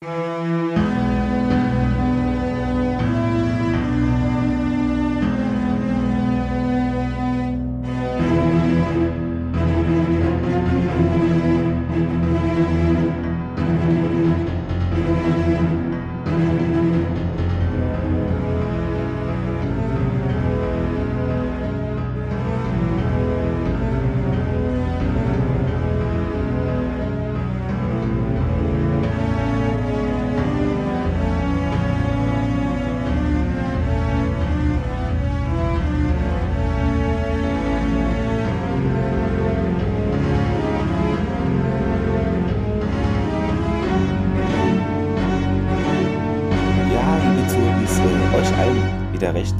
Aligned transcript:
Música 0.00 0.57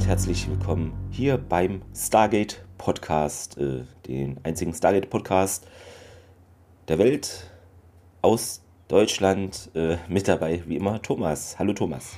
herzlich 0.09 0.49
willkommen 0.49 0.91
hier 1.11 1.37
beim 1.37 1.83
Stargate 1.95 2.65
Podcast, 2.79 3.59
äh, 3.59 3.83
den 4.07 4.37
einzigen 4.41 4.73
Stargate 4.73 5.07
Podcast 5.07 5.67
der 6.87 6.97
Welt 6.97 7.51
aus 8.23 8.63
Deutschland. 8.87 9.69
Äh, 9.75 9.97
mit 10.07 10.27
dabei, 10.27 10.63
wie 10.65 10.77
immer, 10.77 10.99
Thomas. 10.99 11.59
Hallo, 11.59 11.73
Thomas. 11.73 12.17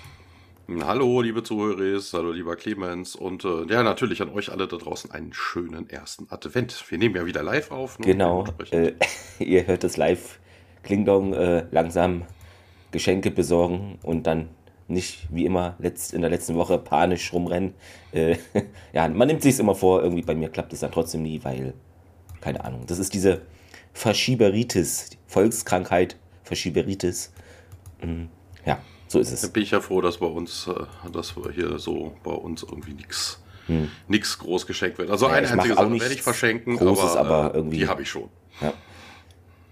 Hallo, 0.86 1.20
liebe 1.20 1.44
Zuhörer, 1.44 2.00
hallo, 2.14 2.32
lieber 2.32 2.56
Clemens 2.56 3.18
und 3.18 3.44
äh, 3.44 3.66
ja, 3.66 3.84
natürlich 3.84 4.22
an 4.22 4.30
euch 4.30 4.54
alle 4.54 4.70
da 4.70 4.78
draußen 4.78 5.12
einen 5.12 5.34
schönen 5.34 5.90
ersten 5.90 6.28
Advent. 6.30 6.86
Wir 6.88 6.98
nehmen 6.98 7.16
ja 7.18 7.26
wieder 7.26 7.44
live 7.44 7.72
auf. 7.72 8.00
Ne? 8.00 8.06
Genau, 8.06 8.46
äh, 8.72 8.94
ihr 9.40 9.68
hört 9.68 9.84
das 9.84 9.98
live 9.98 10.40
Klingdong 10.84 11.34
äh, 11.34 11.66
langsam 11.72 12.24
Geschenke 12.92 13.32
besorgen 13.32 14.00
und 14.02 14.28
dann 14.28 14.48
nicht 14.88 15.28
wie 15.30 15.46
immer 15.46 15.76
letzt, 15.80 16.14
in 16.14 16.22
der 16.22 16.30
letzten 16.30 16.56
Woche 16.56 16.78
panisch 16.78 17.32
rumrennen. 17.34 17.74
Äh, 18.12 18.38
ja, 18.94 19.08
man 19.08 19.28
nimmt 19.28 19.42
sich 19.42 19.58
immer 19.60 19.76
vor, 19.76 20.02
irgendwie 20.02 20.22
bei 20.22 20.36
mir 20.36 20.50
klappt 20.50 20.74
es 20.74 20.82
dann 20.82 20.92
trotzdem 20.92 21.24
nie, 21.24 21.44
weil, 21.44 21.74
keine 22.42 22.64
Ahnung, 22.64 22.86
das 22.88 23.00
ist 23.00 23.14
diese 23.14 23.42
Verschieberitis, 23.94 25.12
Volkskrankheit, 25.28 26.18
Verschieberitis. 26.44 27.32
Mhm. 28.04 28.30
Ja, 28.66 28.80
so 29.08 29.20
ist 29.20 29.32
es. 29.32 29.42
Da 29.42 29.48
bin 29.48 29.64
ich 29.64 29.72
ja 29.72 29.82
froh, 29.82 30.02
dass 30.02 30.18
bei 30.18 30.28
uns, 30.28 30.68
äh, 30.68 31.10
dass 31.12 31.36
wir 31.36 31.52
hier 31.52 31.80
so 31.80 32.16
bei 32.24 32.32
uns 32.32 32.64
irgendwie 32.64 32.94
nichts 32.94 33.40
hm. 33.68 33.90
groß 34.10 34.68
geschenkt 34.68 34.98
wird. 34.98 35.10
Also 35.10 35.28
ja, 35.28 35.34
eine 35.34 35.50
einzige 35.50 35.76
Sache 35.76 36.00
werde 36.00 36.14
ich 36.14 36.22
verschenken, 36.22 36.78
Großes, 36.78 37.16
aber, 37.16 37.30
aber 37.30 37.54
äh, 37.54 37.58
irgendwie, 37.58 37.78
die 37.78 37.88
habe 37.88 38.02
ich 38.02 38.10
schon. 38.10 38.30
Ja 38.60 38.74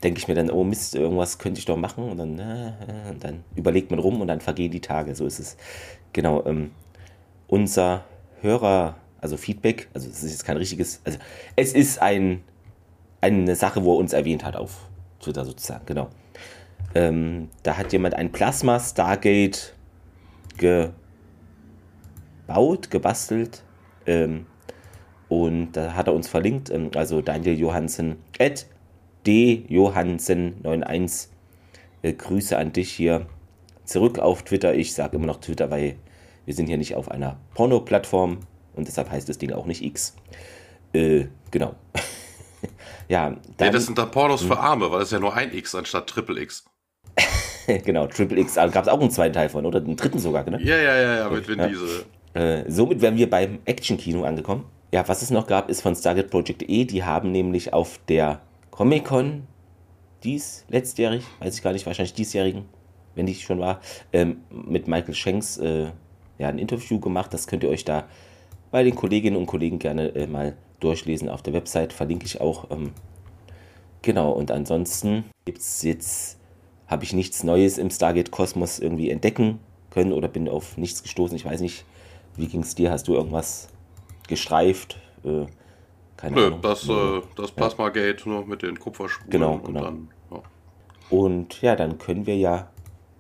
denke 0.04 0.20
ich 0.20 0.28
mir 0.28 0.36
dann, 0.36 0.50
oh 0.50 0.64
Mist, 0.64 0.96
irgendwas 0.96 1.38
könnte 1.40 1.60
ich 1.60 1.66
doch 1.66 1.78
machen 1.78 2.10
und 2.10 2.18
dann, 2.18 2.40
äh, 2.40 2.74
und 3.10 3.24
dann 3.24 3.44
überlegt 3.56 3.92
man 3.92 4.00
rum 4.00 4.22
und 4.22 4.28
dann 4.28 4.42
vergehen 4.42 4.72
die 4.72 4.82
Tage. 4.82 5.16
So 5.16 5.26
ist 5.26 5.40
es. 5.40 5.58
Genau. 6.14 6.46
Ähm, 6.46 6.72
unser 7.48 8.06
Hörer, 8.42 8.96
also 9.20 9.38
Feedback, 9.38 9.90
also 9.94 10.08
es 10.10 10.24
ist 10.24 10.32
jetzt 10.32 10.46
kein 10.46 10.58
richtiges, 10.58 11.02
also 11.04 11.20
es 11.56 11.74
ist 11.74 12.02
ein, 12.02 12.44
eine 13.22 13.56
Sache, 13.56 13.84
wo 13.84 13.96
er 13.96 13.98
uns 13.98 14.14
erwähnt 14.14 14.46
hat 14.46 14.56
auf 14.56 14.88
Twitter 15.20 15.44
sozusagen, 15.44 15.86
genau. 15.86 16.10
Ähm, 16.96 17.50
da 17.64 17.78
hat 17.78 17.92
jemand 17.92 18.16
ein 18.16 18.32
Plasma 18.32 18.80
Stargate 18.80 19.76
gebaut, 20.58 20.94
gebastelt. 22.90 23.64
Ähm, 24.06 24.46
und 25.28 25.74
da 25.74 25.94
hat 25.94 26.08
er 26.08 26.14
uns 26.16 26.28
verlinkt, 26.28 26.72
ähm, 26.72 26.90
also 26.96 27.22
Daniel 27.22 27.58
Johansen 27.58 28.18
at 28.40 28.66
D. 29.26 29.66
Johansen91. 29.70 31.28
Äh, 32.02 32.14
Grüße 32.14 32.58
an 32.58 32.74
dich 32.74 32.92
hier 32.92 33.28
zurück 33.84 34.20
auf 34.20 34.44
Twitter. 34.44 34.74
Ich 34.74 34.94
sage 34.94 35.18
immer 35.18 35.28
noch 35.28 35.40
Twitter, 35.42 35.70
weil 35.72 35.96
wir 36.46 36.54
sind 36.54 36.68
hier 36.68 36.78
nicht 36.78 36.96
auf 36.96 37.12
einer 37.12 37.38
Porno-Plattform 37.54 38.40
und 38.74 38.88
deshalb 38.88 39.12
heißt 39.12 39.28
das 39.28 39.38
Ding 39.38 39.52
auch 39.52 39.66
nicht 39.66 39.84
X. 39.84 40.16
Äh, 40.94 41.26
genau. 41.52 41.76
ja, 43.10 43.30
dann, 43.30 43.68
nee, 43.68 43.72
das 43.72 43.86
sind 43.86 43.98
da 43.98 44.06
Pornos 44.06 44.44
für. 44.44 44.58
Arme, 44.58 44.90
weil 44.92 45.02
es 45.02 45.12
ja 45.12 45.20
nur 45.20 45.34
ein 45.34 45.54
X 45.54 45.76
anstatt 45.76 46.08
Triple 46.08 46.42
X. 46.42 46.66
genau, 47.86 48.08
Triple 48.08 48.40
X. 48.40 48.56
Gab 48.56 48.76
es 48.76 48.88
auch 48.88 49.00
einen 49.00 49.12
zweiten 49.12 49.34
Teil 49.34 49.50
von, 49.50 49.66
oder 49.66 49.80
einen 49.80 49.96
dritten 49.96 50.20
sogar, 50.20 50.50
ne? 50.50 50.62
Ja, 50.62 50.78
ja, 50.78 50.96
ja, 50.96 51.16
ja, 51.18 51.30
mit 51.30 51.48
Vin 51.48 51.60
ja. 51.60 52.42
Äh, 52.42 52.64
somit 52.70 53.02
wären 53.02 53.18
wir 53.18 53.30
beim 53.30 53.60
Action-Kino 53.66 54.24
angekommen. 54.24 54.66
Ja, 54.92 55.08
was 55.08 55.22
es 55.22 55.30
noch 55.30 55.46
gab, 55.46 55.70
ist 55.70 55.82
von 55.82 55.96
Stargate 55.96 56.30
Project 56.30 56.64
E. 56.68 56.86
Die 56.86 57.04
haben 57.04 57.32
nämlich 57.32 57.74
auf 57.74 58.00
der 58.08 58.42
Comic-Con, 58.80 59.46
dies, 60.24 60.64
letztjährig, 60.70 61.26
weiß 61.40 61.54
ich 61.54 61.62
gar 61.62 61.74
nicht, 61.74 61.86
wahrscheinlich 61.86 62.14
diesjährigen, 62.14 62.64
wenn 63.14 63.28
ich 63.28 63.44
schon 63.44 63.60
war, 63.60 63.82
ähm, 64.14 64.38
mit 64.50 64.88
Michael 64.88 65.16
Shanks 65.16 65.58
äh, 65.58 65.88
ja, 66.38 66.48
ein 66.48 66.58
Interview 66.58 66.98
gemacht. 66.98 67.34
Das 67.34 67.48
könnt 67.48 67.64
ihr 67.64 67.70
euch 67.70 67.84
da 67.84 68.08
bei 68.72 68.86
den 68.86 68.96
Kolleginnen 68.96 69.36
und 69.36 69.48
Kollegen 69.48 69.80
gerne 69.80 70.16
äh, 70.16 70.28
mal 70.28 70.56
durchlesen 70.80 71.28
auf 71.28 71.42
der 71.42 71.52
Website, 71.52 71.92
verlinke 71.92 72.26
ich 72.26 72.40
auch. 72.40 72.72
Ähm, 72.72 72.94
genau, 74.02 74.32
und 74.32 74.50
ansonsten 74.50 75.26
gibt 75.44 75.58
es 75.58 75.84
jetzt, 75.84 76.38
habe 76.88 77.04
ich 77.04 77.12
nichts 77.12 77.44
Neues 77.44 77.78
im 77.80 77.90
Stargate-Kosmos 77.90 78.80
irgendwie 78.80 79.10
entdecken 79.10 79.60
können 79.90 80.14
oder 80.14 80.30
bin 80.30 80.48
auf 80.48 80.78
nichts 80.78 81.04
gestoßen. 81.04 81.36
Ich 81.36 81.44
weiß 81.44 81.60
nicht, 81.60 81.84
wie 82.38 82.48
ging 82.48 82.62
es 82.62 82.76
dir? 82.76 82.92
Hast 82.92 83.10
du 83.10 83.16
irgendwas 83.16 83.68
gestreift? 84.30 85.02
Äh, 85.26 85.48
keine 86.20 86.36
Nö, 86.36 86.48
Ahnung. 86.48 86.62
Das, 86.62 86.88
äh, 86.88 87.22
das 87.38 87.52
Plasma-Gate 87.52 88.26
nur 88.26 88.46
mit 88.46 88.62
den 88.62 88.78
Kupferspuren. 88.78 89.30
Genau, 89.30 89.54
und 89.54 89.66
genau. 89.66 89.84
Dann, 89.84 90.10
ja. 90.32 90.42
Und 91.10 91.62
ja, 91.62 91.76
dann 91.78 91.98
können 91.98 92.28
wir 92.28 92.36
ja 92.36 92.70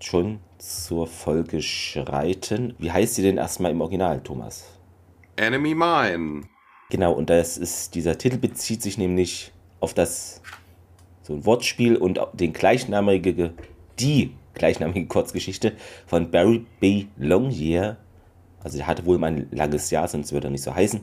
schon 0.01 0.39
zur 0.57 1.07
Folge 1.07 1.61
schreiten. 1.61 2.75
Wie 2.77 2.91
heißt 2.91 3.15
sie 3.15 3.23
denn 3.23 3.37
erstmal 3.37 3.71
im 3.71 3.79
Original, 3.79 4.19
Thomas? 4.21 4.65
Enemy 5.37 5.75
Mine. 5.75 6.41
Genau, 6.89 7.13
und 7.13 7.29
das 7.29 7.57
ist, 7.57 7.95
dieser 7.95 8.17
Titel 8.17 8.37
bezieht 8.37 8.81
sich 8.81 8.97
nämlich 8.97 9.53
auf 9.79 9.93
das 9.93 10.41
so 11.21 11.35
ein 11.35 11.45
Wortspiel 11.45 11.95
und 11.95 12.19
den 12.33 12.51
gleichnamige, 12.51 13.53
die 13.97 14.33
gleichnamige 14.55 15.05
Kurzgeschichte 15.05 15.73
von 16.05 16.31
Barry 16.31 16.65
B. 16.81 17.05
Longyear. 17.15 17.95
Also 18.61 18.77
der 18.77 18.87
hatte 18.87 19.05
wohl 19.05 19.17
mal 19.17 19.27
ein 19.27 19.47
langes 19.51 19.89
Jahr, 19.89 20.09
sonst 20.09 20.33
würde 20.33 20.47
er 20.47 20.51
nicht 20.51 20.63
so 20.63 20.75
heißen 20.75 20.99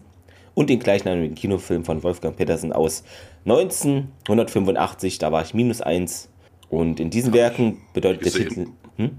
und 0.56 0.70
den 0.70 0.80
gleichnamigen 0.80 1.34
Kinofilm 1.34 1.84
von 1.84 2.02
Wolfgang 2.02 2.34
Petersen 2.34 2.72
aus 2.72 3.04
1985. 3.44 5.18
Da 5.18 5.30
war 5.30 5.42
ich 5.42 5.52
minus 5.52 5.82
eins. 5.82 6.30
Und 6.70 6.98
in 6.98 7.10
diesen 7.10 7.34
Werken 7.34 7.82
bedeutet 7.92 8.24
der 8.24 8.32
Titel. 8.32 8.66
Hm? 8.96 9.10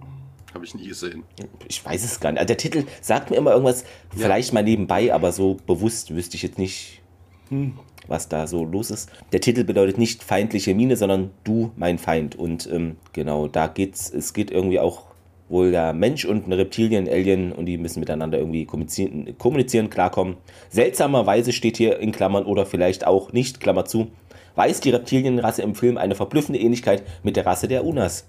Habe 0.54 0.66
ich 0.66 0.74
nie 0.74 0.88
gesehen. 0.88 1.24
Ich 1.68 1.86
weiß 1.86 2.04
es 2.04 2.20
gar 2.20 2.32
nicht. 2.32 2.40
Also 2.40 2.48
der 2.48 2.58
Titel 2.58 2.86
sagt 3.02 3.30
mir 3.30 3.38
immer 3.38 3.52
irgendwas, 3.52 3.84
ja. 3.84 4.24
vielleicht 4.24 4.52
mal 4.52 4.64
nebenbei, 4.64 5.14
aber 5.14 5.32
so 5.32 5.58
bewusst 5.68 6.16
wüsste 6.16 6.38
ich 6.38 6.42
jetzt 6.42 6.58
nicht, 6.58 7.04
hm, 7.50 7.78
was 8.08 8.30
da 8.30 8.48
so 8.48 8.66
los 8.66 8.90
ist. 8.90 9.12
Der 9.32 9.40
Titel 9.40 9.64
bedeutet 9.64 10.00
nicht 10.00 10.24
feindliche 10.24 10.74
Mine, 10.74 10.98
sondern 10.98 11.30
du, 11.44 11.72
mein 11.76 12.00
Feind. 12.00 12.36
Und 12.36 12.68
ähm, 12.72 12.96
genau, 13.14 13.48
da 13.48 13.68
geht's, 13.68 14.10
es 14.10 14.34
geht 14.34 14.50
irgendwie 14.50 14.80
auch 14.80 15.07
wohl 15.50 15.72
der 15.72 15.94
Mensch 15.94 16.26
und 16.26 16.48
ein 16.48 16.54
Reptilien, 16.54 17.08
Alien 17.08 17.52
und 17.52 17.66
die 17.66 17.78
müssen 17.78 18.00
miteinander 18.00 18.38
irgendwie 18.38 18.66
kommunizieren, 18.66 19.38
kommunizieren, 19.38 19.90
klarkommen. 19.90 20.38
Seltsamerweise 20.70 21.54
steht 21.54 21.78
hier 21.78 22.00
in 22.00 22.12
Klammern 22.12 22.46
oder 22.46 22.66
vielleicht 22.66 23.08
auch 23.08 23.32
nicht, 23.34 23.60
Klammer 23.60 23.86
zu, 23.86 24.12
weist 24.56 24.86
die 24.86 24.90
Reptilienrasse 24.90 25.62
im 25.62 25.76
Film 25.76 25.98
eine 25.98 26.16
verblüffende 26.16 26.60
Ähnlichkeit 26.60 27.04
mit 27.24 27.36
der 27.36 27.46
Rasse 27.46 27.68
der 27.68 27.86
Unas 27.86 28.28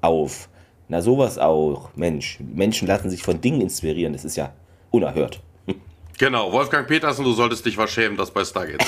auf. 0.00 0.48
Na 0.88 1.02
sowas 1.02 1.38
auch, 1.38 1.90
Mensch. 1.96 2.38
Menschen 2.40 2.88
lassen 2.88 3.10
sich 3.10 3.22
von 3.22 3.40
Dingen 3.40 3.60
inspirieren, 3.60 4.12
das 4.12 4.24
ist 4.24 4.36
ja 4.36 4.52
unerhört. 4.90 5.40
Genau, 6.18 6.50
Wolfgang 6.50 6.88
Petersen, 6.88 7.24
du 7.24 7.30
solltest 7.30 7.64
dich 7.64 7.78
was 7.78 7.92
schämen, 7.92 8.18
das 8.18 8.32
bei 8.32 8.44
Stargate 8.44 8.84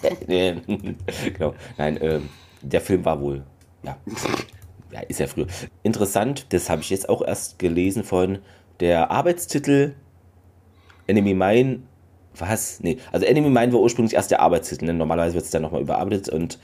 genau, 0.28 1.54
nein, 1.76 1.96
äh, 1.96 2.20
der 2.60 2.80
Film 2.80 3.04
war 3.04 3.20
wohl, 3.20 3.42
ja. 3.82 3.96
Ja, 4.92 5.00
ist 5.00 5.20
ja 5.20 5.26
früher. 5.26 5.46
Interessant, 5.82 6.52
das 6.52 6.70
habe 6.70 6.82
ich 6.82 6.90
jetzt 6.90 7.08
auch 7.08 7.22
erst 7.22 7.58
gelesen 7.58 8.04
von 8.04 8.38
der 8.80 9.10
Arbeitstitel 9.10 9.94
Enemy 11.06 11.34
Mine. 11.34 11.82
Was? 12.38 12.80
Nee, 12.80 12.98
also 13.10 13.26
Enemy 13.26 13.50
Mine 13.50 13.72
war 13.72 13.80
ursprünglich 13.80 14.14
erst 14.14 14.30
der 14.30 14.40
Arbeitstitel. 14.40 14.86
Ne? 14.86 14.94
Normalerweise 14.94 15.34
wird 15.34 15.44
es 15.44 15.50
dann 15.50 15.62
nochmal 15.62 15.82
überarbeitet 15.82 16.28
und 16.28 16.58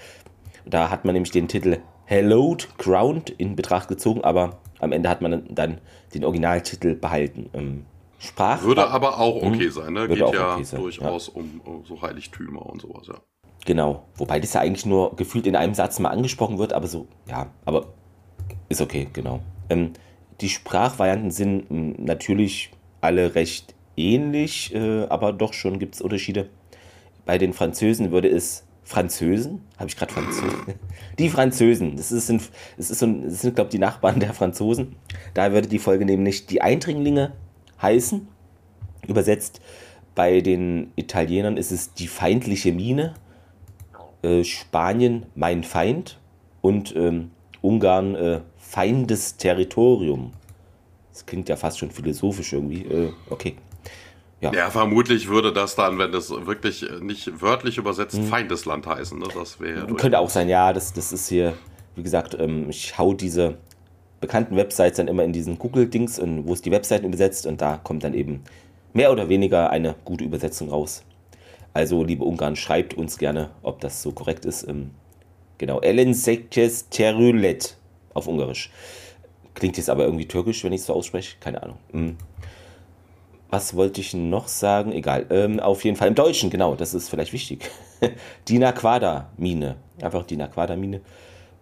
da 0.65 0.91
hat 0.91 1.05
man 1.05 1.15
nämlich 1.15 1.33
den 1.33 1.49
Titel 1.49 1.79
Hallowed 2.09 2.77
Ground 2.79 3.31
in 3.31 3.57
Betracht 3.57 3.89
gezogen, 3.89 4.23
aber 4.25 4.59
am 4.81 4.93
Ende 4.93 5.09
hat 5.09 5.21
man 5.21 5.45
dann 5.55 5.81
den 6.15 6.25
Originaltitel 6.25 6.95
behalten. 6.95 7.51
Ähm, 7.53 7.87
Sprach 8.19 8.63
würde 8.63 8.89
aber 8.89 9.21
auch 9.21 9.37
okay 9.37 9.67
hm? 9.67 9.71
sein, 9.71 9.93
ne? 9.93 10.09
Geht 10.09 10.19
ja 10.19 10.27
okay 10.27 10.65
sein, 10.65 10.81
durchaus 10.81 11.29
ja. 11.29 11.35
Um, 11.35 11.61
um, 11.65 11.85
so 11.85 12.01
Heiligtümer 12.03 12.67
und 12.67 12.83
sowas, 12.83 13.07
ja. 13.07 13.15
Genau, 13.65 14.05
wobei 14.17 14.41
das 14.41 14.55
ja 14.55 14.61
eigentlich 14.61 14.87
nur 14.87 15.15
gefühlt 15.17 15.47
in 15.47 15.55
einem 15.55 15.75
Satz 15.75 15.99
mal 15.99 16.11
angesprochen 16.11 16.59
wird, 16.59 16.73
aber 16.73 16.87
so, 16.87 17.07
ja, 17.29 17.51
aber 17.65 17.93
ist 18.69 18.81
okay, 18.81 19.09
genau. 19.13 19.41
Ähm, 19.69 19.93
die 20.41 20.49
Sprachvarianten 20.49 21.31
sind 21.31 21.71
mh, 21.71 21.95
natürlich 21.99 22.71
alle 23.01 23.35
recht 23.35 23.75
ähnlich, 23.97 24.75
äh, 24.75 25.05
aber 25.09 25.33
doch 25.33 25.53
schon 25.53 25.79
gibt 25.79 25.95
es 25.97 26.01
Unterschiede. 26.01 26.49
Bei 27.25 27.39
den 27.39 27.53
Französen 27.53 28.11
würde 28.11 28.29
es 28.29 28.65
Französen, 28.85 29.61
habe 29.77 29.91
ich 29.91 29.97
gerade 29.97 30.13
Französen, 30.13 30.75
die 31.19 31.29
Französen, 31.29 31.97
das, 31.97 32.11
ist 32.11 32.31
ein, 32.31 32.41
das, 32.79 32.91
ist 32.91 33.01
so 33.01 33.07
ein, 33.07 33.25
das 33.25 33.43
sind, 33.43 33.55
glaube 33.55 33.69
ich, 33.69 33.73
die 33.73 33.79
Nachbarn 33.79 34.19
der 34.21 34.33
Franzosen. 34.33 34.97
Da 35.35 35.53
würde 35.53 35.69
die 35.69 35.79
Folge 35.79 36.07
nämlich 36.07 36.47
die 36.47 36.63
Eindringlinge 36.63 37.33
heißen, 37.83 38.27
übersetzt. 39.07 39.61
Bei 40.15 40.41
den 40.41 40.93
Italienern 40.97 41.57
ist 41.57 41.71
es 41.71 41.93
die 41.93 42.09
feindliche 42.09 42.73
Mine, 42.73 43.15
äh, 44.23 44.43
Spanien 44.43 45.27
mein 45.35 45.65
Feind 45.65 46.19
und 46.61 46.97
ähm, 46.97 47.31
Ungarn 47.61 48.15
äh, 48.15 48.41
feindes 48.57 49.37
Territorium. 49.37 50.33
Das 51.13 51.27
klingt 51.27 51.49
ja 51.49 51.57
fast 51.57 51.79
schon 51.79 51.91
philosophisch 51.91 52.53
irgendwie. 52.53 52.83
Äh, 52.85 53.13
okay. 53.31 53.57
Ja. 54.41 54.53
ja. 54.53 54.71
vermutlich 54.71 55.29
würde 55.29 55.53
das 55.53 55.75
dann, 55.75 55.99
wenn 55.99 56.13
das 56.13 56.31
wirklich 56.31 56.87
nicht 57.01 57.41
wörtlich 57.41 57.79
übersetzt, 57.79 58.17
hm. 58.17 58.25
Feindesland 58.25 58.87
heißen. 58.87 59.19
Ne? 59.19 59.27
Das 59.35 59.61
wäre 59.61 59.87
Könnte 59.95 60.19
auch 60.19 60.31
sein, 60.31 60.49
ja. 60.49 60.73
Das, 60.73 60.93
das 60.93 61.13
ist 61.13 61.29
hier, 61.29 61.55
wie 61.97 62.03
gesagt, 62.03 62.37
ähm, 62.39 62.71
ich 62.71 62.97
hau 62.99 63.15
diese 63.15 63.59
bekannten 64.21 64.57
Websites 64.57 64.97
dann 64.97 65.09
immer 65.09 65.25
in 65.25 65.33
diesen 65.33 65.59
Google-Dings, 65.59 66.21
wo 66.45 66.53
es 66.53 66.63
die 66.63 66.71
Webseiten 66.71 67.07
übersetzt 67.07 67.47
und 67.47 67.61
da 67.61 67.77
kommt 67.77 68.05
dann 68.05 68.15
eben 68.15 68.43
mehr 68.93 69.13
oder 69.13 69.29
weniger 69.29 69.71
eine 69.71 69.95
gute 70.05 70.25
Übersetzung 70.25 70.71
raus. 70.71 71.05
Also, 71.73 72.03
liebe 72.03 72.25
Ungarn, 72.25 72.57
schreibt 72.57 72.95
uns 72.95 73.19
gerne, 73.19 73.51
ob 73.63 73.81
das 73.81 74.03
so 74.03 74.13
korrekt 74.13 74.45
ist. 74.45 74.67
Ähm, 74.67 74.91
genau, 75.59 75.81
Ellen 75.81 76.15
Sekes 76.15 76.89
Terület 76.89 77.77
auf 78.15 78.27
Ungarisch. 78.27 78.71
Klingt 79.55 79.77
jetzt 79.77 79.91
aber 79.91 80.05
irgendwie 80.05 80.29
türkisch, 80.29 80.63
wenn 80.65 80.73
ich 80.73 80.81
es 80.83 80.87
so 80.87 80.95
ausspreche. 80.95 81.37
Keine 81.41 81.63
Ahnung. 81.63 81.79
Hm. 81.91 82.17
Was 83.51 83.75
wollte 83.75 84.01
ich 84.01 84.15
noch 84.15 84.47
sagen? 84.47 84.93
Egal. 84.93 85.27
Ähm, 85.31 85.59
auf 85.59 85.85
jeden 85.85 85.97
Fall 85.97 86.09
im 86.09 86.15
Deutschen, 86.15 86.51
genau, 86.51 86.75
das 86.75 86.95
ist 86.95 87.09
vielleicht 87.09 87.33
wichtig. 87.33 87.71
Dina 88.49 88.73
Quada 88.73 89.31
Mine. 89.37 89.77
Einfach 90.03 90.25
Dina 90.25 90.49
Quada 90.49 90.77
Mine. 90.77 91.01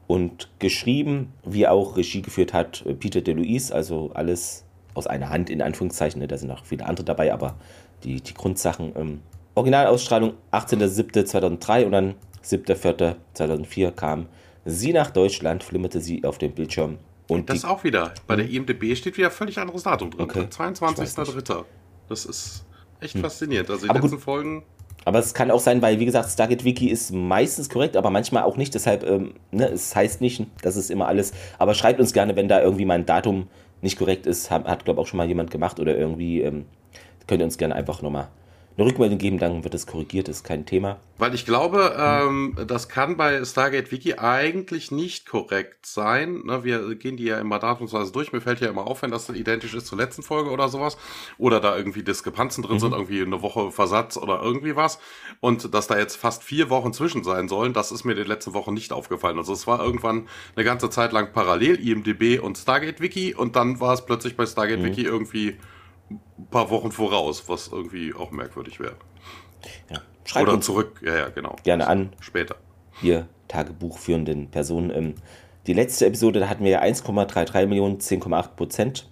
Und 0.09 0.49
geschrieben, 0.59 1.33
wie 1.45 1.67
auch 1.67 1.97
Regie 1.97 2.23
geführt 2.23 2.53
hat, 2.53 2.85
äh, 2.87 2.95
Peter 2.95 3.21
DeLuise, 3.21 3.75
also 3.75 4.11
alles 4.15 4.65
aus 4.95 5.07
einer 5.07 5.31
Hand 5.31 5.49
in 5.49 5.63
Anführungszeichen. 5.63 6.21
Ne? 6.21 6.29
Da 6.29 6.39
sind 6.39 6.49
noch 6.49 6.65
viele 6.65 6.87
andere 6.87 7.05
dabei, 7.05 7.33
aber 7.33 7.57
die, 8.03 8.21
die 8.21 8.35
Grundsachen. 8.35 8.93
Ähm, 8.97 9.21
Originalausstrahlung 9.55 10.35
18.07.2003 10.53 11.87
und 11.87 11.93
dann 11.93 12.15
7.04.2004 12.47 13.91
kam 13.93 14.27
sie 14.65 14.93
nach 14.93 15.11
Deutschland, 15.11 15.63
flimmerte 15.63 16.01
sie 16.01 16.25
auf 16.25 16.39
dem 16.39 16.53
Bildschirm. 16.53 16.99
Und 17.29 17.51
das 17.51 17.65
auch 17.65 17.83
wieder. 17.83 18.15
Bei 18.27 18.37
der 18.37 18.49
IMDB 18.49 18.95
steht 18.95 19.17
wieder 19.17 19.31
völlig 19.31 19.59
anderes 19.59 19.83
Datum 19.83 20.11
drin. 20.11 20.23
Okay. 20.23 20.47
22.03. 20.49 21.65
Das 22.09 22.25
ist 22.25 22.65
echt 23.01 23.15
hm. 23.15 23.23
faszinierend. 23.23 23.69
Also 23.71 23.85
die 23.85 23.91
aber 23.91 24.01
letzten 24.01 24.17
gut. 24.17 24.25
Folgen. 24.25 24.63
Aber 25.05 25.19
es 25.19 25.35
kann 25.35 25.51
auch 25.51 25.61
sein, 25.61 25.83
weil, 25.83 26.01
wie 26.01 26.05
gesagt, 26.05 26.31
Stargate 26.31 26.65
Wiki 26.65 26.89
ist 26.89 27.13
meistens 27.13 27.69
korrekt, 27.69 27.97
aber 27.97 28.11
manchmal 28.11 28.43
auch 28.43 28.57
nicht. 28.57 28.75
Deshalb, 28.75 29.05
ähm, 29.05 29.35
ne, 29.53 29.69
es 29.69 29.95
heißt 29.95 30.21
nicht, 30.21 30.45
das 30.63 30.77
ist 30.77 30.91
immer 30.91 31.07
alles. 31.07 31.33
Aber 31.59 31.75
schreibt 31.75 32.01
uns 32.01 32.13
gerne, 32.13 32.35
wenn 32.37 32.49
da 32.49 32.61
irgendwie 32.61 32.85
mal 32.85 32.95
ein 32.95 33.07
Datum 33.07 33.49
nicht 33.83 33.99
korrekt 33.99 34.27
ist. 34.27 34.51
Hat, 34.51 34.65
hat 34.65 34.85
glaube 34.85 35.01
ich, 35.01 35.07
auch 35.07 35.09
schon 35.09 35.19
mal 35.19 35.29
jemand 35.29 35.51
gemacht 35.51 35.79
oder 35.81 35.97
irgendwie. 35.97 36.43
Ähm, 36.43 36.67
könnt 37.27 37.41
ihr 37.41 37.45
uns 37.45 37.59
gerne 37.59 37.75
einfach 37.75 38.03
nochmal 38.03 38.29
eine 38.77 38.87
Rückmeldung 38.87 39.19
geben, 39.19 39.39
dann 39.39 39.65
wird 39.65 39.75
es 39.75 39.87
korrigiert, 39.87 40.29
ist 40.29 40.45
kein 40.45 40.67
Thema. 40.67 40.99
Weil 41.17 41.35
ich 41.35 41.47
glaube, 41.47 41.97
ähm, 41.99 42.59
das 42.67 42.91
kann 42.91 43.17
bei 43.17 43.43
Stargate 43.43 43.91
Wiki 43.91 44.15
eigentlich 44.19 44.91
nicht 44.91 45.27
korrekt 45.27 45.87
sein. 45.87 46.43
Ne, 46.45 46.63
wir 46.63 46.95
gehen 46.97 47.17
die 47.17 47.25
ja 47.25 47.39
immer 47.41 47.59
datumsweise 47.59 48.13
durch. 48.13 48.33
Mir 48.33 48.43
fällt 48.43 48.61
ja 48.61 48.69
immer 48.69 48.87
auf, 48.87 49.01
wenn 49.01 49.11
das 49.11 49.31
identisch 49.31 49.73
ist 49.73 49.87
zur 49.87 49.97
letzten 49.97 50.23
Folge 50.23 50.51
oder 50.51 50.69
sowas. 50.69 50.99
Oder 51.39 51.61
da 51.61 51.75
irgendwie 51.75 52.03
Diskrepanzen 52.03 52.63
drin 52.63 52.75
mhm. 52.75 52.81
sind, 52.81 52.93
irgendwie 52.93 53.23
eine 53.23 53.41
Woche 53.41 53.71
Versatz 53.71 54.19
oder 54.19 54.43
irgendwie 54.43 54.77
was. 54.77 54.99
Und 55.41 55.73
dass 55.73 55.87
da 55.87 55.99
jetzt 55.99 56.17
fast 56.17 56.43
vier 56.43 56.69
Wochen 56.69 56.93
zwischen 56.93 57.25
sein 57.25 57.49
sollen, 57.49 57.73
das 57.73 57.93
ist 57.93 58.05
mir 58.05 58.13
in 58.13 58.19
den 58.19 58.29
letzten 58.29 58.53
Wochen 58.53 58.75
nicht 58.75 58.93
aufgefallen. 58.93 59.39
Also 59.39 59.55
es 59.55 59.67
war 59.67 59.83
irgendwann 59.83 60.29
eine 60.55 60.67
ganze 60.67 60.91
Zeit 60.91 61.13
lang 61.13 61.33
parallel 61.33 61.77
IMDB 61.77 62.41
und 62.41 62.59
Stargate 62.59 63.01
Wiki 63.01 63.35
und 63.35 63.57
dann 63.57 63.81
war 63.81 63.95
es 63.95 64.05
plötzlich 64.05 64.37
bei 64.37 64.45
Stargate 64.45 64.81
mhm. 64.81 64.85
Wiki 64.85 65.03
irgendwie 65.03 65.57
ein 66.11 66.47
paar 66.51 66.71
Wochen 66.71 66.93
voraus, 66.93 67.49
was 67.49 67.69
irgendwie 67.69 68.15
auch 68.15 68.31
merkwürdig 68.31 68.81
wäre. 68.81 68.97
Ja. 69.91 70.01
Schreibt 70.25 70.49
Oder 70.49 70.61
zurück, 70.61 71.01
ja, 71.05 71.17
ja, 71.17 71.29
genau. 71.29 71.57
Gerne 71.63 71.87
an. 71.87 72.13
Später. 72.21 72.57
Hier, 73.01 73.29
Tagebuch 73.49 73.99
führenden 73.99 74.51
Personen. 74.51 74.91
Ähm, 74.91 75.15
die 75.67 75.73
letzte 75.73 76.07
Episode, 76.07 76.41
da 76.41 76.49
hatten 76.49 76.65
wir 76.65 76.71
ja 76.71 76.83
1,33 76.83 77.67
Millionen, 77.67 77.99
10,8 77.99 78.49
Prozent 78.57 79.09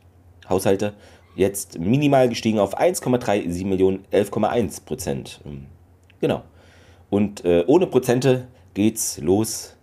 Haushalte. 0.48 0.94
Jetzt 1.36 1.78
minimal 1.78 2.28
gestiegen 2.28 2.58
auf 2.58 2.78
1,37 2.78 3.64
Millionen, 3.66 4.04
11,1 4.12 4.84
Prozent. 4.84 5.40
Ähm, 5.44 5.66
genau. 6.20 6.44
Und 7.10 7.44
äh, 7.44 7.64
ohne 7.66 7.86
Prozente 7.86 8.48
geht's 8.74 9.18
los. 9.18 9.76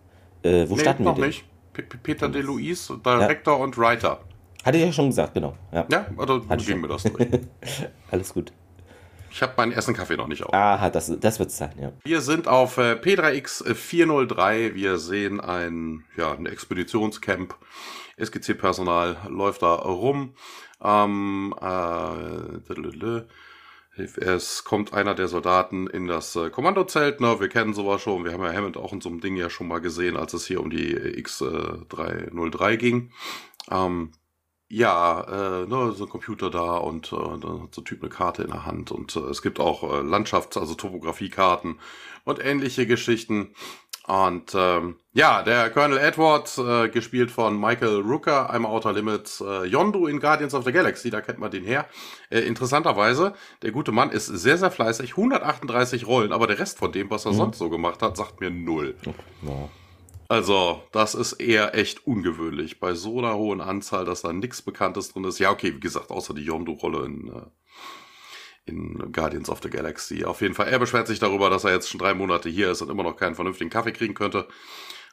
Äh, 0.43 0.69
wo 0.69 0.75
nee, 0.75 0.81
starten 0.81 1.03
wir 1.03 1.13
denn? 1.13 1.27
nicht. 1.27 1.45
P 1.73 1.83
Peter 1.83 2.27
de 2.27 2.41
Luis, 2.41 2.87
Director 3.05 3.57
ja. 3.57 3.63
und 3.63 3.77
Writer. 3.77 4.19
Hatte 4.63 4.77
ich 4.77 4.83
ja 4.83 4.91
schon 4.91 5.07
gesagt, 5.07 5.33
genau. 5.33 5.55
Ja, 5.71 5.85
ja 5.89 6.05
oder 6.17 6.41
Hatte 6.47 6.63
ging 6.63 6.81
mir 6.81 6.87
das 6.87 7.03
durch. 7.03 7.27
Alles 8.11 8.33
gut. 8.33 8.51
Ich 9.31 9.41
habe 9.41 9.53
meinen 9.55 9.71
ersten 9.71 9.93
Kaffee 9.93 10.17
noch 10.17 10.27
nicht 10.27 10.43
auf. 10.43 10.53
Aha, 10.53 10.89
das, 10.89 11.11
das 11.19 11.39
wird 11.39 11.49
es 11.49 11.57
sein, 11.57 11.71
ja. 11.79 11.93
Wir 12.03 12.19
sind 12.19 12.49
auf 12.49 12.77
äh, 12.77 12.93
P3X 12.93 13.73
403. 13.73 14.75
Wir 14.75 14.97
sehen 14.97 15.39
ein, 15.39 16.03
ja, 16.17 16.33
ein 16.33 16.45
Expeditionscamp. 16.45 17.55
SGC-Personal 18.17 19.17
läuft 19.29 19.61
da 19.61 19.73
rum. 19.73 20.35
Ähm, 20.83 21.55
äh, 21.61 23.23
es 23.97 24.63
kommt 24.63 24.93
einer 24.93 25.15
der 25.15 25.27
Soldaten 25.27 25.87
in 25.87 26.07
das 26.07 26.35
äh, 26.35 26.49
Kommandozelt. 26.49 27.21
Ne? 27.21 27.39
Wir 27.39 27.47
kennen 27.47 27.73
sowas 27.73 28.01
schon. 28.01 28.25
Wir 28.25 28.33
haben 28.33 28.43
ja 28.43 28.51
Hammond 28.53 28.75
auch 28.75 28.91
in 28.91 28.99
so 28.99 29.09
einem 29.09 29.21
Ding 29.21 29.37
ja 29.37 29.49
schon 29.49 29.67
mal 29.67 29.79
gesehen, 29.79 30.17
als 30.17 30.33
es 30.33 30.45
hier 30.45 30.59
um 30.59 30.69
die 30.69 30.95
X303 30.95 32.75
ging. 32.77 33.11
Ähm, 33.69 34.11
ja, 34.71 35.63
äh, 35.63 35.67
ne, 35.67 35.91
so 35.91 36.05
ein 36.05 36.09
Computer 36.09 36.49
da 36.49 36.77
und 36.77 37.11
äh, 37.11 37.15
dann 37.15 37.63
hat 37.63 37.75
so 37.75 37.81
ein 37.81 37.85
Typ 37.85 38.01
eine 38.01 38.09
Karte 38.09 38.43
in 38.43 38.51
der 38.51 38.65
Hand 38.65 38.91
und 38.91 39.15
äh, 39.15 39.19
es 39.19 39.41
gibt 39.41 39.59
auch 39.59 39.83
äh, 39.83 40.01
Landschafts-, 40.01 40.57
also 40.57 40.75
Topografiekarten 40.75 41.77
und 42.23 42.43
ähnliche 42.43 42.87
Geschichten. 42.87 43.53
Und 44.07 44.53
ähm, 44.55 44.95
ja, 45.13 45.43
der 45.43 45.69
Colonel 45.69 45.97
Edward, 45.99 46.57
äh, 46.57 46.89
gespielt 46.89 47.31
von 47.31 47.59
Michael 47.59 47.99
Rooker, 47.99 48.49
einmal 48.49 48.71
Outer 48.71 48.93
Limits, 48.93 49.41
äh, 49.41 49.65
Yondu 49.65 50.07
in 50.07 50.19
Guardians 50.19 50.53
of 50.53 50.63
the 50.63 50.71
Galaxy, 50.71 51.09
da 51.09 51.21
kennt 51.21 51.39
man 51.39 51.51
den 51.51 51.63
her. 51.63 51.85
Äh, 52.29 52.39
interessanterweise, 52.39 53.33
der 53.61 53.71
gute 53.71 53.91
Mann 53.91 54.09
ist 54.09 54.25
sehr, 54.25 54.57
sehr 54.57 54.71
fleißig, 54.71 55.11
138 55.11 56.07
Rollen, 56.07 56.31
aber 56.31 56.47
der 56.47 56.59
Rest 56.59 56.79
von 56.79 56.91
dem, 56.91 57.09
was 57.09 57.25
er 57.25 57.33
mhm. 57.33 57.37
sonst 57.37 57.57
so 57.59 57.69
gemacht 57.69 58.01
hat, 58.01 58.17
sagt 58.17 58.39
mir 58.39 58.49
null. 58.49 58.95
Ja. 59.43 59.69
Also, 60.31 60.81
das 60.93 61.13
ist 61.13 61.33
eher 61.33 61.75
echt 61.75 62.07
ungewöhnlich. 62.07 62.79
Bei 62.79 62.93
so 62.93 63.19
einer 63.19 63.35
hohen 63.35 63.59
Anzahl, 63.59 64.05
dass 64.05 64.21
da 64.21 64.31
nichts 64.31 64.61
Bekanntes 64.61 65.11
drin 65.11 65.25
ist. 65.25 65.39
Ja, 65.39 65.51
okay, 65.51 65.75
wie 65.75 65.81
gesagt, 65.81 66.09
außer 66.09 66.33
die 66.33 66.45
Yondu-Rolle 66.45 67.05
in, 67.05 67.27
äh, 67.27 67.41
in 68.63 69.11
Guardians 69.11 69.49
of 69.49 69.59
the 69.61 69.69
Galaxy. 69.69 70.23
Auf 70.23 70.39
jeden 70.39 70.53
Fall, 70.53 70.69
er 70.69 70.79
beschwert 70.79 71.07
sich 71.07 71.19
darüber, 71.19 71.49
dass 71.49 71.65
er 71.65 71.73
jetzt 71.73 71.89
schon 71.89 71.99
drei 71.99 72.13
Monate 72.13 72.47
hier 72.47 72.71
ist 72.71 72.81
und 72.81 72.89
immer 72.89 73.03
noch 73.03 73.17
keinen 73.17 73.35
vernünftigen 73.35 73.69
Kaffee 73.69 73.91
kriegen 73.91 74.13
könnte. 74.13 74.47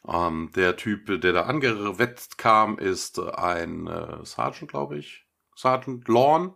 Ähm, 0.06 0.52
der 0.54 0.76
Typ, 0.76 1.20
der 1.20 1.32
da 1.32 1.42
angewetzt 1.46 2.38
kam, 2.38 2.78
ist 2.78 3.18
ein 3.18 3.88
äh, 3.88 4.24
Sergeant, 4.24 4.70
glaube 4.70 4.98
ich. 4.98 5.26
Sergeant 5.56 6.06
Lawn, 6.06 6.54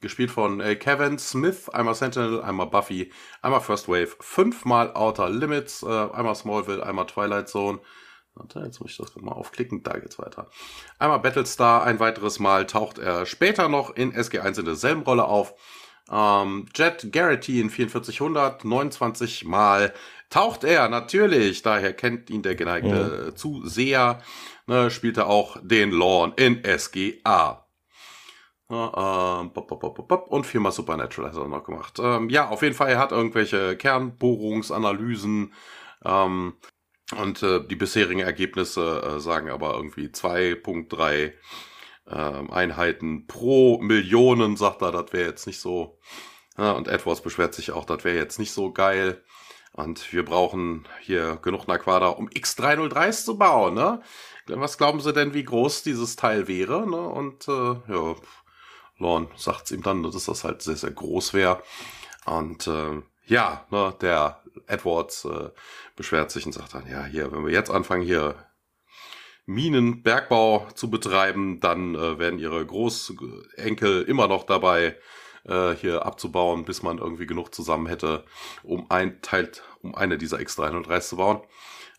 gespielt 0.00 0.32
von 0.32 0.58
äh, 0.58 0.74
Kevin 0.74 1.20
Smith, 1.20 1.68
einmal 1.68 1.94
Sentinel, 1.94 2.42
einmal 2.42 2.66
Buffy, 2.66 3.12
einmal 3.40 3.60
First 3.60 3.86
Wave, 3.86 4.16
fünfmal 4.18 4.92
Outer 4.94 5.30
Limits, 5.30 5.84
äh, 5.84 5.86
einmal 5.86 6.34
Smallville, 6.34 6.84
einmal 6.84 7.06
Twilight 7.06 7.48
Zone. 7.48 7.78
Warte, 8.34 8.60
jetzt 8.60 8.80
muss 8.80 8.92
ich 8.92 8.96
das 8.96 9.14
mal 9.16 9.32
aufklicken, 9.32 9.82
da 9.82 9.98
geht's 9.98 10.18
weiter. 10.18 10.48
Einmal 10.98 11.20
Battlestar, 11.20 11.84
ein 11.84 12.00
weiteres 12.00 12.38
Mal 12.38 12.66
taucht 12.66 12.98
er 12.98 13.26
später 13.26 13.68
noch 13.68 13.94
in 13.94 14.12
SG1 14.12 14.60
in 14.60 14.64
derselben 14.64 15.02
Rolle 15.02 15.24
auf. 15.24 15.54
Ähm, 16.10 16.66
Jet 16.74 17.12
Garrity 17.12 17.60
in 17.60 17.70
4400, 17.70 18.64
29 18.64 19.44
Mal 19.44 19.92
taucht 20.28 20.64
er 20.64 20.88
natürlich, 20.88 21.62
daher 21.62 21.92
kennt 21.92 22.30
ihn 22.30 22.42
der 22.42 22.54
geneigte 22.54 23.26
mhm. 23.26 23.36
Zuseher, 23.36 24.20
ne, 24.66 24.90
spielt 24.90 25.18
er 25.18 25.26
auch 25.26 25.56
den 25.62 25.90
Lorne 25.90 26.32
in 26.36 26.62
SGA. 26.64 27.66
Ja, 28.70 29.40
ähm, 29.40 29.50
und 29.50 30.46
viermal 30.46 30.70
Supernatural 30.70 31.32
hat 31.32 31.36
er 31.36 31.48
noch 31.48 31.64
gemacht. 31.64 31.98
Ähm, 32.00 32.30
ja, 32.30 32.48
auf 32.48 32.62
jeden 32.62 32.76
Fall, 32.76 32.90
er 32.90 32.98
hat 33.00 33.10
irgendwelche 33.10 33.76
Kernbohrungsanalysen 33.76 35.52
ähm, 36.04 36.54
und 37.16 37.42
äh, 37.42 37.66
die 37.66 37.76
bisherigen 37.76 38.20
Ergebnisse 38.20 39.02
äh, 39.02 39.20
sagen 39.20 39.50
aber 39.50 39.74
irgendwie 39.74 40.06
2.3 40.06 41.32
äh, 42.06 42.12
Einheiten 42.50 43.26
pro 43.26 43.78
Millionen, 43.80 44.56
sagt 44.56 44.82
er, 44.82 44.92
das 44.92 45.12
wäre 45.12 45.28
jetzt 45.28 45.46
nicht 45.46 45.60
so. 45.60 45.98
Ja, 46.58 46.72
und 46.72 46.88
Edwards 46.88 47.22
beschwert 47.22 47.54
sich 47.54 47.72
auch, 47.72 47.84
das 47.84 48.04
wäre 48.04 48.16
jetzt 48.16 48.38
nicht 48.38 48.52
so 48.52 48.72
geil. 48.72 49.22
Und 49.72 50.12
wir 50.12 50.24
brauchen 50.24 50.86
hier 51.00 51.38
genug 51.42 51.68
Naquada, 51.68 52.08
um 52.08 52.28
X303s 52.28 53.24
zu 53.24 53.38
bauen, 53.38 53.74
ne? 53.74 54.02
Was 54.46 54.78
glauben 54.78 55.00
Sie 55.00 55.12
denn, 55.12 55.32
wie 55.32 55.44
groß 55.44 55.84
dieses 55.84 56.16
Teil 56.16 56.48
wäre? 56.48 56.88
Ne? 56.88 57.00
Und 57.00 57.46
äh, 57.46 57.76
ja, 57.92 58.16
Lorne 58.98 59.28
sagt 59.36 59.70
ihm 59.70 59.82
dann, 59.82 60.02
dass 60.02 60.24
das 60.24 60.42
halt 60.42 60.62
sehr, 60.62 60.76
sehr 60.76 60.90
groß 60.90 61.34
wäre. 61.34 61.62
Und 62.26 62.66
äh, 62.66 63.02
ja, 63.26 63.64
ne, 63.70 63.94
der 64.00 64.39
Edwards 64.66 65.24
äh, 65.24 65.50
beschwert 65.96 66.30
sich 66.30 66.46
und 66.46 66.52
sagt 66.52 66.74
dann, 66.74 66.86
ja, 66.88 67.04
hier, 67.04 67.32
wenn 67.32 67.44
wir 67.44 67.52
jetzt 67.52 67.70
anfangen, 67.70 68.02
hier 68.02 68.34
Minenbergbau 69.46 70.68
zu 70.74 70.90
betreiben, 70.90 71.60
dann 71.60 71.94
äh, 71.94 72.18
werden 72.18 72.38
ihre 72.38 72.64
Großenkel 72.64 74.02
immer 74.02 74.28
noch 74.28 74.44
dabei, 74.44 74.96
äh, 75.44 75.74
hier 75.74 76.06
abzubauen, 76.06 76.64
bis 76.64 76.82
man 76.82 76.98
irgendwie 76.98 77.26
genug 77.26 77.54
zusammen 77.54 77.86
hätte, 77.86 78.24
um 78.62 78.90
ein 78.90 79.22
Teil, 79.22 79.50
um 79.82 79.94
eine 79.94 80.18
dieser 80.18 80.38
X303 80.38 81.00
zu 81.00 81.16
bauen. 81.16 81.40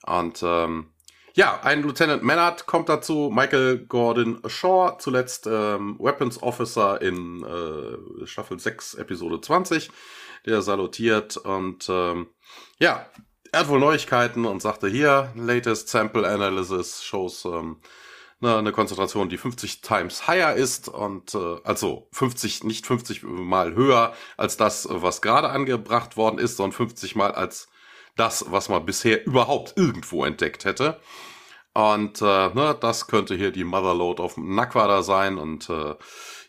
Und 0.06 0.42
ähm, 0.44 0.92
ja, 1.34 1.62
ein 1.64 1.82
Lieutenant 1.82 2.24
Mannard 2.24 2.66
kommt 2.66 2.90
dazu, 2.90 3.32
Michael 3.34 3.86
Gordon 3.86 4.42
Shaw, 4.48 4.98
zuletzt 5.00 5.48
ähm, 5.48 5.98
Weapons 6.00 6.42
Officer 6.44 7.02
in 7.02 7.44
äh, 7.44 8.26
Staffel 8.26 8.60
6, 8.60 8.96
Episode 8.96 9.40
20, 9.40 9.92
der 10.46 10.62
salutiert 10.62 11.38
und 11.38 11.88
ähm, 11.90 12.28
ja, 12.82 13.06
er 13.52 13.60
hat 13.60 13.68
wohl 13.70 13.80
Neuigkeiten 13.80 14.46
und 14.46 14.62
sagte 14.62 14.88
hier, 14.88 15.32
latest 15.36 15.88
sample 15.90 16.28
analysis 16.28 17.04
shows 17.04 17.46
ähm, 17.46 17.78
ne, 18.40 18.58
eine 18.58 18.72
Konzentration, 18.72 19.30
die 19.30 19.38
50 19.38 19.82
times 19.82 20.28
higher 20.28 20.56
ist 20.56 20.90
und 20.90 21.36
äh, 21.36 21.58
also 21.64 22.08
50, 22.12 22.64
nicht 22.64 22.88
50 22.88 23.22
mal 23.22 23.76
höher 23.76 24.14
als 24.36 24.58
das, 24.58 24.88
was 24.90 25.22
gerade 25.22 25.50
angebracht 25.50 26.18
worden 26.18 26.40
ist, 26.40 26.58
sondern 26.58 26.76
50 26.76 27.16
mal 27.16 27.34
als 27.34 27.68
das, 28.16 28.46
was 28.50 28.68
man 28.68 28.84
bisher 28.84 29.28
überhaupt 29.28 29.74
irgendwo 29.78 30.26
entdeckt 30.26 30.66
hätte. 30.66 31.00
Und 31.74 32.20
äh, 32.22 32.50
ne, 32.50 32.76
das 32.82 33.06
könnte 33.06 33.36
hier 33.36 33.52
die 33.52 33.64
Motherload 33.64 34.24
auf 34.24 34.38
Naquada 34.38 35.04
sein 35.04 35.38
und 35.38 35.70
äh, 35.70 35.96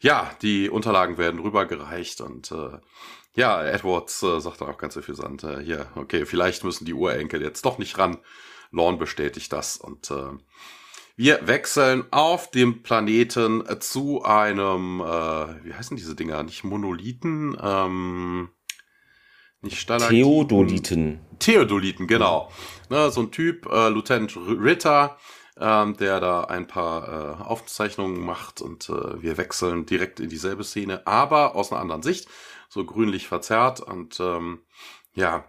ja, 0.00 0.30
die 0.40 0.70
Unterlagen 0.70 1.18
werden 1.18 1.40
rübergereicht 1.40 2.22
und 2.22 2.50
äh, 2.52 2.78
ja, 3.34 3.64
Edwards 3.64 4.22
äh, 4.22 4.40
sagt 4.40 4.60
dann 4.60 4.68
auch 4.68 4.78
ganz 4.78 4.94
suffisant, 4.94 5.44
äh, 5.44 5.62
hier, 5.62 5.86
okay, 5.94 6.26
vielleicht 6.26 6.64
müssen 6.64 6.84
die 6.84 6.94
Urenkel 6.94 7.42
jetzt 7.42 7.64
doch 7.64 7.78
nicht 7.78 7.98
ran. 7.98 8.18
Lorne 8.70 8.98
bestätigt 8.98 9.52
das 9.52 9.76
und 9.76 10.10
äh, 10.10 10.30
wir 11.16 11.46
wechseln 11.46 12.04
auf 12.10 12.50
dem 12.50 12.82
Planeten 12.82 13.62
zu 13.80 14.24
einem, 14.24 15.00
äh, 15.00 15.64
wie 15.64 15.74
heißen 15.74 15.96
diese 15.96 16.14
Dinger? 16.14 16.42
Nicht 16.42 16.64
Monolithen, 16.64 17.56
ähm, 17.62 18.48
nicht 19.60 19.78
Stalaktiten. 19.78 20.24
Theodoliten. 20.24 21.20
Theodoliten, 21.38 22.06
genau. 22.06 22.50
Ne, 22.88 23.10
so 23.10 23.20
ein 23.20 23.30
Typ, 23.30 23.66
äh, 23.66 23.90
Lieutenant 23.90 24.36
Ritter, 24.36 25.18
ähm, 25.60 25.96
der 25.98 26.18
da 26.18 26.44
ein 26.44 26.66
paar 26.66 27.08
äh, 27.08 27.42
Aufzeichnungen 27.42 28.24
macht 28.24 28.60
und 28.62 28.88
äh, 28.88 29.22
wir 29.22 29.36
wechseln 29.36 29.86
direkt 29.86 30.18
in 30.18 30.30
dieselbe 30.30 30.64
Szene, 30.64 31.06
aber 31.06 31.54
aus 31.54 31.70
einer 31.70 31.80
anderen 31.80 32.02
Sicht 32.02 32.26
so 32.72 32.86
grünlich 32.86 33.28
verzerrt 33.28 33.80
und 33.80 34.18
ähm, 34.18 34.60
ja, 35.14 35.44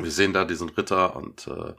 wir 0.00 0.12
sehen 0.12 0.32
da 0.32 0.44
diesen 0.44 0.68
Ritter 0.68 1.16
und 1.16 1.48
äh, 1.48 1.74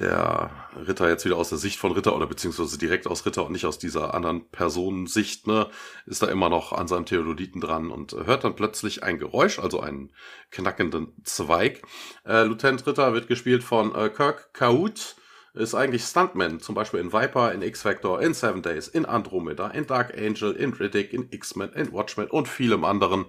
der 0.00 0.50
Ritter 0.76 1.08
jetzt 1.08 1.24
wieder 1.24 1.36
aus 1.36 1.50
der 1.50 1.58
Sicht 1.58 1.78
von 1.78 1.92
Ritter 1.92 2.16
oder 2.16 2.26
beziehungsweise 2.26 2.78
direkt 2.78 3.06
aus 3.06 3.24
Ritter 3.24 3.46
und 3.46 3.52
nicht 3.52 3.64
aus 3.64 3.78
dieser 3.78 4.12
anderen 4.12 4.48
Personensicht, 4.50 5.46
ne, 5.46 5.70
ist 6.04 6.20
da 6.20 6.26
immer 6.26 6.48
noch 6.48 6.72
an 6.72 6.88
seinem 6.88 7.06
Theodoliten 7.06 7.60
dran 7.60 7.92
und 7.92 8.12
hört 8.12 8.42
dann 8.42 8.56
plötzlich 8.56 9.04
ein 9.04 9.20
Geräusch, 9.20 9.60
also 9.60 9.78
einen 9.78 10.12
knackenden 10.50 11.14
Zweig. 11.22 11.82
Äh, 12.26 12.42
Lieutenant 12.42 12.84
Ritter 12.88 13.14
wird 13.14 13.28
gespielt 13.28 13.62
von 13.62 13.94
äh, 13.94 14.08
Kirk 14.08 14.52
Kaut, 14.52 15.14
ist 15.54 15.76
eigentlich 15.76 16.02
Stuntman, 16.02 16.58
zum 16.58 16.74
Beispiel 16.74 16.98
in 16.98 17.12
Viper, 17.12 17.52
in 17.52 17.62
X-Factor, 17.62 18.20
in 18.20 18.34
Seven 18.34 18.62
Days, 18.62 18.88
in 18.88 19.06
Andromeda, 19.06 19.68
in 19.68 19.86
Dark 19.86 20.12
Angel, 20.18 20.52
in 20.52 20.74
Riddick, 20.74 21.12
in 21.12 21.28
X-Men, 21.30 21.72
in 21.72 21.92
Watchmen 21.92 22.26
und 22.26 22.48
vielem 22.48 22.84
anderen. 22.84 23.26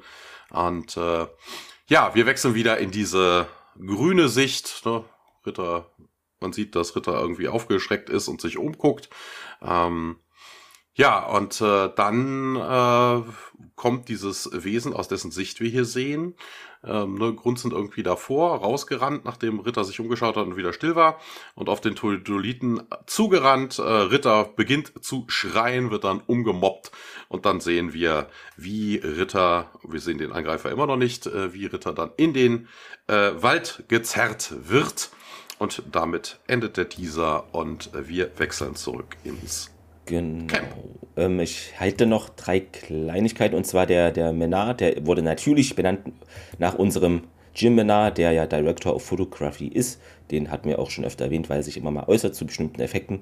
Und 0.51 0.97
äh, 0.97 1.27
ja, 1.87 2.15
wir 2.15 2.25
wechseln 2.25 2.55
wieder 2.55 2.77
in 2.77 2.91
diese 2.91 3.47
grüne 3.77 4.29
Sicht. 4.29 4.85
Ne? 4.85 5.03
Ritter, 5.45 5.89
man 6.39 6.53
sieht, 6.53 6.75
dass 6.75 6.95
Ritter 6.95 7.19
irgendwie 7.19 7.47
aufgeschreckt 7.47 8.09
ist 8.09 8.27
und 8.27 8.41
sich 8.41 8.57
umguckt. 8.57 9.09
Ähm, 9.61 10.17
ja, 10.97 11.19
und 11.19 11.61
äh, 11.61 11.89
dann 11.95 12.55
äh, 12.55 13.21
kommt 13.75 14.09
dieses 14.09 14.49
Wesen, 14.51 14.93
aus 14.93 15.07
dessen 15.07 15.29
Sicht 15.29 15.59
wir 15.59 15.69
hier 15.69 15.85
sehen, 15.85 16.33
ähm, 16.83 17.15
ne, 17.15 17.33
grunzend 17.33 17.71
irgendwie 17.71 18.01
davor, 18.01 18.57
rausgerannt, 18.57 19.23
nachdem 19.23 19.59
Ritter 19.59 19.83
sich 19.83 19.99
umgeschaut 19.99 20.35
hat 20.35 20.47
und 20.47 20.57
wieder 20.57 20.73
still 20.73 20.95
war, 20.95 21.19
und 21.53 21.69
auf 21.69 21.81
den 21.81 21.95
Tuldoliten 21.95 22.81
zugerannt. 23.05 23.77
Äh, 23.77 23.83
Ritter 23.83 24.45
beginnt 24.55 25.03
zu 25.03 25.25
schreien, 25.27 25.91
wird 25.91 26.03
dann 26.03 26.21
umgemobbt, 26.25 26.91
und 27.29 27.45
dann 27.45 27.59
sehen 27.59 27.93
wir, 27.93 28.27
wie 28.55 28.95
Ritter, 28.95 29.69
wir 29.87 29.99
sehen 29.99 30.17
den 30.17 30.31
Angreifer 30.31 30.71
immer 30.71 30.87
noch 30.87 30.97
nicht, 30.97 31.27
äh, 31.27 31.53
wie 31.53 31.67
Ritter 31.67 31.93
dann 31.93 32.09
in 32.17 32.33
den 32.33 32.67
äh, 33.05 33.31
Wald 33.35 33.83
gezerrt 33.87 34.51
wird. 34.67 35.11
Und 35.59 35.83
damit 35.91 36.39
endet 36.47 36.77
der 36.77 36.89
Teaser 36.89 37.45
und 37.51 37.91
wir 37.93 38.31
wechseln 38.39 38.75
zurück 38.75 39.17
ins 39.23 39.76
Genau. 40.07 40.53
Ähm, 41.15 41.39
ich 41.39 41.79
halte 41.79 42.05
noch 42.05 42.29
drei 42.29 42.59
Kleinigkeiten 42.61 43.55
und 43.55 43.65
zwar 43.65 43.85
der, 43.85 44.11
der 44.11 44.33
Menard, 44.33 44.79
der 44.79 45.05
wurde 45.05 45.21
natürlich 45.21 45.75
benannt 45.75 45.99
nach 46.57 46.75
unserem 46.75 47.23
Jim 47.53 47.75
Menard, 47.75 48.17
der 48.17 48.31
ja 48.31 48.45
Director 48.45 48.95
of 48.95 49.03
Photography 49.03 49.67
ist. 49.67 49.99
Den 50.31 50.51
hatten 50.51 50.69
wir 50.69 50.79
auch 50.79 50.89
schon 50.89 51.05
öfter 51.05 51.25
erwähnt, 51.25 51.49
weil 51.49 51.57
er 51.57 51.63
sich 51.63 51.77
immer 51.77 51.91
mal 51.91 52.05
äußert 52.07 52.35
zu 52.35 52.45
bestimmten 52.45 52.81
Effekten 52.81 53.21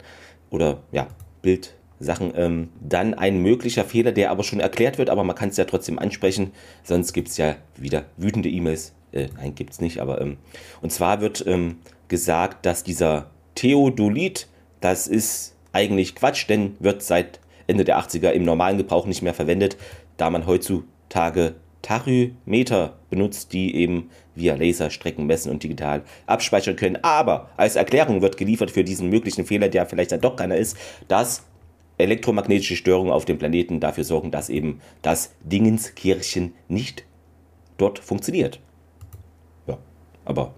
oder 0.50 0.84
ja, 0.92 1.08
Bildsachen. 1.42 2.34
Ähm, 2.36 2.70
dann 2.82 3.13
ein 3.13 3.42
möglicher 3.42 3.86
Fehler, 3.86 4.12
der 4.12 4.32
aber 4.32 4.44
schon 4.44 4.60
erklärt 4.60 4.98
wird, 4.98 5.10
aber 5.10 5.24
man 5.24 5.36
kann 5.36 5.50
es 5.50 5.58
ja 5.58 5.65
trotzdem 5.65 5.98
ansprechen, 5.98 6.51
sonst 6.84 7.13
gibt 7.13 7.30
es 7.30 7.38
ja 7.38 7.56
wieder 7.77 8.06
wütende 8.18 8.50
E-Mails. 8.50 8.94
Äh, 9.12 9.30
nein, 9.38 9.56
gibt 9.56 9.74
es 9.74 9.82
nicht, 9.82 10.01
aber 10.01 10.20
ähm, 10.20 10.38
und 10.82 10.92
zwar 10.92 11.22
wird 11.22 11.46
ähm, 11.48 11.77
gesagt, 12.10 12.65
dass 12.65 12.84
dieser 12.84 13.30
Theodolit, 13.56 14.48
das 14.82 15.08
ist 15.08 15.54
eigentlich 15.75 16.15
Quatsch, 16.15 16.50
denn 16.50 16.75
wird 16.79 17.03
seit 17.03 17.39
Ende 17.67 17.84
der 17.84 18.00
80er 18.00 18.32
im 18.32 18.44
normalen 18.44 18.77
Gebrauch 18.77 19.05
nicht 19.05 19.22
mehr 19.22 19.34
verwendet, 19.34 19.77
da 20.17 20.29
man 20.29 20.48
heutzutage 20.48 21.55
Tachymeter 21.82 22.98
benutzt, 23.10 23.53
die 23.53 23.75
eben 23.75 24.10
via 24.34 24.55
Laser 24.55 24.89
Strecken 24.89 25.27
messen 25.27 25.51
und 25.51 25.62
digital 25.62 26.03
abspeichern 26.25 26.75
können. 26.75 26.98
Aber 27.03 27.50
als 27.58 27.75
Erklärung 27.75 28.22
wird 28.22 28.38
geliefert 28.38 28.72
für 28.72 28.84
diesen 28.84 29.10
möglichen 29.10 29.46
Fehler, 29.46 29.70
der 29.70 29.86
vielleicht 29.86 30.12
dann 30.12 30.22
doch 30.22 30.36
keiner 30.36 30.55
ist, 30.55 30.77
dass 31.08 31.44
elektromagnetische 31.98 32.75
Störungen 32.75 33.12
auf 33.12 33.25
dem 33.25 33.38
Planeten 33.38 33.79
dafür 33.79 34.03
sorgen, 34.03 34.32
dass 34.32 34.50
eben 34.50 34.82
das 35.01 35.36
Dingenskirchen 35.44 36.53
nicht 36.67 37.05
dort 37.77 38.00
funktioniert. 38.00 38.60
Ja, 39.67 39.77
aber 40.24 40.53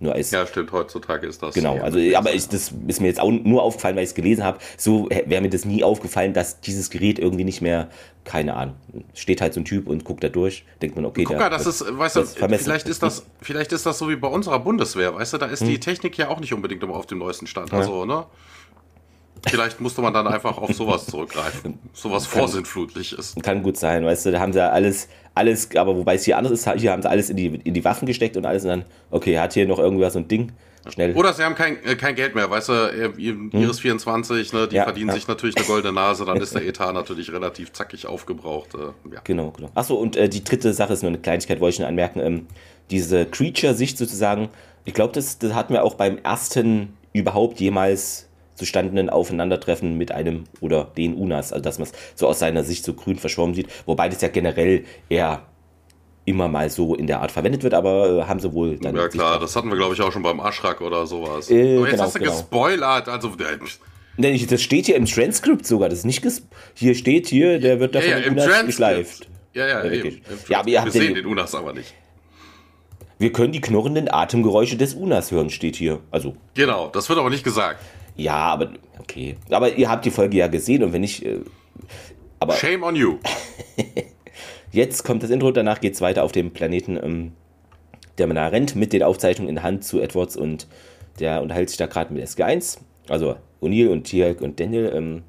nur 0.00 0.12
als, 0.12 0.30
ja, 0.32 0.46
stimmt, 0.46 0.72
heutzutage 0.72 1.26
ist 1.26 1.42
das. 1.42 1.54
Genau, 1.54 1.78
also, 1.78 1.98
aber 2.16 2.34
ich, 2.34 2.48
das 2.48 2.72
ist 2.86 3.00
mir 3.00 3.06
jetzt 3.06 3.20
auch 3.20 3.30
nur 3.30 3.62
aufgefallen, 3.62 3.96
weil 3.96 4.02
ich 4.02 4.10
es 4.10 4.14
gelesen 4.14 4.42
habe. 4.44 4.58
So 4.76 5.08
wäre 5.08 5.40
mir 5.40 5.50
das 5.50 5.64
nie 5.64 5.84
aufgefallen, 5.84 6.32
dass 6.32 6.60
dieses 6.60 6.90
Gerät 6.90 7.18
irgendwie 7.18 7.44
nicht 7.44 7.62
mehr, 7.62 7.88
keine 8.24 8.54
Ahnung, 8.54 8.74
steht 9.14 9.40
halt 9.40 9.54
so 9.54 9.60
ein 9.60 9.64
Typ 9.64 9.86
und 9.86 10.04
guckt 10.04 10.24
da 10.24 10.28
durch, 10.28 10.64
denkt 10.82 10.96
man, 10.96 11.04
okay, 11.04 11.24
Guck 11.24 11.38
mal, 11.38 11.48
das 11.48 11.66
ist, 11.66 11.84
weißt 11.86 12.16
du, 12.16 12.24
vielleicht 12.24 12.88
ist 12.88 13.02
das, 13.02 13.24
vielleicht 13.40 13.72
ist 13.72 13.86
das 13.86 13.98
so 13.98 14.08
wie 14.08 14.16
bei 14.16 14.28
unserer 14.28 14.58
Bundeswehr, 14.58 15.14
weißt 15.14 15.34
du, 15.34 15.38
da 15.38 15.46
ist 15.46 15.60
hm. 15.60 15.68
die 15.68 15.80
Technik 15.80 16.18
ja 16.18 16.28
auch 16.28 16.40
nicht 16.40 16.52
unbedingt 16.52 16.82
immer 16.82 16.96
auf 16.96 17.06
dem 17.06 17.18
neuesten 17.18 17.46
Stand. 17.46 17.72
Also, 17.72 18.04
ne? 18.04 18.26
Vielleicht 19.48 19.80
musste 19.80 20.02
man 20.02 20.12
dann 20.14 20.26
einfach 20.26 20.58
auf 20.58 20.72
sowas 20.72 21.06
zurückgreifen. 21.10 21.78
Sowas 21.92 22.26
Vorsinnflutliches. 22.26 23.34
Kann 23.42 23.62
gut 23.62 23.76
sein, 23.76 24.04
weißt 24.04 24.26
du, 24.26 24.32
da 24.32 24.40
haben 24.40 24.52
sie 24.52 24.58
ja 24.58 24.70
alles, 24.70 25.08
alles, 25.34 25.68
aber 25.76 25.96
wobei 25.96 26.14
es 26.14 26.24
hier 26.24 26.38
anders 26.38 26.52
ist, 26.52 26.70
hier 26.76 26.92
haben 26.92 27.02
sie 27.02 27.10
alles 27.10 27.30
in 27.30 27.36
die, 27.36 27.46
in 27.46 27.74
die 27.74 27.84
Waffen 27.84 28.06
gesteckt 28.06 28.36
und 28.36 28.46
alles 28.46 28.64
und 28.64 28.70
dann, 28.70 28.84
okay, 29.10 29.38
hat 29.38 29.52
hier 29.52 29.66
noch 29.66 29.78
irgendwas 29.78 30.14
so 30.14 30.20
ein 30.20 30.28
Ding. 30.28 30.52
Schnell. 30.92 31.14
Oder 31.14 31.32
sie 31.32 31.42
haben 31.42 31.54
kein, 31.54 31.82
äh, 31.82 31.96
kein 31.96 32.14
Geld 32.14 32.34
mehr, 32.34 32.50
weißt 32.50 32.68
du, 32.68 33.14
hm. 33.16 33.50
Iris 33.54 33.80
24, 33.80 34.52
ne, 34.52 34.68
die 34.68 34.76
ja, 34.76 34.84
verdienen 34.84 35.08
ja. 35.08 35.14
sich 35.14 35.26
natürlich 35.26 35.56
eine 35.56 35.64
goldene 35.64 35.94
Nase, 35.94 36.26
dann 36.26 36.36
ist 36.36 36.54
der 36.54 36.62
Etat 36.66 36.92
natürlich 36.92 37.32
relativ 37.32 37.72
zackig 37.72 38.06
aufgebraucht. 38.06 38.74
Äh, 38.74 39.14
ja. 39.14 39.20
Genau, 39.24 39.50
genau. 39.50 39.70
Achso, 39.74 39.94
und 39.94 40.16
äh, 40.16 40.28
die 40.28 40.44
dritte 40.44 40.74
Sache 40.74 40.92
ist 40.92 41.02
nur 41.02 41.08
eine 41.08 41.20
Kleinigkeit, 41.20 41.60
wollte 41.60 41.74
ich 41.74 41.78
nur 41.78 41.88
anmerken. 41.88 42.20
Ähm, 42.20 42.46
diese 42.90 43.24
Creature-Sicht 43.24 43.96
sozusagen, 43.96 44.50
ich 44.84 44.92
glaube, 44.92 45.14
das, 45.14 45.38
das 45.38 45.54
hatten 45.54 45.72
wir 45.72 45.84
auch 45.84 45.94
beim 45.94 46.18
ersten 46.18 46.92
überhaupt 47.14 47.60
jemals 47.60 48.28
zustandenen 48.54 49.10
Aufeinandertreffen 49.10 49.96
mit 49.96 50.12
einem 50.12 50.44
oder 50.60 50.84
den 50.96 51.14
Unas, 51.14 51.52
also 51.52 51.62
dass 51.62 51.78
man 51.78 51.88
es 51.88 51.92
so 52.14 52.26
aus 52.28 52.38
seiner 52.38 52.62
Sicht 52.62 52.84
so 52.84 52.94
grün 52.94 53.16
verschwommen 53.16 53.54
sieht, 53.54 53.68
wobei 53.86 54.08
das 54.08 54.20
ja 54.20 54.28
generell 54.28 54.84
eher 55.08 55.42
immer 56.24 56.48
mal 56.48 56.70
so 56.70 56.94
in 56.94 57.06
der 57.06 57.20
Art 57.20 57.32
verwendet 57.32 57.62
wird, 57.62 57.74
aber 57.74 58.20
äh, 58.20 58.22
haben 58.24 58.40
sie 58.40 58.52
wohl 58.52 58.78
dann. 58.78 58.96
Ja 58.96 59.08
klar, 59.08 59.38
das 59.38 59.56
hatten 59.56 59.68
wir 59.68 59.76
glaube 59.76 59.94
ich 59.94 60.00
auch 60.00 60.12
schon 60.12 60.22
beim 60.22 60.40
Aschrak 60.40 60.80
oder 60.80 61.06
sowas. 61.06 61.50
Äh, 61.50 61.76
aber 61.76 61.86
jetzt 61.86 61.90
genau, 61.90 62.02
hast 62.04 62.14
du 62.14 62.18
genau. 62.18 62.32
gespoilert, 62.32 63.08
also. 63.08 63.32
Äh, 64.16 64.46
das 64.46 64.62
steht 64.62 64.86
hier 64.86 64.96
im 64.96 65.06
Transkript 65.06 65.66
sogar, 65.66 65.88
das 65.88 66.00
ist 66.00 66.04
nicht 66.04 66.22
ges 66.22 66.46
hier 66.74 66.94
steht 66.94 67.26
hier, 67.26 67.58
der 67.58 67.80
wird 67.80 67.94
davon 67.94 68.10
ja, 68.10 68.18
ja, 68.18 68.24
im 68.24 68.34
Unas 68.34 68.66
geschleift. 68.66 69.28
Ja, 69.52 69.66
ja, 69.66 69.84
ja, 69.84 69.90
eben, 69.90 70.20
ja 70.48 70.60
aber 70.60 70.68
ihr 70.68 70.84
wir 70.84 70.90
sehen 70.90 71.14
den, 71.14 71.14
den 71.14 71.26
Unas 71.26 71.54
aber 71.54 71.72
nicht. 71.72 71.94
Wir 73.18 73.32
können 73.32 73.52
die 73.52 73.60
knurrenden 73.60 74.12
Atemgeräusche 74.12 74.76
des 74.76 74.94
Unas 74.94 75.30
hören, 75.30 75.50
steht 75.50 75.76
hier. 75.76 76.00
Also. 76.10 76.36
Genau, 76.54 76.88
das 76.88 77.08
wird 77.08 77.18
aber 77.18 77.30
nicht 77.30 77.44
gesagt. 77.44 77.80
Ja, 78.16 78.34
aber 78.34 78.70
okay. 78.98 79.36
Aber 79.50 79.74
ihr 79.74 79.90
habt 79.90 80.04
die 80.04 80.10
Folge 80.10 80.36
ja 80.36 80.46
gesehen 80.46 80.82
und 80.82 80.92
wenn 80.92 81.00
nicht. 81.00 81.24
Äh, 81.24 81.40
aber 82.38 82.54
Shame 82.54 82.82
on 82.82 82.96
you. 82.96 83.18
jetzt 84.72 85.04
kommt 85.04 85.22
das 85.22 85.30
Intro, 85.30 85.50
danach 85.50 85.80
geht 85.80 85.94
es 85.94 86.00
weiter 86.00 86.24
auf 86.24 86.32
dem 86.32 86.52
Planeten. 86.52 86.98
Ähm, 87.02 87.32
der 88.18 88.26
Mann 88.26 88.38
rennt 88.38 88.76
mit 88.76 88.92
den 88.92 89.02
Aufzeichnungen 89.02 89.48
in 89.48 89.56
der 89.56 89.64
Hand 89.64 89.84
zu 89.84 90.00
Edwards 90.00 90.36
und 90.36 90.68
der 91.18 91.42
unterhält 91.42 91.68
sich 91.68 91.78
da 91.78 91.86
gerade 91.86 92.12
mit 92.12 92.24
SG1. 92.24 92.78
Also 93.08 93.36
O'Neill 93.60 93.88
und 93.88 94.04
Tiak 94.04 94.40
und 94.40 94.60
Daniel. 94.60 94.92
Ähm, 94.94 95.22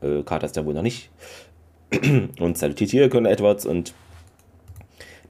äh, 0.00 0.22
Carter 0.22 0.46
ist 0.46 0.56
da 0.56 0.64
wohl 0.64 0.74
noch 0.74 0.82
nicht. 0.82 1.10
und 2.40 2.58
salutiert 2.58 2.90
Tiak 2.90 3.14
und 3.14 3.26
Edwards 3.26 3.66
und 3.66 3.94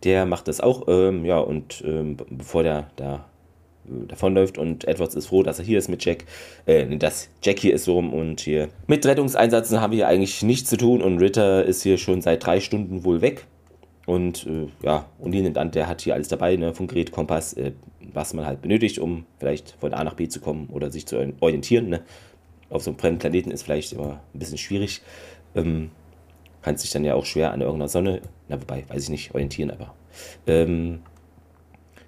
der 0.05 0.27
macht 0.27 0.49
das 0.49 0.61
auch. 0.61 0.87
Ähm, 0.89 1.25
ja, 1.25 1.39
und 1.39 1.83
ähm, 1.87 2.17
bevor 2.31 2.63
der 2.63 2.91
da 2.97 3.25
davonläuft 4.09 4.59
und 4.59 4.87
Edwards 4.87 5.15
ist 5.15 5.27
froh, 5.27 5.43
dass 5.43 5.59
er 5.59 5.65
hier 5.65 5.79
ist 5.79 5.89
mit 5.89 6.05
Jack, 6.05 6.25
äh, 6.67 6.97
dass 6.97 7.29
Jack 7.43 7.59
hier 7.59 7.75
ist 7.75 7.85
so 7.85 7.95
rum 7.95 8.13
und 8.13 8.41
hier. 8.41 8.69
Mit 8.87 9.05
Rettungseinsätzen 9.07 9.81
haben 9.81 9.93
wir 9.93 9.99
hier 9.99 10.09
eigentlich 10.09 10.43
nichts 10.43 10.71
zu 10.71 10.77
tun 10.77 11.03
und 11.03 11.19
Ritter 11.19 11.65
ist 11.65 11.83
hier 11.83 11.99
schon 11.99 12.23
seit 12.23 12.45
drei 12.45 12.61
Stunden 12.61 13.05
wohl 13.05 13.21
weg. 13.21 13.47
Und 14.07 14.47
äh, 14.47 14.69
ja, 14.85 15.07
und 15.19 15.33
ihn 15.33 15.45
nimmt 15.45 15.57
an, 15.57 15.71
der 15.71 15.89
hat 15.89 16.03
hier 16.03 16.15
alles 16.15 16.29
dabei, 16.29 16.57
ne, 16.57 16.75
Funkgerät, 16.75 17.11
Kompass, 17.11 17.55
äh, 17.55 17.73
was 18.13 18.35
man 18.35 18.45
halt 18.45 18.61
benötigt, 18.61 18.99
um 18.99 19.25
vielleicht 19.39 19.77
von 19.81 19.95
A 19.95 20.05
nach 20.05 20.15
B 20.15 20.29
zu 20.29 20.41
kommen 20.41 20.69
oder 20.71 20.91
sich 20.91 21.07
zu 21.07 21.17
orientieren, 21.41 21.89
ne. 21.89 22.03
Auf 22.71 22.83
so 22.83 22.91
einem 22.91 22.99
fremden 22.99 23.19
Planeten 23.19 23.51
ist 23.51 23.63
vielleicht 23.63 23.93
immer 23.93 24.21
ein 24.35 24.39
bisschen 24.39 24.59
schwierig, 24.59 25.01
ähm, 25.55 25.91
kann 26.61 26.77
sich 26.77 26.91
dann 26.91 27.05
ja 27.05 27.15
auch 27.15 27.25
schwer 27.25 27.53
an 27.53 27.61
irgendeiner 27.61 27.89
Sonne, 27.89 28.21
na 28.49 28.61
wobei, 28.61 28.85
weiß 28.89 29.05
ich 29.05 29.11
nicht, 29.11 29.35
orientieren, 29.35 29.71
aber 29.71 29.95
ähm, 30.47 31.01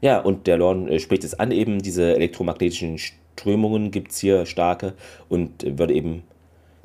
ja, 0.07 0.21
und 0.21 0.47
der 0.47 0.57
Lorn 0.57 0.87
äh, 0.87 1.01
spricht 1.01 1.25
es 1.25 1.35
an, 1.35 1.51
eben 1.51 1.83
diese 1.83 2.15
elektromagnetischen 2.15 2.97
Strömungen 2.99 3.91
gibt 3.91 4.13
es 4.13 4.19
hier 4.19 4.47
starke 4.47 4.95
und 5.29 5.65
würde 5.79 5.95
eben 5.95 6.23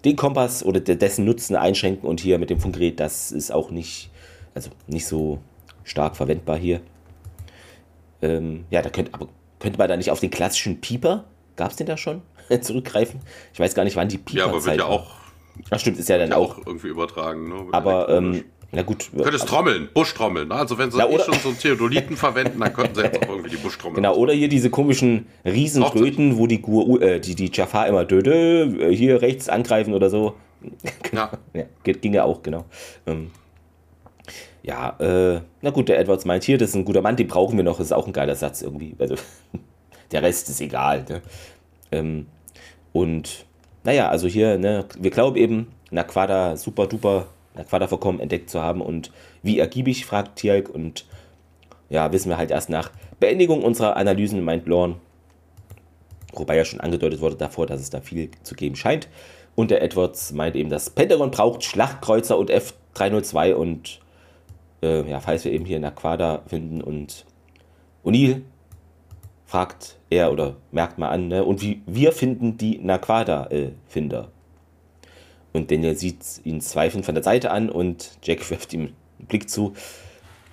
den 0.04 0.16
Kompass 0.16 0.66
oder 0.66 0.80
dessen 0.80 1.24
Nutzen 1.24 1.56
einschränken 1.56 2.10
und 2.10 2.20
hier 2.20 2.40
mit 2.40 2.50
dem 2.50 2.60
Funkgerät, 2.60 3.00
das 3.00 3.32
ist 3.32 3.51
auch 3.51 3.70
nicht, 3.70 4.10
also 4.56 4.72
nicht 4.88 5.06
so 5.06 5.38
stark 5.84 6.16
verwendbar 6.16 6.58
hier. 6.58 6.82
Ähm, 8.24 8.66
ja, 8.72 8.82
da 8.82 8.90
könnte, 8.90 9.13
aber 9.13 9.28
könnte 9.60 9.78
man 9.78 9.88
da 9.88 9.98
nicht 9.98 10.10
auf 10.10 10.20
den 10.20 10.32
klassischen 10.32 10.82
Pieper, 10.82 11.25
gab 11.56 11.70
es 11.70 11.78
den 11.78 11.86
da 11.86 11.98
schon, 11.98 12.24
zurückgreifen? 12.62 13.20
Ich 13.54 13.60
weiß 13.60 13.75
gar 13.75 13.84
nicht, 13.84 13.98
wann 13.98 14.10
die 14.10 14.18
Pieper 14.18 14.40
Ja, 14.40 14.46
aber 14.48 14.66
wird 14.66 14.78
ja 14.78 14.86
auch. 14.86 15.12
Ach 15.70 15.80
stimmt, 15.80 16.00
ist 16.00 16.10
ja 16.10 16.18
dann 16.18 16.34
auch, 16.34 16.58
auch 16.58 16.66
irgendwie 16.66 16.88
übertragen. 16.88 17.50
Ne? 17.50 17.68
Aber 17.72 18.10
ähm, 18.10 18.46
na 18.74 18.84
gut. 18.84 19.10
Du 19.12 19.22
könntest 19.22 19.48
trommeln, 19.48 19.90
Buschtrommeln. 19.94 20.48
Ne? 20.48 20.56
Also 20.56 20.78
wenn 20.78 20.92
sie 20.92 20.98
Na, 20.98 21.10
eh 21.10 21.20
schon 21.20 21.34
so 21.34 21.50
einen 21.50 21.60
Theodoliten 21.60 22.16
verwenden, 22.16 22.60
dann 22.60 22.74
könnten 22.74 22.96
sie 22.96 23.01
jetzt 23.01 23.22
auch 23.22 23.30
irgendwie 23.30 23.50
die 23.50 23.58
Buschtrommel. 23.58 23.96
Genau, 23.96 24.16
oder 24.16 24.34
hier 24.34 24.48
diese 24.48 24.70
komischen 24.70 25.28
Riesentröten, 25.44 26.38
wo 26.38 26.48
die, 26.48 26.62
Gur, 26.62 27.01
äh, 27.01 27.20
die, 27.20 27.36
die 27.36 27.51
Jafar 27.54 27.88
immer 27.88 28.06
döde, 28.06 28.63
äh, 28.63 28.96
hier 28.96 29.22
rechts 29.22 29.50
angreifen 29.50 29.94
oder 29.94 30.10
so. 30.10 30.36
Ja. 31.12 31.32
Ja, 31.54 31.66
ging 31.84 32.13
ja 32.13 32.24
auch, 32.24 32.42
genau. 32.44 32.63
Ähm, 33.06 33.32
ja, 34.63 34.96
äh, 35.00 35.42
na 35.62 35.72
gut, 35.72 35.90
der 35.90 36.00
Edwards 36.00 36.24
meint 36.24 36.44
hier, 36.44 36.58
das 36.58 36.70
ist 36.70 36.75
ein 36.75 36.86
guter 36.86 37.01
Mann, 37.01 37.18
den 37.18 37.28
brauchen 37.28 37.58
wir 37.58 37.63
noch, 37.63 37.78
das 37.80 37.88
ist 37.88 37.92
auch 37.92 38.08
ein 38.08 38.13
geiler 38.13 38.36
Satz 38.36 38.62
irgendwie. 38.62 38.96
Also, 39.00 39.16
der 40.12 40.22
Rest 40.22 40.50
ist 40.50 40.62
egal. 40.62 41.04
Ne? 41.10 41.22
Ähm, 41.92 42.28
und 42.94 43.46
naja, 43.84 44.10
also 44.10 44.28
hier, 44.28 44.58
ne, 44.58 44.86
wir 44.98 45.12
glauben 45.12 45.36
eben, 45.36 45.68
Naquada 45.90 46.56
super 46.56 46.88
duper, 46.88 47.25
Naquada 47.55 47.88
Vorkommen 47.88 48.20
entdeckt 48.20 48.50
zu 48.50 48.62
haben 48.62 48.81
und 48.81 49.12
wie 49.43 49.60
ergiebig, 49.60 50.05
fragt 50.05 50.38
Tialk 50.38 50.70
und 50.70 51.05
ja, 51.89 52.12
wissen 52.13 52.29
wir 52.29 52.38
halt 52.38 52.51
erst 52.51 52.70
nach 52.70 52.91
Beendigung 53.20 53.63
unserer 53.63 53.98
Analysen, 53.98 54.43
meint 54.43 54.67
Lorne. 54.67 54.96
Wobei 56.34 56.55
ja 56.55 56.63
schon 56.63 56.79
angedeutet 56.79 57.20
wurde 57.20 57.36
davor, 57.36 57.67
dass 57.67 57.81
es 57.81 57.89
da 57.89 58.00
viel 58.00 58.31
zu 58.43 58.55
geben 58.55 58.75
scheint. 58.75 59.10
Und 59.55 59.70
der 59.70 59.81
Edwards 59.81 60.31
meint 60.31 60.55
eben, 60.55 60.70
das 60.70 60.89
Pentagon 60.89 61.31
braucht 61.31 61.63
Schlachtkreuzer 61.63 62.38
und 62.38 62.50
F-302 62.50 63.53
und 63.53 64.00
äh, 64.82 65.10
ja, 65.10 65.19
falls 65.19 65.43
wir 65.43 65.52
eben 65.52 65.65
hier 65.65 65.80
Naquada 65.80 66.43
finden 66.47 66.82
und 66.82 67.26
O'Neill 68.06 68.41
fragt 69.45 69.97
er 70.10 70.32
oder 70.32 70.56
merkt 70.71 70.97
mal 70.97 71.10
an, 71.10 71.28
ne? 71.28 71.43
und 71.43 71.62
wie 71.62 71.82
wir 71.86 72.13
finden 72.13 72.58
die 72.58 72.80
Naquada-Finder. 72.80 74.30
Und 75.54 75.72
Daniel 75.72 75.98
sieht 75.98 76.24
ihn 76.44 76.62
zweifelnd 76.62 77.06
von 77.06 77.16
der 77.16 77.24
Seite 77.24 77.52
an 77.52 77.70
und 77.70 78.18
Jack 78.24 78.50
wirft 78.50 78.74
ihm 78.74 78.94
einen 79.20 79.28
Blick 79.28 79.50
zu 79.50 79.74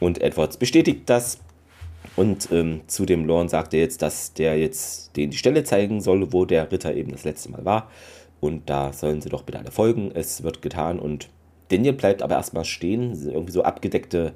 und 0.00 0.20
Edwards 0.20 0.56
bestätigt 0.56 1.02
das. 1.06 1.38
Und 2.16 2.50
ähm, 2.52 2.80
zu 2.86 3.06
dem 3.06 3.26
Lorne 3.26 3.48
sagt 3.48 3.74
er 3.74 3.80
jetzt, 3.80 4.02
dass 4.02 4.32
der 4.32 4.58
jetzt 4.58 5.16
den 5.16 5.30
die 5.30 5.36
Stelle 5.36 5.64
zeigen 5.64 6.00
soll, 6.00 6.32
wo 6.32 6.44
der 6.44 6.70
Ritter 6.70 6.94
eben 6.94 7.12
das 7.12 7.24
letzte 7.24 7.50
Mal 7.50 7.64
war. 7.64 7.90
Und 8.40 8.70
da 8.70 8.92
sollen 8.92 9.20
sie 9.20 9.28
doch 9.28 9.42
bitte 9.42 9.58
alle 9.58 9.70
folgen. 9.70 10.10
Es 10.14 10.42
wird 10.42 10.62
getan 10.62 10.98
und 10.98 11.28
Daniel 11.68 11.92
bleibt 11.92 12.22
aber 12.22 12.36
erstmal 12.36 12.64
stehen, 12.64 13.12
irgendwie 13.28 13.52
so 13.52 13.62
abgedeckte 13.62 14.32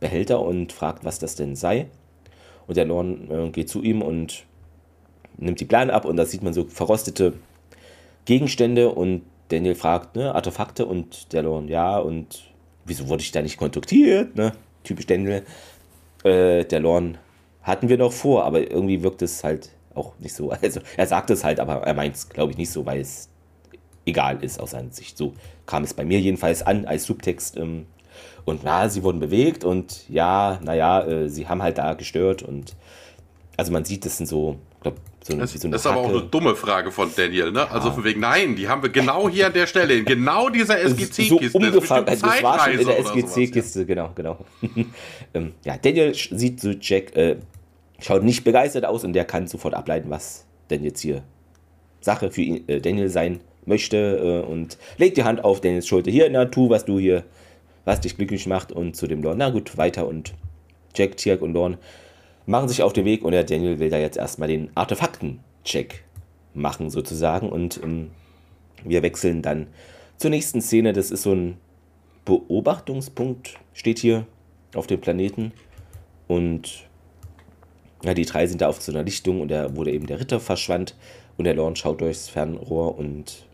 Behälter 0.00 0.40
und 0.40 0.72
fragt, 0.72 1.04
was 1.04 1.18
das 1.18 1.34
denn 1.34 1.56
sei. 1.56 1.86
Und 2.66 2.76
der 2.76 2.84
Lorne 2.84 3.16
äh, 3.30 3.50
geht 3.50 3.68
zu 3.68 3.82
ihm 3.82 4.02
und 4.02 4.44
nimmt 5.36 5.60
die 5.60 5.64
Plan 5.64 5.90
ab 5.90 6.04
und 6.04 6.16
da 6.16 6.26
sieht 6.26 6.42
man 6.42 6.52
so 6.52 6.64
verrostete 6.64 7.34
Gegenstände 8.24 8.90
und 8.90 9.22
Daniel 9.48 9.74
fragt, 9.74 10.16
ne, 10.16 10.34
Artefakte 10.34 10.86
und 10.86 11.32
der 11.32 11.42
Lorne, 11.42 11.70
ja, 11.70 11.98
und 11.98 12.44
wieso 12.84 13.08
wurde 13.08 13.22
ich 13.22 13.32
da 13.32 13.42
nicht 13.42 13.56
kontaktiert, 13.56 14.36
ne, 14.36 14.52
typisch 14.82 15.06
Daniel. 15.06 15.44
Äh, 16.24 16.64
der 16.64 16.80
Lorne 16.80 17.18
hatten 17.62 17.88
wir 17.88 17.98
noch 17.98 18.12
vor, 18.12 18.44
aber 18.44 18.70
irgendwie 18.70 19.02
wirkt 19.02 19.22
es 19.22 19.44
halt 19.44 19.70
auch 19.94 20.12
nicht 20.18 20.34
so. 20.34 20.52
Also 20.62 20.80
er 20.96 21.06
sagt 21.06 21.30
es 21.30 21.44
halt, 21.44 21.60
aber 21.60 21.82
er 21.82 21.94
meint 21.94 22.16
es, 22.16 22.28
glaube 22.28 22.52
ich, 22.52 22.58
nicht 22.58 22.70
so, 22.70 22.86
weil 22.86 23.00
es 23.00 23.28
egal 24.06 24.42
ist 24.42 24.60
aus 24.60 24.72
seiner 24.72 24.92
Sicht. 24.92 25.16
So 25.16 25.34
kam 25.66 25.84
es 25.84 25.94
bei 25.94 26.04
mir 26.04 26.20
jedenfalls 26.20 26.62
an 26.62 26.84
als 26.86 27.04
Subtext. 27.04 27.56
Ähm, 27.56 27.86
und 28.44 28.62
na, 28.62 28.88
sie 28.88 29.02
wurden 29.02 29.20
bewegt 29.20 29.64
und 29.64 30.08
ja, 30.08 30.60
naja, 30.62 31.04
äh, 31.06 31.28
sie 31.28 31.48
haben 31.48 31.62
halt 31.62 31.78
da 31.78 31.94
gestört 31.94 32.42
und 32.42 32.76
also 33.56 33.72
man 33.72 33.84
sieht, 33.84 34.04
das 34.04 34.18
sind 34.18 34.26
so, 34.26 34.58
glaube 34.80 34.98
so, 35.26 35.32
eine- 35.32 35.42
Das, 35.42 35.52
so 35.54 35.68
das 35.68 35.80
ist 35.80 35.86
aber 35.86 36.00
auch 36.00 36.08
eine 36.10 36.22
dumme 36.22 36.54
Frage 36.54 36.90
von 36.92 37.10
Daniel, 37.16 37.50
ne? 37.50 37.70
Also 37.70 37.90
von 37.90 38.04
wegen, 38.04 38.20
nein, 38.20 38.54
die 38.56 38.68
haben 38.68 38.82
wir 38.82 38.90
genau 38.90 39.28
hier 39.28 39.46
an 39.46 39.52
der 39.54 39.66
Stelle, 39.66 39.94
in 39.94 40.04
genau 40.04 40.50
dieser 40.50 40.78
so 40.86 40.94
SGC-Kiste. 40.94 41.56
umgefangen, 41.56 42.06
also 42.06 42.26
das 42.26 42.42
war 42.42 42.58
schon 42.60 42.78
in 42.78 42.86
der 42.86 42.98
SGC-Kiste. 42.98 43.40
SGC-Kiste, 43.40 43.86
genau, 43.86 44.10
genau. 44.14 44.44
ähm, 45.34 45.52
ja, 45.64 45.76
Daniel 45.78 46.14
sieht 46.14 46.60
so 46.60 46.70
Jack, 46.78 47.16
äh, 47.16 47.36
schaut 48.00 48.22
nicht 48.22 48.44
begeistert 48.44 48.84
aus 48.84 49.02
und 49.02 49.14
der 49.14 49.24
kann 49.24 49.46
sofort 49.46 49.72
ableiten, 49.74 50.10
was 50.10 50.44
denn 50.68 50.84
jetzt 50.84 51.00
hier 51.00 51.22
Sache 52.00 52.30
für 52.30 52.42
ihn, 52.42 52.68
äh, 52.68 52.80
Daniel 52.80 53.08
sein 53.08 53.40
möchte 53.64 54.42
äh, 54.46 54.46
und 54.46 54.76
legt 54.98 55.16
die 55.16 55.24
Hand 55.24 55.42
auf 55.42 55.62
Daniels 55.62 55.86
Schulter. 55.88 56.10
Hier, 56.10 56.28
na, 56.30 56.44
tu, 56.44 56.68
was 56.68 56.84
du 56.84 56.98
hier, 56.98 57.24
was 57.86 58.00
dich 58.00 58.16
glücklich 58.18 58.46
macht 58.46 58.72
und 58.72 58.94
zu 58.94 59.06
dem 59.06 59.22
Lorne, 59.22 59.38
na 59.38 59.48
gut, 59.50 59.78
weiter 59.78 60.06
und 60.06 60.34
Jack, 60.94 61.16
Tirk 61.16 61.40
und 61.40 61.54
Lorne 61.54 61.78
machen 62.46 62.68
sich 62.68 62.82
auf 62.82 62.92
den 62.92 63.04
Weg 63.04 63.24
und 63.24 63.32
der 63.32 63.44
Daniel 63.44 63.78
will 63.78 63.90
da 63.90 63.98
jetzt 63.98 64.16
erstmal 64.16 64.48
den 64.48 64.70
Artefakten-Check 64.74 66.04
machen 66.54 66.90
sozusagen 66.90 67.48
und 67.48 67.80
ähm, 67.82 68.10
wir 68.84 69.02
wechseln 69.02 69.42
dann 69.42 69.66
zur 70.16 70.30
nächsten 70.30 70.60
Szene. 70.60 70.92
Das 70.92 71.10
ist 71.10 71.22
so 71.22 71.32
ein 71.32 71.56
Beobachtungspunkt, 72.24 73.58
steht 73.72 73.98
hier 73.98 74.26
auf 74.74 74.86
dem 74.86 75.00
Planeten. 75.00 75.52
Und 76.26 76.86
ja, 78.02 78.14
die 78.14 78.24
drei 78.24 78.46
sind 78.46 78.60
da 78.60 78.68
auf 78.68 78.80
so 78.80 78.92
einer 78.92 79.02
Lichtung 79.02 79.40
und 79.40 79.48
da 79.48 79.74
wurde 79.76 79.92
eben 79.92 80.06
der 80.06 80.20
Ritter 80.20 80.40
verschwand 80.40 80.96
und 81.36 81.44
der 81.44 81.54
Lorne 81.54 81.76
schaut 81.76 82.00
durchs 82.00 82.28
Fernrohr 82.28 82.96
und 82.96 83.46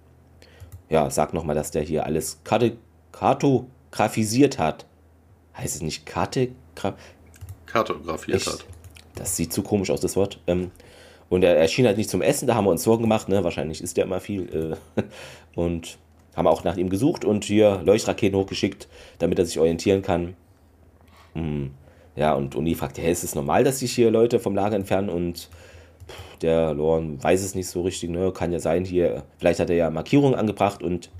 ja, 0.89 1.09
sagt 1.11 1.35
nochmal, 1.35 1.55
dass 1.55 1.71
der 1.71 1.83
hier 1.83 2.05
alles 2.05 2.41
karte, 2.45 2.77
kartografisiert 3.13 4.59
hat. 4.59 4.87
Heißt 5.57 5.77
es 5.77 5.83
nicht 5.83 6.07
Kartegraf? 6.07 6.95
Kartografiert 7.67 8.39
Echt? 8.39 8.47
hat. 8.49 8.67
Das 9.15 9.37
sieht 9.37 9.53
zu 9.53 9.63
komisch 9.63 9.91
aus, 9.91 10.01
das 10.01 10.17
Wort. 10.17 10.41
Ähm, 10.47 10.71
und 11.29 11.45
er 11.45 11.57
erschien 11.57 11.87
halt 11.87 11.97
nicht 11.97 12.11
zum 12.11 12.23
Essen, 12.23 12.47
da 12.47 12.55
haben 12.55 12.65
wir 12.65 12.71
uns 12.71 12.83
Sorgen 12.83 13.03
gemacht, 13.03 13.29
ne? 13.29 13.45
Wahrscheinlich 13.45 13.83
isst 13.83 13.97
er 13.99 14.05
immer 14.05 14.21
viel. 14.21 14.77
Äh, 14.97 15.03
und 15.55 15.99
haben 16.37 16.47
auch 16.47 16.65
nach 16.65 16.77
ihm 16.77 16.91
gesucht 16.91 17.25
und 17.25 17.45
hier 17.45 17.83
Leuchtraketen 17.85 18.39
hochgeschickt, 18.39 18.89
damit 19.19 19.39
er 19.39 19.47
sich 19.47 19.59
orientieren 19.59 20.03
kann. 20.03 20.35
Hm, 21.35 21.71
ja, 22.17 22.35
und 22.35 22.55
Uni 22.55 22.75
fragt, 22.75 22.99
hey, 22.99 23.11
ist 23.11 23.25
es 23.25 23.35
normal, 23.35 23.65
dass 23.65 23.81
sich 23.81 23.93
hier 23.93 24.11
Leute 24.11 24.41
vom 24.41 24.55
Lager 24.55 24.77
entfernen? 24.77 25.09
Und 25.09 25.49
der 26.43 26.75
Lorne 26.75 27.23
weiß 27.23 27.43
es 27.43 27.55
nicht 27.55 27.69
so 27.69 27.83
richtig, 27.83 28.11
ne? 28.11 28.33
Kann 28.33 28.53
ja 28.53 28.59
sein, 28.59 28.85
hier, 28.85 29.25
vielleicht 29.39 29.61
hat 29.61 29.71
er 29.71 29.77
ja 29.77 29.91
Markierungen 29.91 30.35
angebracht 30.35 30.83
und 30.83 31.11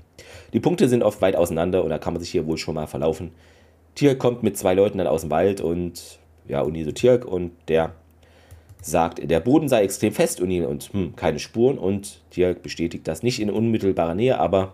die 0.53 0.59
Punkte 0.59 0.89
sind 0.89 1.03
oft 1.03 1.21
weit 1.21 1.35
auseinander 1.35 1.83
und 1.83 1.89
da 1.89 1.97
kann 1.97 2.13
man 2.13 2.21
sich 2.21 2.31
hier 2.31 2.45
wohl 2.45 2.57
schon 2.57 2.75
mal 2.75 2.87
verlaufen. 2.87 3.31
Tirk 3.95 4.19
kommt 4.19 4.43
mit 4.43 4.57
zwei 4.57 4.73
Leuten 4.73 4.97
dann 4.97 5.07
aus 5.07 5.21
dem 5.21 5.31
Wald 5.31 5.61
und 5.61 6.19
ja, 6.51 6.61
Uni 6.61 6.83
so 6.83 6.91
Tirk 6.91 7.25
und 7.25 7.51
der 7.67 7.93
sagt, 8.81 9.29
der 9.29 9.39
Boden 9.39 9.69
sei 9.69 9.83
extrem 9.83 10.11
fest 10.11 10.41
Uni 10.41 10.61
und 10.61 10.91
hm, 10.93 11.15
keine 11.15 11.39
Spuren 11.39 11.77
und 11.77 12.21
Tirk 12.31 12.61
bestätigt 12.61 13.07
das 13.07 13.23
nicht 13.23 13.39
in 13.39 13.49
unmittelbarer 13.49 14.15
Nähe, 14.15 14.39
aber 14.39 14.73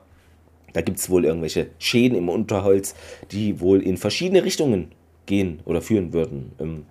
da 0.73 0.81
gibt 0.81 0.99
es 0.99 1.09
wohl 1.09 1.25
irgendwelche 1.25 1.67
Schäden 1.79 2.17
im 2.17 2.29
Unterholz, 2.29 2.95
die 3.31 3.59
wohl 3.61 3.81
in 3.81 3.97
verschiedene 3.97 4.43
Richtungen 4.43 4.91
gehen 5.25 5.59
oder 5.65 5.81
führen 5.81 6.13
würden. 6.13 6.51
Ähm, 6.59 6.85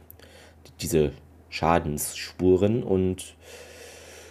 diese 0.80 1.12
Schadensspuren. 1.50 2.82
Und 2.82 3.34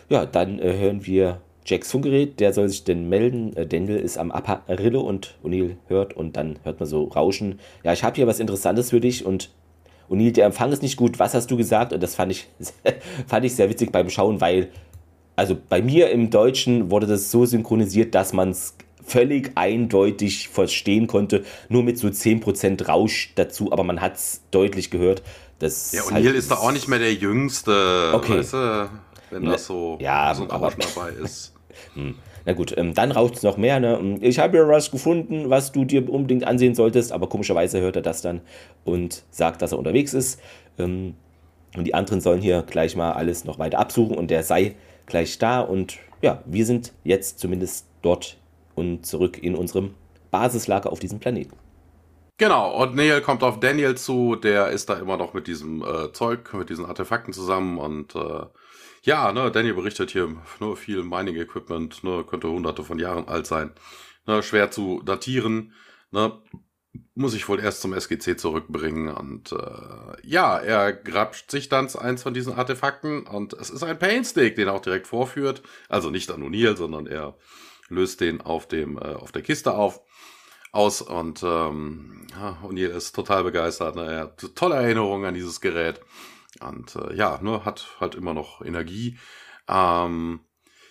ja, 0.10 0.26
dann 0.26 0.60
äh, 0.60 0.78
hören 0.78 1.06
wir 1.06 1.42
Jacks 1.66 1.92
Funkgerät, 1.92 2.40
der 2.40 2.54
soll 2.54 2.70
sich 2.70 2.84
denn 2.84 3.10
melden. 3.10 3.56
Äh, 3.56 3.66
Daniel 3.66 3.98
ist 3.98 4.18
am 4.18 4.32
Apparille 4.32 5.00
und 5.00 5.36
O'Neill 5.44 5.78
hört 5.88 6.16
und 6.16 6.38
dann 6.38 6.60
hört 6.64 6.80
man 6.80 6.88
so 6.88 7.06
Rauschen. 7.06 7.60
Ja, 7.84 7.94
ich 7.94 8.04
habe 8.04 8.16
hier 8.16 8.28
was 8.28 8.40
Interessantes 8.40 8.92
für 8.92 9.00
dich 9.00 9.26
und 9.26 9.50
O'Neill, 10.10 10.32
der 10.32 10.46
Empfang 10.46 10.72
ist 10.72 10.82
nicht 10.82 10.98
gut. 10.98 11.20
Was 11.20 11.34
hast 11.34 11.50
du 11.52 11.58
gesagt? 11.58 11.94
Und 11.94 12.02
das 12.02 12.16
fand 12.16 12.32
ich, 12.32 12.48
fand 13.28 13.46
ich 13.46 13.56
sehr 13.56 13.70
witzig 13.70 13.92
beim 13.92 14.10
Schauen, 14.10 14.42
weil, 14.42 14.70
also 15.36 15.58
bei 15.70 15.82
mir 15.82 16.10
im 16.10 16.30
Deutschen 16.30 16.92
wurde 16.92 17.08
das 17.08 17.32
so 17.32 17.46
synchronisiert, 17.46 18.16
dass 18.16 18.34
man 18.34 18.52
es 18.52 18.76
völlig 19.06 19.52
eindeutig 19.56 20.50
verstehen 20.50 21.08
konnte, 21.08 21.44
nur 21.70 21.84
mit 21.84 21.98
so 21.98 22.08
10% 22.08 22.88
Rausch 22.88 23.34
dazu, 23.36 23.72
aber 23.72 23.84
man 23.84 24.02
hat 24.02 24.16
es 24.16 24.42
deutlich 24.52 24.90
gehört. 24.90 25.22
Das 25.60 25.92
ja, 25.92 26.02
O'Neill 26.02 26.26
halt, 26.26 26.36
ist 26.36 26.52
da 26.52 26.56
auch 26.56 26.72
nicht 26.72 26.88
mehr 26.88 27.00
der 27.00 27.14
Jüngste, 27.14 28.12
okay. 28.14 28.40
weißt 28.40 28.54
du, 28.54 28.90
wenn 29.30 29.44
ne, 29.44 29.52
das 29.52 29.66
so, 29.66 29.98
ja, 30.02 30.34
so 30.34 30.44
ein 30.44 30.50
Rauschen 30.50 30.82
dabei 30.96 31.10
ist. 31.12 31.54
Hm. 31.94 32.16
Na 32.46 32.54
gut, 32.54 32.74
ähm, 32.78 32.94
dann 32.94 33.12
raucht 33.12 33.36
es 33.36 33.44
noch 33.44 33.58
mehr. 33.58 33.80
Ne? 33.80 33.98
Hm, 33.98 34.18
ich 34.22 34.40
habe 34.40 34.58
hier 34.58 34.68
was 34.68 34.92
gefunden, 34.92 35.50
was 35.50 35.72
du 35.72 35.84
dir 35.84 36.08
unbedingt 36.10 36.46
ansehen 36.46 36.76
solltest, 36.76 37.12
aber 37.12 37.28
komischerweise 37.28 37.82
hört 37.82 37.96
er 37.96 38.02
das 38.02 38.22
dann 38.22 38.42
und 38.84 39.24
sagt, 39.32 39.62
dass 39.62 39.72
er 39.72 39.80
unterwegs 39.80 40.14
ist. 40.14 40.40
Ähm, 40.78 41.16
und 41.76 41.86
die 41.86 41.94
anderen 41.94 42.22
sollen 42.22 42.42
hier 42.42 42.62
gleich 42.62 42.96
mal 42.96 43.14
alles 43.14 43.44
noch 43.44 43.60
weiter 43.60 43.80
absuchen 43.80 44.16
und 44.16 44.32
der 44.32 44.44
sei 44.44 44.76
gleich 45.08 45.38
da. 45.40 45.60
Und 45.60 45.98
ja, 46.22 46.42
wir 46.46 46.66
sind 46.66 46.94
jetzt 47.04 47.40
zumindest 47.40 47.88
dort 48.02 48.38
und 48.76 49.06
zurück 49.06 49.42
in 49.42 49.56
unserem 49.56 49.96
Basislager 50.32 50.92
auf 50.92 51.00
diesem 51.00 51.20
Planeten. 51.20 51.56
Genau, 52.38 52.82
und 52.82 52.96
Neil 52.96 53.22
kommt 53.22 53.44
auf 53.44 53.62
Daniel 53.62 53.96
zu, 53.96 54.36
der 54.36 54.68
ist 54.68 54.90
da 54.90 54.96
immer 54.96 55.16
noch 55.16 55.34
mit 55.34 55.48
diesem 55.48 55.82
äh, 55.82 56.12
Zeug, 56.12 56.54
mit 56.54 56.70
diesen 56.70 56.86
Artefakten 56.86 57.34
zusammen 57.34 57.78
und 57.78 58.14
äh, 58.14 58.46
ja, 59.06 59.32
ne, 59.32 59.52
Daniel 59.52 59.76
berichtet 59.76 60.12
hier 60.12 60.36
nur 60.60 60.78
viel 60.78 61.04
Mining-Equipment, 61.04 62.04
ne, 62.04 62.26
könnte 62.28 62.50
hunderte 62.50 62.84
von 62.84 63.00
Jahren 63.00 63.28
alt 63.28 63.46
sein. 63.48 63.72
Ne, 64.26 64.42
schwer 64.42 64.72
zu 64.72 65.02
datieren, 65.04 65.74
ne, 66.12 66.42
muss 67.14 67.36
ich 67.36 67.48
wohl 67.48 67.60
erst 67.60 67.82
zum 67.82 67.94
SGC 67.94 68.38
zurückbringen. 68.38 69.10
Und 69.10 69.52
äh, 69.52 70.18
ja, 70.24 70.58
er 70.58 70.92
grapscht 70.92 71.52
sich 71.52 71.70
dann 71.70 71.88
eins 71.96 72.24
von 72.24 72.34
diesen 72.34 72.54
Artefakten 72.54 73.28
und 73.28 73.54
es 73.54 73.70
ist 73.70 73.84
ein 73.84 74.00
Painstick, 74.00 74.56
den 74.56 74.68
er 74.68 74.74
auch 74.74 74.82
direkt 74.82 75.08
vorführt. 75.08 75.62
Also 75.88 76.10
nicht 76.10 76.32
an 76.32 76.42
O'Neill, 76.42 76.76
sondern 76.76 77.06
er 77.06 77.38
löst 77.90 78.22
den 78.22 78.42
auf 78.42 78.68
dem 78.68 78.98
äh, 78.98 79.14
auf 79.14 79.32
der 79.32 79.44
Kiste 79.44 79.74
auf 79.76 80.02
aus 80.72 81.02
und 81.02 81.42
ähm, 81.44 82.28
O'Neill 82.64 82.90
ist 82.90 83.14
total 83.16 83.44
begeistert. 83.44 83.96
Ne? 83.96 84.06
Er 84.06 84.20
hat 84.22 84.56
tolle 84.56 84.76
Erinnerungen 84.76 85.26
an 85.26 85.34
dieses 85.34 85.62
Gerät. 85.62 86.02
Und 86.62 86.96
äh, 86.96 87.16
ja, 87.16 87.40
ne, 87.42 87.66
hat 87.66 87.88
halt 88.00 88.16
immer 88.16 88.34
noch 88.34 88.62
Energie. 88.62 89.18
Ähm, 89.68 90.40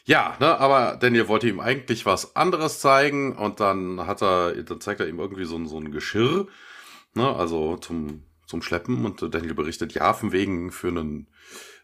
ja, 0.05 0.37
ne, 0.39 0.59
aber 0.59 0.97
Daniel 1.01 1.29
wollte 1.29 1.49
ihm 1.49 1.61
eigentlich 1.61 2.05
was 2.05 2.37
anderes 2.37 2.81
zeigen 2.81 3.37
und 3.37 3.61
dann 3.61 4.07
hat 4.07 4.23
er, 4.23 4.63
dann 4.63 4.81
zeigt 4.81 5.01
er 5.01 5.09
ihm 5.09 5.19
irgendwie 5.19 5.45
so, 5.45 5.63
so 5.65 5.79
ein 5.79 5.93
Geschirr, 5.93 6.47
ne, 7.15 7.35
also 7.35 7.77
zum, 7.79 8.25
zum 8.47 8.61
Schleppen 8.61 9.05
und 9.07 9.35
Daniel 9.35 9.55
berichtet, 9.55 9.95
ja, 9.95 10.13
von 10.13 10.33
wegen 10.33 10.71
für 10.73 10.89
einen, 10.89 11.29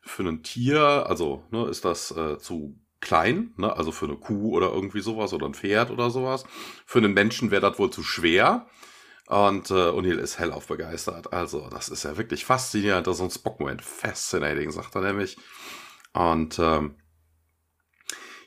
für 0.03 0.23
einen 0.23 0.43
Tier, 0.43 1.07
also, 1.09 1.45
ne, 1.51 1.67
ist 1.67 1.85
das 1.87 2.11
äh, 2.11 2.39
zu 2.39 2.79
klein, 3.01 3.55
ne, 3.57 3.75
also 3.75 3.93
für 3.93 4.07
eine 4.07 4.17
Kuh 4.17 4.55
oder 4.55 4.71
irgendwie 4.71 5.01
sowas 5.01 5.33
oder 5.33 5.47
ein 5.47 5.55
Pferd 5.55 5.91
oder 5.91 6.11
sowas. 6.11 6.45
Für 6.85 6.99
einen 6.99 7.15
Menschen 7.15 7.51
wäre 7.51 7.63
das 7.63 7.79
wohl 7.79 7.91
zu 7.91 8.03
schwer. 8.03 8.67
Und 9.31 9.71
äh, 9.71 9.75
O'Neill 9.75 10.19
ist 10.19 10.41
hellauf 10.41 10.67
begeistert. 10.67 11.33
Also, 11.33 11.69
das 11.71 11.89
ist 11.89 12.03
ja 12.03 12.17
wirklich 12.17 12.45
faszinierend. 12.45 13.07
Das 13.07 13.19
ist 13.19 13.23
ein 13.23 13.31
Spock-Moment. 13.31 13.81
Fascinating, 13.81 14.73
sagt 14.73 14.97
er 14.97 15.03
nämlich. 15.03 15.37
Und 16.13 16.59
ähm, 16.59 16.97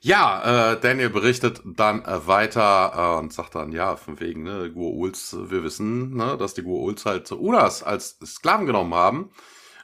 ja, 0.02 0.74
äh, 0.74 0.80
Daniel 0.82 1.10
berichtet 1.10 1.62
dann 1.64 2.04
äh, 2.04 2.28
weiter 2.28 3.16
äh, 3.16 3.20
und 3.20 3.32
sagt 3.32 3.56
dann, 3.56 3.72
ja, 3.72 3.96
von 3.96 4.20
wegen, 4.20 4.44
ne, 4.44 4.74
Gua'uls, 4.76 5.50
wir 5.50 5.64
wissen, 5.64 6.18
ne, 6.18 6.36
dass 6.38 6.54
die 6.54 6.64
Gua'uls 6.64 7.06
halt 7.06 7.32
Unas 7.32 7.82
als 7.82 8.20
Sklaven 8.22 8.66
genommen 8.66 8.94
haben. 8.94 9.30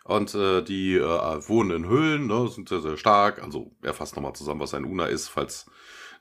Und 0.03 0.35
äh, 0.35 0.61
die 0.61 0.95
äh, 0.95 1.47
wohnen 1.47 1.71
in 1.71 1.87
Höhlen, 1.87 2.27
ne, 2.27 2.49
sind 2.49 2.67
sehr, 2.67 2.81
sehr 2.81 2.97
stark. 2.97 3.41
Also 3.41 3.71
er 3.81 3.93
fasst 3.93 4.17
nochmal 4.17 4.33
zusammen, 4.33 4.59
was 4.59 4.73
ein 4.73 4.83
Una 4.83 5.05
ist, 5.05 5.29
falls 5.29 5.65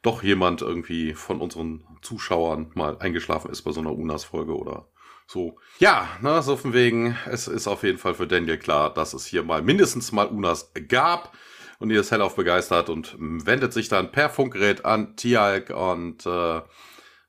doch 0.02 0.22
jemand 0.22 0.62
irgendwie 0.62 1.14
von 1.14 1.40
unseren 1.40 1.84
Zuschauern 2.02 2.70
mal 2.74 2.98
eingeschlafen 2.98 3.50
ist 3.50 3.62
bei 3.62 3.72
so 3.72 3.80
einer 3.80 3.92
Unas-Folge 3.92 4.56
oder 4.56 4.88
so. 5.26 5.58
Ja, 5.78 6.08
ne, 6.22 6.42
so 6.42 6.56
von 6.56 6.72
wegen, 6.72 7.16
es 7.26 7.48
ist 7.48 7.68
auf 7.68 7.82
jeden 7.82 7.98
Fall 7.98 8.14
für 8.14 8.26
Daniel 8.26 8.58
klar, 8.58 8.92
dass 8.92 9.12
es 9.12 9.26
hier 9.26 9.42
mal 9.42 9.62
mindestens 9.62 10.12
mal 10.12 10.26
Unas 10.26 10.72
gab. 10.88 11.36
Und 11.80 11.90
ihr 11.90 12.00
ist 12.00 12.10
hellauf 12.10 12.34
begeistert 12.34 12.90
und 12.90 13.14
wendet 13.18 13.72
sich 13.72 13.88
dann 13.88 14.10
per 14.10 14.30
Funkgerät 14.30 14.84
an 14.84 15.14
Tialk 15.14 15.70
und 15.70 16.26
äh, 16.26 16.60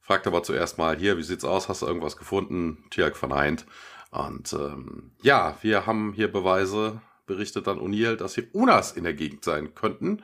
fragt 0.01 0.25
aber 0.25 0.41
zuerst 0.41 0.79
mal, 0.79 0.97
hier, 0.97 1.17
wie 1.17 1.23
sieht's 1.23 1.45
aus? 1.45 1.69
Hast 1.69 1.83
du 1.83 1.85
irgendwas 1.85 2.17
gefunden? 2.17 2.83
Tialk 2.89 3.15
verneint. 3.15 3.67
Und 4.09 4.51
ähm, 4.53 5.11
ja, 5.21 5.55
wir 5.61 5.85
haben 5.85 6.13
hier 6.13 6.31
Beweise, 6.31 6.99
berichtet 7.27 7.67
dann 7.67 7.79
O'Neill, 7.79 8.15
dass 8.15 8.33
hier 8.33 8.47
Unas 8.53 8.93
in 8.93 9.03
der 9.03 9.13
Gegend 9.13 9.43
sein 9.43 9.75
könnten. 9.75 10.23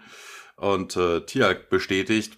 Und 0.55 0.95
äh, 0.95 1.21
Tiag 1.21 1.69
bestätigt. 1.69 2.37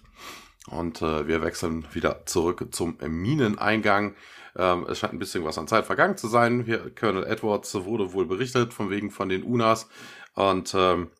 Und 0.66 1.02
äh, 1.02 1.26
wir 1.26 1.42
wechseln 1.42 1.86
wieder 1.92 2.26
zurück 2.26 2.66
zum 2.72 2.98
Mineneingang. 3.00 4.14
Ähm, 4.56 4.86
es 4.88 4.98
scheint 4.98 5.14
ein 5.14 5.18
bisschen 5.18 5.44
was 5.44 5.56
an 5.56 5.68
Zeit 5.68 5.86
vergangen 5.86 6.16
zu 6.16 6.28
sein. 6.28 6.64
Hier, 6.64 6.94
Colonel 6.94 7.24
Edwards 7.24 7.74
wurde 7.74 8.12
wohl 8.12 8.26
berichtet, 8.26 8.74
von 8.74 8.90
wegen 8.90 9.10
von 9.10 9.28
den 9.28 9.42
Unas. 9.42 9.88
Und 10.34 10.74
ähm, 10.76 11.10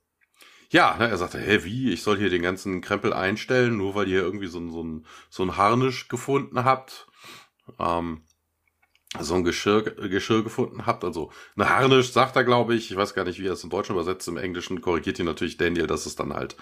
ja, 0.70 0.96
ne, 0.98 1.08
er 1.08 1.16
sagte, 1.16 1.38
hä, 1.38 1.61
wie? 1.64 1.92
Ich 1.92 2.02
soll 2.02 2.18
hier 2.18 2.30
den 2.30 2.42
ganzen 2.42 2.80
Krempel 2.80 3.12
einstellen, 3.12 3.76
nur 3.76 3.94
weil 3.94 4.08
ihr 4.08 4.20
irgendwie 4.20 4.48
so, 4.48 4.68
so, 4.68 4.82
ein, 4.82 5.06
so 5.30 5.42
ein 5.42 5.56
Harnisch 5.56 6.08
gefunden 6.08 6.64
habt. 6.64 7.06
Ähm, 7.78 8.22
so 9.21 9.35
ein 9.35 9.44
Geschirr, 9.44 9.83
Geschirr 9.83 10.42
gefunden 10.42 10.87
habt. 10.87 11.05
Also 11.05 11.33
eine 11.57 11.68
Harnisch, 11.68 12.12
sagt 12.12 12.37
er, 12.37 12.44
glaube 12.44 12.75
ich. 12.75 12.90
Ich 12.90 12.97
weiß 12.97 13.14
gar 13.14 13.25
nicht, 13.25 13.40
wie 13.40 13.47
er 13.47 13.55
es 13.55 13.64
im 13.64 13.71
Deutschen 13.71 13.94
übersetzt. 13.94 14.29
Im 14.29 14.37
Englischen 14.37 14.81
korrigiert 14.81 15.18
ihn 15.18 15.27
natürlich 15.27 15.57
Daniel, 15.57 15.87
dass 15.87 16.07
es 16.07 16.16
dann 16.16 16.35
halt 16.35 16.57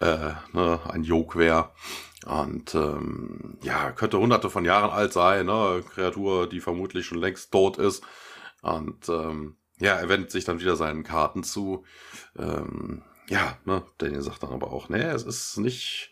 äh, 0.00 0.32
ne, 0.52 0.80
ein 0.88 1.04
Yoke 1.04 1.38
wäre. 1.38 1.70
Und 2.26 2.74
ähm, 2.74 3.58
ja, 3.62 3.92
könnte 3.92 4.18
hunderte 4.18 4.50
von 4.50 4.66
Jahren 4.66 4.90
alt 4.90 5.14
sein, 5.14 5.46
ne? 5.46 5.82
Kreatur, 5.94 6.48
die 6.48 6.60
vermutlich 6.60 7.06
schon 7.06 7.18
längst 7.18 7.50
tot 7.50 7.78
ist. 7.78 8.04
Und 8.60 9.08
ähm, 9.08 9.56
ja, 9.78 9.94
er 9.94 10.10
wendet 10.10 10.30
sich 10.30 10.44
dann 10.44 10.60
wieder 10.60 10.76
seinen 10.76 11.02
Karten 11.02 11.44
zu. 11.44 11.84
Ähm, 12.38 13.02
ja, 13.28 13.56
ne, 13.64 13.84
Daniel 13.96 14.20
sagt 14.20 14.42
dann 14.42 14.52
aber 14.52 14.70
auch, 14.70 14.90
ne, 14.90 15.10
es 15.12 15.22
ist 15.22 15.56
nicht 15.56 16.09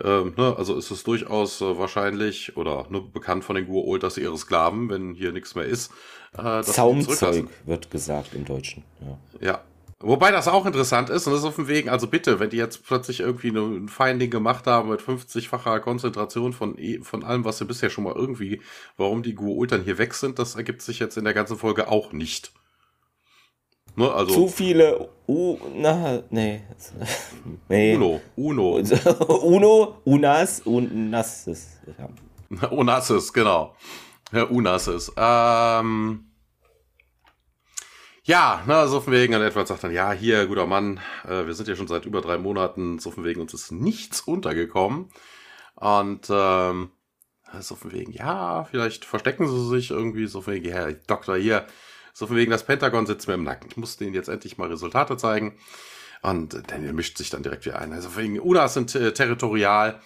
ähm, 0.00 0.34
ne, 0.36 0.54
also 0.56 0.76
ist 0.76 0.90
es 0.90 1.04
durchaus 1.04 1.60
äh, 1.60 1.78
wahrscheinlich 1.78 2.56
oder 2.56 2.86
ne, 2.88 3.00
bekannt 3.00 3.44
von 3.44 3.56
den 3.56 3.68
Gua'uld, 3.68 3.98
dass 3.98 4.14
sie 4.14 4.22
ihre 4.22 4.38
Sklaven, 4.38 4.88
wenn 4.88 5.14
hier 5.14 5.32
nichts 5.32 5.54
mehr 5.54 5.66
ist, 5.66 5.92
äh, 6.36 6.62
Zaumzeug 6.62 7.46
wird 7.66 7.90
gesagt 7.90 8.34
im 8.34 8.44
Deutschen. 8.44 8.84
Ja. 9.00 9.46
ja. 9.46 9.60
Wobei 10.04 10.32
das 10.32 10.48
auch 10.48 10.66
interessant 10.66 11.10
ist 11.10 11.28
und 11.28 11.32
das 11.32 11.42
ist 11.42 11.46
auf 11.46 11.54
dem 11.54 11.68
Weg, 11.68 11.88
also 11.88 12.08
bitte, 12.08 12.40
wenn 12.40 12.50
die 12.50 12.56
jetzt 12.56 12.84
plötzlich 12.84 13.20
irgendwie 13.20 13.50
ein 13.50 13.88
Finding 13.88 14.30
gemacht 14.30 14.66
haben 14.66 14.88
mit 14.88 15.00
50-facher 15.00 15.78
Konzentration 15.78 16.52
von, 16.52 16.76
e, 16.76 16.98
von 17.02 17.22
allem, 17.22 17.44
was 17.44 17.58
sie 17.58 17.66
bisher 17.66 17.88
schon 17.88 18.02
mal 18.02 18.14
irgendwie, 18.16 18.60
warum 18.96 19.22
die 19.22 19.36
Gua'uld 19.36 19.68
dann 19.68 19.84
hier 19.84 19.98
weg 19.98 20.14
sind, 20.14 20.40
das 20.40 20.56
ergibt 20.56 20.82
sich 20.82 20.98
jetzt 20.98 21.16
in 21.16 21.24
der 21.24 21.34
ganzen 21.34 21.56
Folge 21.56 21.86
auch 21.86 22.12
nicht. 22.12 22.52
Ne, 23.94 24.10
also 24.10 24.34
Zu 24.34 24.48
viele 24.48 25.08
U 25.28 25.58
na, 25.74 26.22
nee. 26.30 26.62
nee. 27.68 27.94
Uno. 27.94 28.20
Uno. 28.36 28.76
Uno, 29.42 30.00
Unas, 30.04 30.60
Unasses. 30.60 31.80
Ja. 31.98 32.68
Unasses, 32.70 33.32
genau. 33.32 33.74
Ja, 34.32 34.44
Unasses. 34.44 35.12
Ähm, 35.16 36.32
ja, 38.24 38.62
na, 38.66 38.86
so 38.86 39.00
von 39.00 39.12
wegen, 39.12 39.34
und 39.34 39.42
Edward 39.42 39.68
sagt 39.68 39.84
dann, 39.84 39.92
ja, 39.92 40.12
hier, 40.12 40.46
guter 40.46 40.66
Mann, 40.66 41.00
äh, 41.24 41.44
wir 41.44 41.54
sind 41.54 41.68
ja 41.68 41.76
schon 41.76 41.88
seit 41.88 42.06
über 42.06 42.20
drei 42.20 42.38
Monaten, 42.38 42.98
so 42.98 43.10
von 43.10 43.24
wegen, 43.24 43.40
uns 43.40 43.52
ist 43.52 43.72
nichts 43.72 44.20
untergekommen. 44.20 45.10
Und, 45.74 46.28
ähm, 46.30 46.90
so 47.60 47.74
von 47.74 47.92
wegen, 47.92 48.12
ja, 48.12 48.64
vielleicht 48.64 49.04
verstecken 49.04 49.48
sie 49.48 49.68
sich 49.68 49.90
irgendwie, 49.90 50.26
so 50.26 50.40
von 50.40 50.54
wegen, 50.54 50.68
ja, 50.68 50.90
Doktor, 50.92 51.36
hier, 51.36 51.66
so 52.12 52.26
von 52.26 52.36
wegen, 52.36 52.50
das 52.50 52.64
Pentagon 52.64 53.06
sitzt 53.06 53.26
mir 53.28 53.34
im 53.34 53.44
Nacken. 53.44 53.68
Ich 53.70 53.76
muss 53.76 53.96
denen 53.96 54.14
jetzt 54.14 54.28
endlich 54.28 54.58
mal 54.58 54.68
Resultate 54.68 55.16
zeigen. 55.16 55.56
Und 56.22 56.70
Daniel 56.70 56.92
mischt 56.92 57.18
sich 57.18 57.30
dann 57.30 57.42
direkt 57.42 57.66
wieder 57.66 57.80
ein. 57.80 57.92
Also 57.92 58.16
wegen 58.16 58.38
UNAs 58.38 58.74
sind 58.74 58.94
äh, 58.94 59.12
territorial. 59.12 60.00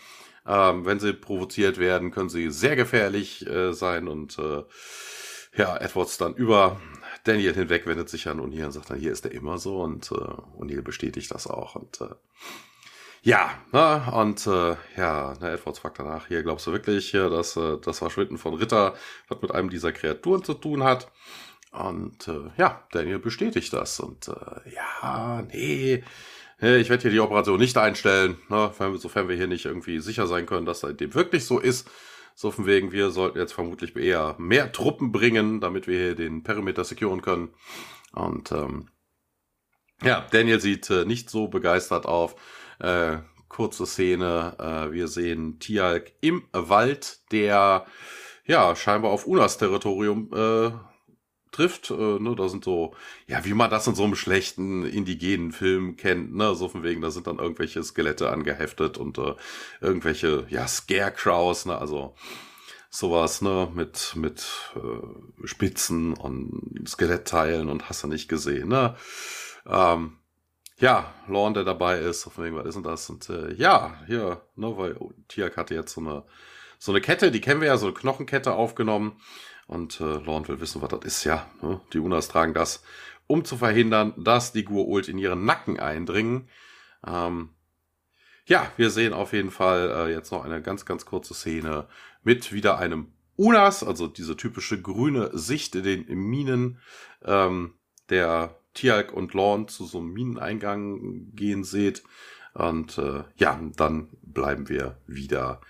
Ähm, 0.46 0.86
wenn 0.86 1.00
sie 1.00 1.12
provoziert 1.12 1.78
werden, 1.78 2.10
können 2.10 2.28
sie 2.28 2.50
sehr 2.50 2.76
gefährlich 2.76 3.46
äh, 3.46 3.72
sein. 3.72 4.08
Und 4.08 4.38
äh, 4.38 4.62
ja, 5.56 5.76
Edwards 5.76 6.16
dann 6.16 6.34
über 6.34 6.80
Daniel 7.24 7.54
hinweg 7.54 7.86
wendet 7.86 8.08
sich 8.08 8.28
an 8.28 8.40
O'Neill 8.40 8.66
und 8.66 8.72
sagt 8.72 8.90
dann, 8.90 8.98
hier 8.98 9.12
ist 9.12 9.24
er 9.24 9.32
immer 9.32 9.58
so. 9.58 9.82
Und 9.82 10.10
äh, 10.12 10.14
O'Neill 10.14 10.82
bestätigt 10.82 11.34
das 11.34 11.46
auch. 11.46 11.74
Und 11.74 12.00
äh, 12.00 12.14
ja, 13.22 13.50
ne, 13.72 14.12
und 14.12 14.46
äh, 14.46 14.76
ja, 14.96 15.34
ne, 15.40 15.50
Edwards 15.50 15.80
fragt 15.80 15.98
danach, 15.98 16.28
hier 16.28 16.44
glaubst 16.44 16.68
du 16.68 16.72
wirklich, 16.72 17.10
dass 17.10 17.56
äh, 17.56 17.76
das 17.84 17.98
Verschwinden 17.98 18.38
von 18.38 18.54
Ritter 18.54 18.94
was 19.28 19.42
mit 19.42 19.50
einem 19.50 19.68
dieser 19.68 19.92
Kreaturen 19.92 20.44
zu 20.44 20.54
tun 20.54 20.84
hat? 20.84 21.10
Und 21.76 22.26
äh, 22.28 22.50
ja, 22.56 22.86
Daniel 22.92 23.18
bestätigt 23.18 23.72
das. 23.72 24.00
Und 24.00 24.28
äh, 24.28 24.74
ja, 24.74 25.42
nee, 25.52 26.02
ich 26.58 26.88
werde 26.88 27.02
hier 27.02 27.10
die 27.10 27.20
Operation 27.20 27.58
nicht 27.58 27.76
einstellen, 27.76 28.38
ne, 28.48 28.72
sofern 28.96 29.28
wir 29.28 29.36
hier 29.36 29.46
nicht 29.46 29.66
irgendwie 29.66 30.00
sicher 30.00 30.26
sein 30.26 30.46
können, 30.46 30.64
dass 30.64 30.80
das 30.80 30.96
dem 30.96 31.14
wirklich 31.14 31.44
so 31.44 31.58
ist. 31.58 31.90
So 32.34 32.50
von 32.50 32.66
wegen, 32.66 32.92
wir 32.92 33.10
sollten 33.10 33.38
jetzt 33.38 33.52
vermutlich 33.52 33.96
eher 33.96 34.36
mehr 34.38 34.72
Truppen 34.72 35.12
bringen, 35.12 35.60
damit 35.60 35.86
wir 35.86 35.98
hier 35.98 36.14
den 36.14 36.42
Perimeter 36.42 36.84
securen 36.84 37.22
können. 37.22 37.54
Und 38.12 38.52
ähm, 38.52 38.88
ja, 40.02 40.26
Daniel 40.30 40.60
sieht 40.60 40.88
äh, 40.90 41.04
nicht 41.04 41.30
so 41.30 41.48
begeistert 41.48 42.06
auf. 42.06 42.36
Äh, 42.78 43.18
kurze 43.48 43.86
Szene, 43.86 44.54
äh, 44.58 44.92
wir 44.92 45.08
sehen 45.08 45.58
Tialk 45.60 46.12
im 46.20 46.44
Wald, 46.52 47.20
der 47.32 47.86
ja 48.44 48.76
scheinbar 48.76 49.12
auf 49.12 49.26
Unas 49.26 49.56
Territorium 49.56 50.30
äh, 50.34 50.70
trifft. 51.56 51.90
Äh, 51.90 51.94
ne, 51.94 52.34
da 52.36 52.48
sind 52.48 52.64
so, 52.64 52.94
ja, 53.26 53.44
wie 53.44 53.54
man 53.54 53.70
das 53.70 53.86
in 53.86 53.94
so 53.94 54.04
einem 54.04 54.14
schlechten 54.14 54.84
indigenen 54.84 55.52
Film 55.52 55.96
kennt, 55.96 56.34
ne, 56.34 56.54
so 56.54 56.68
von 56.68 56.82
wegen, 56.82 57.00
da 57.00 57.10
sind 57.10 57.26
dann 57.26 57.38
irgendwelche 57.38 57.82
Skelette 57.82 58.30
angeheftet 58.30 58.98
und 58.98 59.18
äh, 59.18 59.34
irgendwelche, 59.80 60.46
ja, 60.50 60.66
Scarecrows, 60.68 61.66
ne, 61.66 61.78
also 61.78 62.14
sowas, 62.90 63.42
ne, 63.42 63.70
mit, 63.74 64.14
mit 64.16 64.46
äh, 64.76 65.46
Spitzen 65.46 66.14
und 66.14 66.86
Skelettteilen 66.86 67.68
und 67.68 67.88
hast 67.88 68.04
du 68.04 68.08
nicht 68.08 68.28
gesehen, 68.28 68.68
ne. 68.68 68.96
Ähm, 69.66 70.18
ja, 70.78 71.14
Lorne, 71.26 71.54
der 71.54 71.64
dabei 71.64 71.98
ist, 71.98 72.24
von 72.24 72.44
wegen, 72.44 72.56
was 72.56 72.66
ist 72.66 72.74
denn 72.74 72.82
das? 72.82 73.08
Und 73.08 73.30
äh, 73.30 73.54
ja, 73.54 73.98
hier, 74.06 74.42
ne, 74.56 74.76
weil 74.76 74.96
oh, 74.98 75.12
Tiak 75.28 75.56
hatte 75.56 75.74
jetzt 75.74 75.94
so 75.94 76.02
eine, 76.02 76.24
so 76.78 76.92
eine 76.92 77.00
Kette, 77.00 77.30
die 77.30 77.40
kennen 77.40 77.62
wir 77.62 77.68
ja, 77.68 77.78
so 77.78 77.86
eine 77.86 77.94
Knochenkette 77.94 78.52
aufgenommen. 78.52 79.18
Und 79.66 80.00
äh, 80.00 80.04
Lorne 80.18 80.48
will 80.48 80.60
wissen, 80.60 80.82
was 80.82 80.90
das 80.90 81.04
ist. 81.04 81.24
Ja, 81.24 81.50
ne? 81.60 81.80
die 81.92 81.98
Unas 81.98 82.28
tragen 82.28 82.54
das, 82.54 82.82
um 83.26 83.44
zu 83.44 83.56
verhindern, 83.56 84.14
dass 84.16 84.52
die 84.52 84.64
Gurult 84.64 85.08
in 85.08 85.18
ihren 85.18 85.44
Nacken 85.44 85.80
eindringen. 85.80 86.48
Ähm, 87.06 87.50
ja, 88.46 88.70
wir 88.76 88.90
sehen 88.90 89.12
auf 89.12 89.32
jeden 89.32 89.50
Fall 89.50 89.90
äh, 89.90 90.12
jetzt 90.12 90.30
noch 90.30 90.44
eine 90.44 90.62
ganz, 90.62 90.84
ganz 90.84 91.04
kurze 91.04 91.34
Szene 91.34 91.88
mit 92.22 92.52
wieder 92.52 92.78
einem 92.78 93.12
Unas, 93.34 93.82
also 93.82 94.06
diese 94.06 94.36
typische 94.36 94.80
grüne 94.80 95.30
Sicht 95.36 95.74
in 95.74 95.82
den 95.82 96.06
Minen, 96.06 96.78
ähm, 97.24 97.74
der 98.08 98.56
Tialk 98.72 99.12
und 99.12 99.34
Lorne 99.34 99.66
zu 99.66 99.84
so 99.84 99.98
einem 99.98 100.12
Mineneingang 100.12 101.34
gehen 101.34 101.64
seht. 101.64 102.02
Und 102.54 102.96
äh, 102.98 103.24
ja, 103.36 103.60
dann 103.76 104.08
bleiben 104.22 104.68
wir 104.68 104.98
wieder, 105.06 105.60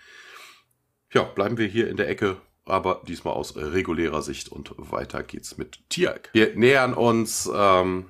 ja, 1.12 1.22
bleiben 1.22 1.59
wir 1.59 1.66
hier 1.66 1.88
in 1.88 1.96
der 1.96 2.09
Ecke 2.09 2.37
aber 2.66 3.02
diesmal 3.07 3.35
aus 3.35 3.57
regulärer 3.57 4.22
Sicht 4.22 4.50
und 4.50 4.74
weiter 4.76 5.22
geht's 5.22 5.57
mit 5.57 5.88
Tiag. 5.88 6.31
Wir 6.33 6.55
nähern 6.57 6.94
uns, 6.94 7.48
ähm, 7.55 8.07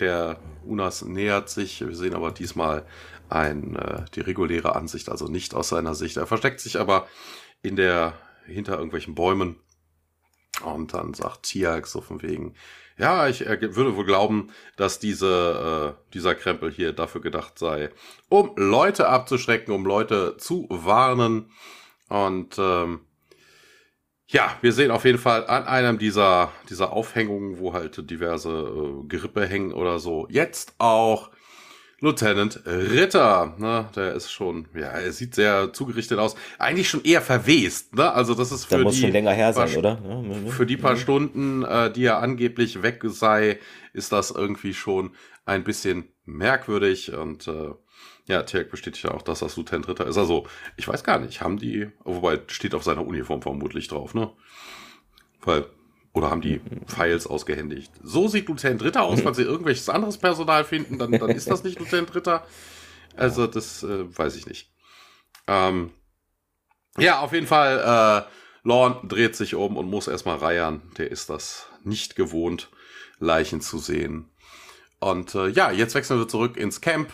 der 0.00 0.38
Unas 0.64 1.04
nähert 1.04 1.50
sich, 1.50 1.80
wir 1.80 1.94
sehen 1.94 2.14
aber 2.14 2.30
diesmal 2.30 2.86
ein, 3.28 3.76
äh, 3.76 4.04
die 4.14 4.20
reguläre 4.20 4.76
Ansicht, 4.76 5.08
also 5.08 5.26
nicht 5.26 5.54
aus 5.54 5.68
seiner 5.68 5.94
Sicht. 5.94 6.16
Er 6.16 6.26
versteckt 6.26 6.60
sich 6.60 6.78
aber 6.78 7.08
in 7.62 7.76
der, 7.76 8.14
hinter 8.46 8.74
irgendwelchen 8.74 9.14
Bäumen 9.14 9.56
und 10.64 10.94
dann 10.94 11.12
sagt 11.12 11.42
Tiag 11.42 11.86
so 11.86 12.00
von 12.00 12.22
wegen, 12.22 12.54
ja, 12.98 13.28
ich 13.28 13.40
würde 13.40 13.96
wohl 13.96 14.06
glauben, 14.06 14.52
dass 14.76 14.98
diese, 14.98 15.96
äh, 15.98 16.12
dieser 16.14 16.34
Krempel 16.34 16.70
hier 16.70 16.92
dafür 16.92 17.20
gedacht 17.20 17.58
sei, 17.58 17.90
um 18.28 18.52
Leute 18.56 19.08
abzuschrecken, 19.08 19.74
um 19.74 19.84
Leute 19.84 20.36
zu 20.38 20.66
warnen. 20.70 21.50
Und 22.08 22.56
ähm, 22.58 23.00
ja, 24.28 24.56
wir 24.60 24.72
sehen 24.72 24.90
auf 24.90 25.04
jeden 25.04 25.18
Fall 25.18 25.46
an 25.46 25.64
einem 25.64 25.98
dieser, 25.98 26.52
dieser 26.68 26.92
Aufhängungen, 26.92 27.58
wo 27.58 27.72
halt 27.72 28.10
diverse 28.10 28.50
äh, 28.50 29.08
Gerippe 29.08 29.46
hängen 29.46 29.72
oder 29.72 29.98
so, 29.98 30.26
jetzt 30.30 30.74
auch 30.78 31.30
Lieutenant 31.98 32.60
Ritter, 32.66 33.54
ne, 33.58 33.88
der 33.96 34.12
ist 34.12 34.30
schon, 34.30 34.68
ja, 34.74 34.88
er 34.88 35.12
sieht 35.12 35.34
sehr 35.34 35.72
zugerichtet 35.72 36.18
aus. 36.18 36.36
Eigentlich 36.58 36.90
schon 36.90 37.02
eher 37.04 37.22
verwest, 37.22 37.94
ne? 37.94 38.12
Also 38.12 38.34
das 38.34 38.52
ist 38.52 38.66
für 38.66 38.76
da 38.76 38.82
muss 38.82 38.96
die 38.96 39.00
schon 39.00 39.12
länger 39.12 39.32
her 39.32 39.54
sein, 39.54 39.74
oder? 39.76 39.98
Ja, 40.04 40.50
für 40.50 40.66
die 40.66 40.76
paar 40.76 40.96
Stunden, 40.96 41.62
äh, 41.64 41.90
die 41.90 42.04
er 42.04 42.18
angeblich 42.18 42.82
weg 42.82 43.02
sei, 43.04 43.58
ist 43.94 44.12
das 44.12 44.30
irgendwie 44.30 44.74
schon 44.74 45.12
ein 45.46 45.64
bisschen 45.64 46.12
merkwürdig 46.26 47.14
und 47.14 47.48
äh, 47.48 47.70
ja, 48.26 48.42
Tierk 48.42 48.70
bestätigt 48.70 49.04
ja 49.04 49.12
auch, 49.12 49.22
dass 49.22 49.38
das 49.38 49.56
Lieutenant 49.56 49.88
Ritter 49.88 50.06
ist. 50.06 50.18
Also, 50.18 50.46
ich 50.76 50.86
weiß 50.88 51.04
gar 51.04 51.18
nicht, 51.18 51.40
haben 51.40 51.58
die, 51.58 51.90
wobei 52.04 52.40
steht 52.48 52.74
auf 52.74 52.82
seiner 52.82 53.06
Uniform 53.06 53.40
vermutlich 53.40 53.88
drauf, 53.88 54.14
ne? 54.14 54.30
Weil, 55.42 55.66
oder 56.12 56.30
haben 56.30 56.40
die 56.40 56.60
Files 56.86 57.26
ausgehändigt? 57.26 57.92
So 58.02 58.26
sieht 58.26 58.48
Lieutenant 58.48 58.82
Ritter 58.82 59.02
aus, 59.02 59.20
falls 59.20 59.36
sie 59.36 59.44
irgendwelches 59.44 59.88
anderes 59.88 60.18
Personal 60.18 60.64
finden, 60.64 60.98
dann, 60.98 61.12
dann 61.12 61.30
ist 61.30 61.48
das 61.50 61.62
nicht 61.62 61.78
Lieutenant 61.78 62.14
Ritter. 62.14 62.44
Also, 63.16 63.46
das 63.46 63.84
äh, 63.84 64.18
weiß 64.18 64.34
ich 64.36 64.46
nicht. 64.46 64.72
Ähm, 65.46 65.92
ja, 66.98 67.20
auf 67.20 67.32
jeden 67.32 67.46
Fall, 67.46 68.26
äh, 68.26 68.30
Lorne 68.66 69.00
dreht 69.04 69.36
sich 69.36 69.54
um 69.54 69.76
und 69.76 69.88
muss 69.88 70.08
erstmal 70.08 70.38
reiern. 70.38 70.82
Der 70.98 71.12
ist 71.12 71.30
das 71.30 71.68
nicht 71.84 72.16
gewohnt, 72.16 72.70
Leichen 73.20 73.60
zu 73.60 73.78
sehen. 73.78 74.28
Und 74.98 75.36
äh, 75.36 75.46
ja, 75.48 75.70
jetzt 75.70 75.94
wechseln 75.94 76.18
wir 76.18 76.26
zurück 76.26 76.56
ins 76.56 76.80
Camp 76.80 77.12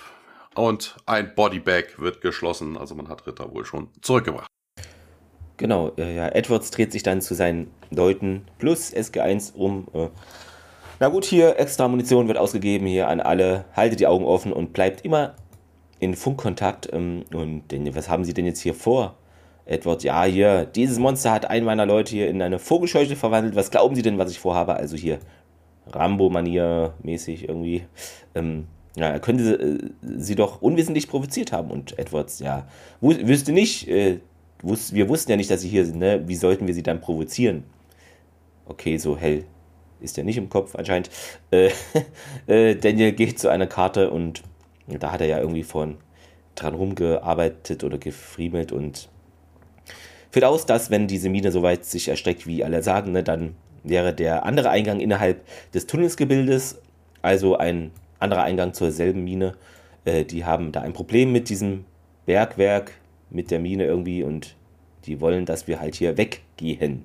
und 0.55 0.97
ein 1.07 1.35
Bodybag 1.35 1.99
wird 1.99 2.21
geschlossen. 2.21 2.77
Also 2.77 2.95
man 2.95 3.09
hat 3.09 3.27
Ritter 3.27 3.53
wohl 3.53 3.65
schon 3.65 3.89
zurückgebracht. 4.01 4.49
Genau, 5.57 5.93
äh, 5.97 6.17
ja, 6.17 6.29
Edwards 6.29 6.71
dreht 6.71 6.93
sich 6.93 7.03
dann 7.03 7.21
zu 7.21 7.35
seinen 7.35 7.71
Leuten 7.91 8.47
plus 8.59 8.93
SG1 8.93 9.55
um. 9.55 9.87
Äh, 9.93 10.09
na 10.99 11.09
gut, 11.09 11.25
hier 11.25 11.59
extra 11.59 11.89
Munition 11.89 12.29
wird 12.29 12.39
ausgegeben 12.39 12.87
hier 12.87 13.09
an 13.09 13.21
alle. 13.21 13.65
Haltet 13.75 14.01
die 14.01 14.07
Augen 14.07 14.25
offen 14.25 14.53
und 14.53 14.73
bleibt 14.73 15.05
immer 15.05 15.35
in 16.01 16.15
Funkkontakt. 16.15 16.93
Ähm, 16.93 17.25
und 17.33 17.69
denn, 17.69 17.95
was 17.95 18.09
haben 18.09 18.25
Sie 18.25 18.35
denn 18.35 18.47
jetzt 18.47 18.61
hier 18.61 18.75
vor? 18.75 19.17
Edward, 19.65 20.03
ja, 20.03 20.25
hier, 20.25 20.65
dieses 20.65 20.99
Monster 20.99 21.31
hat 21.31 21.49
einen 21.49 21.65
meiner 21.65 21.87
Leute 21.87 22.11
hier 22.11 22.29
in 22.29 22.43
eine 22.43 22.59
Vogelscheuche 22.59 23.15
verwandelt. 23.15 23.55
Was 23.55 23.71
glauben 23.71 23.95
Sie 23.95 24.03
denn, 24.03 24.19
was 24.19 24.31
ich 24.33 24.41
vorhabe? 24.41 24.75
Also 24.75 24.97
hier, 24.97 25.21
Rambo-Manier 25.87 26.95
mäßig 27.03 27.49
irgendwie. 27.49 27.85
Ähm, 28.35 28.67
ja, 28.95 29.09
er 29.09 29.21
könnte 29.21 29.55
äh, 29.55 29.79
sie 30.19 30.35
doch 30.35 30.61
unwissentlich 30.63 31.09
provoziert 31.09 31.53
haben. 31.53 31.71
Und 31.71 31.99
Edwards, 31.99 32.39
ja, 32.41 32.67
wüsste 33.01 33.53
nicht, 33.53 33.89
äh, 33.89 34.19
wus 34.63 34.93
wir 34.93 35.09
wussten 35.09 35.31
ja 35.31 35.37
nicht, 35.37 35.51
dass 35.51 35.63
sie 35.63 35.69
hier 35.69 35.87
sind, 35.87 35.99
ne? 35.99 36.23
Wie 36.27 36.37
sollten 36.37 36.67
wir 36.67 36.75
sie 36.75 36.83
dann 36.83 37.01
provozieren? 37.01 37.65
Okay, 38.67 38.97
so 38.99 39.17
hell 39.17 39.45
ist 40.01 40.17
ja 40.17 40.25
nicht 40.25 40.37
im 40.37 40.49
Kopf 40.49 40.75
anscheinend. 40.75 41.11
Äh, 41.51 41.71
äh, 42.47 42.75
Daniel 42.75 43.13
geht 43.13 43.39
zu 43.39 43.49
einer 43.49 43.67
Karte 43.67 44.11
und 44.11 44.43
da 44.87 45.13
hat 45.13 45.21
er 45.21 45.27
ja 45.27 45.39
irgendwie 45.39 45.63
von 45.63 45.97
dran 46.55 46.75
rumgearbeitet 46.75 47.85
oder 47.85 47.99
gefriemelt 47.99 48.73
und 48.73 49.09
führt 50.31 50.45
aus, 50.45 50.67
dass 50.67 50.91
wenn 50.91 51.07
diese 51.07 51.29
Mine 51.29 51.53
soweit 51.53 51.85
sich 51.85 52.09
erstreckt, 52.09 52.47
wie 52.47 52.65
alle 52.65 52.83
sagen, 52.83 53.13
ne, 53.13 53.23
dann 53.23 53.55
wäre 53.85 54.13
der 54.13 54.45
andere 54.45 54.71
Eingang 54.71 55.01
innerhalb 55.01 55.47
des 55.73 55.87
Tunnelsgebildes, 55.87 56.81
also 57.23 57.57
ein 57.57 57.91
anderer 58.23 58.45
Eingang 58.45 58.73
zur 58.73 58.91
selben 58.91 59.25
Mine. 59.25 59.55
Äh, 60.05 60.25
die 60.25 60.45
haben 60.45 60.73
da 60.73 60.81
ein 60.81 60.93
Problem 60.93 61.33
mit 61.33 61.49
diesem 61.49 61.85
Bergwerk, 62.27 62.93
mit 63.31 63.51
der 63.51 63.61
Mine 63.61 63.87
irgendwie 63.87 64.23
und 64.23 64.57
die 65.05 65.21
wollen, 65.21 65.47
dass 65.47 65.67
wir 65.67 65.81
halt 65.81 65.95
hier 65.95 66.17
weggehen. 66.17 67.05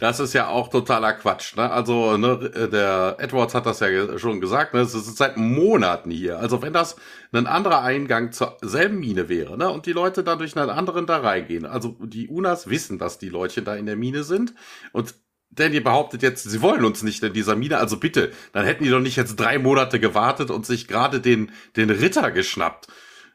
Das 0.00 0.18
ist 0.18 0.32
ja 0.32 0.48
auch 0.48 0.68
totaler 0.68 1.12
Quatsch. 1.12 1.56
Ne? 1.56 1.70
Also 1.70 2.16
ne, 2.16 2.68
der 2.72 3.16
Edwards 3.18 3.54
hat 3.54 3.66
das 3.66 3.80
ja 3.80 4.18
schon 4.18 4.40
gesagt. 4.40 4.72
Ne? 4.72 4.80
Es 4.80 4.94
ist 4.94 5.14
seit 5.18 5.36
Monaten 5.36 6.10
hier. 6.10 6.38
Also 6.38 6.62
wenn 6.62 6.72
das 6.72 6.96
ein 7.32 7.46
anderer 7.46 7.82
Eingang 7.82 8.32
zur 8.32 8.56
selben 8.62 8.98
Mine 8.98 9.28
wäre 9.28 9.58
ne? 9.58 9.68
und 9.68 9.84
die 9.84 9.92
Leute 9.92 10.24
dann 10.24 10.38
durch 10.38 10.56
einen 10.56 10.70
anderen 10.70 11.04
da 11.06 11.18
reingehen. 11.18 11.66
Also 11.66 11.96
die 12.00 12.28
Unas 12.28 12.70
wissen, 12.70 12.98
dass 12.98 13.18
die 13.18 13.28
Leute 13.28 13.60
da 13.60 13.76
in 13.76 13.84
der 13.84 13.96
Mine 13.96 14.24
sind 14.24 14.54
und 14.92 15.14
denn 15.50 15.72
ihr 15.72 15.82
behauptet 15.82 16.22
jetzt, 16.22 16.44
sie 16.44 16.62
wollen 16.62 16.84
uns 16.84 17.02
nicht 17.02 17.22
in 17.22 17.32
dieser 17.32 17.56
Mine, 17.56 17.78
also 17.78 17.98
bitte, 17.98 18.30
dann 18.52 18.64
hätten 18.64 18.84
die 18.84 18.90
doch 18.90 19.00
nicht 19.00 19.16
jetzt 19.16 19.36
drei 19.36 19.58
Monate 19.58 19.98
gewartet 19.98 20.50
und 20.50 20.64
sich 20.64 20.86
gerade 20.86 21.20
den, 21.20 21.50
den 21.76 21.90
Ritter 21.90 22.30
geschnappt. 22.30 22.86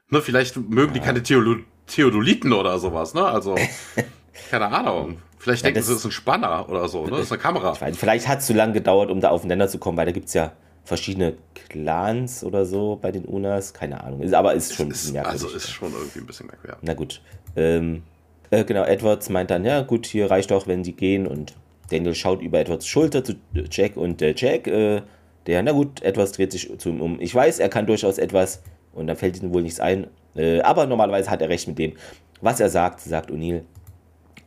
Ne, 0.10 0.22
vielleicht 0.22 0.58
mögen 0.58 0.94
die 0.94 1.00
keine 1.00 1.24
Theolo 1.24 1.58
Theodoliten 1.88 2.52
oder 2.54 2.80
sowas, 2.80 3.14
ne? 3.14 3.24
Also, 3.24 3.56
keine 4.50 4.68
Ahnung. 4.68 5.20
Vielleicht 5.38 5.64
ja, 5.64 5.68
denken 5.68 5.84
sie, 5.84 5.92
es 5.94 6.00
ist 6.00 6.06
ein 6.06 6.12
Spanner 6.12 6.68
oder 6.68 6.88
so, 6.88 7.06
ne? 7.06 7.12
Das 7.12 7.22
ist 7.22 7.32
eine 7.32 7.42
Kamera. 7.42 7.80
Weiß, 7.80 7.96
vielleicht 7.96 8.28
hat 8.28 8.40
es 8.40 8.48
zu 8.48 8.54
lange 8.54 8.74
gedauert, 8.74 9.12
um 9.12 9.22
da 9.22 9.30
aufeinander 9.30 9.68
zu 9.68 9.78
kommen, 9.78 9.98
weil 9.98 10.08
da 10.08 10.12
gibt 10.12 10.28
es 10.28 10.34
ja 10.34 10.54
verschiedene 10.84 11.36
Clans 11.70 12.44
oder 12.44 12.66
so 12.66 12.98
bei 13.00 13.12
den 13.12 13.26
Unas, 13.26 13.74
keine 13.74 14.04
Ahnung. 14.04 14.22
Ist, 14.22 14.34
aber 14.34 14.54
ist 14.54 14.74
schon 14.74 14.90
ist, 14.90 15.16
Also 15.16 15.50
ist 15.50 15.70
schon 15.70 15.92
irgendwie 15.92 16.20
ein 16.20 16.26
bisschen 16.26 16.48
merkwürdig. 16.48 16.80
Na 16.82 16.94
gut. 16.96 17.22
Ähm, 17.56 18.04
äh, 18.50 18.64
genau, 18.64 18.84
Edwards 18.84 19.30
meint 19.30 19.52
dann, 19.52 19.66
ja 19.66 19.82
gut, 19.82 20.06
hier 20.06 20.32
reicht 20.32 20.52
doch, 20.52 20.66
wenn 20.68 20.84
die 20.84 20.96
gehen 20.96 21.28
und 21.28 21.54
Daniel 21.90 22.16
schaut 22.16 22.42
über 22.42 22.60
Edwards 22.60 22.88
Schulter 22.88 23.24
zu 23.24 23.36
Jack 23.72 23.98
und 23.98 24.22
äh, 24.22 24.34
Jack, 24.36 24.68
äh, 24.68 25.02
der, 25.48 25.62
na 25.64 25.72
gut, 25.72 26.02
Edwards 26.02 26.32
dreht 26.32 26.52
sich 26.52 26.72
zu 26.80 26.90
ihm 26.90 27.02
um. 27.02 27.20
Ich 27.20 27.34
weiß, 27.34 27.60
er 27.60 27.70
kann 27.70 27.86
durchaus 27.86 28.18
etwas 28.18 28.64
und 28.94 29.08
dann 29.08 29.16
fällt 29.16 29.42
ihm 29.42 29.54
wohl 29.54 29.62
nichts 29.62 29.80
ein. 29.80 30.08
Äh, 30.36 30.62
aber 30.62 30.88
normalerweise 30.88 31.30
hat 31.30 31.42
er 31.42 31.50
recht 31.50 31.68
mit 31.68 31.78
dem, 31.78 31.94
was 32.42 32.60
er 32.60 32.70
sagt, 32.70 33.02
sagt 33.02 33.32
O'Neill. 33.32 33.62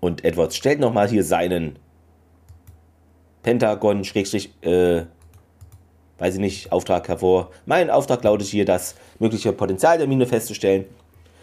Und 0.00 0.24
Edwards 0.24 0.56
stellt 0.56 0.80
nochmal 0.80 1.08
hier 1.08 1.24
seinen 1.24 1.78
Pentagon, 3.42 4.04
Schrägstrich, 4.04 4.52
äh, 4.62 5.02
weiß 6.18 6.34
ich 6.34 6.40
nicht, 6.40 6.72
Auftrag 6.72 7.08
hervor. 7.08 7.50
Mein 7.66 7.90
Auftrag 7.90 8.22
lautet 8.24 8.48
hier, 8.48 8.64
das 8.64 8.96
mögliche 9.18 9.52
Potenzial 9.52 9.98
der 9.98 10.06
Mine 10.06 10.26
festzustellen. 10.26 10.84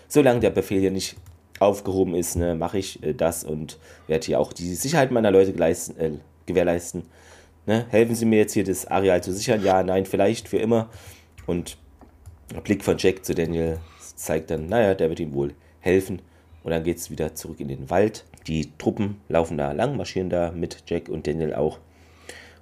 Solange 0.08 0.42
der 0.42 0.52
Befehl 0.52 0.80
hier 0.80 0.92
nicht 0.92 1.16
aufgehoben 1.60 2.15
ist, 2.15 2.36
ne, 2.36 2.56
mache 2.56 2.78
ich 2.78 3.02
äh, 3.04 3.13
das 3.13 3.44
und 3.44 3.78
werde 4.08 4.26
hier 4.26 4.39
auch 4.39 4.54
die 4.54 4.76
Sicherheit 4.76 5.12
meiner 5.12 5.32
Leute 5.32 5.54
geleisten, 5.54 6.00
äh, 6.00 6.12
gewährleisten. 6.46 7.04
Ne? 7.65 7.86
Helfen 7.89 8.15
Sie 8.15 8.26
mir 8.26 8.39
jetzt 8.39 8.54
hier 8.54 8.63
das 8.63 8.86
Areal 8.86 9.24
zu 9.24 9.34
sichern? 9.34 9.63
Ja, 9.63 9.82
nein, 9.84 10.06
vielleicht, 10.06 10.48
für 10.48 10.58
immer. 10.58 10.89
Und 11.46 11.78
der 12.54 12.62
Blick 12.62 12.84
von 12.84 12.98
Jack 12.98 13.26
zu 13.26 13.34
Daniel 13.34 13.80
zeigt 14.15 14.52
dann, 14.52 14.68
naja, 14.68 14.94
der 14.94 15.10
wird 15.10 15.20
ihm 15.20 15.34
wohl 15.34 15.54
helfen. 15.80 16.22
Und 16.63 16.72
dann 16.72 16.84
geht 16.84 16.98
es 16.98 17.12
wieder 17.12 17.36
zurück 17.36 17.60
in 17.60 17.68
den 17.68 17.89
Wald. 17.89 18.26
Die 18.48 18.72
Truppen 18.78 19.22
laufen 19.30 19.58
da 19.58 19.72
lang, 19.72 19.98
marschieren 19.98 20.30
da 20.30 20.52
mit 20.52 20.84
Jack 20.88 21.10
und 21.10 21.28
Daniel 21.28 21.54
auch. 21.54 21.80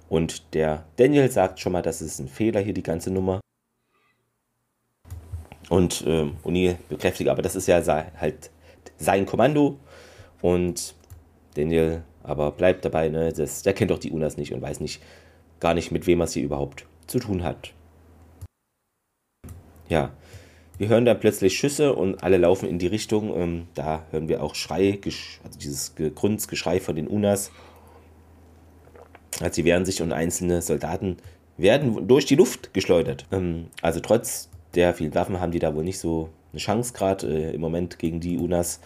Und 0.08 0.54
der 0.54 0.84
Daniel 0.96 1.30
sagt 1.30 1.60
schon 1.60 1.72
mal, 1.72 1.82
das 1.82 2.02
ist 2.02 2.18
ein 2.18 2.28
Fehler 2.28 2.60
hier, 2.60 2.74
die 2.74 2.82
ganze 2.82 3.10
Nummer. 3.10 3.40
Und 5.70 6.04
ähm, 6.06 6.36
O'Neill 6.44 6.76
bekräftigt, 6.88 7.30
aber 7.30 7.42
das 7.42 7.56
ist 7.56 7.66
ja 7.66 7.82
halt 8.20 8.50
sein 8.98 9.26
Kommando. 9.26 9.78
Und 10.40 10.94
Daniel 11.54 12.02
aber 12.22 12.50
bleibt 12.50 12.84
dabei, 12.84 13.08
ne, 13.08 13.32
das, 13.32 13.62
der 13.62 13.74
kennt 13.74 13.90
doch 13.90 13.98
die 13.98 14.10
Unas 14.10 14.36
nicht 14.36 14.52
und 14.52 14.62
weiß 14.62 14.80
nicht, 14.80 15.02
gar 15.60 15.74
nicht, 15.74 15.92
mit 15.92 16.06
wem 16.06 16.20
er 16.20 16.26
sie 16.26 16.40
überhaupt 16.40 16.86
zu 17.06 17.18
tun 17.18 17.44
hat. 17.44 17.72
Ja, 19.88 20.10
wir 20.78 20.88
hören 20.88 21.04
dann 21.04 21.20
plötzlich 21.20 21.56
Schüsse 21.56 21.94
und 21.94 22.22
alle 22.22 22.38
laufen 22.38 22.68
in 22.68 22.78
die 22.78 22.86
Richtung. 22.86 23.34
Ähm, 23.36 23.68
da 23.74 24.04
hören 24.10 24.28
wir 24.28 24.42
auch 24.42 24.54
Schrei, 24.54 24.98
also 25.44 25.58
dieses 25.58 25.94
Grunzgeschrei 25.94 26.80
von 26.80 26.96
den 26.96 27.06
Unas. 27.06 27.52
Also 29.40 29.54
sie 29.54 29.64
wehren 29.64 29.84
sich 29.84 30.02
und 30.02 30.12
einzelne 30.12 30.62
Soldaten 30.62 31.18
werden 31.56 32.08
durch 32.08 32.26
die 32.26 32.34
Luft 32.34 32.74
geschleudert. 32.74 33.26
Ähm, 33.30 33.66
also 33.82 34.00
trotz 34.00 34.48
der 34.74 34.94
vielen 34.94 35.14
Waffen 35.14 35.40
haben 35.40 35.52
die 35.52 35.60
da 35.60 35.74
wohl 35.74 35.84
nicht 35.84 35.98
so 35.98 36.30
eine 36.54 36.60
Chance 36.60 36.92
gerade 36.92 37.26
äh, 37.26 37.54
im 37.54 37.60
Moment 37.60 37.98
gegen 37.98 38.20
die 38.20 38.38
Unas. 38.38 38.80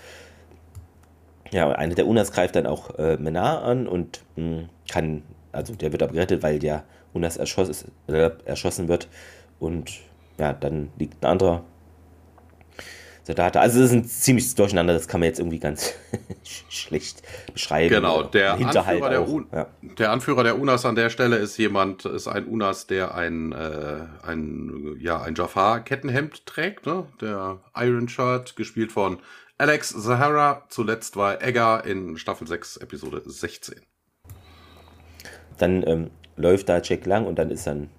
Ja, 1.50 1.70
eine 1.70 1.94
der 1.94 2.06
Unas 2.06 2.32
greift 2.32 2.56
dann 2.56 2.66
auch 2.66 2.98
äh, 2.98 3.16
Menar 3.18 3.62
an 3.62 3.86
und 3.86 4.22
mh, 4.36 4.44
hm, 4.44 4.68
kann, 4.90 5.22
also 5.52 5.74
der 5.74 5.92
wird 5.92 6.02
aber 6.02 6.12
gerettet, 6.14 6.42
weil 6.42 6.58
der 6.58 6.84
Unas 7.12 7.36
erschoss, 7.36 7.84
äh, 8.06 8.30
erschossen 8.44 8.88
wird. 8.88 9.08
Und 9.60 10.00
ja, 10.38 10.52
dann 10.52 10.90
liegt 10.98 11.22
ein 11.22 11.30
anderer 11.30 11.64
Soldat. 13.28 13.58
Also 13.58 13.80
das 13.80 13.90
ist 13.90 13.94
ein 13.94 14.04
ziemliches 14.06 14.54
Durcheinander, 14.54 14.94
das 14.94 15.06
kann 15.06 15.20
man 15.20 15.26
jetzt 15.26 15.38
irgendwie 15.38 15.58
ganz 15.58 15.92
schlecht 16.70 17.22
beschreiben. 17.52 17.94
Genau, 17.94 18.22
der 18.22 18.54
Anführer 18.54 19.10
der, 19.10 19.44
ja. 19.52 19.66
der 19.82 20.12
Anführer 20.12 20.44
der 20.44 20.58
Unas 20.58 20.86
an 20.86 20.94
der 20.94 21.10
Stelle 21.10 21.36
ist 21.36 21.58
jemand, 21.58 22.06
ist 22.06 22.26
ein 22.26 22.46
Unas, 22.46 22.86
der 22.86 23.14
ein, 23.14 23.52
äh, 23.52 24.06
ein, 24.26 24.96
ja, 24.98 25.20
ein 25.20 25.34
Jafar-Kettenhemd 25.34 26.46
trägt, 26.46 26.86
ne? 26.86 27.04
Der 27.20 27.58
Iron 27.76 28.08
Shirt, 28.08 28.56
gespielt 28.56 28.92
von 28.92 29.18
Alex 29.58 29.90
Zahara. 30.02 30.64
Zuletzt 30.70 31.16
war 31.16 31.42
Egger 31.42 31.84
in 31.84 32.16
Staffel 32.16 32.48
6, 32.48 32.78
Episode 32.78 33.20
16. 33.26 33.82
Dann 35.58 35.86
ähm, 35.86 36.10
läuft 36.36 36.70
da 36.70 36.80
Jack 36.80 37.04
lang 37.04 37.26
und 37.26 37.38
dann 37.38 37.50
ist 37.50 37.66
dann 37.66 37.90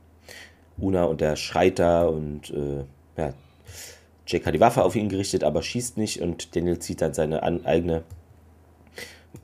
Una 0.80 1.04
und 1.04 1.22
der 1.22 1.36
schreit 1.36 1.78
da 1.78 2.06
und 2.06 2.50
äh, 2.50 2.84
ja, 3.15 3.34
Jack 4.30 4.46
hat 4.46 4.54
die 4.54 4.60
Waffe 4.60 4.84
auf 4.84 4.96
ihn 4.96 5.10
gerichtet, 5.10 5.44
aber 5.44 5.63
schießt 5.63 5.98
nicht 5.98 6.22
und 6.22 6.56
Daniel 6.56 6.78
zieht 6.78 7.02
dann 7.02 7.15
seine 7.15 7.42
eigene 7.42 8.04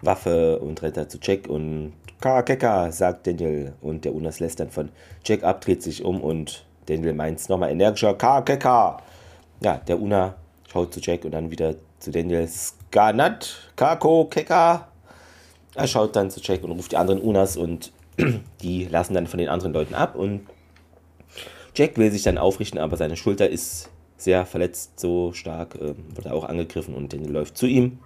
Waffe 0.02 0.60
und 0.60 0.80
rennt 0.84 0.98
dann 0.98 1.10
zu 1.10 1.18
Jack 1.20 1.48
und 1.48 1.94
Kaka, 2.22 2.92
sagt 2.92 3.26
Daniel 3.26 3.74
und 3.82 4.06
der 4.06 4.14
Unas 4.14 4.40
lässt 4.40 4.60
dann 4.60 4.70
von 4.70 4.90
Jack 5.24 5.44
ab, 5.44 5.62
dreht 5.62 5.82
sich 5.82 6.06
um 6.06 6.22
und 6.22 6.66
Daniel 6.86 7.14
meint 7.14 7.40
es 7.40 7.50
nochmal 7.50 7.72
energischer, 7.72 8.14
Kaka. 8.14 9.02
Ja, 9.64 9.78
der 9.78 10.00
Una 10.00 10.36
schaut 10.72 10.94
zu 10.94 11.00
Jack 11.00 11.26
und 11.26 11.32
dann 11.32 11.50
wieder 11.50 11.74
zu 11.98 12.12
Daniel, 12.12 12.48
Skanat, 12.48 13.72
Kako, 13.76 14.26
Keka. 14.26 14.88
Er 15.74 15.88
schaut 15.88 16.16
dann 16.16 16.30
zu 16.30 16.40
Jack 16.42 16.64
und 16.64 16.72
ruft 16.72 16.92
die 16.92 16.98
anderen 16.98 17.22
Unas 17.22 17.58
und 17.58 17.92
die 18.62 18.86
lassen 18.86 19.16
dann 19.16 19.26
von 19.26 19.40
den 19.40 19.50
anderen 19.50 19.74
Leuten 19.74 19.96
ab 19.96 20.16
und 20.16 20.46
Jack 21.74 21.98
will 21.98 22.12
sich 22.12 22.24
dann 22.24 22.38
aufrichten, 22.38 22.80
aber 22.80 22.98
seine 22.98 23.18
Schulter 23.18 23.50
ist 23.50 23.90
sehr 24.26 24.46
verletzt, 24.46 25.00
so 25.00 25.32
stark, 25.32 25.76
äh, 25.76 25.94
wird 26.14 26.26
er 26.26 26.34
auch 26.34 26.44
angegriffen 26.44 26.94
und 26.94 27.14
Daniel 27.14 27.32
läuft 27.32 27.58
zu 27.58 27.66
ihm. 27.68 28.00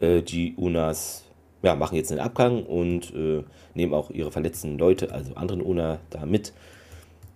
Äh, 0.00 0.20
die 0.20 0.54
Unas 0.56 1.24
ja, 1.62 1.74
machen 1.74 1.96
jetzt 1.96 2.12
einen 2.12 2.20
Abgang 2.20 2.64
und 2.64 3.14
äh, 3.14 3.42
nehmen 3.72 3.94
auch 3.94 4.10
ihre 4.10 4.30
verletzten 4.30 4.76
Leute, 4.76 5.12
also 5.12 5.34
anderen 5.34 5.62
Una, 5.62 6.00
da 6.10 6.26
mit. 6.26 6.52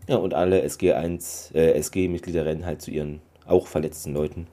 Ja, 0.07 0.17
und 0.17 0.35
alle 0.35 0.63
SG1, 0.65 1.55
äh, 1.55 1.73
SG-Mitglieder 1.79 2.45
rennen 2.45 2.67
halt 2.67 2.83
zu 2.83 2.91
ihren 2.91 3.21
auch 3.47 3.67
verletzten 3.67 4.13
Leuten. 4.13 4.47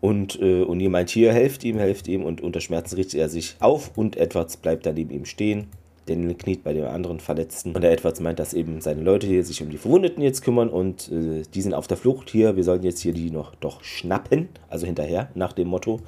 Und 0.00 0.38
äh, 0.40 0.62
O'Neill 0.62 0.90
meint 0.90 1.10
hier, 1.10 1.32
helft 1.32 1.64
ihm, 1.64 1.78
helft 1.78 2.06
ihm 2.08 2.24
und 2.24 2.40
unter 2.40 2.60
Schmerzen 2.60 2.96
richtet 2.96 3.18
er 3.18 3.28
sich 3.28 3.56
auf 3.60 3.96
und 3.96 4.16
Edwards 4.16 4.58
bleibt 4.58 4.86
dann 4.86 4.94
neben 4.94 5.10
ihm 5.10 5.24
stehen. 5.24 5.68
Daniel 6.06 6.34
kniet 6.34 6.62
bei 6.62 6.72
dem 6.72 6.86
anderen 6.86 7.20
Verletzten. 7.20 7.74
Und 7.74 7.82
der 7.82 7.92
Edwards 7.92 8.20
meint, 8.20 8.38
dass 8.38 8.54
eben 8.54 8.80
seine 8.80 9.02
Leute 9.02 9.26
hier 9.26 9.44
sich 9.44 9.62
um 9.62 9.70
die 9.70 9.78
Verwundeten 9.78 10.22
jetzt 10.22 10.42
kümmern 10.42 10.68
und 10.68 11.10
äh, 11.10 11.42
die 11.54 11.62
sind 11.62 11.74
auf 11.74 11.86
der 11.86 11.96
Flucht 11.96 12.30
hier. 12.30 12.56
Wir 12.56 12.64
sollen 12.64 12.82
jetzt 12.82 13.00
hier 13.00 13.12
die 13.12 13.30
noch 13.30 13.54
doch 13.56 13.82
schnappen, 13.82 14.48
also 14.68 14.86
hinterher, 14.86 15.28
nach 15.34 15.52
dem 15.52 15.68
Motto. 15.68 16.00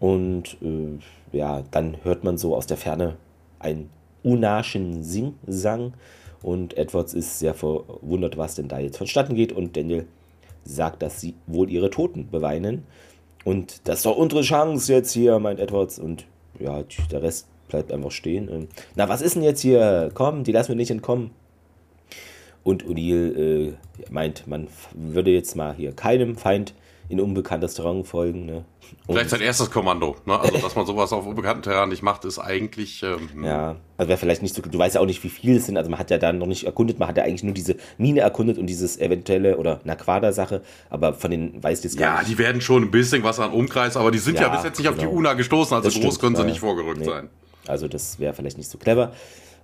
Und 0.00 0.56
äh, 0.62 1.36
ja, 1.36 1.62
dann 1.70 1.96
hört 2.02 2.24
man 2.24 2.38
so 2.38 2.56
aus 2.56 2.66
der 2.66 2.76
Ferne 2.76 3.16
einen 3.58 3.90
unarschen 4.22 5.02
Sing-Sang. 5.04 5.94
Und 6.42 6.76
Edwards 6.76 7.14
ist 7.14 7.38
sehr 7.38 7.54
verwundert, 7.54 8.36
was 8.36 8.56
denn 8.56 8.68
da 8.68 8.78
jetzt 8.78 8.96
vonstatten 8.96 9.34
geht. 9.34 9.52
Und 9.52 9.76
Daniel 9.76 10.06
sagt, 10.64 11.02
dass 11.02 11.20
sie 11.20 11.34
wohl 11.46 11.70
ihre 11.70 11.90
Toten 11.90 12.28
beweinen. 12.30 12.84
Und 13.44 13.86
das 13.88 13.98
ist 13.98 14.06
doch 14.06 14.16
unsere 14.16 14.42
Chance 14.42 14.92
jetzt 14.92 15.12
hier, 15.12 15.38
meint 15.38 15.60
Edwards. 15.60 15.98
Und 15.98 16.26
ja, 16.58 16.82
der 17.10 17.22
Rest 17.22 17.46
bleibt 17.72 17.92
einfach 17.92 18.12
stehen. 18.12 18.48
Und, 18.48 18.68
na, 18.94 19.08
was 19.08 19.20
ist 19.20 19.34
denn 19.34 19.42
jetzt 19.42 19.60
hier? 19.60 20.10
Komm, 20.14 20.44
die 20.44 20.52
lassen 20.52 20.68
wir 20.68 20.76
nicht 20.76 20.90
entkommen. 20.90 21.30
Und 22.62 22.84
O'Neill 22.84 23.36
äh, 23.36 23.72
meint, 24.10 24.46
man 24.46 24.68
würde 24.94 25.32
jetzt 25.32 25.56
mal 25.56 25.74
hier 25.74 25.92
keinem 25.92 26.36
Feind 26.36 26.74
in 27.08 27.20
unbekanntes 27.20 27.74
Terrain 27.74 28.04
folgen. 28.04 28.46
Ne? 28.46 28.64
Vielleicht 29.06 29.30
sein 29.30 29.40
erstes 29.40 29.70
Kommando. 29.70 30.16
Ne? 30.24 30.38
Also, 30.38 30.58
dass 30.58 30.74
man 30.76 30.86
sowas 30.86 31.12
auf 31.12 31.26
unbekanntem 31.26 31.62
Terrain 31.62 31.88
nicht 31.88 32.02
macht, 32.02 32.24
ist 32.24 32.38
eigentlich. 32.38 33.02
Ähm, 33.02 33.44
ja, 33.44 33.76
also 33.96 34.08
wäre 34.08 34.18
vielleicht 34.18 34.42
nicht 34.42 34.54
so. 34.54 34.62
Du 34.62 34.78
weißt 34.78 34.94
ja 34.94 35.00
auch 35.00 35.06
nicht, 35.06 35.22
wie 35.24 35.28
viele 35.28 35.56
es 35.56 35.66
sind. 35.66 35.76
Also, 35.76 35.90
man 35.90 35.98
hat 35.98 36.10
ja 36.10 36.18
da 36.18 36.32
noch 36.32 36.46
nicht 36.46 36.64
erkundet. 36.64 36.98
Man 36.98 37.08
hat 37.08 37.16
ja 37.16 37.24
eigentlich 37.24 37.42
nur 37.42 37.54
diese 37.54 37.76
Mine 37.98 38.20
erkundet 38.20 38.58
und 38.58 38.66
dieses 38.66 38.98
eventuelle 38.98 39.58
oder 39.58 39.80
Naquada-Sache. 39.84 40.62
Aber 40.88 41.14
von 41.14 41.30
den 41.30 41.62
weiß 41.62 41.82
jetzt 41.84 41.98
gar 41.98 42.14
ja, 42.14 42.20
nicht. 42.20 42.30
Ja, 42.30 42.34
die 42.36 42.38
werden 42.38 42.60
schon 42.60 42.84
ein 42.84 42.90
bisschen 42.90 43.22
was 43.24 43.40
an 43.40 43.52
Umkreis, 43.52 43.96
aber 43.96 44.10
die 44.10 44.18
sind 44.18 44.36
ja, 44.36 44.42
ja 44.42 44.48
bis 44.48 44.64
jetzt 44.64 44.78
nicht 44.78 44.86
genau. 44.86 44.92
auf 44.92 44.98
die 44.98 45.06
genau. 45.06 45.18
UNA 45.18 45.34
gestoßen. 45.34 45.74
Also, 45.74 45.88
das 45.88 45.94
groß 45.94 46.02
stimmt, 46.04 46.20
können 46.20 46.36
sie 46.36 46.42
ja, 46.42 46.48
nicht 46.48 46.60
vorgerückt 46.60 47.00
nee. 47.00 47.04
sein. 47.04 47.28
Also 47.72 47.88
das 47.88 48.20
wäre 48.20 48.34
vielleicht 48.34 48.58
nicht 48.58 48.70
so 48.70 48.78
clever. 48.78 49.12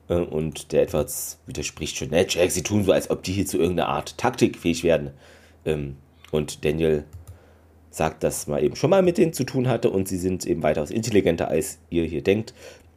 Äh, 0.09 0.15
und 0.15 0.73
der 0.73 0.83
Edwards 0.83 1.39
widerspricht 1.47 1.97
schon, 1.97 2.11
ne, 2.11 2.27
Jack, 2.29 2.51
sie 2.51 2.63
tun 2.63 2.85
so, 2.85 2.93
als 2.93 3.11
ob 3.11 3.23
die 3.23 3.33
hier 3.33 3.47
zu 3.47 3.59
irgendeiner 3.59 3.91
Art 3.91 4.19
Taktik 4.19 4.59
fähig 4.59 4.83
werden. 4.83 5.13
Ähm, 5.65 5.97
und 6.33 6.65
Daniel 6.65 7.05
sagt, 7.91 8.23
dass 8.23 8.47
man 8.47 8.63
eben 8.63 8.77
schon 8.77 8.91
mal 8.91 9.03
mit 9.03 9.19
denen 9.19 9.33
zu 9.33 9.45
tun 9.45 9.69
hatte 9.69 9.91
und 9.91 10.09
sie 10.09 10.19
sind 10.19 10.47
eben 10.47 10.63
weitaus 10.63 10.91
intelligenter, 10.91 11.49
als 11.49 11.79
ihr 11.91 12.05
hier 12.05 12.23
denkt. 12.23 12.55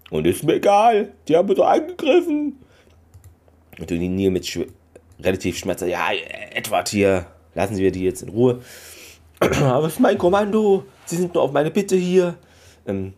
Und 0.10 0.28
ist 0.28 0.44
mir 0.44 0.56
egal, 0.56 1.14
die 1.28 1.36
haben 1.36 1.48
mir 1.48 1.56
so 1.56 1.64
eingegriffen. 1.64 2.58
Und 3.80 3.92
Neil 3.92 4.32
mit 4.32 4.46
schw 4.46 4.68
relativ 5.24 5.58
Schmerz, 5.58 5.82
ja, 5.82 6.10
Edward 6.52 6.90
hier, 6.90 7.28
lassen 7.54 7.76
Sie 7.76 7.84
mir 7.84 7.92
die 7.92 8.04
jetzt 8.04 8.24
in 8.24 8.30
Ruhe. 8.30 8.62
Aber 9.40 9.86
es 9.86 9.94
ist 9.94 10.00
mein 10.00 10.18
Kommando, 10.18 10.84
Sie 11.06 11.16
sind 11.16 11.36
nur 11.36 11.44
auf 11.44 11.52
meine 11.52 11.70
Bitte 11.70 11.96
hier. 11.96 12.38
Ähm, 12.88 13.14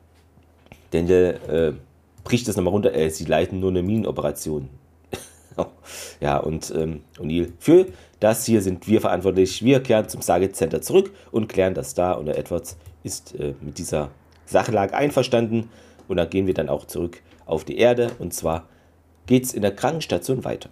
Daniel 0.94 1.40
äh, 1.48 1.72
bricht 2.24 2.48
das 2.48 2.56
nochmal 2.56 2.74
runter, 2.74 2.94
äh, 2.94 3.10
sie 3.10 3.26
leiten 3.26 3.60
nur 3.60 3.72
eine 3.72 3.82
Minenoperation. 3.84 4.70
ja, 6.20 6.38
und 6.38 6.72
ähm, 6.76 7.02
O'Neill, 7.20 7.52
für 7.60 7.88
das 8.20 8.46
hier 8.46 8.62
sind 8.62 8.88
wir 8.88 9.02
verantwortlich. 9.02 9.64
Wir 9.64 9.82
kehren 9.82 10.08
zum 10.08 10.22
Stargate 10.22 10.56
Center 10.56 10.82
zurück 10.82 11.12
und 11.32 11.50
klären 11.50 11.74
das 11.74 11.94
da. 11.94 12.14
Und 12.14 12.28
der 12.28 12.38
Edwards 12.38 12.78
ist 13.04 13.36
äh, 13.36 13.54
mit 13.60 13.78
dieser 13.78 14.12
Sachlage 14.46 14.94
einverstanden. 14.94 15.70
Und 16.08 16.18
dann 16.18 16.30
gehen 16.30 16.48
wir 16.48 16.54
dann 16.54 16.70
auch 16.70 16.86
zurück 16.86 17.22
auf 17.46 17.66
die 17.66 17.78
Erde. 17.78 18.12
Und 18.20 18.34
zwar 18.34 18.68
geht 19.26 19.44
es 19.44 19.54
in 19.54 19.62
der 19.62 19.76
Krankenstation 19.76 20.44
weiter. 20.46 20.70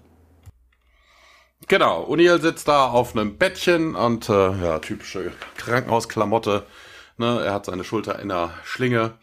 Genau, 1.68 2.06
O'Neill 2.06 2.42
sitzt 2.42 2.68
da 2.68 2.90
auf 2.90 3.16
einem 3.16 3.38
Bettchen 3.38 3.96
und 3.96 4.30
äh, 4.30 4.34
ja, 4.34 4.80
typische 4.80 5.32
Krankenhausklamotte. 5.58 6.64
Ne? 7.18 7.42
Er 7.46 7.54
hat 7.54 7.66
seine 7.66 7.84
Schulter 7.84 8.20
in 8.20 8.30
der 8.30 8.52
Schlinge 8.64 9.14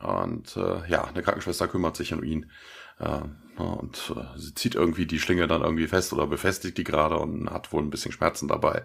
und 0.00 0.56
äh, 0.56 0.88
ja, 0.88 1.04
eine 1.04 1.22
Krankenschwester 1.22 1.68
kümmert 1.68 1.96
sich 1.96 2.12
um 2.12 2.22
ihn. 2.22 2.50
Äh, 2.98 3.20
und 3.60 4.12
äh, 4.16 4.38
sie 4.38 4.54
zieht 4.54 4.74
irgendwie 4.74 5.06
die 5.06 5.18
Schlinge 5.18 5.46
dann 5.46 5.62
irgendwie 5.62 5.86
fest 5.86 6.12
oder 6.12 6.26
befestigt 6.26 6.78
die 6.78 6.84
gerade 6.84 7.16
und 7.16 7.50
hat 7.50 7.72
wohl 7.72 7.82
ein 7.82 7.90
bisschen 7.90 8.12
Schmerzen 8.12 8.48
dabei. 8.48 8.84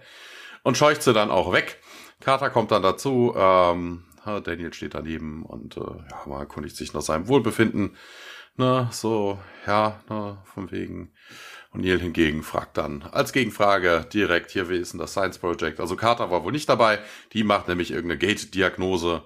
Und 0.64 0.78
scheucht 0.78 1.04
sie 1.04 1.14
dann 1.14 1.30
auch 1.30 1.52
weg. 1.52 1.80
Carter 2.20 2.50
kommt 2.50 2.72
dann 2.72 2.84
dazu. 2.84 3.34
Ähm, 3.36 4.06
Daniel 4.26 4.74
steht 4.74 4.94
daneben 4.94 5.44
und 5.44 5.76
äh, 5.76 5.82
ja, 5.82 6.22
man 6.26 6.40
erkundigt 6.40 6.78
sich 6.78 6.94
nach 6.94 7.02
seinem 7.02 7.28
Wohlbefinden. 7.28 7.98
Ne, 8.56 8.88
so, 8.92 9.40
ja, 9.66 10.00
ne, 10.10 10.38
von 10.46 10.72
wegen. 10.72 11.12
Und 11.72 11.82
Neil 11.82 12.00
hingegen 12.00 12.44
fragt 12.44 12.78
dann 12.78 13.02
als 13.02 13.34
Gegenfrage 13.34 14.06
direkt, 14.14 14.52
hier, 14.52 14.70
wie 14.70 14.78
ist 14.78 14.94
denn 14.94 15.00
das 15.00 15.12
Science 15.12 15.40
Project? 15.40 15.80
Also 15.80 15.96
Carter 15.96 16.30
war 16.30 16.44
wohl 16.44 16.52
nicht 16.52 16.70
dabei, 16.70 17.00
die 17.34 17.44
macht 17.44 17.68
nämlich 17.68 17.90
irgendeine 17.90 18.20
Gate-Diagnose. 18.20 19.24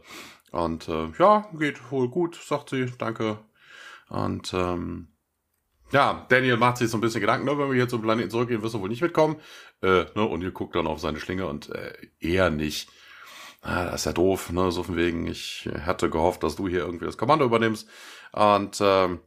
Und 0.52 0.88
äh, 0.88 1.10
ja, 1.20 1.50
geht 1.58 1.92
wohl 1.92 2.10
gut, 2.10 2.36
sagt 2.36 2.70
sie, 2.70 2.92
danke. 2.98 3.40
Und 4.10 4.54
ähm, 4.54 5.10
ja, 5.92 6.26
Daniel 6.30 6.58
macht 6.58 6.78
sich 6.78 6.90
so 6.90 6.98
ein 6.98 7.02
bisschen 7.02 7.22
Gedanken, 7.22 7.46
ne, 7.46 7.58
wenn 7.58 7.70
wir 7.70 7.76
hier 7.76 7.88
zum 7.88 8.02
Planeten 8.02 8.30
zurückgehen, 8.30 8.62
wirst 8.62 8.76
du 8.76 8.82
wohl 8.82 8.90
nicht 8.90 9.02
mitkommen. 9.02 9.38
Äh, 9.82 10.06
ne, 10.16 10.24
und 10.24 10.42
ihr 10.42 10.52
guckt 10.52 10.76
dann 10.76 10.88
auf 10.88 11.00
seine 11.00 11.20
Schlinge 11.20 11.48
und 11.48 11.70
äh, 11.70 11.94
eher 12.20 12.50
nicht. 12.50 12.90
Ah, 13.62 13.86
das 13.86 14.02
ist 14.02 14.06
ja 14.06 14.14
doof, 14.14 14.52
ne, 14.52 14.72
so 14.72 14.84
von 14.84 14.96
wegen, 14.96 15.28
ich 15.28 15.70
hatte 15.86 16.10
gehofft, 16.10 16.44
dass 16.44 16.56
du 16.56 16.68
hier 16.68 16.80
irgendwie 16.80 17.06
das 17.06 17.18
Kommando 17.18 17.46
übernimmst. 17.46 17.88
Und 18.32 18.80
ähm, 18.82 19.20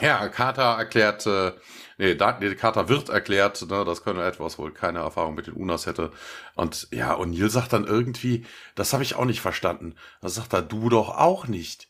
ja, 0.00 0.28
Carter 0.28 0.78
erklärt, 0.78 1.26
äh, 1.26 1.52
nee, 1.98 2.14
nee, 2.14 2.54
Carter 2.54 2.88
wird 2.88 3.08
erklärt, 3.08 3.60
ne, 3.68 3.84
dass 3.84 4.02
Colonel 4.02 4.26
Edwards 4.26 4.58
wohl 4.58 4.72
keine 4.72 5.00
Erfahrung 5.00 5.34
mit 5.34 5.46
den 5.46 5.54
Unas 5.54 5.86
hätte. 5.86 6.12
Und 6.54 6.88
ja, 6.90 7.12
und 7.14 7.30
Neil 7.30 7.50
sagt 7.50 7.72
dann 7.72 7.86
irgendwie, 7.86 8.46
das 8.74 8.92
habe 8.92 9.02
ich 9.02 9.14
auch 9.14 9.24
nicht 9.24 9.40
verstanden. 9.40 9.96
Das 10.20 10.36
sagt 10.36 10.52
er, 10.52 10.62
du 10.62 10.88
doch 10.88 11.10
auch 11.10 11.46
nicht. 11.46 11.88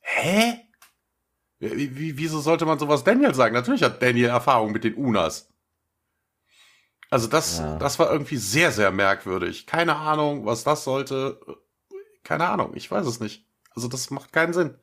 Hä? 0.00 0.58
Wie, 1.58 1.96
wie, 1.96 2.18
wieso 2.18 2.40
sollte 2.40 2.64
man 2.64 2.78
sowas 2.78 3.04
Daniel 3.04 3.34
sagen? 3.34 3.54
Natürlich 3.54 3.82
hat 3.82 4.02
Daniel 4.02 4.30
Erfahrung 4.30 4.72
mit 4.72 4.84
den 4.84 4.94
Unas. 4.94 5.48
Also 7.10 7.28
das, 7.28 7.58
ja. 7.58 7.76
das 7.76 7.98
war 7.98 8.10
irgendwie 8.10 8.38
sehr, 8.38 8.72
sehr 8.72 8.90
merkwürdig. 8.90 9.66
Keine 9.66 9.96
Ahnung, 9.96 10.46
was 10.46 10.64
das 10.64 10.82
sollte. 10.84 11.38
Keine 12.24 12.48
Ahnung, 12.48 12.72
ich 12.74 12.90
weiß 12.90 13.06
es 13.06 13.20
nicht. 13.20 13.46
Also 13.74 13.86
das 13.88 14.10
macht 14.10 14.32
keinen 14.32 14.54
Sinn. 14.54 14.78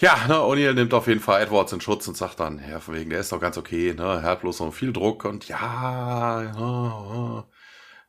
Ja, 0.00 0.26
ne, 0.28 0.34
O'Neill 0.36 0.72
nimmt 0.72 0.94
auf 0.94 1.06
jeden 1.08 1.20
Fall 1.20 1.42
Edwards 1.42 1.72
in 1.72 1.80
Schutz 1.80 2.08
und 2.08 2.16
sagt 2.16 2.40
dann, 2.40 2.58
ja, 2.66 2.80
von 2.80 2.94
wegen, 2.94 3.10
der 3.10 3.20
ist 3.20 3.32
doch 3.32 3.40
ganz 3.40 3.58
okay, 3.58 3.92
ne, 3.94 4.02
er 4.02 4.22
hat 4.22 4.40
bloß 4.40 4.60
noch 4.60 4.72
viel 4.72 4.92
Druck 4.94 5.26
und 5.26 5.46
ja, 5.46 6.42
ja, 6.42 7.44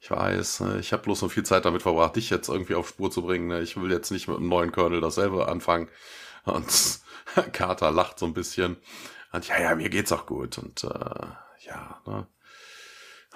ich 0.01 0.09
weiß, 0.09 0.61
ne, 0.61 0.79
ich 0.79 0.93
habe 0.93 1.03
bloß 1.03 1.21
noch 1.21 1.31
viel 1.31 1.43
Zeit 1.43 1.65
damit 1.65 1.83
verbracht, 1.83 2.15
dich 2.15 2.31
jetzt 2.31 2.49
irgendwie 2.49 2.73
auf 2.73 2.89
Spur 2.89 3.11
zu 3.11 3.21
bringen. 3.21 3.47
Ne? 3.47 3.61
Ich 3.61 3.79
will 3.79 3.91
jetzt 3.91 4.09
nicht 4.09 4.27
mit 4.27 4.37
einem 4.37 4.49
neuen 4.49 4.71
Colonel 4.71 4.99
dasselbe 4.99 5.47
anfangen. 5.47 5.89
Und 6.43 6.99
Carter 7.53 7.91
lacht 7.91 8.17
so 8.17 8.25
ein 8.25 8.33
bisschen. 8.33 8.77
Und 9.31 9.47
ja, 9.47 9.61
ja, 9.61 9.75
mir 9.75 9.89
geht's 9.89 10.11
auch 10.11 10.25
gut. 10.25 10.57
Und 10.57 10.83
äh, 10.83 10.87
ja, 11.67 12.01
ne. 12.07 12.27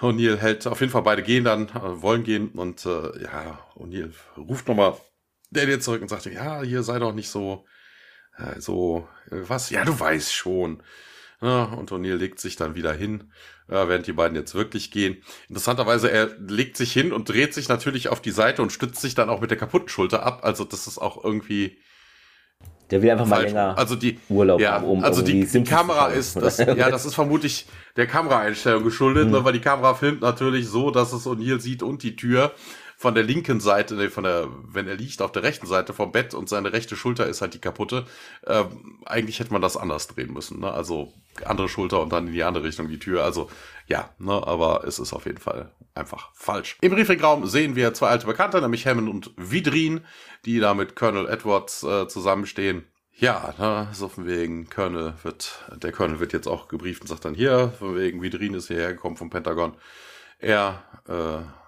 O'Neill 0.00 0.36
hält 0.36 0.66
auf 0.66 0.80
jeden 0.80 0.92
Fall 0.92 1.02
beide 1.02 1.22
gehen 1.22 1.44
dann, 1.44 1.68
äh, 1.68 2.02
wollen 2.02 2.24
gehen 2.24 2.50
und 2.50 2.84
äh, 2.84 3.22
ja, 3.22 3.60
O'Neill 3.76 4.12
ruft 4.36 4.66
nochmal 4.66 4.94
Daniel 5.50 5.80
zurück 5.80 6.02
und 6.02 6.08
sagt, 6.08 6.26
ja, 6.26 6.62
hier 6.62 6.82
sei 6.82 6.98
doch 6.98 7.14
nicht 7.14 7.30
so, 7.30 7.64
äh, 8.38 8.60
so, 8.60 9.08
was? 9.30 9.70
Ja, 9.70 9.84
du 9.84 9.98
weißt 9.98 10.34
schon. 10.34 10.82
Ja, 11.42 11.64
und 11.64 11.92
O'Neill 11.92 12.16
legt 12.16 12.40
sich 12.40 12.56
dann 12.56 12.74
wieder 12.74 12.92
hin, 12.94 13.30
äh, 13.68 13.88
während 13.88 14.06
die 14.06 14.14
beiden 14.14 14.36
jetzt 14.36 14.54
wirklich 14.54 14.90
gehen. 14.90 15.18
Interessanterweise, 15.48 16.10
er 16.10 16.30
legt 16.38 16.76
sich 16.76 16.92
hin 16.92 17.12
und 17.12 17.28
dreht 17.28 17.52
sich 17.52 17.68
natürlich 17.68 18.08
auf 18.08 18.22
die 18.22 18.30
Seite 18.30 18.62
und 18.62 18.72
stützt 18.72 19.02
sich 19.02 19.14
dann 19.14 19.28
auch 19.28 19.40
mit 19.40 19.50
der 19.50 19.58
kaputten 19.58 19.88
Schulter 19.88 20.24
ab. 20.24 20.40
Also 20.44 20.64
das 20.64 20.86
ist 20.86 20.98
auch 20.98 21.22
irgendwie. 21.22 21.78
Der 22.90 23.02
will 23.02 23.10
einfach 23.10 23.26
mal 23.26 23.42
länger 23.42 23.76
also 23.76 23.96
die, 23.96 24.20
Urlaub 24.28 24.60
ja, 24.60 24.78
um 24.78 25.02
Also 25.02 25.20
die, 25.20 25.44
die 25.44 25.64
Kamera 25.64 26.06
ist, 26.06 26.36
das, 26.36 26.58
ja, 26.58 26.88
das 26.88 27.04
ist 27.04 27.16
vermutlich 27.16 27.66
der 27.96 28.06
Kameraeinstellung 28.06 28.84
geschuldet, 28.84 29.28
mhm. 29.30 29.44
weil 29.44 29.52
die 29.52 29.60
Kamera 29.60 29.94
filmt 29.94 30.20
natürlich 30.20 30.68
so, 30.68 30.92
dass 30.92 31.12
es 31.12 31.26
O'Neill 31.26 31.60
sieht 31.60 31.82
und 31.82 32.04
die 32.04 32.14
Tür 32.14 32.54
von 32.98 33.14
der 33.14 33.24
linken 33.24 33.60
Seite, 33.60 33.94
nee, 33.94 34.08
von 34.08 34.24
der, 34.24 34.48
wenn 34.72 34.88
er 34.88 34.96
liegt 34.96 35.20
auf 35.20 35.30
der 35.30 35.42
rechten 35.42 35.66
Seite 35.66 35.92
vom 35.92 36.12
Bett 36.12 36.32
und 36.32 36.48
seine 36.48 36.72
rechte 36.72 36.96
Schulter 36.96 37.26
ist 37.26 37.42
halt 37.42 37.52
die 37.52 37.58
kaputte. 37.58 38.06
Ähm, 38.46 39.00
eigentlich 39.04 39.38
hätte 39.38 39.52
man 39.52 39.60
das 39.60 39.76
anders 39.76 40.08
drehen 40.08 40.32
müssen, 40.32 40.60
ne? 40.60 40.72
Also 40.72 41.12
andere 41.44 41.68
Schulter 41.68 42.00
und 42.00 42.10
dann 42.10 42.28
in 42.28 42.32
die 42.32 42.42
andere 42.42 42.64
Richtung 42.64 42.88
die 42.88 42.98
Tür. 42.98 43.22
Also 43.22 43.50
ja, 43.86 44.10
ne, 44.18 44.32
aber 44.32 44.84
es 44.86 44.98
ist 44.98 45.12
auf 45.12 45.26
jeden 45.26 45.38
Fall 45.38 45.70
einfach 45.94 46.30
falsch. 46.34 46.78
Im 46.80 46.92
Briefingraum 46.92 47.46
sehen 47.46 47.76
wir 47.76 47.92
zwei 47.92 48.08
alte 48.08 48.26
Bekannte, 48.26 48.62
nämlich 48.62 48.86
Hammond 48.86 49.10
und 49.10 49.30
Vidrin, 49.36 50.00
die 50.46 50.58
da 50.58 50.72
mit 50.72 50.96
Colonel 50.96 51.28
Edwards 51.28 51.82
äh, 51.82 52.08
zusammenstehen. 52.08 52.86
Ja, 53.12 53.54
ne, 53.58 53.88
so 53.92 54.08
von 54.08 54.26
wegen 54.26 54.70
Colonel 54.70 55.14
wird, 55.22 55.64
der 55.76 55.92
Colonel 55.92 56.18
wird 56.18 56.32
jetzt 56.32 56.46
auch 56.46 56.68
gebrieft 56.68 57.02
und 57.02 57.08
sagt 57.08 57.26
dann 57.26 57.34
hier, 57.34 57.74
von 57.78 57.94
wegen 57.94 58.22
Vidrin 58.22 58.54
ist 58.54 58.68
hierher 58.68 58.94
gekommen 58.94 59.18
vom 59.18 59.28
Pentagon. 59.28 59.76
Er 60.38 60.82
äh, 61.08 61.65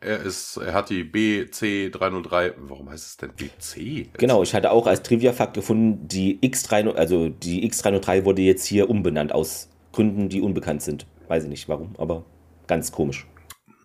er 0.00 0.20
ist, 0.20 0.56
er 0.56 0.74
hat 0.74 0.90
die 0.90 1.04
BC303. 1.04 2.54
Warum 2.58 2.90
heißt 2.90 3.06
es 3.06 3.16
denn 3.16 3.32
BC? 3.32 4.10
Genau, 4.18 4.42
ich 4.42 4.54
hatte 4.54 4.70
auch 4.70 4.86
als 4.86 5.02
Trivia-Fakt 5.02 5.54
gefunden, 5.54 6.06
die 6.06 6.38
X3, 6.40 6.94
also 6.94 7.28
die 7.28 7.68
X303 7.68 8.24
wurde 8.24 8.42
jetzt 8.42 8.64
hier 8.64 8.88
umbenannt 8.88 9.32
aus 9.32 9.68
Gründen, 9.92 10.28
die 10.28 10.40
unbekannt 10.40 10.82
sind. 10.82 11.06
Weiß 11.26 11.44
ich 11.44 11.48
nicht 11.50 11.68
warum, 11.68 11.94
aber 11.98 12.24
ganz 12.66 12.92
komisch. 12.92 13.26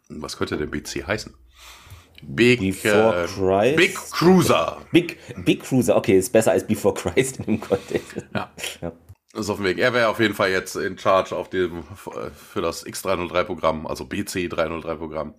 Was 0.09 0.37
könnte 0.37 0.57
denn 0.57 0.69
BC 0.69 1.07
heißen? 1.07 1.33
Big, 2.21 2.59
Before 2.59 3.23
äh, 3.23 3.27
Christ. 3.27 3.75
Big 3.75 3.95
Cruiser. 3.95 4.77
Big, 4.91 5.17
Big 5.43 5.63
Cruiser, 5.63 5.95
okay, 5.95 6.17
ist 6.17 6.31
besser 6.31 6.51
als 6.51 6.65
Before 6.65 6.93
Christ 6.93 7.39
in 7.39 7.45
dem 7.45 7.59
Kontext. 7.59 8.17
Ja. 8.33 8.51
ja. 8.81 8.91
ist 9.33 9.49
auf 9.49 9.57
dem 9.57 9.65
Weg. 9.65 9.79
Er 9.79 9.93
wäre 9.93 10.07
auf 10.07 10.19
jeden 10.19 10.35
Fall 10.35 10.51
jetzt 10.51 10.75
in 10.75 10.97
Charge 10.97 11.35
auf 11.35 11.49
dem, 11.49 11.83
für 11.83 12.61
das 12.61 12.85
X303-Programm, 12.85 13.87
also 13.87 14.05
BC303-Programm. 14.05 15.33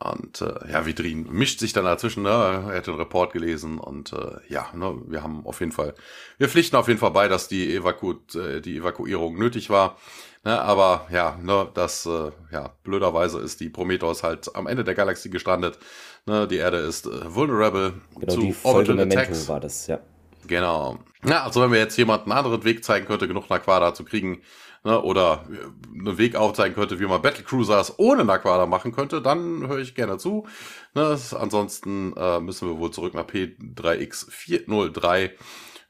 Und 0.00 0.42
äh, 0.42 0.70
ja, 0.70 0.86
Vidrin 0.86 1.26
mischt 1.28 1.58
sich 1.58 1.72
dann 1.72 1.84
dazwischen, 1.84 2.22
ne? 2.22 2.28
er 2.30 2.76
hat 2.76 2.86
den 2.86 2.94
Report 2.94 3.32
gelesen 3.32 3.78
und 3.78 4.12
äh, 4.12 4.36
ja, 4.48 4.68
ne, 4.72 4.96
wir 5.08 5.24
haben 5.24 5.44
auf 5.44 5.58
jeden 5.58 5.72
Fall, 5.72 5.92
wir 6.38 6.48
pflichten 6.48 6.76
auf 6.76 6.86
jeden 6.86 7.00
Fall 7.00 7.10
bei, 7.10 7.26
dass 7.26 7.48
die, 7.48 7.74
Evaku 7.74 8.14
äh, 8.36 8.60
die 8.60 8.76
Evakuierung 8.76 9.36
nötig 9.36 9.70
war. 9.70 9.96
Ne? 10.44 10.60
Aber 10.60 11.08
ja, 11.10 11.36
ne, 11.42 11.68
das, 11.74 12.06
äh, 12.06 12.30
ja, 12.52 12.70
blöderweise 12.84 13.40
ist 13.40 13.58
die 13.58 13.70
Prometheus 13.70 14.22
halt 14.22 14.54
am 14.54 14.68
Ende 14.68 14.84
der 14.84 14.94
Galaxie 14.94 15.30
gestrandet. 15.30 15.80
Ne? 16.26 16.46
Die 16.46 16.58
Erde 16.58 16.76
ist 16.76 17.06
äh, 17.06 17.34
vulnerable 17.34 17.94
genau, 18.20 18.34
zu 18.34 18.40
die 18.40 18.54
Orbital 18.62 19.00
Attacks. 19.00 19.48
war 19.48 19.58
das, 19.58 19.88
ja. 19.88 19.98
Genau. 20.46 20.98
Ja, 21.24 21.42
also 21.42 21.60
wenn 21.60 21.72
wir 21.72 21.80
jetzt 21.80 21.96
jemanden 21.96 22.30
einen 22.30 22.38
anderen 22.38 22.62
Weg 22.62 22.84
zeigen 22.84 23.06
könnte, 23.06 23.26
genug 23.26 23.50
Naquada 23.50 23.92
zu 23.94 24.04
kriegen, 24.04 24.42
ne, 24.84 25.02
oder 25.02 25.44
einen 25.92 26.18
Weg 26.18 26.36
aufzeigen 26.36 26.74
könnte, 26.74 27.00
wie 27.00 27.06
man 27.06 27.22
Battle 27.22 27.44
Cruisers 27.44 27.98
ohne 27.98 28.24
Naquada 28.24 28.66
machen 28.66 28.92
könnte, 28.92 29.22
dann 29.22 29.66
höre 29.66 29.78
ich 29.78 29.94
gerne 29.94 30.18
zu. 30.18 30.46
Ne, 30.94 31.18
ansonsten 31.38 32.14
äh, 32.16 32.40
müssen 32.40 32.68
wir 32.68 32.78
wohl 32.78 32.90
zurück 32.90 33.14
nach 33.14 33.26
P3X403. 33.26 35.30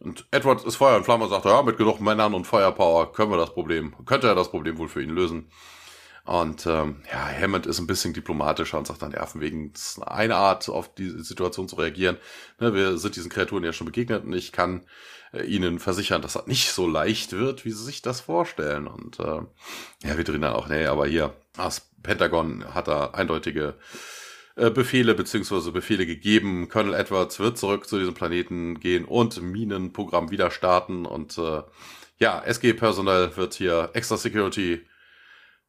Und 0.00 0.26
Edward 0.30 0.64
ist 0.64 0.76
Feuer 0.76 0.96
und 0.96 1.04
Flamme 1.04 1.28
sagt, 1.28 1.44
ja, 1.44 1.60
mit 1.62 1.76
genug 1.76 2.00
Männern 2.00 2.34
und 2.34 2.46
Feuerpower 2.46 3.12
können 3.12 3.32
wir 3.32 3.36
das 3.36 3.52
Problem, 3.52 3.94
könnte 4.06 4.28
er 4.28 4.36
das 4.36 4.50
Problem 4.50 4.78
wohl 4.78 4.88
für 4.88 5.02
ihn 5.02 5.10
lösen. 5.10 5.50
Und 6.24 6.66
ähm, 6.66 7.02
ja, 7.10 7.26
Hammond 7.26 7.66
ist 7.66 7.78
ein 7.78 7.86
bisschen 7.86 8.12
diplomatischer 8.12 8.76
und 8.76 8.86
sagt 8.86 9.00
dann, 9.00 9.12
ja, 9.12 9.24
von 9.24 9.40
wegen 9.40 9.72
eine 10.02 10.36
Art, 10.36 10.68
auf 10.68 10.94
die 10.94 11.08
Situation 11.08 11.68
zu 11.68 11.76
reagieren. 11.76 12.18
Ne, 12.60 12.74
wir 12.74 12.98
sind 12.98 13.16
diesen 13.16 13.30
Kreaturen 13.30 13.64
ja 13.64 13.72
schon 13.72 13.86
begegnet 13.86 14.24
und 14.24 14.34
ich 14.34 14.52
kann 14.52 14.80
äh, 14.80 14.84
ihnen 15.44 15.78
versichern, 15.78 16.22
dass 16.22 16.34
das 16.34 16.46
nicht 16.46 16.70
so 16.70 16.88
leicht 16.88 17.32
wird, 17.32 17.64
wie 17.64 17.70
sie 17.70 17.84
sich 17.84 18.02
das 18.02 18.20
vorstellen. 18.20 18.86
Und 18.86 19.20
äh, 19.20 19.40
ja, 20.04 20.16
wir 20.16 20.24
dann 20.24 20.44
auch, 20.44 20.68
nee, 20.68 20.86
aber 20.86 21.06
hier, 21.06 21.34
das 21.54 21.90
Pentagon 22.02 22.74
hat 22.74 22.88
da 22.88 23.10
eindeutige 23.10 23.74
äh, 24.56 24.70
Befehle 24.70 25.14
beziehungsweise 25.14 25.72
Befehle 25.72 26.06
gegeben. 26.06 26.68
Colonel 26.68 26.94
Edwards 26.94 27.38
wird 27.38 27.58
zurück 27.58 27.86
zu 27.86 27.98
diesem 27.98 28.14
Planeten 28.14 28.80
gehen 28.80 29.04
und 29.04 29.40
Minenprogramm 29.40 30.30
wieder 30.30 30.50
starten. 30.50 31.06
Und 31.06 31.38
äh, 31.38 31.62
ja, 32.18 32.42
SG-Personal 32.44 33.36
wird 33.36 33.54
hier 33.54 33.90
Extra 33.92 34.16
Security 34.16 34.86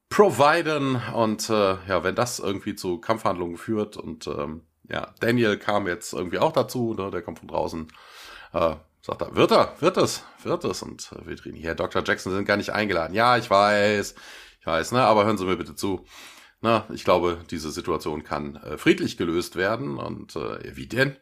providen. 0.09 1.01
Und 1.13 1.49
äh, 1.49 1.77
ja, 1.87 2.03
wenn 2.03 2.15
das 2.15 2.39
irgendwie 2.39 2.75
zu 2.75 2.99
Kampfhandlungen 2.99 3.57
führt 3.57 3.97
und 3.97 4.27
ähm, 4.27 4.61
ja, 4.89 5.13
Daniel 5.19 5.57
kam 5.57 5.87
jetzt 5.87 6.13
irgendwie 6.13 6.39
auch 6.39 6.51
dazu, 6.51 6.95
ne, 6.95 7.11
der 7.11 7.21
kommt 7.21 7.39
von 7.39 7.47
draußen. 7.47 7.87
Äh, 8.53 8.75
Sagt 9.01 9.21
er, 9.21 9.35
wird 9.35 9.51
er, 9.51 9.75
wird 9.79 9.97
es, 9.97 10.23
wird 10.43 10.63
es. 10.65 10.81
Und 10.81 11.11
äh, 11.13 11.25
wir 11.25 11.53
hier, 11.53 11.75
Dr. 11.75 12.03
Jackson 12.05 12.33
sind 12.33 12.45
gar 12.45 12.57
nicht 12.57 12.71
eingeladen. 12.71 13.13
Ja, 13.13 13.37
ich 13.37 13.49
weiß, 13.49 14.15
ich 14.59 14.65
weiß, 14.65 14.91
ne, 14.91 15.01
aber 15.01 15.25
hören 15.25 15.37
Sie 15.37 15.45
mir 15.45 15.57
bitte 15.57 15.75
zu. 15.75 16.05
Na, 16.61 16.85
ich 16.93 17.05
glaube, 17.05 17.39
diese 17.49 17.71
Situation 17.71 18.23
kann 18.23 18.57
äh, 18.57 18.77
friedlich 18.77 19.17
gelöst 19.17 19.55
werden. 19.55 19.97
Und 19.97 20.35
äh, 20.35 20.75
wie 20.75 20.87
denn? 20.87 21.15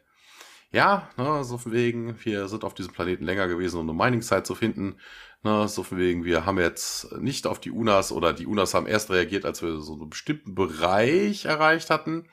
Ja, 0.70 1.08
ne, 1.16 1.44
so 1.44 1.56
von 1.56 1.72
wegen, 1.72 2.18
wir 2.24 2.48
sind 2.48 2.64
auf 2.64 2.74
diesem 2.74 2.92
Planeten 2.92 3.24
länger 3.24 3.48
gewesen, 3.48 3.78
um 3.78 3.88
eine 3.88 3.96
Mining-Site 3.96 4.42
zu 4.42 4.54
finden. 4.54 4.98
Ne, 5.44 5.68
so 5.68 5.84
von 5.84 5.98
wegen, 5.98 6.24
wir 6.24 6.44
haben 6.44 6.58
jetzt 6.58 7.12
nicht 7.20 7.46
auf 7.46 7.60
die 7.60 7.70
UNAS 7.70 8.10
oder 8.10 8.32
die 8.32 8.46
UNAS 8.46 8.74
haben 8.74 8.86
erst 8.86 9.10
reagiert, 9.10 9.44
als 9.44 9.62
wir 9.62 9.80
so 9.80 9.94
einen 9.94 10.10
bestimmten 10.10 10.54
Bereich 10.56 11.44
erreicht 11.44 11.90
hatten. 11.90 12.28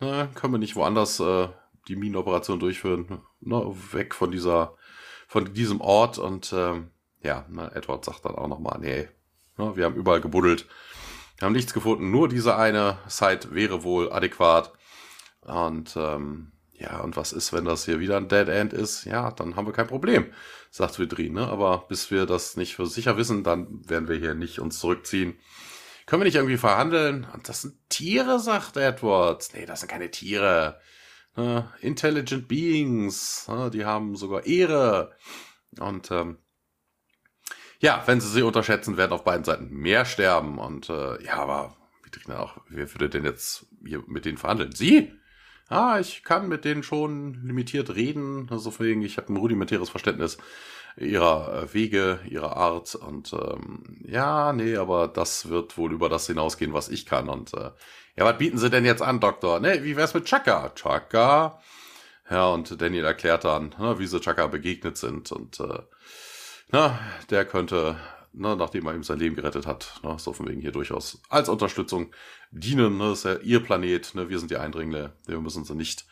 Ne, 0.00 0.28
können 0.34 0.52
wir 0.52 0.58
nicht 0.58 0.74
woanders 0.76 1.20
äh, 1.20 1.48
die 1.88 1.96
Minenoperation 1.96 2.58
durchführen, 2.58 3.22
ne, 3.40 3.74
weg 3.92 4.14
von 4.14 4.30
dieser, 4.30 4.76
von 5.26 5.52
diesem 5.54 5.80
Ort 5.80 6.18
und 6.18 6.52
ähm, 6.52 6.90
ja, 7.20 7.46
ne, 7.48 7.70
Edward 7.74 8.04
sagt 8.04 8.24
dann 8.24 8.34
auch 8.34 8.48
nochmal, 8.48 8.78
nee, 8.80 9.08
ne, 9.56 9.76
wir 9.76 9.84
haben 9.84 9.96
überall 9.96 10.20
gebuddelt, 10.20 10.66
wir 11.38 11.46
haben 11.46 11.52
nichts 11.54 11.74
gefunden, 11.74 12.10
nur 12.10 12.28
diese 12.28 12.56
eine 12.56 12.98
Site 13.08 13.54
wäre 13.54 13.82
wohl 13.82 14.12
adäquat 14.12 14.72
und 15.42 15.94
ähm, 15.96 16.52
Ja, 16.76 17.00
und 17.00 17.16
was 17.16 17.32
ist, 17.32 17.52
wenn 17.52 17.64
das 17.64 17.84
hier 17.84 18.00
wieder 18.00 18.16
ein 18.16 18.28
Dead 18.28 18.48
End 18.48 18.72
ist? 18.72 19.04
Ja, 19.04 19.30
dann 19.30 19.54
haben 19.54 19.66
wir 19.66 19.72
kein 19.72 19.86
Problem, 19.86 20.32
sagt 20.70 20.98
Vidrin, 20.98 21.34
ne? 21.34 21.46
Aber 21.46 21.84
bis 21.88 22.10
wir 22.10 22.26
das 22.26 22.56
nicht 22.56 22.74
für 22.74 22.86
sicher 22.86 23.16
wissen, 23.16 23.44
dann 23.44 23.88
werden 23.88 24.08
wir 24.08 24.16
hier 24.16 24.34
nicht 24.34 24.58
uns 24.58 24.80
zurückziehen. 24.80 25.38
Können 26.06 26.22
wir 26.22 26.24
nicht 26.26 26.34
irgendwie 26.34 26.56
verhandeln? 26.58 27.26
Und 27.32 27.48
das 27.48 27.62
sind 27.62 27.74
Tiere, 27.88 28.40
sagt 28.40 28.76
Edwards. 28.76 29.52
Nee, 29.54 29.66
das 29.66 29.80
sind 29.80 29.88
keine 29.88 30.10
Tiere. 30.10 30.80
Uh, 31.36 31.62
intelligent 31.80 32.46
Beings. 32.46 33.46
Uh, 33.48 33.68
die 33.68 33.84
haben 33.84 34.14
sogar 34.14 34.46
Ehre. 34.46 35.12
Und 35.80 36.10
ähm, 36.10 36.38
ja, 37.80 38.02
wenn 38.06 38.20
sie 38.20 38.28
sie 38.28 38.42
unterschätzen, 38.42 38.96
werden 38.96 39.12
auf 39.12 39.24
beiden 39.24 39.44
Seiten 39.44 39.68
mehr 39.68 40.04
sterben. 40.04 40.58
Und 40.58 40.88
äh, 40.88 41.22
ja, 41.24 41.34
aber 41.34 41.76
wie 42.04 42.10
Trina 42.10 42.38
auch, 42.38 42.58
wer 42.68 42.92
würde 42.92 43.08
denn 43.08 43.24
jetzt 43.24 43.66
hier 43.84 44.02
mit 44.06 44.24
denen 44.24 44.38
verhandeln? 44.38 44.72
Sie? 44.72 45.12
Ah, 45.68 45.98
ich 45.98 46.22
kann 46.22 46.48
mit 46.48 46.64
denen 46.64 46.82
schon 46.82 47.42
limitiert 47.44 47.94
reden. 47.94 48.48
Also 48.50 48.78
wegen, 48.78 49.02
ich 49.02 49.16
habe 49.16 49.32
ein 49.32 49.36
rudimentäres 49.36 49.90
Verständnis 49.90 50.38
ihrer 50.96 51.64
äh, 51.64 51.74
Wege, 51.74 52.20
ihrer 52.28 52.56
Art. 52.56 52.94
Und 52.94 53.32
ähm, 53.32 53.82
ja, 54.06 54.52
nee, 54.52 54.76
aber 54.76 55.08
das 55.08 55.48
wird 55.48 55.76
wohl 55.76 55.92
über 55.92 56.08
das 56.08 56.26
hinausgehen, 56.26 56.72
was 56.72 56.88
ich 56.88 57.06
kann. 57.06 57.28
Und 57.28 57.54
äh, 57.54 57.70
ja, 58.16 58.24
was 58.24 58.38
bieten 58.38 58.58
Sie 58.58 58.70
denn 58.70 58.84
jetzt 58.84 59.02
an, 59.02 59.20
Doktor? 59.20 59.60
Ne, 59.60 59.82
wie 59.82 59.96
wär's 59.96 60.14
mit 60.14 60.26
Chaka? 60.26 60.70
Chaka? 60.74 61.60
Ja, 62.30 62.48
und 62.48 62.80
Daniel 62.80 63.04
erklärt 63.04 63.44
dann, 63.44 63.74
ne, 63.78 63.98
wie 63.98 64.06
sie 64.06 64.20
Chaka 64.20 64.46
begegnet 64.46 64.96
sind. 64.96 65.30
Und 65.32 65.60
äh, 65.60 65.80
na, 66.70 66.98
der 67.30 67.44
könnte, 67.44 67.96
na, 68.32 68.54
nachdem 68.56 68.86
er 68.86 68.94
ihm 68.94 69.02
sein 69.02 69.18
Leben 69.18 69.36
gerettet 69.36 69.66
hat, 69.66 70.00
na, 70.02 70.18
so 70.18 70.32
von 70.32 70.48
wegen 70.48 70.60
hier 70.60 70.72
durchaus 70.72 71.20
als 71.28 71.48
Unterstützung 71.48 72.12
dienen. 72.50 72.96
Ne, 72.98 73.12
ist 73.12 73.24
ja 73.24 73.34
ihr 73.36 73.60
Planet, 73.62 74.14
ne, 74.14 74.28
wir 74.28 74.38
sind 74.38 74.50
die 74.50 74.56
Eindringlinge, 74.56 75.12
wir 75.26 75.40
müssen 75.40 75.64
sie 75.64 75.74
nicht 75.74 76.06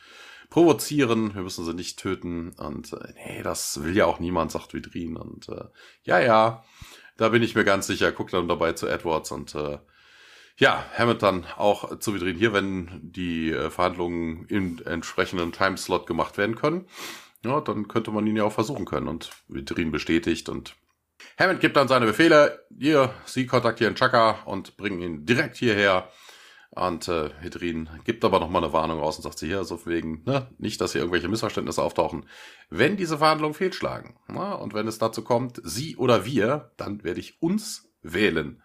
provozieren, 0.52 1.34
wir 1.34 1.40
müssen 1.40 1.64
sie 1.64 1.72
nicht 1.72 1.98
töten. 1.98 2.52
Und 2.58 2.92
äh, 2.92 3.14
nee, 3.14 3.42
das 3.42 3.82
will 3.82 3.96
ja 3.96 4.04
auch 4.04 4.20
niemand, 4.20 4.52
sagt 4.52 4.74
Vidrin. 4.74 5.16
Und 5.16 5.48
äh, 5.48 5.64
ja, 6.04 6.20
ja, 6.20 6.62
da 7.16 7.30
bin 7.30 7.42
ich 7.42 7.54
mir 7.54 7.64
ganz 7.64 7.86
sicher. 7.86 8.12
Guckt 8.12 8.34
dann 8.34 8.48
dabei 8.48 8.74
zu 8.74 8.86
Edwards 8.86 9.32
und 9.32 9.54
äh, 9.54 9.78
ja, 10.58 10.84
Hammond 10.98 11.22
dann 11.22 11.46
auch 11.56 11.98
zu 12.00 12.12
Vidrin 12.12 12.36
hier, 12.36 12.52
wenn 12.52 13.00
die 13.02 13.50
äh, 13.50 13.70
Verhandlungen 13.70 14.44
im 14.48 14.78
entsprechenden 14.84 15.52
Timeslot 15.52 16.06
gemacht 16.06 16.36
werden 16.36 16.54
können. 16.54 16.86
Ja, 17.42 17.62
dann 17.62 17.88
könnte 17.88 18.10
man 18.10 18.26
ihn 18.26 18.36
ja 18.36 18.44
auch 18.44 18.52
versuchen 18.52 18.84
können. 18.84 19.08
Und 19.08 19.30
Vidrin 19.48 19.90
bestätigt 19.90 20.50
und 20.50 20.76
Hammond 21.38 21.60
gibt 21.60 21.78
dann 21.78 21.88
seine 21.88 22.04
Befehle. 22.04 22.66
Hier, 22.78 23.14
Sie 23.24 23.46
kontaktieren 23.46 23.94
Chaka 23.94 24.42
und 24.44 24.76
bringen 24.76 25.00
ihn 25.00 25.24
direkt 25.24 25.56
hierher. 25.56 26.10
Und 26.74 27.06
äh, 27.08 27.28
Hedrin 27.40 27.90
gibt 28.04 28.24
aber 28.24 28.40
nochmal 28.40 28.64
eine 28.64 28.72
Warnung 28.72 28.98
raus 28.98 29.16
und 29.16 29.22
sagt 29.22 29.38
sie 29.38 29.46
hier, 29.46 29.64
so 29.64 29.84
wegen, 29.84 30.22
ne, 30.24 30.48
nicht, 30.58 30.80
dass 30.80 30.92
hier 30.92 31.02
irgendwelche 31.02 31.28
Missverständnisse 31.28 31.82
auftauchen. 31.82 32.26
Wenn 32.70 32.96
diese 32.96 33.18
Verhandlungen 33.18 33.54
fehlschlagen, 33.54 34.16
na, 34.28 34.50
ne, 34.50 34.58
und 34.58 34.72
wenn 34.72 34.88
es 34.88 34.98
dazu 34.98 35.22
kommt, 35.22 35.60
sie 35.64 35.96
oder 35.96 36.24
wir, 36.24 36.72
dann 36.78 37.04
werde 37.04 37.20
ich 37.20 37.42
uns 37.42 37.90
wählen. 38.02 38.62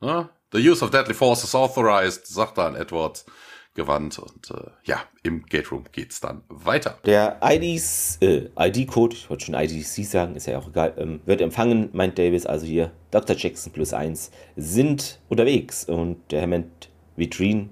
Na, 0.00 0.22
ne. 0.22 0.30
The 0.52 0.68
use 0.68 0.82
of 0.84 0.90
deadly 0.90 1.14
force 1.14 1.44
is 1.44 1.54
authorized, 1.54 2.26
sagt 2.26 2.58
dann 2.58 2.74
Edwards 2.74 3.24
gewandt. 3.74 4.18
Und 4.18 4.50
äh, 4.50 4.70
ja, 4.84 5.02
im 5.22 5.44
Gate 5.44 5.70
Room 5.70 5.84
geht's 5.92 6.20
dann 6.20 6.42
weiter. 6.48 6.98
Der 7.04 7.38
IDs, 7.42 8.18
äh, 8.20 8.48
ID-Code, 8.58 9.14
ich 9.14 9.30
wollte 9.30 9.44
schon 9.44 9.54
IDC 9.54 10.04
sagen, 10.04 10.34
ist 10.34 10.46
ja 10.46 10.58
auch 10.58 10.68
egal, 10.68 10.94
ähm, 10.96 11.20
wird 11.24 11.40
empfangen, 11.40 11.90
meint 11.92 12.18
Davis, 12.18 12.46
also 12.46 12.66
hier 12.66 12.90
Dr. 13.10 13.36
Jackson 13.36 13.72
plus 13.72 13.92
eins 13.92 14.30
sind 14.56 15.20
unterwegs. 15.28 15.84
Und 15.84 16.32
der 16.32 16.42
Hammond 16.42 16.89
Vitrine, 17.20 17.68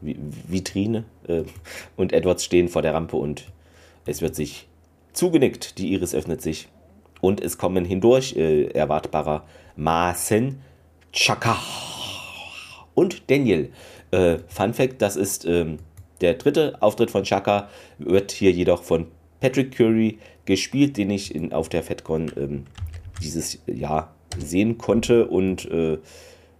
Vitrine 0.00 1.04
äh, 1.28 1.42
und 1.96 2.12
Edwards 2.12 2.44
stehen 2.44 2.68
vor 2.68 2.82
der 2.82 2.94
Rampe 2.94 3.16
und 3.16 3.44
es 4.06 4.22
wird 4.22 4.34
sich 4.34 4.66
zugenickt. 5.12 5.78
Die 5.78 5.92
Iris 5.92 6.14
öffnet 6.14 6.42
sich 6.42 6.68
und 7.20 7.40
es 7.40 7.58
kommen 7.58 7.84
hindurch 7.84 8.34
äh, 8.36 8.64
erwartbarermaßen 8.68 10.60
Chaka 11.12 11.56
und 12.94 13.30
Daniel. 13.30 13.70
Äh, 14.10 14.38
Fun 14.48 14.74
Fact: 14.74 15.02
Das 15.02 15.16
ist 15.16 15.44
ähm, 15.44 15.78
der 16.20 16.34
dritte 16.34 16.80
Auftritt 16.80 17.10
von 17.10 17.24
Chaka, 17.24 17.68
wird 17.98 18.32
hier 18.32 18.50
jedoch 18.50 18.82
von 18.82 19.06
Patrick 19.40 19.76
Curry 19.76 20.18
gespielt, 20.46 20.96
den 20.96 21.10
ich 21.10 21.34
in, 21.34 21.52
auf 21.52 21.68
der 21.68 21.82
FedCon 21.82 22.32
ähm, 22.36 22.64
dieses 23.22 23.58
Jahr 23.66 24.14
sehen 24.38 24.78
konnte 24.78 25.26
und 25.26 25.70
äh, 25.70 25.98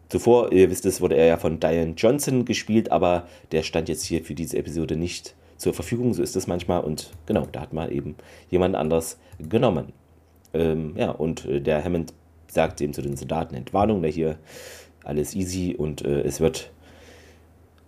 Zuvor, 0.09 0.53
ihr 0.53 0.71
wisst 0.71 0.87
es, 0.87 1.01
wurde 1.01 1.17
er 1.17 1.27
ja 1.27 1.37
von 1.37 1.61
Diane 1.61 1.95
Johnson 1.97 2.45
gespielt, 2.45 2.91
aber 2.91 3.27
der 3.53 3.63
stand 3.63 3.89
jetzt 3.89 4.05
hier 4.05 4.25
für 4.25 4.35
diese 4.35 4.57
Episode 4.57 4.97
nicht 4.97 5.35
zur 5.59 5.75
Verfügung. 5.75 6.15
So 6.15 6.23
ist 6.23 6.37
es 6.37 6.47
manchmal. 6.47 6.83
Und 6.83 7.11
genau, 7.27 7.47
da 7.53 7.61
hat 7.61 7.73
man 7.73 7.91
eben 7.91 8.17
jemand 8.51 8.75
anders 8.75 9.19
genommen. 9.39 9.93
Ähm, 10.55 10.95
ja, 10.97 11.11
und 11.11 11.45
äh, 11.45 11.61
der 11.61 11.85
Hammond 11.85 12.15
sagt 12.47 12.81
eben 12.81 12.95
zu 12.95 13.03
den 13.03 13.17
Soldaten 13.17 13.55
Entwarnung, 13.55 14.01
der 14.01 14.11
hier 14.11 14.39
alles 15.05 15.35
easy 15.35 15.75
und 15.77 16.05
äh, 16.05 16.23
es 16.23 16.41
wird 16.41 16.71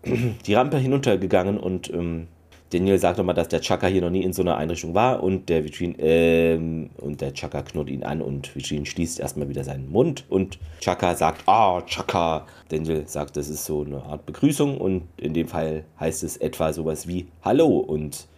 die 0.46 0.54
Rampe 0.54 0.78
hinuntergegangen 0.78 1.58
und 1.58 1.90
ähm, 1.90 2.28
Daniel 2.72 2.98
sagt 2.98 3.18
nochmal, 3.18 3.34
dass 3.34 3.48
der 3.48 3.60
Chaka 3.60 3.88
hier 3.88 4.00
noch 4.00 4.10
nie 4.10 4.22
in 4.22 4.32
so 4.32 4.42
einer 4.42 4.56
Einrichtung 4.56 4.94
war 4.94 5.24
und 5.24 5.48
der 5.48 5.64
Vitrin, 5.64 5.96
ähm, 5.98 6.90
und 6.98 7.20
der 7.20 7.34
Chaka 7.34 7.62
knurrt 7.62 7.90
ihn 7.90 8.04
an 8.04 8.22
und 8.22 8.54
Vitrin 8.54 8.86
schließt 8.86 9.18
erstmal 9.18 9.48
wieder 9.48 9.64
seinen 9.64 9.90
Mund 9.90 10.24
und 10.28 10.60
Chaka 10.80 11.16
sagt, 11.16 11.42
ah, 11.46 11.78
oh, 11.78 11.80
Chaka. 11.82 12.46
Daniel 12.68 13.08
sagt, 13.08 13.36
das 13.36 13.48
ist 13.48 13.64
so 13.64 13.82
eine 13.82 14.04
Art 14.04 14.24
Begrüßung 14.24 14.78
und 14.78 15.02
in 15.16 15.34
dem 15.34 15.48
Fall 15.48 15.84
heißt 15.98 16.22
es 16.22 16.36
etwa 16.36 16.72
sowas 16.72 17.08
wie 17.08 17.26
Hallo 17.42 17.66
und 17.66 18.28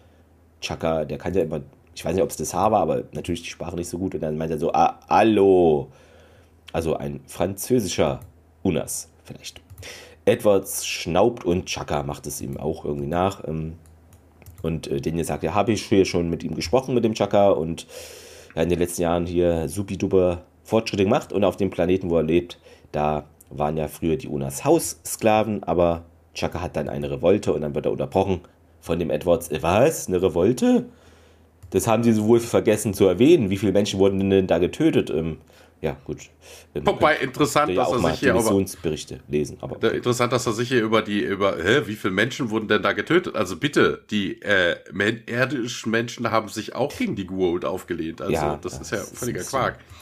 Chaka, 0.62 1.04
der 1.04 1.18
kann 1.18 1.34
ja 1.34 1.42
immer, 1.42 1.60
ich 1.94 2.02
weiß 2.02 2.14
nicht, 2.14 2.22
ob 2.22 2.30
es 2.30 2.36
das 2.36 2.54
Haar 2.54 2.72
war, 2.72 2.80
aber 2.80 3.04
natürlich 3.12 3.42
die 3.42 3.50
Sprache 3.50 3.76
nicht 3.76 3.88
so 3.88 3.98
gut 3.98 4.14
und 4.14 4.22
dann 4.22 4.38
meint 4.38 4.50
er 4.50 4.58
so, 4.58 4.72
ah, 4.72 4.98
Hallo. 5.10 5.88
Also 6.72 6.96
ein 6.96 7.20
französischer 7.26 8.20
Unas 8.62 9.10
vielleicht. 9.24 9.60
Edwards 10.24 10.86
schnaubt 10.86 11.44
und 11.44 11.66
Chaka 11.66 12.02
macht 12.02 12.26
es 12.26 12.40
ihm 12.40 12.56
auch 12.56 12.86
irgendwie 12.86 13.08
nach. 13.08 13.46
Ähm, 13.46 13.74
und 14.62 14.86
äh, 14.86 15.00
Daniel 15.00 15.24
sagt, 15.24 15.42
ja, 15.42 15.54
habe 15.54 15.72
ich 15.72 15.82
hier 15.82 16.04
schon 16.04 16.30
mit 16.30 16.42
ihm 16.44 16.54
gesprochen, 16.54 16.94
mit 16.94 17.04
dem 17.04 17.14
Chaka 17.14 17.50
und 17.50 17.86
ja, 18.54 18.62
in 18.62 18.68
den 18.68 18.78
letzten 18.78 19.02
Jahren 19.02 19.26
hier 19.26 19.68
supi-duper 19.68 20.42
Fortschritte 20.64 21.04
gemacht 21.04 21.32
und 21.32 21.44
auf 21.44 21.56
dem 21.56 21.70
Planeten, 21.70 22.10
wo 22.10 22.16
er 22.16 22.22
lebt, 22.22 22.58
da 22.92 23.24
waren 23.50 23.76
ja 23.76 23.88
früher 23.88 24.16
die 24.16 24.28
Unas 24.28 24.64
Haussklaven, 24.64 25.62
aber 25.64 26.04
Chaka 26.34 26.60
hat 26.60 26.76
dann 26.76 26.88
eine 26.88 27.10
Revolte 27.10 27.52
und 27.52 27.62
dann 27.62 27.74
wird 27.74 27.86
er 27.86 27.92
unterbrochen 27.92 28.40
von 28.80 28.98
dem 28.98 29.10
Edwards. 29.10 29.50
Äh, 29.50 29.62
was? 29.62 30.08
Eine 30.08 30.22
Revolte? 30.22 30.86
Das 31.70 31.86
haben 31.86 32.02
sie 32.02 32.22
wohl 32.22 32.40
vergessen 32.40 32.92
zu 32.94 33.06
erwähnen. 33.06 33.50
Wie 33.50 33.56
viele 33.56 33.72
Menschen 33.72 33.98
wurden 33.98 34.28
denn 34.28 34.46
da 34.46 34.58
getötet? 34.58 35.10
Ähm, 35.10 35.38
ja, 35.82 35.96
gut. 36.04 36.30
Wobei 36.74 37.16
interessant, 37.16 37.72
ja 37.72 37.82
dass 37.82 37.90
er 37.90 38.10
sich 38.10 38.20
hier 38.20 38.34
Missionsberichte 38.34 39.18
lesen. 39.26 39.58
Aber 39.60 39.92
interessant, 39.92 40.32
dass 40.32 40.46
er 40.46 40.52
sich 40.52 40.68
hier 40.68 40.80
über 40.80 41.02
die 41.02 41.20
über 41.20 41.56
hä, 41.56 41.82
wie 41.86 41.96
viele 41.96 42.14
Menschen 42.14 42.50
wurden 42.50 42.68
denn 42.68 42.82
da 42.82 42.92
getötet? 42.92 43.34
Also 43.34 43.56
bitte, 43.56 44.04
die 44.08 44.40
äh, 44.42 44.76
irdischen 45.26 45.90
Menschen 45.90 46.30
haben 46.30 46.48
sich 46.48 46.76
auch 46.76 46.96
gegen 46.96 47.16
die 47.16 47.26
Goa'uld 47.26 47.64
aufgelehnt. 47.64 48.22
Also 48.22 48.32
ja, 48.32 48.58
das, 48.62 48.78
das, 48.78 48.82
ist 48.82 48.90
ja 48.92 48.98
völliger 48.98 49.42
Quark. 49.42 49.78
So. 49.80 50.01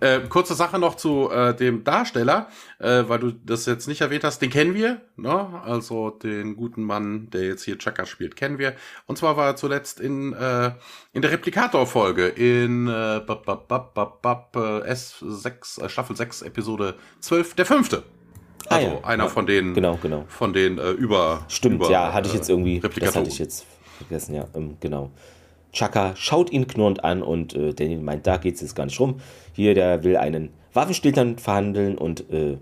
Ja. 0.00 0.16
Äh, 0.16 0.20
kurze 0.28 0.54
Sache 0.54 0.78
noch 0.78 0.96
zu 0.96 1.30
äh, 1.30 1.54
dem 1.54 1.84
Darsteller, 1.84 2.48
äh, 2.78 3.04
weil 3.06 3.18
du 3.18 3.32
das 3.32 3.66
jetzt 3.66 3.88
nicht 3.88 4.00
erwähnt 4.00 4.24
hast. 4.24 4.40
Den 4.40 4.50
kennen 4.50 4.74
wir, 4.74 5.00
ne? 5.16 5.62
Also 5.64 6.10
den 6.10 6.56
guten 6.56 6.82
Mann, 6.82 7.30
der 7.30 7.46
jetzt 7.46 7.62
hier 7.62 7.78
Chaka 7.78 8.06
spielt, 8.06 8.36
kennen 8.36 8.58
wir. 8.58 8.74
Und 9.06 9.18
zwar 9.18 9.36
war 9.36 9.46
er 9.46 9.56
zuletzt 9.56 10.00
in 10.00 10.32
äh, 10.32 10.72
in 11.12 11.22
der 11.22 11.30
Replikator-Folge 11.30 12.28
in 12.28 12.88
äh, 12.88 13.20
bap, 13.26 13.44
bap, 13.44 13.68
bap, 13.68 13.94
bap, 13.94 14.22
bap, 14.22 14.56
äh, 14.56 14.92
S6 14.92 15.84
äh, 15.84 15.88
Staffel 15.88 16.16
6 16.16 16.42
Episode 16.42 16.94
12, 17.20 17.54
der 17.54 17.66
fünfte. 17.66 18.04
Ah 18.68 18.76
also 18.76 18.88
ah, 18.88 18.92
ja. 18.92 19.04
einer 19.04 19.24
ja. 19.24 19.30
von 19.30 19.46
den 19.46 19.72
genau 19.74 19.98
genau 20.02 20.24
von 20.28 20.52
den 20.52 20.78
äh, 20.78 20.90
über 20.90 21.44
stimmt 21.48 21.76
über, 21.76 21.90
ja 21.90 22.12
hatte 22.12 22.28
ich 22.28 22.34
jetzt 22.34 22.50
irgendwie 22.50 22.80
das 22.80 23.16
hatte 23.16 23.28
ich 23.28 23.38
jetzt 23.38 23.64
vergessen 23.96 24.34
ja 24.34 24.46
ähm, 24.54 24.76
genau 24.80 25.10
Chaka 25.72 26.16
schaut 26.16 26.50
ihn 26.50 26.66
knurrend 26.66 27.04
an 27.04 27.22
und 27.22 27.54
äh, 27.54 27.74
Daniel 27.74 28.00
meint, 28.00 28.26
da 28.26 28.36
geht 28.36 28.56
es 28.56 28.60
jetzt 28.60 28.74
gar 28.74 28.86
nicht 28.86 28.98
rum. 28.98 29.20
Hier, 29.52 29.74
der 29.74 30.04
will 30.04 30.16
einen 30.16 30.50
Waffenstillstand 30.72 31.40
verhandeln 31.40 31.98
und, 31.98 32.30
äh, 32.30 32.56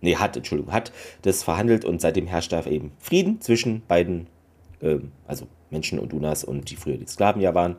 nee, 0.00 0.16
hat, 0.16 0.36
Entschuldigung, 0.36 0.72
hat 0.72 0.92
das 1.22 1.42
verhandelt 1.42 1.84
und 1.84 2.00
seitdem 2.00 2.26
herrscht 2.26 2.52
da 2.52 2.64
eben 2.66 2.92
Frieden 2.98 3.40
zwischen 3.40 3.82
beiden, 3.86 4.26
äh, 4.80 4.98
also 5.26 5.46
Menschen 5.70 5.98
und 5.98 6.12
Unas 6.12 6.44
und 6.44 6.70
die 6.70 6.76
früher 6.76 6.96
die 6.96 7.06
Sklaven 7.06 7.40
ja 7.40 7.54
waren. 7.54 7.76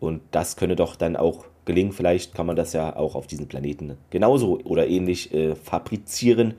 Und 0.00 0.22
das 0.30 0.56
könne 0.56 0.76
doch 0.76 0.96
dann 0.96 1.16
auch 1.16 1.46
gelingen. 1.64 1.92
Vielleicht 1.92 2.34
kann 2.34 2.46
man 2.46 2.56
das 2.56 2.72
ja 2.72 2.94
auch 2.96 3.14
auf 3.14 3.26
diesem 3.26 3.48
Planeten 3.48 3.96
genauso 4.10 4.60
oder 4.64 4.86
ähnlich 4.86 5.32
äh, 5.32 5.54
fabrizieren. 5.54 6.54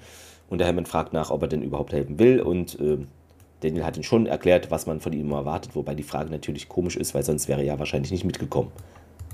Und 0.49 0.59
der 0.59 0.67
Hammond 0.67 0.87
fragt 0.87 1.13
nach, 1.13 1.31
ob 1.31 1.41
er 1.41 1.47
denn 1.47 1.61
überhaupt 1.61 1.93
helfen 1.93 2.19
will. 2.19 2.39
Und 2.41 2.79
äh, 2.79 2.97
Daniel 3.61 3.85
hat 3.85 3.97
ihn 3.97 4.03
schon 4.03 4.27
erklärt, 4.27 4.69
was 4.71 4.85
man 4.85 4.99
von 4.99 5.13
ihm 5.13 5.31
erwartet, 5.31 5.75
wobei 5.75 5.95
die 5.95 6.03
Frage 6.03 6.29
natürlich 6.29 6.69
komisch 6.69 6.97
ist, 6.97 7.15
weil 7.15 7.23
sonst 7.23 7.47
wäre 7.47 7.61
er 7.61 7.65
ja 7.65 7.79
wahrscheinlich 7.79 8.11
nicht 8.11 8.25
mitgekommen. 8.25 8.71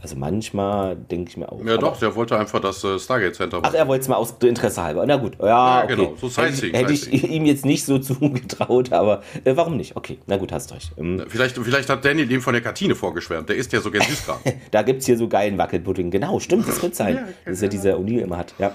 Also 0.02 0.16
manchmal 0.16 0.96
denke 0.96 1.30
ich 1.30 1.38
mir 1.38 1.52
auch. 1.52 1.64
Ja, 1.64 1.78
doch, 1.78 2.00
der 2.00 2.16
wollte 2.16 2.38
einfach 2.38 2.60
das 2.60 2.84
äh, 2.84 2.98
Stargate 2.98 3.36
Center 3.36 3.58
machen. 3.58 3.70
Ach, 3.72 3.78
er 3.78 3.88
wollte 3.88 4.02
es 4.02 4.08
mal 4.08 4.16
aus 4.16 4.34
Interesse 4.42 4.82
halber. 4.82 5.06
Na 5.06 5.18
gut, 5.18 5.38
ja, 5.40 5.48
ja 5.48 5.84
okay. 5.84 5.96
genau, 5.96 6.16
so 6.20 6.28
Sightseeing. 6.28 6.74
Hätte 6.74 6.94
ich, 6.94 7.06
hätte 7.06 7.16
ich 7.18 7.30
ihm 7.30 7.46
jetzt 7.46 7.66
nicht 7.66 7.86
so 7.86 8.00
zugetraut, 8.00 8.92
aber 8.94 9.22
äh, 9.44 9.56
warum 9.56 9.78
nicht? 9.78 9.96
Okay, 9.96 10.18
na 10.26 10.38
gut, 10.38 10.52
hast 10.52 10.74
recht. 10.74 10.92
Ähm, 10.98 11.24
vielleicht, 11.28 11.56
vielleicht 11.56 11.90
hat 11.90 12.04
Daniel 12.04 12.32
ihm 12.32 12.42
von 12.42 12.54
der 12.54 12.64
Kantine 12.64 12.96
vorgeschwärmt. 12.96 13.50
Der 13.50 13.58
ist 13.58 13.72
ja 13.74 13.80
so 13.80 13.92
gern 13.92 14.04
Süßkram. 14.04 14.40
da 14.72 14.82
gibt 14.82 15.02
es 15.02 15.06
hier 15.06 15.18
so 15.18 15.28
geilen 15.28 15.60
Wackelpudding. 15.60 16.10
Genau, 16.10 16.40
stimmt, 16.40 16.68
das 16.68 16.82
wird 16.82 16.96
sein. 16.96 17.16
ja, 17.16 17.28
das 17.46 17.56
ist 17.56 17.62
ja 17.62 17.68
dieser 17.68 17.98
O'Neill 17.98 18.22
immer 18.22 18.38
hat, 18.38 18.56
ja. 18.58 18.74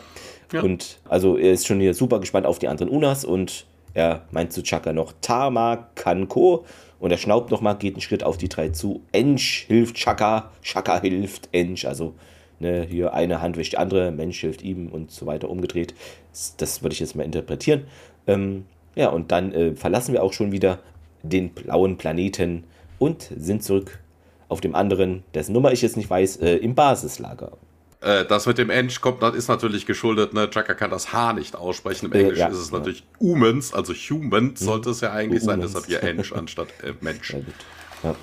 ja. 0.52 0.62
Und 0.62 0.98
also 1.08 1.36
er 1.36 1.52
ist 1.52 1.66
schon 1.66 1.80
hier 1.80 1.94
super 1.94 2.20
gespannt 2.20 2.46
auf 2.46 2.60
die 2.60 2.68
anderen 2.68 2.88
Unas 2.88 3.24
und 3.24 3.66
er 3.96 4.26
meint 4.30 4.52
zu 4.52 4.62
Chaka 4.62 4.92
noch 4.92 5.14
Tama 5.22 5.88
Kanko 5.94 6.66
und 7.00 7.12
er 7.12 7.16
schnaubt 7.16 7.50
nochmal, 7.50 7.78
geht 7.78 7.94
einen 7.94 8.02
Schritt 8.02 8.22
auf 8.22 8.36
die 8.36 8.50
drei 8.50 8.68
zu. 8.68 9.00
Ensch 9.10 9.64
hilft 9.68 9.96
Chaka, 9.96 10.50
Chaka 10.62 11.00
hilft 11.00 11.48
Ensch. 11.52 11.86
Also 11.86 12.12
ne, 12.60 12.86
hier 12.86 13.14
eine 13.14 13.40
Hand 13.40 13.56
wäscht 13.56 13.72
die 13.72 13.78
andere, 13.78 14.10
Mensch 14.10 14.38
hilft 14.38 14.60
ihm 14.60 14.88
und 14.88 15.10
so 15.10 15.24
weiter 15.24 15.48
umgedreht. 15.48 15.94
Das, 16.30 16.56
das 16.58 16.82
würde 16.82 16.92
ich 16.92 17.00
jetzt 17.00 17.16
mal 17.16 17.22
interpretieren. 17.22 17.84
Ähm, 18.26 18.66
ja, 18.96 19.08
und 19.08 19.32
dann 19.32 19.52
äh, 19.52 19.74
verlassen 19.74 20.12
wir 20.12 20.22
auch 20.22 20.34
schon 20.34 20.52
wieder 20.52 20.78
den 21.22 21.48
blauen 21.48 21.96
Planeten 21.96 22.64
und 22.98 23.30
sind 23.34 23.62
zurück 23.62 24.00
auf 24.48 24.60
dem 24.60 24.74
anderen, 24.74 25.24
dessen 25.32 25.54
Nummer 25.54 25.72
ich 25.72 25.80
jetzt 25.80 25.96
nicht 25.96 26.10
weiß, 26.10 26.36
äh, 26.36 26.56
im 26.56 26.74
Basislager. 26.74 27.52
Äh, 28.06 28.24
das 28.24 28.46
mit 28.46 28.56
dem 28.56 28.70
Ensch 28.70 29.00
kommt, 29.00 29.20
das 29.20 29.34
ist 29.34 29.48
natürlich 29.48 29.84
geschuldet, 29.84 30.32
ne? 30.32 30.48
Chaka 30.48 30.74
kann 30.74 30.90
das 30.90 31.12
H 31.12 31.32
nicht 31.32 31.56
aussprechen. 31.56 32.06
Im 32.06 32.12
äh, 32.12 32.20
Englisch 32.20 32.38
ja, 32.38 32.46
ist 32.46 32.58
es 32.58 32.70
ja. 32.70 32.78
natürlich 32.78 33.04
Humans, 33.18 33.74
also 33.74 33.92
Human 33.92 34.44
mhm. 34.44 34.56
sollte 34.56 34.90
es 34.90 35.00
ja 35.00 35.12
eigentlich 35.12 35.42
sein, 35.42 35.60
deshalb 35.60 35.86
hier 35.86 36.04
Ensch 36.04 36.32
anstatt 36.32 36.68
äh, 36.84 36.94
Mensch. 37.00 37.34
Ja, 38.04 38.14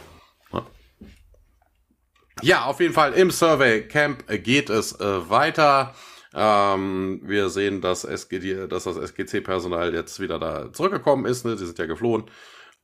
ja, 2.42 2.66
auf 2.66 2.80
jeden 2.80 2.94
Fall 2.94 3.14
im 3.14 3.30
Survey 3.30 3.88
Camp 3.88 4.26
geht 4.28 4.70
es 4.70 5.00
äh, 5.00 5.30
weiter. 5.30 5.94
Ähm, 6.34 7.22
wir 7.24 7.50
sehen, 7.50 7.80
dass, 7.82 8.06
SG, 8.06 8.68
dass 8.68 8.86
das 8.86 8.98
SGC-Personal 8.98 9.94
jetzt 9.94 10.20
wieder 10.20 10.40
da 10.40 10.74
zurückgekommen 10.74 11.26
ist. 11.26 11.46
Ne? 11.46 11.56
Die 11.56 11.66
sind 11.66 11.78
ja 11.78 11.86
geflohen. 11.86 12.24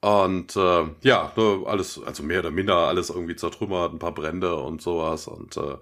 Und 0.02 0.56
äh, 0.56 0.84
ja, 1.02 1.34
ne, 1.36 1.64
alles, 1.66 2.00
also 2.06 2.24
mehr 2.24 2.40
oder 2.40 2.52
minder 2.52 2.76
alles 2.76 3.10
irgendwie 3.10 3.36
zertrümmert, 3.36 3.92
ein 3.94 4.00
paar 4.00 4.14
Brände 4.14 4.56
und 4.56 4.82
sowas. 4.82 5.28
Und 5.28 5.58
äh, 5.58 5.78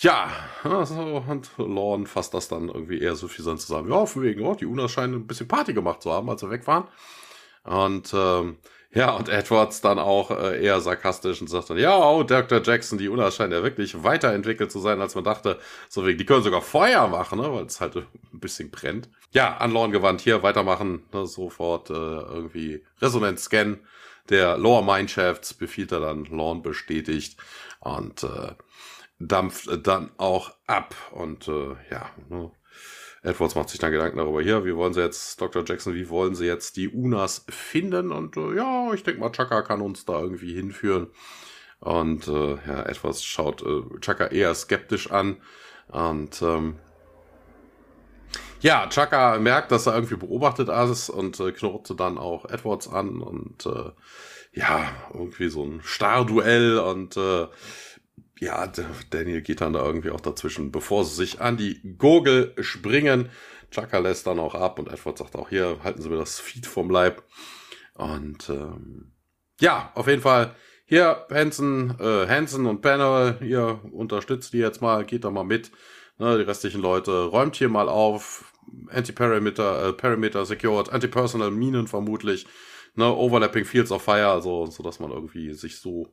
ja, 0.00 0.30
also, 0.64 1.22
und 1.28 1.50
Lorne 1.58 2.06
fasst 2.06 2.34
das 2.34 2.48
dann 2.48 2.68
irgendwie 2.68 3.00
eher 3.00 3.16
so 3.16 3.28
viel 3.28 3.44
sonst 3.44 3.66
zusammen. 3.66 3.90
Ja, 3.90 4.06
von 4.06 4.22
wegen, 4.22 4.44
oh, 4.46 4.54
die 4.54 4.66
Unas 4.66 4.90
scheinen 4.90 5.14
ein 5.14 5.26
bisschen 5.26 5.48
Party 5.48 5.74
gemacht 5.74 6.02
zu 6.02 6.10
haben, 6.10 6.30
als 6.30 6.42
wir 6.42 6.50
weg 6.50 6.66
waren. 6.66 6.88
Und 7.64 8.12
ähm, 8.14 8.56
ja, 8.92 9.12
und 9.12 9.28
Edwards 9.28 9.82
dann 9.82 9.98
auch 9.98 10.30
äh, 10.30 10.64
eher 10.64 10.80
sarkastisch 10.80 11.40
und 11.40 11.48
sagt 11.48 11.70
dann, 11.70 11.78
ja, 11.78 11.96
oh, 11.96 12.22
Dr. 12.22 12.62
Jackson, 12.62 12.98
die 12.98 13.08
Unas 13.08 13.36
scheinen 13.36 13.52
ja 13.52 13.62
wirklich 13.62 14.02
weiterentwickelt 14.02 14.72
zu 14.72 14.80
sein, 14.80 15.00
als 15.00 15.14
man 15.14 15.24
dachte. 15.24 15.58
So 15.88 16.06
wegen, 16.06 16.18
die 16.18 16.26
können 16.26 16.42
sogar 16.42 16.62
Feuer 16.62 17.06
machen, 17.08 17.38
ne, 17.38 17.52
weil 17.52 17.66
es 17.66 17.80
halt 17.80 17.96
ein 17.96 18.06
bisschen 18.32 18.70
brennt. 18.70 19.08
Ja, 19.32 19.58
an 19.58 19.70
Lorne 19.70 19.92
gewandt, 19.92 20.22
hier 20.22 20.42
weitermachen, 20.42 21.04
ne, 21.12 21.26
sofort 21.26 21.90
äh, 21.90 21.92
irgendwie 21.92 22.84
Resonanz-Scan 23.00 23.78
der 24.30 24.56
Lower 24.56 24.82
Mineshafts 24.82 25.54
befiehlt 25.54 25.92
er 25.92 26.00
dann, 26.00 26.24
Lorne 26.24 26.60
bestätigt. 26.60 27.36
Und 27.80 28.22
äh, 28.22 28.52
dampft 29.20 29.86
dann 29.86 30.10
auch 30.16 30.52
ab. 30.66 30.94
Und 31.12 31.46
äh, 31.46 31.76
ja, 31.90 32.10
ne? 32.28 32.50
Edwards 33.22 33.54
macht 33.54 33.68
sich 33.68 33.78
dann 33.78 33.92
Gedanken 33.92 34.16
darüber, 34.16 34.40
hier, 34.40 34.64
wie 34.64 34.74
wollen 34.74 34.94
sie 34.94 35.02
jetzt, 35.02 35.38
Dr. 35.40 35.62
Jackson, 35.66 35.94
wie 35.94 36.08
wollen 36.08 36.34
sie 36.34 36.46
jetzt 36.46 36.76
die 36.76 36.88
Unas 36.88 37.44
finden? 37.50 38.12
Und 38.12 38.38
äh, 38.38 38.56
ja, 38.56 38.92
ich 38.94 39.02
denke 39.02 39.20
mal, 39.20 39.30
Chaka 39.30 39.60
kann 39.60 39.82
uns 39.82 40.06
da 40.06 40.18
irgendwie 40.18 40.54
hinführen. 40.54 41.08
Und 41.80 42.28
äh, 42.28 42.56
ja, 42.66 42.82
Edwards 42.86 43.22
schaut 43.22 43.62
äh, 43.62 43.82
Chaka 44.00 44.26
eher 44.28 44.54
skeptisch 44.54 45.10
an. 45.10 45.36
Und 45.88 46.40
ähm, 46.40 46.78
ja, 48.60 48.86
Chaka 48.88 49.38
merkt, 49.38 49.70
dass 49.70 49.86
er 49.86 49.94
irgendwie 49.94 50.16
beobachtet 50.16 50.68
ist 50.68 51.10
und 51.10 51.40
äh, 51.40 51.52
knurrte 51.52 51.94
dann 51.94 52.16
auch 52.18 52.44
Edwards 52.46 52.88
an 52.88 53.20
und 53.20 53.66
äh, 53.66 53.90
ja, 54.52 54.90
irgendwie 55.14 55.48
so 55.48 55.64
ein 55.64 55.80
Starduell 55.82 56.78
und 56.78 57.16
äh, 57.16 57.46
ja, 58.38 58.66
Daniel 59.10 59.42
geht 59.42 59.60
dann 59.60 59.74
da 59.74 59.84
irgendwie 59.84 60.10
auch 60.10 60.20
dazwischen, 60.20 60.72
bevor 60.72 61.04
sie 61.04 61.14
sich 61.14 61.40
an 61.40 61.56
die 61.56 61.80
Gurgel 61.98 62.54
springen. 62.60 63.28
Chaka 63.70 63.98
lässt 63.98 64.26
dann 64.26 64.38
auch 64.38 64.54
ab 64.54 64.78
und 64.78 64.88
Edward 64.88 65.18
sagt 65.18 65.36
auch 65.36 65.48
hier, 65.48 65.78
halten 65.84 66.02
Sie 66.02 66.08
mir 66.08 66.16
das 66.16 66.40
Feed 66.40 66.66
vom 66.66 66.90
Leib. 66.90 67.22
Und 67.94 68.48
ähm, 68.48 69.12
ja, 69.60 69.92
auf 69.94 70.06
jeden 70.08 70.22
Fall 70.22 70.54
hier 70.86 71.26
Hansen, 71.30 71.94
äh, 72.00 72.26
Hansen 72.26 72.66
und 72.66 72.80
Panel, 72.80 73.38
ihr 73.42 73.80
unterstützt 73.92 74.52
die 74.52 74.58
jetzt 74.58 74.82
mal, 74.82 75.04
geht 75.04 75.24
da 75.24 75.30
mal 75.30 75.44
mit. 75.44 75.70
Ne, 76.18 76.36
die 76.36 76.44
restlichen 76.44 76.80
Leute 76.80 77.24
räumt 77.24 77.56
hier 77.56 77.68
mal 77.68 77.88
auf. 77.88 78.52
Anti-Parameter, 78.88 79.88
äh, 79.88 79.92
Parameter 79.92 80.44
secured, 80.44 80.90
Anti-Personal 80.92 81.50
Minen 81.50 81.86
vermutlich. 81.86 82.46
Ne, 82.96 83.04
Overlapping 83.04 83.64
Fields 83.64 83.92
of 83.92 84.02
Fire, 84.02 84.28
also 84.28 84.66
so 84.66 84.82
dass 84.82 84.98
man 84.98 85.12
irgendwie 85.12 85.52
sich 85.54 85.78
so 85.78 86.12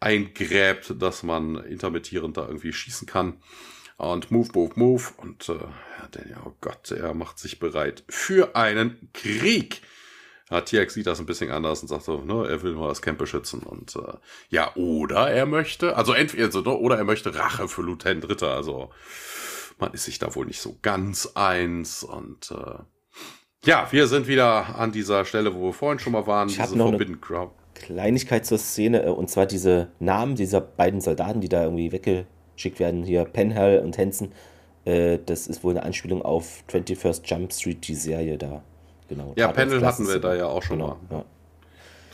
eingräbt, 0.00 0.94
dass 1.00 1.22
man 1.22 1.56
intermittierend 1.64 2.36
da 2.36 2.46
irgendwie 2.46 2.72
schießen 2.72 3.06
kann. 3.06 3.40
Und 3.96 4.30
move, 4.30 4.50
move, 4.54 4.72
move. 4.76 5.04
Und 5.16 5.48
äh, 5.48 5.58
Daniel, 6.12 6.38
oh 6.44 6.54
Gott, 6.60 6.90
er 6.92 7.14
macht 7.14 7.38
sich 7.38 7.58
bereit 7.58 8.04
für 8.08 8.54
einen 8.54 9.10
Krieg. 9.12 9.82
Ja, 10.50 10.60
TX 10.60 10.94
sieht 10.94 11.06
das 11.06 11.18
ein 11.18 11.26
bisschen 11.26 11.50
anders 11.50 11.82
und 11.82 11.88
sagt 11.88 12.04
so, 12.04 12.22
ne, 12.22 12.48
er 12.48 12.62
will 12.62 12.72
nur 12.72 12.88
das 12.88 13.02
Camp 13.02 13.18
beschützen. 13.18 13.60
Und 13.60 13.96
äh, 13.96 14.14
ja, 14.50 14.74
oder 14.76 15.30
er 15.30 15.46
möchte, 15.46 15.96
also 15.96 16.12
entweder, 16.12 16.44
also, 16.44 16.62
oder 16.62 16.96
er 16.96 17.04
möchte 17.04 17.34
Rache 17.34 17.68
für 17.68 17.82
Lieutenant 17.82 18.28
Ritter. 18.28 18.54
Also 18.54 18.90
man 19.78 19.92
ist 19.92 20.04
sich 20.04 20.18
da 20.18 20.34
wohl 20.34 20.46
nicht 20.46 20.60
so 20.60 20.78
ganz 20.80 21.32
eins. 21.34 22.04
Und 22.04 22.52
äh, 22.52 22.78
ja, 23.64 23.88
wir 23.90 24.06
sind 24.06 24.28
wieder 24.28 24.78
an 24.78 24.92
dieser 24.92 25.24
Stelle, 25.24 25.54
wo 25.54 25.66
wir 25.66 25.72
vorhin 25.72 25.98
schon 25.98 26.12
mal 26.12 26.26
waren, 26.26 26.48
ich 26.48 26.56
diese 26.56 26.76
Forbidden 26.76 27.20
Crowd. 27.20 27.52
Kleinigkeit 27.78 28.46
zur 28.46 28.58
Szene, 28.58 29.04
äh, 29.04 29.08
und 29.08 29.30
zwar 29.30 29.46
diese 29.46 29.88
Namen 29.98 30.36
dieser 30.36 30.60
beiden 30.60 31.00
Soldaten, 31.00 31.40
die 31.40 31.48
da 31.48 31.64
irgendwie 31.64 31.92
weggeschickt 31.92 32.78
werden, 32.78 33.04
hier 33.04 33.24
Penhall 33.24 33.80
und 33.80 33.96
Hansen. 33.98 34.32
Äh, 34.84 35.18
das 35.24 35.46
ist 35.46 35.64
wohl 35.64 35.72
eine 35.72 35.82
Anspielung 35.82 36.22
auf 36.22 36.64
21st 36.70 37.22
Jump 37.24 37.52
Street, 37.52 37.86
die 37.86 37.94
Serie 37.94 38.38
da. 38.38 38.62
Genau. 39.08 39.32
Ja, 39.36 39.52
Penhall 39.52 39.84
hatten 39.84 40.06
wir 40.06 40.18
da 40.18 40.34
ja 40.34 40.46
auch 40.46 40.62
schon 40.62 40.78
genau, 40.78 40.98
mal. 41.08 41.18
Ja. 41.18 41.24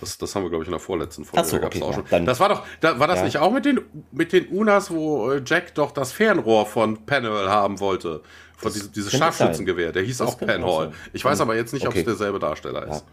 Das, 0.01 0.19
das 0.19 0.35
haben 0.35 0.43
wir, 0.43 0.51
glaube 0.51 0.65
ich, 0.65 0.69
in 0.69 0.73
der 0.73 0.81
vorletzten 0.81 1.25
Folge. 1.25 1.49
So, 1.49 1.57
okay, 1.57 1.81
auch 1.83 2.11
ja, 2.11 2.21
das 2.21 2.39
war 2.41 2.49
doch, 2.49 2.67
da, 2.81 2.99
war 2.99 3.07
das 3.07 3.21
ja. 3.21 3.25
nicht 3.25 3.39
auch 3.39 3.53
mit 3.53 3.65
den, 3.65 3.81
mit 4.13 4.33
den 4.33 4.49
Unas, 4.49 4.91
wo 4.91 5.31
äh, 5.31 5.43
Jack 5.45 5.75
doch 5.75 5.93
das 5.93 6.13
Fernrohr 6.13 6.67
von 6.67 7.07
Penhall 7.07 7.49
haben 7.49 7.81
wollte? 7.81 8.21
Von 8.57 8.73
diesem 8.73 8.93
dieses 8.93 9.13
Scharfschützengewehr. 9.13 9.93
Der 9.93 10.03
hieß 10.03 10.19
das 10.19 10.29
auch 10.29 10.39
Penhall. 10.39 10.93
Ich 11.13 11.25
weiß 11.25 11.41
aber 11.41 11.57
jetzt 11.57 11.73
nicht, 11.73 11.87
okay. 11.87 12.01
ob 12.01 12.01
es 12.01 12.05
derselbe 12.05 12.39
Darsteller 12.39 12.87
ist 12.87 13.05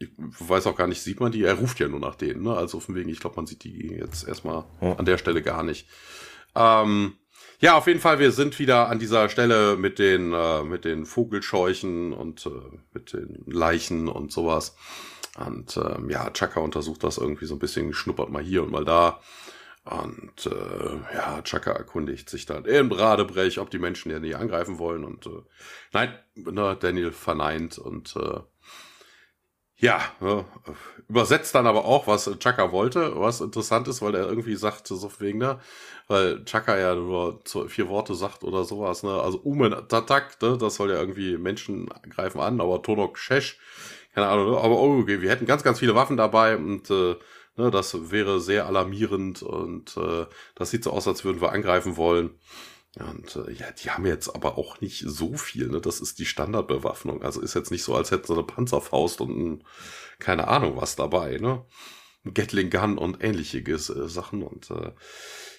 ich 0.00 0.08
weiß 0.18 0.66
auch 0.66 0.76
gar 0.76 0.86
nicht, 0.86 1.02
sieht 1.02 1.20
man 1.20 1.30
die? 1.30 1.44
Er 1.44 1.54
ruft 1.54 1.78
ja 1.78 1.88
nur 1.88 2.00
nach 2.00 2.14
denen, 2.14 2.42
ne? 2.42 2.56
Also 2.56 2.80
von 2.80 2.94
wegen, 2.94 3.10
ich 3.10 3.20
glaube, 3.20 3.36
man 3.36 3.46
sieht 3.46 3.64
die 3.64 3.88
jetzt 3.88 4.26
erstmal 4.26 4.64
ja. 4.80 4.94
an 4.94 5.04
der 5.04 5.18
Stelle 5.18 5.42
gar 5.42 5.62
nicht. 5.62 5.86
Ähm, 6.56 7.14
ja, 7.60 7.76
auf 7.76 7.86
jeden 7.86 8.00
Fall, 8.00 8.18
wir 8.18 8.32
sind 8.32 8.58
wieder 8.58 8.88
an 8.88 8.98
dieser 8.98 9.28
Stelle 9.28 9.76
mit 9.76 9.98
den, 9.98 10.32
äh, 10.32 10.62
mit 10.62 10.86
den 10.86 11.04
Vogelscheuchen 11.04 12.14
und 12.14 12.46
äh, 12.46 12.78
mit 12.94 13.12
den 13.12 13.44
Leichen 13.46 14.08
und 14.08 14.32
sowas. 14.32 14.74
Und 15.38 15.76
ähm, 15.76 16.08
ja, 16.08 16.30
Chaka 16.30 16.60
untersucht 16.60 17.04
das 17.04 17.18
irgendwie 17.18 17.46
so 17.46 17.54
ein 17.54 17.60
bisschen, 17.60 17.92
schnuppert 17.92 18.30
mal 18.30 18.42
hier 18.42 18.62
und 18.62 18.72
mal 18.72 18.86
da. 18.86 19.20
Und 19.84 20.46
äh, 20.46 21.14
ja, 21.14 21.42
Chaka 21.42 21.72
erkundigt 21.72 22.30
sich 22.30 22.46
dann 22.46 22.64
im 22.64 22.90
Radebrech, 22.90 23.58
ob 23.58 23.70
die 23.70 23.78
Menschen 23.78 24.10
ja 24.10 24.18
nicht 24.18 24.36
angreifen 24.36 24.78
wollen. 24.78 25.04
Und 25.04 25.26
äh, 25.26 25.42
nein, 25.92 26.14
ne, 26.34 26.76
Daniel 26.80 27.12
verneint 27.12 27.78
und 27.78 28.16
äh, 28.16 28.40
ja, 29.80 30.00
übersetzt 31.08 31.54
dann 31.54 31.66
aber 31.66 31.86
auch, 31.86 32.06
was 32.06 32.30
Chaka 32.38 32.70
wollte, 32.70 33.18
was 33.18 33.40
interessant 33.40 33.88
ist, 33.88 34.02
weil 34.02 34.14
er 34.14 34.28
irgendwie 34.28 34.54
sagt, 34.54 34.86
so 34.86 35.10
wegen, 35.18 35.38
ne, 35.38 35.58
weil 36.06 36.44
Chaka 36.44 36.78
ja 36.78 36.94
nur 36.94 37.40
vier 37.68 37.88
Worte 37.88 38.14
sagt 38.14 38.44
oder 38.44 38.64
sowas, 38.64 39.02
ne, 39.02 39.10
also 39.20 39.38
Umen 39.38 39.72
Tatak, 39.88 40.40
ne, 40.42 40.58
das 40.58 40.74
soll 40.76 40.90
ja 40.90 41.00
irgendwie 41.00 41.38
Menschen 41.38 41.88
greifen 42.10 42.40
an, 42.40 42.60
aber 42.60 42.82
Tonok 42.82 43.16
Shesh, 43.18 43.58
keine 44.14 44.28
Ahnung, 44.28 44.50
ne, 44.50 44.58
aber 44.58 44.78
oh, 44.78 45.00
okay, 45.00 45.22
wir 45.22 45.30
hätten 45.30 45.46
ganz, 45.46 45.62
ganz 45.62 45.78
viele 45.78 45.94
Waffen 45.94 46.18
dabei 46.18 46.56
und 46.56 46.90
äh, 46.90 47.16
ne, 47.56 47.70
das 47.70 48.10
wäre 48.10 48.38
sehr 48.38 48.66
alarmierend 48.66 49.42
und 49.42 49.96
äh, 49.96 50.26
das 50.56 50.70
sieht 50.70 50.84
so 50.84 50.90
aus, 50.90 51.08
als 51.08 51.24
würden 51.24 51.40
wir 51.40 51.52
angreifen 51.52 51.96
wollen. 51.96 52.38
Und 52.98 53.36
äh, 53.36 53.52
ja, 53.52 53.70
die 53.70 53.90
haben 53.90 54.04
jetzt 54.06 54.34
aber 54.34 54.58
auch 54.58 54.80
nicht 54.80 55.04
so 55.06 55.36
viel. 55.36 55.68
Ne? 55.68 55.80
Das 55.80 56.00
ist 56.00 56.18
die 56.18 56.26
Standardbewaffnung. 56.26 57.22
Also 57.22 57.40
ist 57.40 57.54
jetzt 57.54 57.70
nicht 57.70 57.84
so, 57.84 57.94
als 57.94 58.10
hätten 58.10 58.26
sie 58.26 58.32
eine 58.32 58.42
Panzerfaust 58.42 59.20
und 59.20 59.30
ein, 59.30 59.64
keine 60.18 60.48
Ahnung 60.48 60.76
was 60.76 60.96
dabei. 60.96 61.38
Ne? 61.38 61.64
Gatling 62.24 62.68
Gun 62.68 62.98
und 62.98 63.22
ähnliche 63.22 63.58
äh, 63.58 63.78
Sachen. 63.78 64.42
Und 64.42 64.70
äh, 64.70 64.92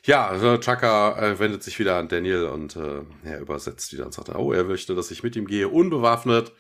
ja, 0.03 0.27
also 0.27 0.57
Chaka 0.57 1.17
äh, 1.19 1.39
wendet 1.39 1.63
sich 1.63 1.79
wieder 1.79 1.97
an 1.97 2.09
Daniel 2.09 2.45
und 2.45 2.75
äh, 2.75 3.03
er 3.23 3.39
übersetzt 3.39 3.91
die 3.91 3.97
dann 3.97 4.07
und 4.07 4.13
sagt, 4.13 4.29
oh, 4.29 4.51
er 4.51 4.65
möchte, 4.65 4.93
dass 4.93 5.11
ich 5.11 5.23
mit 5.23 5.35
ihm 5.35 5.47
gehe, 5.47 5.69
unbewaffnet. 5.69 6.51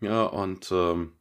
Ja, 0.00 0.24
und 0.24 0.70
ähm, 0.72 1.12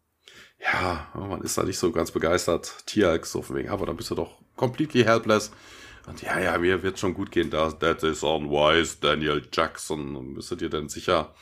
ja, 0.59 1.11
man 1.13 1.41
ist 1.41 1.57
da 1.57 1.63
nicht 1.63 1.77
so 1.77 1.91
ganz 1.91 2.11
begeistert. 2.11 2.73
Tierx, 2.87 3.31
so 3.31 3.43
von 3.43 3.55
wegen, 3.55 3.69
aber 3.69 3.85
dann 3.85 3.97
bist 3.97 4.09
du 4.09 4.15
doch 4.15 4.39
completely 4.55 5.03
helpless. 5.03 5.51
Und 6.07 6.21
ja, 6.21 6.39
ja, 6.39 6.57
mir 6.57 6.83
wird 6.83 6.97
schon 6.97 7.13
gut 7.13 7.31
gehen. 7.31 7.49
Da, 7.49 7.69
that 7.69 8.01
is 8.01 8.23
unwise, 8.23 8.97
Daniel 9.01 9.45
Jackson. 9.51 10.33
Müsstet 10.33 10.61
ihr 10.61 10.69
denn 10.69 10.87
sicher. 10.87 11.35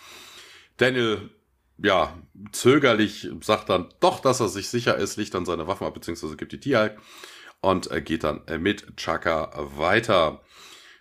Daniel, 0.78 1.30
ja, 1.78 2.18
zögerlich 2.52 3.30
sagt 3.42 3.70
dann 3.70 3.94
doch, 4.00 4.20
dass 4.20 4.40
er 4.40 4.50
sich 4.50 4.68
sicher 4.70 4.98
ist, 4.98 5.18
legt 5.18 5.36
dann 5.36 5.46
seine 5.46 5.68
Waffen 5.68 5.86
ab, 5.86 5.94
beziehungsweise 5.94 6.36
gibt 6.36 6.52
die 6.52 6.60
Tierhalk 6.60 7.00
und 7.62 7.92
äh, 7.92 8.02
geht 8.02 8.24
dann 8.24 8.42
äh, 8.48 8.58
mit 8.58 8.98
Chaka 8.98 9.52
weiter. 9.78 10.42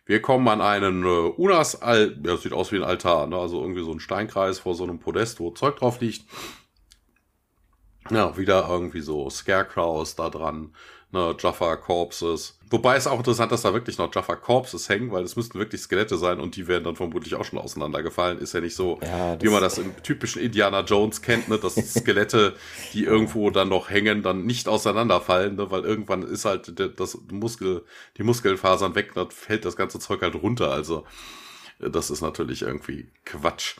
Wir 0.04 0.20
kommen 0.20 0.46
an 0.48 0.60
einen 0.60 1.02
äh, 1.02 1.06
Unas, 1.06 1.80
Al 1.80 2.20
ja, 2.22 2.36
sieht 2.36 2.52
aus 2.52 2.70
wie 2.70 2.76
ein 2.76 2.84
Altar, 2.84 3.26
ne? 3.26 3.38
also 3.38 3.62
irgendwie 3.62 3.82
so 3.82 3.92
ein 3.92 4.00
Steinkreis 4.00 4.58
vor 4.58 4.74
so 4.74 4.84
einem 4.84 4.98
Podest, 4.98 5.40
wo 5.40 5.50
Zeug 5.52 5.76
drauf 5.76 6.00
liegt. 6.00 6.28
Ja, 8.10 8.36
wieder 8.36 8.68
irgendwie 8.68 9.00
so 9.00 9.30
Scarecrows 9.30 10.16
da 10.16 10.28
dran, 10.28 10.74
ne, 11.14 11.34
Jaffa 11.38 11.76
Corpses. 11.76 12.58
Wobei 12.68 12.96
es 12.96 13.06
auch 13.06 13.18
interessant, 13.18 13.52
dass 13.52 13.62
da 13.62 13.72
wirklich 13.72 13.98
noch 13.98 14.12
Jaffa 14.14 14.34
Corpses 14.36 14.88
hängen, 14.88 15.12
weil 15.12 15.22
es 15.22 15.36
müssten 15.36 15.58
wirklich 15.58 15.80
Skelette 15.80 16.18
sein 16.18 16.40
und 16.40 16.56
die 16.56 16.66
werden 16.66 16.84
dann 16.84 16.96
vermutlich 16.96 17.36
auch 17.36 17.44
schon 17.44 17.58
auseinandergefallen. 17.58 18.38
Ist 18.38 18.52
ja 18.52 18.60
nicht 18.60 18.74
so, 18.74 18.98
Ja, 19.00 19.40
wie 19.40 19.48
man 19.48 19.62
das 19.62 19.78
im 19.78 19.94
typischen 20.02 20.42
Indiana 20.42 20.80
Jones 20.80 21.22
kennt, 21.22 21.48
ne, 21.48 21.56
dass 21.56 21.74
Skelette, 21.94 22.54
die 22.92 23.04
irgendwo 23.04 23.50
dann 23.50 23.68
noch 23.68 23.88
hängen, 23.88 24.22
dann 24.22 24.44
nicht 24.44 24.68
auseinanderfallen, 24.68 25.56
ne, 25.56 25.70
weil 25.70 25.84
irgendwann 25.84 26.22
ist 26.22 26.44
halt 26.44 26.72
das 26.98 27.18
Muskel, 27.30 27.84
die 28.18 28.24
Muskelfasern 28.24 28.94
weg, 28.94 29.12
dann 29.14 29.30
fällt 29.30 29.64
das 29.64 29.76
ganze 29.76 30.00
Zeug 30.00 30.20
halt 30.20 30.34
runter. 30.34 30.70
Also 30.70 31.04
das 31.78 32.10
ist 32.10 32.20
natürlich 32.20 32.62
irgendwie 32.62 33.06
Quatsch. 33.24 33.76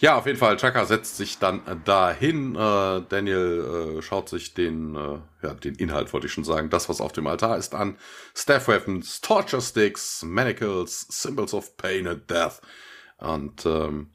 Ja, 0.00 0.16
auf 0.16 0.26
jeden 0.26 0.38
Fall, 0.38 0.56
Chaka 0.56 0.84
setzt 0.84 1.16
sich 1.16 1.38
dann 1.38 1.66
äh, 1.66 1.74
dahin. 1.84 2.54
Äh, 2.54 3.02
Daniel 3.08 3.96
äh, 3.98 4.02
schaut 4.02 4.28
sich 4.28 4.54
den, 4.54 4.94
äh, 4.94 5.18
ja, 5.42 5.54
den 5.54 5.74
Inhalt, 5.74 6.12
wollte 6.12 6.28
ich 6.28 6.32
schon 6.32 6.44
sagen, 6.44 6.70
das, 6.70 6.88
was 6.88 7.00
auf 7.00 7.10
dem 7.10 7.26
Altar 7.26 7.58
ist, 7.58 7.74
an. 7.74 7.98
Staff 8.32 8.68
Weapons, 8.68 9.20
Torture 9.20 9.60
Sticks, 9.60 10.22
Manacles, 10.22 11.00
Symbols 11.10 11.52
of 11.52 11.76
Pain 11.76 12.06
and 12.06 12.30
Death. 12.30 12.60
Und 13.16 13.66
ähm, 13.66 14.10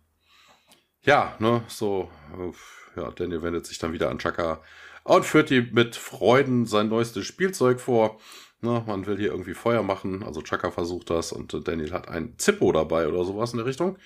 ja, 1.01 1.35
ne, 1.39 1.63
so, 1.67 2.09
äh, 2.31 3.01
ja, 3.01 3.11
Daniel 3.11 3.41
wendet 3.43 3.65
sich 3.65 3.77
dann 3.77 3.91
wieder 3.91 4.09
an 4.09 4.19
Chaka 4.19 4.61
und 5.03 5.25
führt 5.25 5.51
ihm 5.51 5.67
mit 5.73 5.97
Freuden 5.97 6.65
sein 6.65 6.87
neuestes 6.87 7.25
Spielzeug 7.25 7.81
vor. 7.81 8.21
Ne, 8.61 8.81
man 8.87 9.05
will 9.05 9.17
hier 9.17 9.31
irgendwie 9.31 9.53
Feuer 9.53 9.83
machen, 9.83 10.23
also 10.23 10.41
Chaka 10.41 10.71
versucht 10.71 11.09
das 11.09 11.33
und 11.33 11.53
äh, 11.53 11.59
Daniel 11.59 11.91
hat 11.91 12.07
ein 12.07 12.35
Zippo 12.37 12.71
dabei 12.71 13.09
oder 13.09 13.25
sowas 13.25 13.51
in 13.51 13.57
der 13.57 13.65
Richtung 13.65 13.97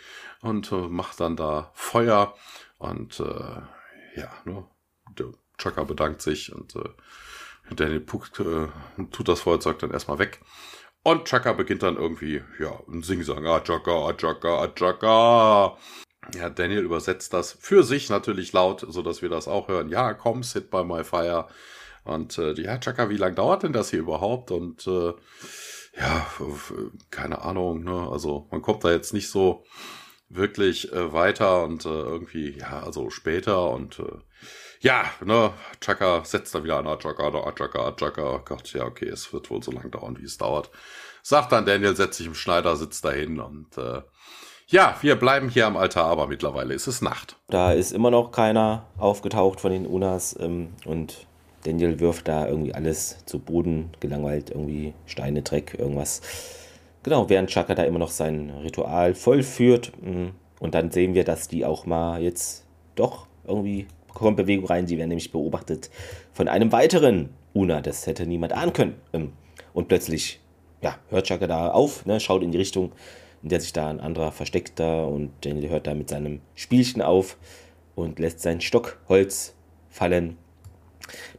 und 0.42 0.72
äh, 0.72 0.88
macht 0.88 1.20
dann 1.20 1.36
da 1.36 1.72
Feuer 1.74 2.36
und 2.78 3.20
äh, 3.20 3.62
ja, 4.20 4.32
ne, 4.46 4.66
der 5.18 5.28
Chaka 5.58 5.84
bedankt 5.84 6.22
sich 6.22 6.54
und 6.54 6.76
äh, 6.76 7.76
Daniel 7.76 8.00
puckt, 8.00 8.40
äh, 8.40 8.68
tut 9.12 9.28
das 9.28 9.42
Feuerzeug 9.42 9.80
dann 9.80 9.92
erstmal 9.92 10.20
weg. 10.20 10.40
Und 11.04 11.26
Chaka 11.26 11.54
beginnt 11.54 11.84
dann 11.84 11.96
irgendwie, 11.96 12.44
ja, 12.60 12.80
ein 12.88 13.02
Singsang, 13.02 13.46
ah, 13.46 13.62
Chaka, 13.62 14.10
ah, 14.10 14.14
Chaka, 14.14 14.64
ah, 14.64 14.68
Chaka. 14.68 15.78
Ja, 16.36 16.50
Daniel 16.50 16.84
übersetzt 16.84 17.34
das 17.34 17.54
für 17.54 17.84
sich 17.84 18.10
natürlich 18.10 18.52
laut, 18.52 18.86
so 18.88 19.02
dass 19.02 19.22
wir 19.22 19.30
das 19.30 19.48
auch 19.48 19.70
hören. 19.70 19.90
Ja, 19.90 20.14
komm, 20.14 20.44
sit 20.44 20.70
by 20.70 20.84
my 20.84 21.04
fire. 21.04 21.48
Und 22.04 22.38
äh, 22.38 22.54
ja, 22.62 22.78
Chaka, 22.78 23.10
wie 23.10 23.18
lange 23.18 23.36
dauert 23.36 23.64
denn 23.64 23.74
das 23.74 23.90
hier 23.90 24.00
überhaupt? 24.00 24.52
Und 24.52 24.86
äh, 24.88 25.14
ja, 25.98 26.28
keine 27.10 27.42
Ahnung, 27.42 27.84
ne? 27.84 28.10
Also 28.12 28.48
man 28.52 28.62
kommt 28.62 28.84
da 28.84 28.92
jetzt 28.92 29.14
nicht 29.14 29.30
so 29.30 29.64
wirklich 30.30 30.92
äh, 30.92 31.14
weiter 31.14 31.64
und 31.64 31.86
äh, 31.86 31.90
irgendwie, 31.90 32.58
ja, 32.58 32.84
also 32.84 33.10
später 33.10 33.70
und 33.72 34.00
äh, 34.00 34.04
ja, 34.80 35.06
ne, 35.24 35.54
Chaka 35.82 36.24
setzt 36.24 36.54
da 36.54 36.64
wieder 36.64 36.78
an, 36.78 36.88
ah, 36.88 36.98
Chaka, 36.98 37.30
ah, 37.30 37.52
Chaka, 37.54 37.88
ah, 37.88 37.92
Chaka. 37.94 38.42
Gott, 38.46 38.74
ja, 38.74 38.86
okay, 38.86 39.08
es 39.08 39.32
wird 39.34 39.50
wohl 39.50 39.64
so 39.64 39.72
lang 39.72 39.90
dauern, 39.90 40.18
wie 40.20 40.26
es 40.26 40.38
dauert. 40.38 40.70
Sagt 41.24 41.52
dann 41.52 41.66
Daniel, 41.66 41.96
setzt 41.96 42.18
sich 42.18 42.28
im 42.28 42.36
Schneider, 42.36 42.76
sitzt 42.76 43.04
dahin 43.04 43.40
und 43.40 43.78
äh, 43.78 44.02
ja, 44.68 44.98
wir 45.02 45.16
bleiben 45.16 45.50
hier 45.50 45.66
am 45.66 45.78
Altar, 45.78 46.06
aber 46.06 46.28
mittlerweile 46.28 46.74
ist 46.74 46.88
es 46.88 47.02
Nacht. 47.02 47.38
Da 47.48 47.72
ist 47.72 47.94
immer 47.94 48.12
noch 48.12 48.32
keiner 48.32 48.86
aufgetaucht 48.98 49.62
von 49.62 49.72
den 49.72 49.88
Unas 49.88 50.38
ähm, 50.40 50.74
und 50.86 51.26
Daniel 51.64 52.00
wirft 52.00 52.28
da 52.28 52.48
irgendwie 52.48 52.74
alles 52.74 53.26
zu 53.26 53.40
Boden, 53.40 53.92
gelangweilt, 54.00 54.52
irgendwie 54.52 54.94
Steine, 55.06 55.42
Dreck, 55.42 55.76
irgendwas. 55.78 56.22
Genau, 57.04 57.30
während 57.30 57.50
Chaka 57.50 57.76
da 57.76 57.84
immer 57.84 58.00
noch 58.00 58.10
sein 58.12 58.50
Ritual 58.64 59.14
vollführt. 59.16 59.92
mm, 60.02 60.28
Und 60.60 60.76
dann 60.76 60.92
sehen 60.92 61.14
wir, 61.14 61.24
dass 61.24 61.48
die 61.48 61.66
auch 61.66 61.86
mal 61.86 62.22
jetzt 62.22 62.66
doch 62.96 63.28
irgendwie 63.46 63.88
kommt 64.14 64.38
Bewegung 64.38 64.66
rein. 64.66 64.86
Die 64.88 64.98
werden 64.98 65.10
nämlich 65.10 65.32
beobachtet 65.32 65.90
von 66.34 66.48
einem 66.48 66.72
weiteren 66.72 67.30
Una. 67.54 67.82
Das 67.82 68.08
hätte 68.08 68.26
niemand 68.26 68.54
ahnen 68.54 68.74
können. 68.74 68.96
Ähm, 69.14 69.34
Und 69.74 69.88
plötzlich, 69.88 70.40
ja, 70.82 70.98
hört 71.10 71.28
Chaka 71.28 71.46
da 71.48 71.70
auf, 71.70 72.06
ne, 72.06 72.20
schaut 72.20 72.42
in 72.42 72.52
die 72.52 72.58
Richtung, 72.58 72.92
in 73.44 73.50
der 73.50 73.62
sich 73.62 73.74
da 73.74 73.88
ein 73.90 74.00
anderer 74.00 74.32
versteckt 74.32 74.80
da. 74.80 75.04
Und 75.04 75.32
Daniel 75.42 75.70
hört 75.70 75.86
da 75.88 75.94
mit 75.94 76.10
seinem 76.10 76.42
Spielchen 76.56 77.02
auf 77.04 77.38
und 77.96 78.18
lässt 78.20 78.40
sein 78.42 78.60
Stockholz 78.60 79.54
fallen. 79.90 80.38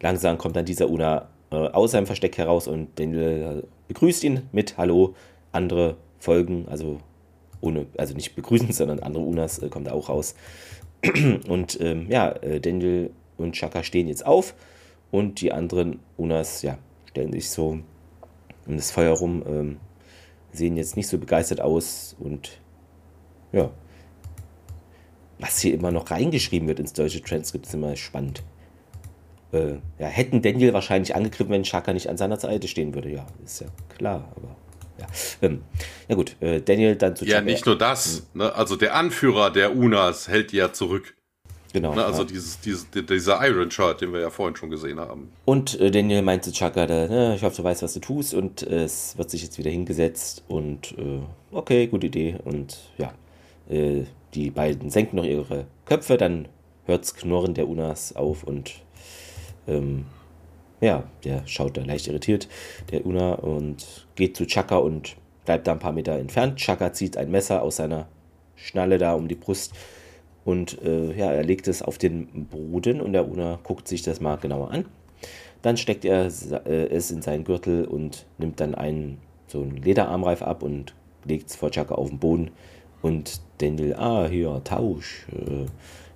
Langsam 0.01 0.39
kommt 0.39 0.55
dann 0.57 0.65
dieser 0.65 0.89
Una 0.89 1.29
äh, 1.51 1.57
aus 1.57 1.91
seinem 1.91 2.07
Versteck 2.07 2.39
heraus 2.39 2.69
und 2.69 2.99
Daniel 2.99 3.67
begrüßt 3.89 4.23
ihn 4.25 4.49
mit 4.53 4.79
Hallo. 4.79 5.15
Andere 5.53 5.97
folgen, 6.19 6.67
also 6.69 7.01
ohne, 7.61 7.87
also 7.97 8.15
nicht 8.15 8.35
begrüßen, 8.35 8.73
sondern 8.73 9.01
andere 9.01 9.23
Unas 9.23 9.59
äh, 9.59 9.69
kommen 9.69 9.85
da 9.85 9.93
auch 9.93 10.09
raus. 10.09 10.35
Und 11.49 11.81
ähm, 11.81 12.07
ja, 12.11 12.31
äh, 12.31 12.61
Daniel 12.61 13.11
und 13.37 13.53
Chaka 13.53 13.83
stehen 13.85 14.09
jetzt 14.09 14.27
auf 14.27 14.55
und 15.11 15.41
die 15.41 15.53
anderen 15.53 16.01
Unas, 16.17 16.63
ja, 16.63 16.77
stellen 17.07 17.33
sich 17.33 17.51
so 17.51 17.79
um 18.67 18.77
das 18.77 18.91
Feuer 18.91 19.17
rum, 19.17 19.43
ähm, 19.47 19.77
sehen 20.53 20.77
jetzt 20.77 20.97
nicht 20.97 21.09
so 21.09 21.19
begeistert 21.19 21.61
aus 21.61 22.17
und 22.19 22.61
ja. 23.53 23.71
Was 25.39 25.61
hier 25.61 25.73
immer 25.73 25.93
noch 25.93 26.11
reingeschrieben 26.11 26.67
wird 26.67 26.81
ins 26.81 26.93
deutsche 26.93 27.23
Transkript, 27.23 27.67
ist 27.67 27.75
immer 27.75 27.95
spannend. 27.95 28.43
Äh, 29.53 29.75
ja, 29.99 30.09
hätten 30.09 30.43
Daniel 30.43 30.73
wahrscheinlich 30.73 31.15
angegriffen, 31.15 31.53
wenn 31.53 31.63
Chaka 31.63 31.93
nicht 31.93 32.11
an 32.11 32.17
seiner 32.17 32.39
Seite 32.41 32.67
stehen 32.67 32.93
würde. 32.93 33.11
Ja, 33.11 33.25
ist 33.45 33.61
ja 33.61 33.69
klar, 33.97 34.33
aber 34.35 34.57
ja. 34.99 35.07
Ähm, 35.43 35.63
ja 36.09 36.15
gut, 36.15 36.37
äh, 36.41 36.61
Daniel 36.61 36.97
dann 36.97 37.17
zu 37.17 37.25
Ja, 37.25 37.37
Chaka. 37.37 37.45
nicht 37.45 37.67
nur 37.67 37.79
das, 37.79 38.27
ne? 38.35 38.55
also 38.55 38.77
der 38.77 38.95
Anführer 38.95 39.51
der 39.51 39.77
Unas 39.77 40.29
hält 40.29 40.53
ja 40.53 40.73
zurück. 40.73 41.15
Genau. 41.73 41.95
Ne? 41.95 42.05
Also 42.05 42.23
ja. 42.23 42.29
dieses, 42.29 42.61
dieses, 42.61 42.87
dieser 42.91 43.47
Iron 43.47 43.71
Shirt, 43.71 44.01
den 44.01 44.13
wir 44.13 44.21
ja 44.21 44.31
vorhin 44.31 44.57
schon 44.57 44.71
gesehen 44.71 44.99
haben. 44.99 45.31
Und 45.45 45.79
äh, 45.81 45.91
Daniel 45.91 46.23
meint 46.23 46.45
zu 46.45 46.53
Chaka, 46.53 46.87
da, 46.87 47.07
ne, 47.07 47.35
ich 47.37 47.43
hoffe, 47.43 47.57
du 47.57 47.65
weißt, 47.65 47.83
was 47.83 47.93
du 47.95 48.01
tust. 48.01 48.35
Und 48.35 48.63
äh, 48.63 48.85
es 48.85 49.19
wird 49.19 49.31
sich 49.31 49.43
jetzt 49.43 49.59
wieder 49.59 49.71
hingesetzt. 49.71 50.45
Und 50.49 50.93
äh, 50.99 51.21
okay, 51.53 51.87
gute 51.87 52.07
Idee. 52.07 52.37
Und 52.45 52.79
ja, 52.97 53.13
äh, 53.69 54.05
die 54.35 54.51
beiden 54.51 54.91
senken 54.91 55.17
noch 55.17 55.25
ihre 55.25 55.67
Köpfe. 55.85 56.17
Dann 56.17 56.49
hört's 56.87 57.15
Knurren 57.15 57.55
der 57.55 57.69
Unas 57.69 58.17
auf. 58.17 58.45
Und 58.45 58.73
ähm, 59.67 60.07
ja, 60.81 61.05
der 61.25 61.43
schaut 61.47 61.77
da 61.77 61.83
leicht 61.83 62.07
irritiert, 62.09 62.49
der 62.91 63.05
Una, 63.05 63.35
und 63.35 64.07
geht 64.15 64.37
zu 64.37 64.47
Chaka 64.47 64.77
und 64.77 65.17
bleibt 65.45 65.67
da 65.67 65.73
ein 65.73 65.79
paar 65.79 65.93
Meter 65.93 66.13
entfernt. 66.19 66.57
Chaka 66.57 66.93
zieht 66.93 67.17
ein 67.17 67.31
Messer 67.31 67.63
aus 67.63 67.77
seiner 67.77 68.07
Schnalle 68.55 68.99
da 68.99 69.15
um 69.15 69.29
die 69.29 69.35
Brust 69.35 69.73
und 70.45 70.81
äh, 70.83 71.13
ja, 71.15 71.33
er 71.33 71.45
legt 71.45 71.69
es 71.69 71.83
auf 71.83 71.99
den 71.99 72.47
Boden 72.47 73.01
und 73.01 73.13
der 73.13 73.29
Una 73.29 73.59
guckt 73.63 73.89
sich 73.89 74.03
das 74.03 74.21
mal 74.21 74.37
genauer 74.37 74.71
an. 74.71 74.85
Dann 75.63 75.77
steckt 75.77 76.05
er 76.05 76.27
äh, 76.67 76.87
es 76.89 77.11
in 77.11 77.23
seinen 77.23 77.45
Gürtel 77.45 77.85
und 77.85 78.27
nimmt 78.39 78.61
dann 78.61 78.75
einen 78.75 79.19
so 79.49 79.63
einen 79.63 79.77
Lederarmreif 79.79 80.43
ab 80.43 80.63
und 80.63 80.95
legt 81.25 81.51
es 81.51 81.57
vor 81.57 81.71
Chaka 81.71 81.95
auf 81.95 82.09
den 82.09 82.19
Boden. 82.19 82.51
Und 83.03 83.41
Daniel, 83.59 83.95
ah, 83.95 84.29
hier, 84.29 84.61
Tausch. 84.65 85.27
Äh, 85.33 85.67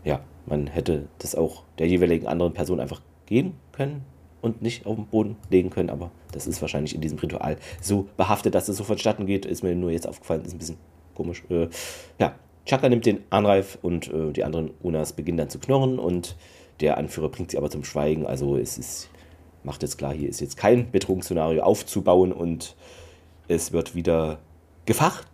ja, 0.09 0.21
man 0.47 0.67
hätte 0.67 1.09
das 1.19 1.35
auch 1.35 1.65
der 1.79 1.89
jeweiligen 1.89 2.27
anderen 2.27 2.53
Person 2.53 2.81
einfach 2.81 3.01
geben 3.27 3.55
können 3.73 4.05
und 4.43 4.61
nicht 4.61 4.85
auf 4.85 4.97
den 4.97 5.07
Boden 5.07 5.37
legen 5.49 5.71
können, 5.71 5.89
aber 5.89 6.11
das 6.33 6.47
ist 6.47 6.61
wahrscheinlich 6.61 6.95
in 6.95 7.01
diesem 7.01 7.19
Ritual 7.19 7.57
so 7.81 8.09
behaftet, 8.17 8.55
dass 8.55 8.69
es 8.69 8.77
so 8.77 8.85
vonstatten 8.85 9.25
geht. 9.27 9.47
Ist 9.47 9.63
mir 9.63 9.75
nur 9.75 9.91
jetzt 9.91 10.07
aufgefallen, 10.07 10.45
ist 10.45 10.53
ein 10.53 10.59
bisschen 10.59 10.77
komisch. 11.15 11.45
Äh, 11.49 11.69
ja, 12.19 12.35
Chaka 12.67 12.89
nimmt 12.89 13.07
den 13.07 13.21
Anreif 13.31 13.79
und 13.83 14.13
äh, 14.13 14.33
die 14.33 14.45
anderen 14.45 14.71
Unas 14.83 15.15
beginnen 15.15 15.39
dann 15.39 15.51
zu 15.51 15.59
knurren 15.59 15.99
und 15.99 16.37
der 16.81 16.99
Anführer 16.99 17.29
bringt 17.29 17.51
sie 17.51 17.59
aber 17.59 17.71
zum 17.71 17.85
Schweigen. 17.85 18.27
Also 18.27 18.57
es 18.57 18.79
ist, 18.79 19.09
macht 19.63 19.83
jetzt 19.83 19.99
klar, 19.99 20.13
hier 20.13 20.29
ist 20.29 20.41
jetzt 20.41 20.57
kein 20.57 20.91
Bedrohungsszenario 20.91 21.63
aufzubauen 21.63 22.33
und 22.33 22.77
es 23.49 23.73
wird 23.73 23.95
wieder 23.95 24.39
gefacht, 24.85 25.27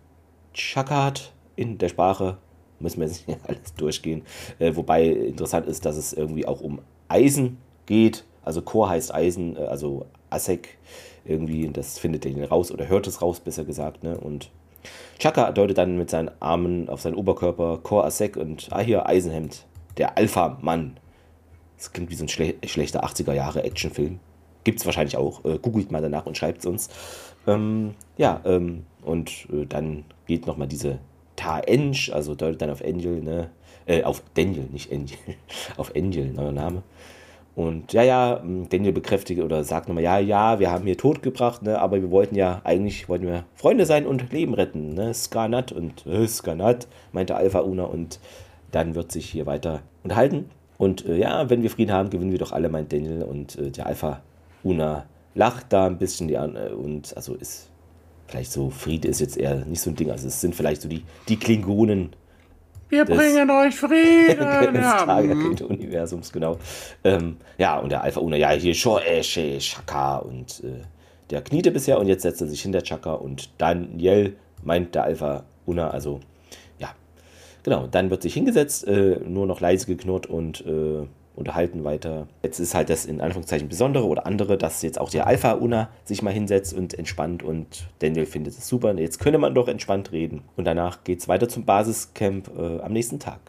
Chakat 0.53 1.33
in 1.57 1.79
der 1.79 1.89
Sprache. 1.89 2.39
Müssen 2.81 3.01
wir 3.01 3.09
jetzt 3.09 3.27
nicht 3.27 3.41
alles 3.47 3.75
durchgehen. 3.75 4.23
Äh, 4.59 4.77
wobei 4.77 5.07
interessant 5.07 5.67
ist, 5.67 5.85
dass 5.85 5.97
es 5.97 6.13
irgendwie 6.13 6.47
auch 6.47 6.61
um 6.61 6.81
Eisen 7.09 7.59
geht. 7.87 8.25
Also 8.49 8.63
Chor 8.63 8.89
heißt 8.89 9.15
Eisen, 9.15 9.57
äh, 9.57 9.61
also 9.61 10.07
Asek 10.31 10.79
irgendwie. 11.27 11.69
Das 11.69 11.99
findet 11.99 12.25
er 12.25 12.49
raus 12.49 12.73
oder 12.73 12.89
hört 12.89 13.07
es 13.07 13.21
raus, 13.21 13.41
besser 13.41 13.65
gesagt. 13.65 14.03
Ne? 14.03 14.19
Und 14.19 14.51
Chaka 15.19 15.53
deutet 15.53 15.77
dann 15.77 15.99
mit 15.99 16.09
seinen 16.09 16.31
Armen 16.41 16.89
auf 16.89 17.03
seinen 17.03 17.17
Oberkörper 17.17 17.81
Chor 17.83 18.07
Asek 18.07 18.39
und 18.39 18.69
ah 18.71 18.81
hier 18.81 19.07
Eisenhemd. 19.07 19.67
Der 19.99 20.17
Alpha-Mann. 20.17 20.97
Das 21.77 21.93
klingt 21.93 22.11
wie 22.11 22.15
so 22.15 22.25
ein 22.25 22.29
schle 22.29 22.55
schlechter 22.65 23.05
80er 23.05 23.35
Jahre 23.35 23.65
Actionfilm. 23.65 24.19
gibt 24.65 24.81
es 24.81 24.87
wahrscheinlich 24.87 25.19
auch. 25.19 25.45
Äh, 25.45 25.59
googelt 25.59 25.93
mal 25.93 26.01
danach 26.01 26.25
und 26.25 26.39
schreibt 26.39 26.61
es 26.61 26.67
uns. 26.67 26.89
Ähm, 27.47 27.97
ja, 28.17 28.41
ähm, 28.47 28.87
und 29.03 29.47
äh, 29.53 29.67
dann 29.67 30.05
geht 30.27 30.47
nochmal 30.47 30.69
diese 30.69 31.01
Ta-Ensch, 31.37 32.11
also 32.11 32.35
deutet 32.35 32.63
dann 32.63 32.71
auf 32.71 32.83
Angel, 32.83 33.21
ne? 33.23 33.51
Äh, 33.85 34.05
auf 34.05 34.23
Daniel, 34.33 34.69
nicht 34.73 34.91
Angel. 34.91 35.19
auf 35.77 35.95
Angel, 35.95 36.33
neuer 36.33 36.53
Name. 36.53 36.83
Und 37.59 37.93
ja, 37.93 38.05
ja, 38.05 38.41
Daniel 38.71 38.93
bekräftigt 38.93 39.43
oder 39.43 39.65
sagt 39.65 39.89
nochmal, 39.89 40.05
ja, 40.05 40.21
ja, 40.21 40.61
wir 40.61 40.71
haben 40.71 40.85
hier 40.85 40.97
Tod 40.97 41.25
gebracht, 41.25 41.65
ne, 41.65 41.81
aber 41.81 42.01
wir 42.01 42.13
wollten 42.13 42.37
ja, 42.37 42.61
eigentlich 42.63 43.09
wollten 43.09 43.27
wir 43.27 43.47
Freunde 43.57 43.85
sein 43.85 44.07
und 44.07 44.33
Leben 44.33 44.55
retten, 44.55 44.95
ne, 44.95 45.13
Skarnat 45.13 45.73
und 45.73 46.07
äh, 46.07 46.29
Skarnat, 46.29 46.87
meinte 47.11 47.35
Alpha 47.35 47.59
Una 47.63 47.83
und 47.83 48.21
dann 48.71 48.95
wird 48.95 49.11
sich 49.11 49.29
hier 49.29 49.47
weiter 49.47 49.83
unterhalten. 50.05 50.45
Und 50.77 51.05
äh, 51.05 51.17
ja, 51.17 51.51
wenn 51.51 51.65
wir 51.65 51.71
Frieden 51.71 51.93
haben, 51.93 52.11
gewinnen 52.11 52.31
wir 52.31 52.39
doch 52.39 52.53
alle, 52.53 52.69
meint 52.69 52.93
Daniel 52.93 53.25
und 53.25 53.59
äh, 53.59 53.73
der 53.73 53.87
Alpha 53.87 54.23
Una 54.63 55.07
lacht 55.35 55.73
da 55.73 55.87
ein 55.87 55.99
bisschen 55.99 56.29
die, 56.29 56.35
äh, 56.35 56.71
und 56.73 57.17
also 57.17 57.35
ist 57.35 57.71
vielleicht 58.29 58.53
so, 58.53 58.71
Friede 58.71 59.09
ist 59.09 59.21
jetzt 59.21 59.37
eher 59.37 59.65
nicht 59.65 59.81
so 59.81 59.91
ein 59.91 59.97
Ding, 59.97 60.13
also 60.13 60.29
es 60.29 60.41
sind 60.41 60.55
vielleicht 60.55 60.83
so 60.83 60.89
die, 60.89 61.03
die 61.27 61.41
Klingonen 61.41 62.11
wir 62.89 63.05
des, 63.05 63.17
bringen 63.17 63.51
euch 63.51 63.75
Frieden. 63.75 64.39
des 64.73 64.83
ja. 64.83 65.67
Universums, 65.67 66.33
genau. 66.33 66.59
Ähm, 67.05 67.37
ja, 67.59 67.79
und 67.79 67.91
der 67.91 68.03
Alpha 68.03 68.21
Una, 68.21 68.37
ja, 68.37 68.51
hier 68.51 68.75
Shoeshe, 68.75 69.61
Shaka 69.61 70.19
und 70.19 70.63
äh, 70.65 70.83
der 71.31 71.43
kniete 71.43 71.71
bisher 71.71 71.99
und 71.99 72.07
jetzt 72.07 72.23
setzt 72.23 72.41
er 72.41 72.47
sich 72.47 72.63
hinter 72.63 72.83
Chaka 72.83 73.15
und 73.15 73.51
Daniel 73.59 74.37
meint 74.63 74.95
der 74.95 75.05
Alpha 75.05 75.45
Una, 75.67 75.91
also 75.91 76.21
ja, 76.79 76.91
genau, 77.63 77.87
dann 77.87 78.11
wird 78.11 78.23
sich 78.23 78.35
hingesetzt, 78.35 78.87
äh, 78.87 79.21
nur 79.25 79.47
noch 79.47 79.61
leise 79.61 79.87
geknurrt 79.87 80.27
und 80.27 80.65
äh, 80.67 81.07
unterhalten 81.39 81.85
weiter. 81.85 82.29
Jetzt 82.43 82.59
ist 82.59 82.75
halt 82.75 82.91
das 82.91 83.07
in 83.07 83.21
Anführungszeichen 83.21 83.69
Besondere 83.69 84.05
oder 84.05 84.27
andere, 84.27 84.59
dass 84.59 84.83
jetzt 84.83 85.01
auch 85.01 85.11
der 85.11 85.27
Alpha 85.27 85.53
Una 85.53 85.89
sich 86.05 86.23
mal 86.23 86.33
hinsetzt 86.33 86.75
und 86.75 86.95
entspannt 86.95 87.43
und 87.43 87.89
Daniel 88.01 88.27
findet 88.27 88.59
es 88.59 88.69
super. 88.69 88.95
Jetzt 88.95 89.21
könnte 89.21 89.39
man 89.39 89.55
doch 89.55 89.69
entspannt 89.69 90.13
reden. 90.13 90.43
Und 90.57 90.65
danach 90.65 91.05
geht 91.05 91.21
es 91.21 91.29
weiter 91.29 91.49
zum 91.49 91.65
Basiscamp 91.65 92.51
äh, 92.57 92.81
am 92.81 92.93
nächsten 92.93 93.19
Tag. 93.19 93.41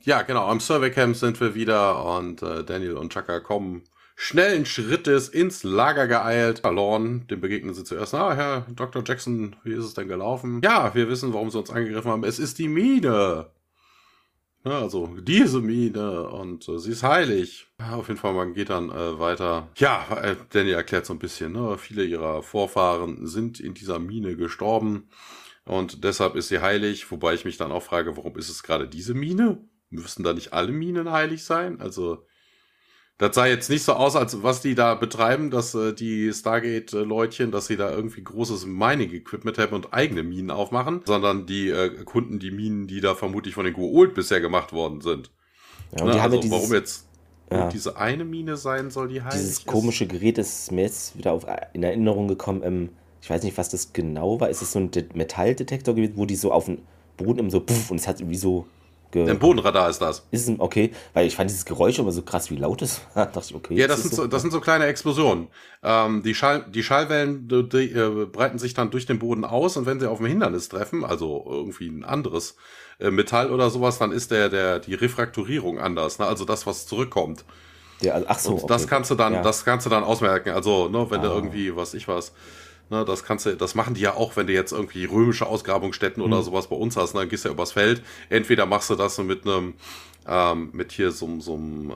Ja, 0.00 0.22
genau, 0.22 0.46
am 0.46 0.60
Surveycamp 0.60 1.16
sind 1.16 1.40
wir 1.40 1.54
wieder 1.54 2.04
und 2.16 2.42
äh, 2.42 2.62
Daniel 2.64 2.96
und 2.96 3.12
Chaka 3.12 3.40
kommen 3.40 3.82
schnellen 4.16 4.66
Schrittes 4.66 5.28
ins 5.28 5.62
Lager 5.64 6.06
geeilt. 6.06 6.62
Lorne, 6.62 7.20
dem 7.30 7.40
begegnen 7.40 7.74
sie 7.74 7.84
zuerst. 7.84 8.14
Ah, 8.14 8.34
Herr 8.34 8.66
Dr. 8.74 9.02
Jackson, 9.04 9.56
wie 9.64 9.72
ist 9.72 9.84
es 9.84 9.94
denn 9.94 10.08
gelaufen? 10.08 10.60
Ja, 10.62 10.94
wir 10.94 11.08
wissen, 11.08 11.32
warum 11.32 11.50
sie 11.50 11.58
uns 11.58 11.70
angegriffen 11.70 12.10
haben. 12.10 12.24
Es 12.24 12.38
ist 12.38 12.58
die 12.58 12.68
Mine. 12.68 13.46
Ja, 14.64 14.80
also 14.80 15.08
diese 15.20 15.60
Mine 15.60 16.28
und 16.30 16.66
äh, 16.68 16.78
sie 16.78 16.92
ist 16.92 17.02
heilig. 17.02 17.66
Ja, 17.78 17.96
auf 17.96 18.08
jeden 18.08 18.18
Fall, 18.18 18.32
man 18.32 18.54
geht 18.54 18.70
dann 18.70 18.90
äh, 18.90 19.18
weiter. 19.18 19.68
Ja, 19.76 20.06
äh, 20.22 20.36
Danny 20.50 20.70
erklärt 20.70 21.04
so 21.04 21.12
ein 21.12 21.18
bisschen, 21.18 21.52
ne? 21.52 21.76
viele 21.76 22.02
ihrer 22.04 22.42
Vorfahren 22.42 23.26
sind 23.26 23.60
in 23.60 23.74
dieser 23.74 23.98
Mine 23.98 24.36
gestorben 24.36 25.10
und 25.66 26.02
deshalb 26.02 26.34
ist 26.34 26.48
sie 26.48 26.60
heilig. 26.60 27.10
Wobei 27.10 27.34
ich 27.34 27.44
mich 27.44 27.58
dann 27.58 27.72
auch 27.72 27.82
frage, 27.82 28.16
warum 28.16 28.38
ist 28.38 28.48
es 28.48 28.62
gerade 28.62 28.88
diese 28.88 29.12
Mine? 29.12 29.68
Müssen 29.90 30.24
da 30.24 30.32
nicht 30.32 30.54
alle 30.54 30.72
Minen 30.72 31.10
heilig 31.10 31.44
sein? 31.44 31.80
Also 31.80 32.26
das 33.18 33.36
sah 33.36 33.46
jetzt 33.46 33.70
nicht 33.70 33.84
so 33.84 33.92
aus, 33.92 34.16
als 34.16 34.42
was 34.42 34.60
die 34.60 34.74
da 34.74 34.96
betreiben, 34.96 35.50
dass 35.50 35.74
äh, 35.74 35.92
die 35.92 36.32
Stargate-Leutchen, 36.32 37.52
dass 37.52 37.66
sie 37.66 37.76
da 37.76 37.90
irgendwie 37.90 38.24
großes 38.24 38.66
Mining-Equipment 38.66 39.56
haben 39.58 39.74
und 39.74 39.94
eigene 39.94 40.24
Minen 40.24 40.50
aufmachen, 40.50 41.02
sondern 41.04 41.46
die 41.46 41.68
äh, 41.68 41.90
Kunden 42.04 42.40
die 42.40 42.50
Minen, 42.50 42.88
die 42.88 43.00
da 43.00 43.14
vermutlich 43.14 43.54
von 43.54 43.64
den 43.64 43.74
Goa'uld 43.74 44.14
bisher 44.14 44.40
gemacht 44.40 44.72
worden 44.72 45.00
sind. 45.00 45.30
Ja, 45.96 46.04
ne? 46.06 46.20
also, 46.20 46.40
dieses, 46.40 46.50
warum 46.50 46.72
jetzt 46.72 47.06
ja. 47.52 47.68
diese 47.68 47.96
eine 47.96 48.24
Mine 48.24 48.56
sein 48.56 48.90
soll, 48.90 49.08
die 49.08 49.22
heilig 49.22 49.40
Dieses 49.40 49.64
komische 49.64 50.08
Gerät 50.08 50.38
ist 50.38 50.72
mir 50.72 50.82
jetzt 50.82 51.16
wieder 51.16 51.32
auf, 51.32 51.46
in 51.72 51.84
Erinnerung 51.84 52.26
gekommen. 52.26 52.62
Ähm, 52.64 52.88
ich 53.22 53.30
weiß 53.30 53.44
nicht, 53.44 53.56
was 53.56 53.68
das 53.68 53.92
genau 53.92 54.40
war. 54.40 54.50
Ist 54.50 54.60
es 54.60 54.72
so 54.72 54.80
ein 54.80 54.90
De 54.90 55.04
Metalldetektor 55.14 55.94
gewesen, 55.94 56.14
wo 56.16 56.26
die 56.26 56.36
so 56.36 56.50
auf 56.50 56.64
den 56.66 56.82
Boden 57.16 57.38
im 57.38 57.50
so 57.50 57.60
puff 57.60 57.92
und 57.92 58.00
es 58.00 58.08
hat 58.08 58.20
irgendwie 58.20 58.36
so 58.36 58.66
ein 59.22 59.38
Bodenradar 59.38 59.88
ist 59.88 60.00
das. 60.00 60.26
Ist 60.30 60.48
es, 60.48 60.58
okay, 60.58 60.92
weil 61.12 61.26
ich 61.26 61.36
fand 61.36 61.50
dieses 61.50 61.64
Geräusch 61.64 61.98
immer 61.98 62.12
so 62.12 62.22
krass, 62.22 62.50
wie 62.50 62.56
laut 62.56 62.82
es 62.82 63.00
war. 63.14 63.26
dachte 63.32 63.46
ich, 63.50 63.54
okay. 63.54 63.74
Ja, 63.74 63.86
das, 63.86 64.02
sind 64.02 64.14
so, 64.14 64.26
das 64.26 64.42
sind 64.42 64.50
so 64.50 64.60
kleine 64.60 64.86
Explosionen. 64.86 65.48
Ähm, 65.82 66.22
die, 66.22 66.34
Schall, 66.34 66.66
die 66.68 66.82
Schallwellen 66.82 67.48
die, 67.48 67.68
die, 67.68 67.92
äh, 67.92 68.26
breiten 68.26 68.58
sich 68.58 68.74
dann 68.74 68.90
durch 68.90 69.06
den 69.06 69.18
Boden 69.18 69.44
aus 69.44 69.76
und 69.76 69.86
wenn 69.86 70.00
sie 70.00 70.10
auf 70.10 70.20
ein 70.20 70.26
Hindernis 70.26 70.68
treffen, 70.68 71.04
also 71.04 71.44
irgendwie 71.46 71.88
ein 71.88 72.04
anderes 72.04 72.56
äh, 72.98 73.10
Metall 73.10 73.50
oder 73.50 73.70
sowas, 73.70 73.98
dann 73.98 74.12
ist 74.12 74.30
der, 74.30 74.48
der, 74.48 74.80
die 74.80 74.94
Refrakturierung 74.94 75.78
anders. 75.78 76.18
Ne? 76.18 76.26
Also 76.26 76.44
das, 76.44 76.66
was 76.66 76.86
zurückkommt. 76.86 77.44
Ja, 78.00 78.14
also, 78.14 78.26
ach 78.28 78.38
so. 78.38 78.54
Und 78.54 78.70
das 78.70 78.82
okay. 78.82 78.90
kannst 78.90 79.10
du 79.10 79.14
dann, 79.14 79.34
ja. 79.34 79.42
das 79.42 79.64
kannst 79.64 79.86
du 79.86 79.90
dann 79.90 80.04
ausmerken. 80.04 80.50
Also, 80.50 80.88
ne, 80.88 81.10
wenn 81.10 81.20
ah. 81.20 81.24
du 81.24 81.28
irgendwie, 81.30 81.74
was 81.76 81.94
ich 81.94 82.08
was, 82.08 82.32
Ne, 82.94 83.04
das 83.04 83.24
kannst 83.24 83.44
du, 83.44 83.56
das 83.56 83.74
machen 83.74 83.94
die 83.94 84.02
ja 84.02 84.14
auch, 84.14 84.36
wenn 84.36 84.46
du 84.46 84.52
jetzt 84.52 84.70
irgendwie 84.70 85.04
römische 85.04 85.46
Ausgrabungsstätten 85.46 86.22
mhm. 86.22 86.32
oder 86.32 86.42
sowas 86.44 86.68
bei 86.68 86.76
uns 86.76 86.96
hast, 86.96 87.14
ne, 87.14 87.20
dann 87.22 87.28
gehst 87.28 87.44
du 87.44 87.48
ja 87.48 87.52
übers 87.52 87.72
Feld. 87.72 88.02
Entweder 88.28 88.66
machst 88.66 88.88
du 88.88 88.94
das 88.94 89.16
so 89.16 89.24
mit 89.24 89.44
einem, 89.44 89.74
ähm, 90.28 90.70
mit 90.72 90.92
hier 90.92 91.10
so, 91.10 91.40
so 91.40 91.54
einem, 91.54 91.90
äh, 91.90 91.94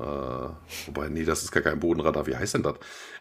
wobei, 0.86 1.09
nee, 1.09 1.24
das 1.24 1.44
ist 1.44 1.53
gar 1.53 1.62
kein 1.62 1.78
Bodenradar, 1.78 2.26
wie 2.26 2.34
heißt 2.34 2.55
denn 2.55 2.64
das? 2.64 2.74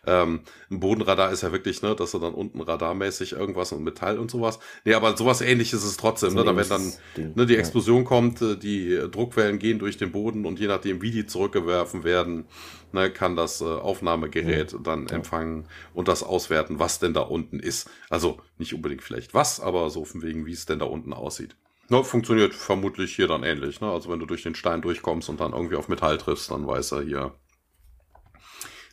Ähm, 0.07 0.39
ein 0.71 0.79
Bodenradar 0.79 1.31
ist 1.31 1.43
ja 1.43 1.51
wirklich, 1.51 1.81
ne, 1.81 1.93
dass 1.95 2.11
du 2.11 2.19
dann 2.19 2.33
unten 2.33 2.61
radarmäßig 2.61 3.33
irgendwas 3.33 3.73
und 3.73 3.83
Metall 3.83 4.17
und 4.17 4.31
sowas. 4.31 4.59
Nee, 4.85 4.93
aber 4.93 5.17
sowas 5.17 5.41
ähnliches 5.41 5.83
ist 5.83 5.89
es 5.89 5.97
trotzdem, 5.97 6.31
so 6.31 6.37
ne, 6.37 6.45
da 6.45 6.55
wenn 6.55 6.69
dann 6.69 6.93
ne, 7.35 7.45
die 7.45 7.57
Explosion 7.57 8.03
ja. 8.03 8.07
kommt, 8.07 8.41
äh, 8.41 8.55
die 8.55 8.97
Druckwellen 9.11 9.59
gehen 9.59 9.79
durch 9.79 9.97
den 9.97 10.11
Boden 10.11 10.45
und 10.45 10.59
je 10.59 10.67
nachdem, 10.67 11.01
wie 11.01 11.11
die 11.11 11.27
zurückgeworfen 11.27 12.05
werden, 12.05 12.45
ne, 12.93 13.11
kann 13.11 13.35
das 13.35 13.59
äh, 13.61 13.65
Aufnahmegerät 13.65 14.71
ja. 14.71 14.79
dann 14.79 15.07
ja. 15.07 15.15
empfangen 15.15 15.67
und 15.93 16.07
das 16.07 16.23
auswerten, 16.23 16.79
was 16.79 16.99
denn 16.99 17.13
da 17.13 17.21
unten 17.21 17.59
ist. 17.59 17.89
Also 18.09 18.37
nicht 18.57 18.73
unbedingt 18.73 19.03
vielleicht 19.03 19.33
was, 19.33 19.59
aber 19.59 19.89
so 19.89 20.05
von 20.05 20.21
wegen, 20.21 20.45
wie 20.45 20.53
es 20.53 20.65
denn 20.65 20.79
da 20.79 20.85
unten 20.85 21.11
aussieht. 21.11 21.57
Ne, 21.89 22.03
funktioniert 22.03 22.53
vermutlich 22.53 23.15
hier 23.15 23.27
dann 23.27 23.43
ähnlich. 23.43 23.79
Ne? 23.81 23.89
Also 23.89 24.09
wenn 24.09 24.19
du 24.19 24.25
durch 24.25 24.43
den 24.43 24.55
Stein 24.55 24.81
durchkommst 24.81 25.29
und 25.29 25.39
dann 25.39 25.53
irgendwie 25.53 25.75
auf 25.75 25.87
Metall 25.87 26.17
triffst, 26.17 26.51
dann 26.51 26.67
weiß 26.67 26.91
er 26.93 27.01
hier, 27.01 27.33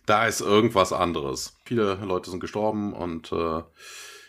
da 0.06 0.26
ist 0.26 0.40
irgendwas 0.40 0.92
anderes. 0.92 1.58
Viele 1.64 1.94
Leute 1.96 2.30
sind 2.30 2.40
gestorben 2.40 2.92
und 2.92 3.32
äh, 3.32 3.62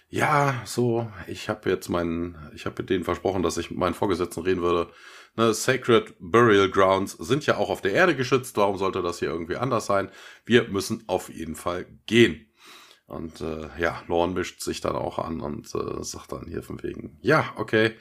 ja, 0.09 0.61
so, 0.65 1.11
ich 1.27 1.49
habe 1.49 1.69
jetzt 1.69 1.89
meinen, 1.89 2.37
ich 2.53 2.65
habe 2.65 2.83
denen 2.83 3.03
versprochen, 3.03 3.43
dass 3.43 3.57
ich 3.57 3.71
mit 3.71 3.79
meinen 3.79 3.95
Vorgesetzten 3.95 4.43
reden 4.43 4.61
würde. 4.61 4.91
Ne, 5.35 5.53
Sacred 5.53 6.13
Burial 6.19 6.69
Grounds 6.69 7.13
sind 7.13 7.45
ja 7.45 7.57
auch 7.57 7.69
auf 7.69 7.81
der 7.81 7.91
Erde 7.91 8.15
geschützt. 8.15 8.55
Warum 8.55 8.77
sollte 8.77 9.01
das 9.01 9.19
hier 9.19 9.29
irgendwie 9.29 9.57
anders 9.57 9.85
sein? 9.85 10.09
Wir 10.45 10.69
müssen 10.69 11.03
auf 11.07 11.29
jeden 11.29 11.55
Fall 11.55 11.85
gehen. 12.05 12.47
Und 13.07 13.41
äh, 13.41 13.67
ja, 13.77 14.01
Lorne 14.07 14.33
mischt 14.33 14.61
sich 14.61 14.81
dann 14.81 14.95
auch 14.95 15.19
an 15.19 15.41
und 15.41 15.73
äh, 15.75 16.03
sagt 16.03 16.31
dann 16.31 16.47
hier 16.47 16.63
von 16.63 16.81
wegen, 16.81 17.19
ja, 17.21 17.53
okay, 17.55 17.91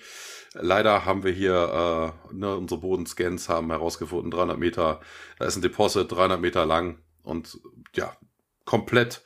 leider 0.55 1.05
haben 1.05 1.25
wir 1.25 1.33
hier, 1.33 2.15
äh, 2.33 2.35
ne, 2.35 2.57
unsere 2.57 2.81
Bodenscans 2.81 3.49
haben 3.49 3.71
herausgefunden, 3.71 4.31
300 4.31 4.59
Meter, 4.59 5.01
da 5.39 5.45
ist 5.45 5.57
ein 5.57 5.63
Deposit, 5.63 6.11
300 6.11 6.41
Meter 6.41 6.65
lang 6.65 7.04
und 7.25 7.59
ja, 7.95 8.17
komplett, 8.65 9.23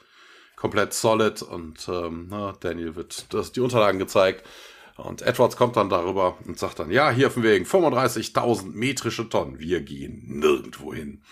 komplett 0.56 0.94
solid 0.94 1.42
und 1.42 1.88
ähm, 1.88 2.28
na, 2.30 2.52
Daniel 2.60 2.96
wird 2.96 3.32
das, 3.34 3.52
die 3.52 3.60
Unterlagen 3.60 3.98
gezeigt 3.98 4.46
und 4.96 5.22
Edwards 5.22 5.56
kommt 5.56 5.76
dann 5.76 5.88
darüber 5.88 6.38
und 6.44 6.58
sagt 6.58 6.80
dann, 6.80 6.90
ja, 6.90 7.10
hier 7.10 7.28
auf 7.28 7.34
dem 7.34 7.44
Weg 7.44 7.66
35.000 7.66 8.72
metrische 8.72 9.28
Tonnen, 9.28 9.60
wir 9.60 9.80
gehen 9.80 10.40
nirgendwo 10.40 10.92
hin. 10.92 11.22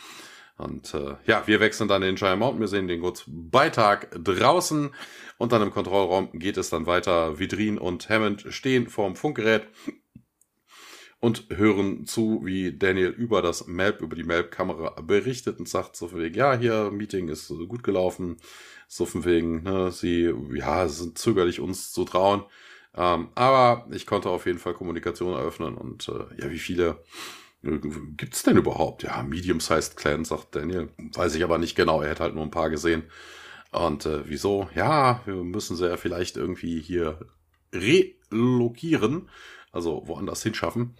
Und 0.57 0.95
äh, 0.95 1.17
ja, 1.27 1.47
wir 1.47 1.61
wechseln 1.61 1.89
dann 1.89 2.01
den 2.01 2.14
Giant 2.14 2.39
Mountain, 2.39 2.61
wir 2.61 2.69
sehen 2.69 2.89
den 2.89 3.01
kurz 3.01 3.25
bei 3.27 3.69
Tag 3.69 4.11
draußen 4.12 4.95
und 5.37 5.53
dann 5.53 5.62
im 5.62 5.71
Kontrollraum 5.71 6.31
geht 6.33 6.57
es 6.57 6.71
dann 6.71 6.87
weiter. 6.87 7.39
Vidrin 7.39 7.77
und 7.77 8.09
Hammond 8.09 8.47
stehen 8.49 8.89
vorm 8.89 9.17
Funkgerät 9.17 9.69
und 11.21 11.47
hören 11.49 12.07
zu, 12.07 12.43
wie 12.45 12.77
Daniel 12.77 13.09
über 13.09 13.43
das 13.43 13.67
Map, 13.67 14.01
über 14.03 14.17
die 14.17 14.25
Map-Kamera 14.25 15.01
berichtet 15.01 15.59
und 15.59 15.69
sagt 15.69 15.97
so 15.97 16.09
von 16.09 16.21
wegen, 16.21 16.35
ja, 16.35 16.57
hier, 16.57 16.91
Meeting 16.91 17.29
ist 17.29 17.49
gut 17.69 17.83
gelaufen, 17.83 18.37
so 18.89 19.07
von 19.07 19.25
wegen, 19.25 19.62
ne, 19.62 19.91
sie, 19.91 20.33
ja, 20.53 20.89
sind 20.89 21.19
zögerlich 21.19 21.61
uns 21.61 21.93
zu 21.93 22.05
trauen, 22.05 22.45
ähm, 22.95 23.29
aber 23.35 23.87
ich 23.93 24.07
konnte 24.07 24.31
auf 24.31 24.47
jeden 24.47 24.59
Fall 24.59 24.75
Kommunikation 24.75 25.35
eröffnen 25.35 25.77
und 25.77 26.09
äh, 26.09 26.43
ja, 26.43 26.51
wie 26.51 26.59
viele 26.59 27.03
äh, 27.62 27.79
gibt's 28.17 28.43
denn 28.43 28.57
überhaupt? 28.57 29.03
Ja, 29.03 29.23
Medium-Sized 29.23 29.97
Clan, 29.97 30.25
sagt 30.25 30.55
Daniel. 30.55 30.91
Weiß 31.14 31.35
ich 31.35 31.45
aber 31.45 31.59
nicht 31.59 31.77
genau, 31.77 32.03
er 32.03 32.11
hätte 32.11 32.23
halt 32.23 32.35
nur 32.35 32.45
ein 32.45 32.51
paar 32.51 32.71
gesehen. 32.71 33.05
Und 33.73 34.07
äh, 34.07 34.29
wieso? 34.29 34.69
Ja, 34.75 35.21
wir 35.27 35.35
müssen 35.35 35.77
sie 35.77 35.89
ja 35.89 35.97
vielleicht 35.97 36.37
irgendwie 36.37 36.81
hier 36.81 37.19
relokieren 37.73 39.29
also 39.77 40.03
woanders 40.07 40.43
hinschaffen. 40.43 40.97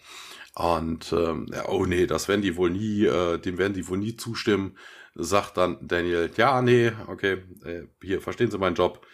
Und 0.55 1.13
ähm, 1.13 1.47
ja, 1.53 1.69
oh 1.69 1.85
nee, 1.85 2.07
das 2.07 2.29
werden 2.29 2.43
die 2.43 2.57
wohl 2.57 2.71
nie, 2.71 3.05
äh, 3.05 3.39
dem 3.39 3.59
werden 3.59 3.75
die 3.75 3.89
wohl 3.89 3.99
nie 3.99 4.17
zustimmen. 4.17 4.79
Sagt 5.15 5.57
dann 5.57 5.79
Daniel, 5.83 6.31
ja, 6.37 6.63
nee, 6.63 6.93
okay, 7.09 7.43
äh, 7.65 7.83
hier, 8.03 8.21
verstehen 8.21 8.51
Sie 8.51 8.59
meinen 8.59 8.77
Job. 8.77 9.05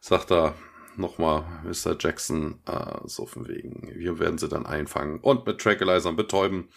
Sagt 0.00 0.32
er 0.32 0.54
nochmal, 0.96 1.44
Mr. 1.64 1.96
Jackson, 1.98 2.60
äh, 2.66 2.96
so 3.04 3.26
von 3.26 3.48
wegen, 3.48 3.90
wir 3.94 4.18
werden 4.18 4.38
sie 4.38 4.48
dann 4.48 4.66
einfangen 4.66 5.20
und 5.20 5.46
mit 5.46 5.60
Tranquilizern 5.60 6.16
betäuben 6.16 6.68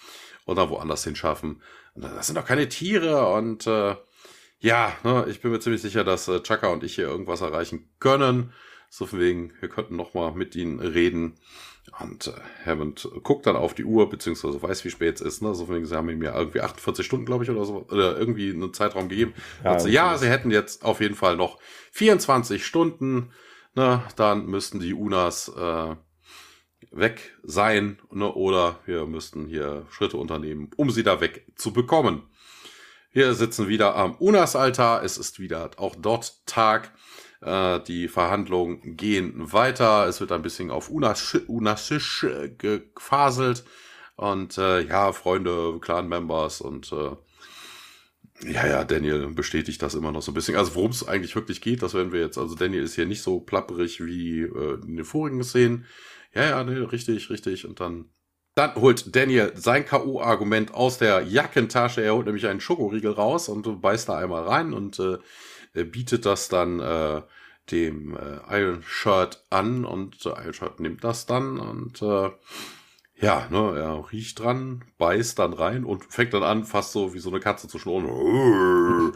und 0.45 0.57
dann 0.57 0.69
woanders 0.69 1.03
hinschaffen. 1.03 1.61
Das 1.95 2.27
sind 2.27 2.37
doch 2.37 2.45
keine 2.45 2.69
Tiere 2.69 3.27
und 3.33 3.67
äh, 3.67 3.95
ja, 4.59 4.93
ne, 5.03 5.25
ich 5.29 5.41
bin 5.41 5.51
mir 5.51 5.59
ziemlich 5.59 5.81
sicher, 5.81 6.03
dass 6.03 6.27
äh, 6.27 6.41
Chaka 6.41 6.67
und 6.67 6.83
ich 6.83 6.95
hier 6.95 7.07
irgendwas 7.07 7.41
erreichen 7.41 7.89
können. 7.99 8.53
So 8.89 9.05
von 9.05 9.19
wegen, 9.19 9.53
wir 9.59 9.69
könnten 9.69 9.95
noch 9.95 10.13
mal 10.13 10.31
mit 10.31 10.55
ihnen 10.55 10.79
reden. 10.79 11.35
Und 11.99 12.27
äh, 12.27 12.31
Hammond 12.65 13.07
guckt 13.23 13.45
dann 13.45 13.55
auf 13.55 13.73
die 13.73 13.85
Uhr, 13.85 14.09
beziehungsweise 14.09 14.61
weiß, 14.61 14.83
wie 14.85 14.89
spät 14.89 15.15
es 15.15 15.21
ist. 15.21 15.41
Ne? 15.41 15.53
So 15.55 15.65
von 15.65 15.75
wegen, 15.75 15.85
sie 15.85 15.95
haben 15.95 16.09
ihm 16.09 16.21
ja 16.21 16.37
irgendwie 16.37 16.61
48 16.61 17.05
Stunden, 17.05 17.25
glaube 17.25 17.43
ich, 17.43 17.49
oder 17.49 17.65
so, 17.65 17.85
oder 17.89 18.17
irgendwie 18.17 18.49
einen 18.49 18.73
Zeitraum 18.73 19.07
gegeben. 19.07 19.33
Ja, 19.63 19.79
so, 19.79 19.87
ja 19.87 20.17
sie 20.17 20.29
hätten 20.29 20.51
jetzt 20.51 20.83
auf 20.83 20.99
jeden 20.99 21.15
Fall 21.15 21.37
noch 21.37 21.59
24 21.91 22.65
Stunden. 22.65 23.31
Ne? 23.75 24.03
Dann 24.15 24.45
müssten 24.47 24.79
die 24.79 24.93
Unas 24.93 25.49
äh, 25.49 25.95
weg 26.91 27.35
sein, 27.43 27.99
ne? 28.11 28.31
oder 28.33 28.79
wir 28.85 29.05
müssten 29.05 29.45
hier 29.47 29.85
Schritte 29.89 30.17
unternehmen, 30.17 30.71
um 30.77 30.89
sie 30.89 31.03
da 31.03 31.21
weg 31.21 31.45
zu 31.55 31.71
bekommen. 31.71 32.23
Wir 33.11 33.33
sitzen 33.33 33.69
wieder 33.69 33.95
am 33.95 34.15
Unas-Altar. 34.15 35.01
Es 35.03 35.17
ist 35.17 35.39
wieder 35.39 35.71
auch 35.77 35.95
dort 35.95 36.45
Tag. 36.45 36.91
Äh, 37.45 37.79
die 37.81 38.07
Verhandlungen 38.07 38.97
gehen 38.97 39.53
weiter. 39.53 40.07
Es 40.07 40.19
wird 40.19 40.31
ein 40.31 40.41
bisschen 40.41 40.71
auf 40.71 40.89
Unasisch 40.89 42.23
äh, 42.23 42.49
gefaselt. 42.49 43.63
Und 44.15 44.57
äh, 44.57 44.81
ja, 44.81 45.11
Freunde, 45.11 45.77
Clan-Members 45.79 46.61
und 46.61 46.91
äh, 46.91 47.11
ja, 48.51 48.67
ja, 48.67 48.83
Daniel 48.83 49.27
bestätigt 49.27 49.81
das 49.81 49.93
immer 49.93 50.11
noch 50.11 50.21
so 50.21 50.31
ein 50.31 50.33
bisschen. 50.33 50.55
Also 50.55 50.75
worum 50.75 50.91
es 50.91 51.07
eigentlich 51.07 51.35
wirklich 51.35 51.61
geht, 51.61 51.83
das 51.83 51.93
werden 51.93 52.11
wir 52.11 52.21
jetzt. 52.21 52.37
Also 52.37 52.55
Daniel 52.55 52.83
ist 52.83 52.95
hier 52.95 53.05
nicht 53.05 53.21
so 53.21 53.39
plapperig 53.39 54.03
wie 54.03 54.41
äh, 54.41 54.79
in 54.81 54.95
den 54.95 55.05
vorigen 55.05 55.43
Szenen. 55.43 55.85
Ja, 56.33 56.43
ja, 56.49 56.63
ne, 56.63 56.91
richtig, 56.91 57.29
richtig. 57.29 57.65
Und 57.67 57.79
dann, 57.79 58.09
dann 58.55 58.75
holt 58.75 59.15
Daniel 59.15 59.53
sein 59.55 59.85
K.O.-Argument 59.85 60.71
aus 60.71 60.97
der 60.97 61.21
Jackentasche. 61.21 62.01
Er 62.01 62.15
holt 62.15 62.25
nämlich 62.25 62.47
einen 62.47 62.59
Schokoriegel 62.59 63.11
raus 63.11 63.49
und 63.49 63.81
beißt 63.81 64.09
da 64.09 64.17
einmal 64.17 64.43
rein 64.43 64.73
und 64.73 64.99
äh, 64.99 65.17
bietet 65.83 66.25
das 66.25 66.49
dann 66.49 66.79
äh, 66.79 67.21
dem 67.71 68.15
äh, 68.15 68.59
Iron 68.59 68.83
Shirt 68.83 69.43
an 69.49 69.85
und 69.85 70.25
äh, 70.25 70.29
Iron 70.29 70.53
Shirt 70.53 70.79
nimmt 70.79 71.03
das 71.03 71.25
dann 71.25 71.59
und 71.59 72.01
äh, 72.01 72.29
ja, 73.21 73.47
ne, 73.49 73.79
er 73.79 74.11
riecht 74.11 74.39
dran, 74.39 74.83
beißt 74.97 75.39
dann 75.39 75.53
rein 75.53 75.85
und 75.85 76.03
fängt 76.03 76.33
dann 76.33 76.43
an, 76.43 76.65
fast 76.65 76.91
so 76.91 77.13
wie 77.13 77.19
so 77.19 77.29
eine 77.29 77.39
Katze 77.39 77.67
zu 77.67 77.79
schnurren. 77.79 78.07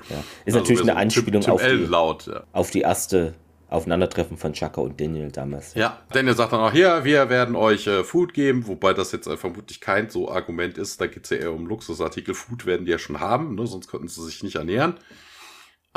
Ja. 0.10 0.16
Ist 0.46 0.56
also 0.56 0.60
natürlich 0.60 0.82
eine 0.82 0.94
so 0.94 0.98
Anspielung 0.98 1.42
Tim, 1.42 1.42
Tim 1.42 1.54
auf, 1.54 1.62
die, 1.62 1.86
laut, 1.86 2.28
ja. 2.28 2.44
auf 2.54 2.72
die 2.72 2.82
erste 2.82 3.36
Aufeinandertreffen 3.70 4.38
von 4.38 4.54
Chaka 4.54 4.82
und 4.82 5.00
Daniel 5.00 5.32
damals. 5.32 5.76
Ja, 5.76 6.00
Daniel 6.12 6.36
sagt 6.36 6.54
dann 6.54 6.62
auch, 6.62 6.72
hier, 6.72 7.04
wir 7.04 7.30
werden 7.30 7.56
euch 7.56 7.86
äh, 7.88 8.04
Food 8.04 8.34
geben, 8.34 8.68
wobei 8.68 8.94
das 8.94 9.12
jetzt 9.12 9.28
äh, 9.28 9.38
vermutlich 9.38 9.82
kein 9.82 10.10
so 10.10 10.32
Argument 10.32 10.78
ist. 10.78 11.00
Da 11.02 11.08
geht 11.08 11.26
es 11.26 11.30
ja 11.30 11.38
eher 11.38 11.54
um 11.54 11.68
Luxusartikel. 11.68 12.34
Food 12.34 12.66
werden 12.66 12.86
die 12.86 12.92
ja 12.92 12.98
schon 12.98 13.20
haben, 13.20 13.56
ne? 13.56 13.68
sonst 13.68 13.90
könnten 13.90 14.08
sie 14.08 14.24
sich 14.24 14.44
nicht 14.44 14.56
ernähren. 14.56 14.96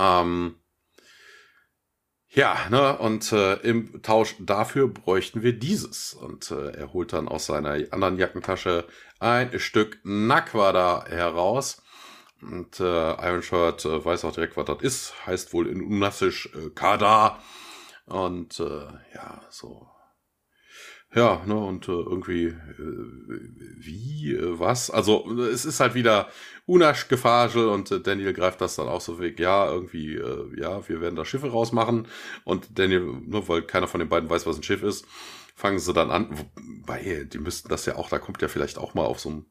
Ähm, 0.03 0.57
ja, 2.35 2.57
ne, 2.71 2.99
und 2.99 3.31
äh, 3.33 3.55
im 3.57 4.03
Tausch 4.03 4.37
dafür 4.41 4.89
bräuchten 4.89 5.43
wir 5.43 5.53
dieses. 5.53 6.15
Und 6.15 6.51
äh, 6.51 6.71
er 6.71 6.93
holt 6.93 7.13
dann 7.13 7.29
aus 7.29 7.47
seiner 7.47 7.73
anderen 7.93 8.19
Jackentasche 8.19 8.87
ein 9.21 9.59
Stück 9.61 10.01
Naquada 10.03 11.05
heraus. 11.07 11.83
Und 12.41 12.81
äh, 12.81 12.85
Iron 12.85 13.43
Shirt 13.43 13.85
äh, 13.85 14.05
weiß 14.05 14.25
auch 14.25 14.33
direkt, 14.33 14.57
was 14.57 14.65
das 14.65 14.81
ist. 14.81 15.27
Heißt 15.27 15.53
wohl 15.53 15.69
in 15.69 15.83
Unassisch 15.83 16.49
äh, 16.55 16.71
Kada. 16.71 17.39
Und 18.07 18.59
äh, 18.59 18.87
ja, 19.15 19.43
so. 19.51 19.92
Ja, 21.15 21.43
ne, 21.47 21.55
und 21.55 21.89
äh, 21.89 21.93
irgendwie, 21.93 22.47
äh, 22.47 22.55
wie, 22.79 24.33
äh, 24.35 24.59
was? 24.59 24.91
Also, 24.91 25.31
es 25.43 25.67
ist 25.67 25.79
halt 25.81 25.95
wieder 25.95 26.29
Unasch 26.65 27.09
Gefagel 27.09 27.69
und 27.69 27.91
äh, 27.91 28.01
Daniel 28.01 28.33
greift 28.33 28.63
das 28.63 28.77
dann 28.77 28.89
auch 28.89 29.03
so 29.03 29.19
weg, 29.21 29.39
ja, 29.39 29.71
irgendwie, 29.71 30.15
äh, 30.17 30.59
ja, 30.59 30.89
wir 30.89 31.03
werden 31.03 31.17
da 31.17 31.27
Schiffe 31.27 31.51
rausmachen. 31.51 32.09
Und 32.45 32.79
Daniel, 32.79 33.03
nur 33.27 33.47
weil 33.49 33.63
keiner 33.63 33.89
von 33.89 34.01
den 34.01 34.09
beiden 34.09 34.31
weiß, 34.31 34.47
was 34.47 34.57
ein 34.57 34.63
Schiff 34.63 34.83
ist, 34.83 35.05
fangen 35.55 35.79
sie 35.79 35.93
dann 35.93 36.11
an, 36.11 36.31
wobei, 36.57 37.25
die 37.31 37.39
müssten 37.39 37.69
das 37.69 37.85
ja 37.85 37.97
auch, 37.97 38.09
da 38.09 38.19
kommt 38.19 38.41
ja 38.41 38.49
vielleicht 38.49 38.79
auch 38.79 38.95
mal 38.95 39.05
auf 39.05 39.21
so 39.21 39.29
einem 39.29 39.47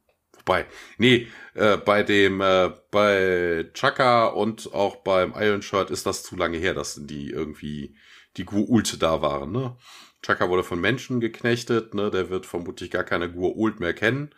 Wobei, 0.45 0.65
nee, 0.97 1.27
äh, 1.53 1.77
bei 1.77 2.03
dem, 2.03 2.41
äh, 2.41 2.71
bei 2.89 3.69
Chaka 3.73 4.27
und 4.27 4.73
auch 4.73 4.97
beim 4.97 5.33
Iron 5.37 5.61
Shirt 5.61 5.91
ist 5.91 6.05
das 6.05 6.23
zu 6.23 6.35
lange 6.35 6.57
her, 6.57 6.73
dass 6.73 6.99
die 7.05 7.29
irgendwie 7.29 7.95
die 8.37 8.45
Guulte 8.45 8.97
da 8.97 9.21
waren, 9.21 9.51
ne? 9.51 9.75
Chaka 10.23 10.49
wurde 10.49 10.63
von 10.63 10.79
Menschen 10.79 11.19
geknechtet, 11.19 11.93
ne? 11.93 12.11
Der 12.11 12.29
wird 12.29 12.45
vermutlich 12.45 12.91
gar 12.91 13.03
keine 13.03 13.31
Guult 13.31 13.79
mehr 13.79 13.93
kennen. 13.93 14.33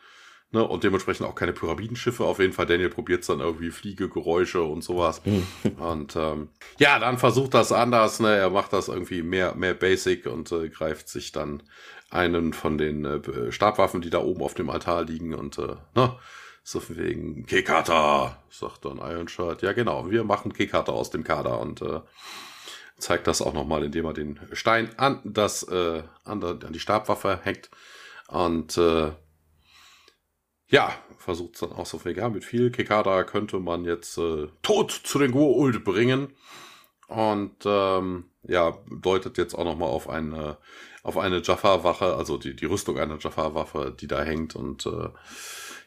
Ne, 0.54 0.64
und 0.64 0.84
dementsprechend 0.84 1.26
auch 1.26 1.34
keine 1.34 1.52
Pyramidenschiffe. 1.52 2.24
Auf 2.24 2.38
jeden 2.38 2.54
Fall, 2.54 2.68
Daniel 2.68 2.92
probiert 2.92 3.28
dann 3.28 3.40
irgendwie 3.40 3.72
Fliegegeräusche 3.72 4.62
und 4.62 4.84
sowas. 4.84 5.20
und 5.78 6.16
ähm, 6.16 6.50
ja, 6.78 7.00
dann 7.00 7.18
versucht 7.18 7.56
das 7.56 7.72
anders. 7.72 8.20
Ne? 8.20 8.36
Er 8.36 8.52
macht 8.52 8.72
das 8.72 8.88
irgendwie 8.88 9.24
mehr, 9.24 9.56
mehr 9.56 9.74
basic 9.74 10.28
und 10.28 10.52
äh, 10.52 10.70
greift 10.70 11.10
sich 11.10 11.32
dann 11.32 11.64
einen 12.14 12.54
von 12.54 12.78
den 12.78 13.06
äh, 13.06 13.52
Stabwaffen, 13.52 14.02
die 14.02 14.10
da 14.10 14.20
oben 14.20 14.42
auf 14.42 14.54
dem 14.54 14.70
Altar 14.70 15.04
liegen 15.04 15.34
und 15.34 15.58
äh, 15.58 15.76
ne, 15.96 16.18
so 16.64 16.82
wegen 16.90 17.46
Kekata, 17.46 18.42
sagt 18.50 18.86
dann 18.86 18.98
Iron 18.98 19.28
Shirt. 19.28 19.62
Ja, 19.62 19.74
genau, 19.74 20.10
wir 20.10 20.24
machen 20.24 20.54
Kekata 20.54 20.92
aus 20.92 21.10
dem 21.10 21.24
Kader 21.24 21.60
und 21.60 21.82
äh, 21.82 22.02
zeigt 22.98 23.28
das 23.28 23.42
auch 23.42 23.54
nochmal, 23.54 23.84
indem 23.84 24.06
er 24.06 24.14
den 24.14 24.40
Stein 24.54 24.98
an 24.98 25.20
das 25.24 25.64
äh, 25.64 26.04
an, 26.24 26.40
der, 26.40 26.52
an 26.52 26.74
die 26.74 26.80
Stabwaffe 26.80 27.40
hängt 27.44 27.70
und 28.28 28.78
äh, 28.78 29.12
ja, 30.68 30.92
versucht 31.18 31.62
dann 31.62 31.72
auch 31.72 31.86
so 31.86 32.00
viel. 32.00 32.18
Ja, 32.18 32.30
mit 32.30 32.44
viel 32.44 32.72
Kekada 32.72 33.24
könnte 33.24 33.60
man 33.60 33.86
jetzt 33.86 34.18
äh, 34.18 34.48
Tod 34.64 34.92
zu 34.92 35.20
den 35.20 35.32
Goa'uld 35.32 35.84
bringen. 35.84 36.34
Und 37.08 37.58
ähm, 37.66 38.32
ja, 38.42 38.78
deutet 38.90 39.38
jetzt 39.38 39.54
auch 39.54 39.66
nochmal 39.66 39.90
auf 39.90 40.10
eine, 40.10 40.58
auf 41.04 41.18
eine 41.18 41.42
Jaffa-Wache, 41.42 42.16
also 42.16 42.38
die, 42.38 42.56
die 42.56 42.66
Rüstung 42.66 42.98
einer 42.98 43.18
Jaffa-Waffe, 43.20 43.94
die 44.00 44.08
da 44.08 44.24
hängt. 44.24 44.56
Und 44.56 44.86
äh, 44.86 45.10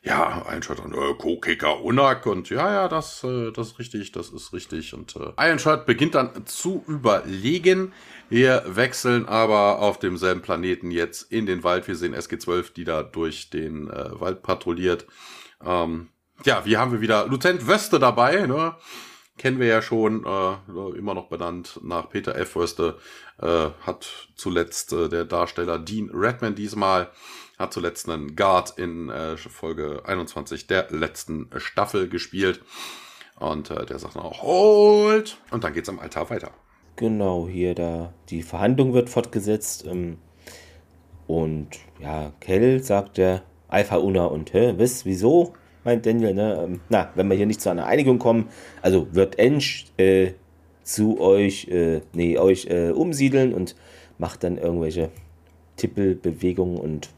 ja, 0.03 0.45
Ironshot 0.49 0.79
dann, 0.79 0.93
äh, 0.93 1.15
Kokeka 1.15 1.71
Unak 1.71 2.27
und 2.27 2.51
ja, 2.51 2.71
ja, 2.71 2.89
das, 2.89 3.25
äh, 3.25 3.51
das 3.51 3.69
ist 3.69 3.79
richtig, 3.79 4.13
das 4.13 4.29
ist 4.29 4.53
richtig. 4.53 4.93
Und 4.93 5.17
äh, 5.17 5.33
Ironshot 5.39 5.87
beginnt 5.87 6.15
dann 6.15 6.47
zu 6.47 6.85
überlegen. 6.87 7.93
Wir 8.29 8.63
wechseln 8.67 9.27
aber 9.27 9.79
auf 9.79 9.99
demselben 9.99 10.43
Planeten 10.43 10.91
jetzt 10.91 11.33
in 11.33 11.47
den 11.47 11.65
Wald. 11.65 11.89
Wir 11.89 11.97
sehen 11.97 12.15
SG-12, 12.15 12.75
die 12.75 12.85
da 12.85 13.03
durch 13.03 13.49
den 13.51 13.89
äh, 13.89 14.21
Wald 14.21 14.43
patrouilliert. 14.43 15.07
Ähm, 15.65 16.09
ja, 16.45 16.67
wie 16.67 16.77
haben 16.77 16.93
wir 16.93 17.01
wieder 17.01 17.27
Lieutenant 17.27 17.67
Wöste 17.67 17.99
dabei, 17.99 18.47
ne? 18.47 18.77
Kennen 19.39 19.61
wir 19.61 19.67
ja 19.67 19.83
schon, 19.83 20.25
äh, 20.25 20.99
immer 20.99 21.15
noch 21.15 21.29
benannt 21.29 21.81
nach 21.83 22.09
Peter 22.09 22.35
F. 22.37 22.57
Wöste, 22.57 22.99
äh, 23.41 23.69
hat 23.83 24.29
zuletzt 24.35 24.93
äh, 24.93 25.09
der 25.09 25.25
Darsteller 25.25 25.79
Dean 25.79 26.11
Redman 26.13 26.55
diesmal 26.55 27.11
hat 27.59 27.73
zuletzt 27.73 28.09
einen 28.09 28.37
Guard 28.37 28.79
in 28.79 29.09
äh, 29.09 29.37
Folge 29.37 30.03
21 30.05 30.67
der 30.67 30.89
letzten 30.91 31.49
Staffel 31.57 32.09
gespielt. 32.09 32.61
Und 33.39 33.71
äh, 33.71 33.85
der 33.87 33.99
sagt 33.99 34.17
dann 34.17 34.23
auch, 34.23 34.43
holt! 34.43 35.39
Und 35.51 35.65
dann 35.65 35.73
geht's 35.73 35.89
am 35.89 35.99
Altar 35.99 36.31
weiter. 36.31 36.51
Genau, 36.97 37.47
hier 37.49 37.75
da 37.75 38.15
die 38.31 38.43
Verhandlung 38.43 38.95
wird 38.95 39.11
fortgesetzt. 39.11 39.87
Ähm, 39.87 40.19
und 41.27 41.69
ja, 41.99 42.33
Kell 42.41 42.83
sagt 42.83 43.19
der 43.19 43.43
Alpha 43.69 43.97
Una 43.97 44.27
und 44.27 44.53
hä, 44.53 44.75
was, 44.79 45.05
wieso? 45.05 45.55
Meint 45.87 46.05
Daniel, 46.05 46.35
ne? 46.35 46.65
Ähm, 46.65 46.81
na, 46.89 47.11
wenn 47.15 47.29
wir 47.29 47.37
hier 47.37 47.47
nicht 47.47 47.61
zu 47.61 47.71
einer 47.71 47.87
Einigung 47.87 48.19
kommen, 48.19 48.49
also 48.83 49.07
wird 49.15 49.39
Ensch 49.39 49.87
äh, 49.99 50.33
zu 50.83 51.21
euch, 51.21 51.69
äh, 51.69 52.01
nee, 52.13 52.37
euch 52.39 52.67
äh, 52.67 52.91
umsiedeln 52.91 53.55
und 53.55 53.77
macht 54.19 54.43
dann 54.43 54.59
irgendwelche 54.59 55.11
Tippelbewegungen 55.77 56.77
und 56.77 57.11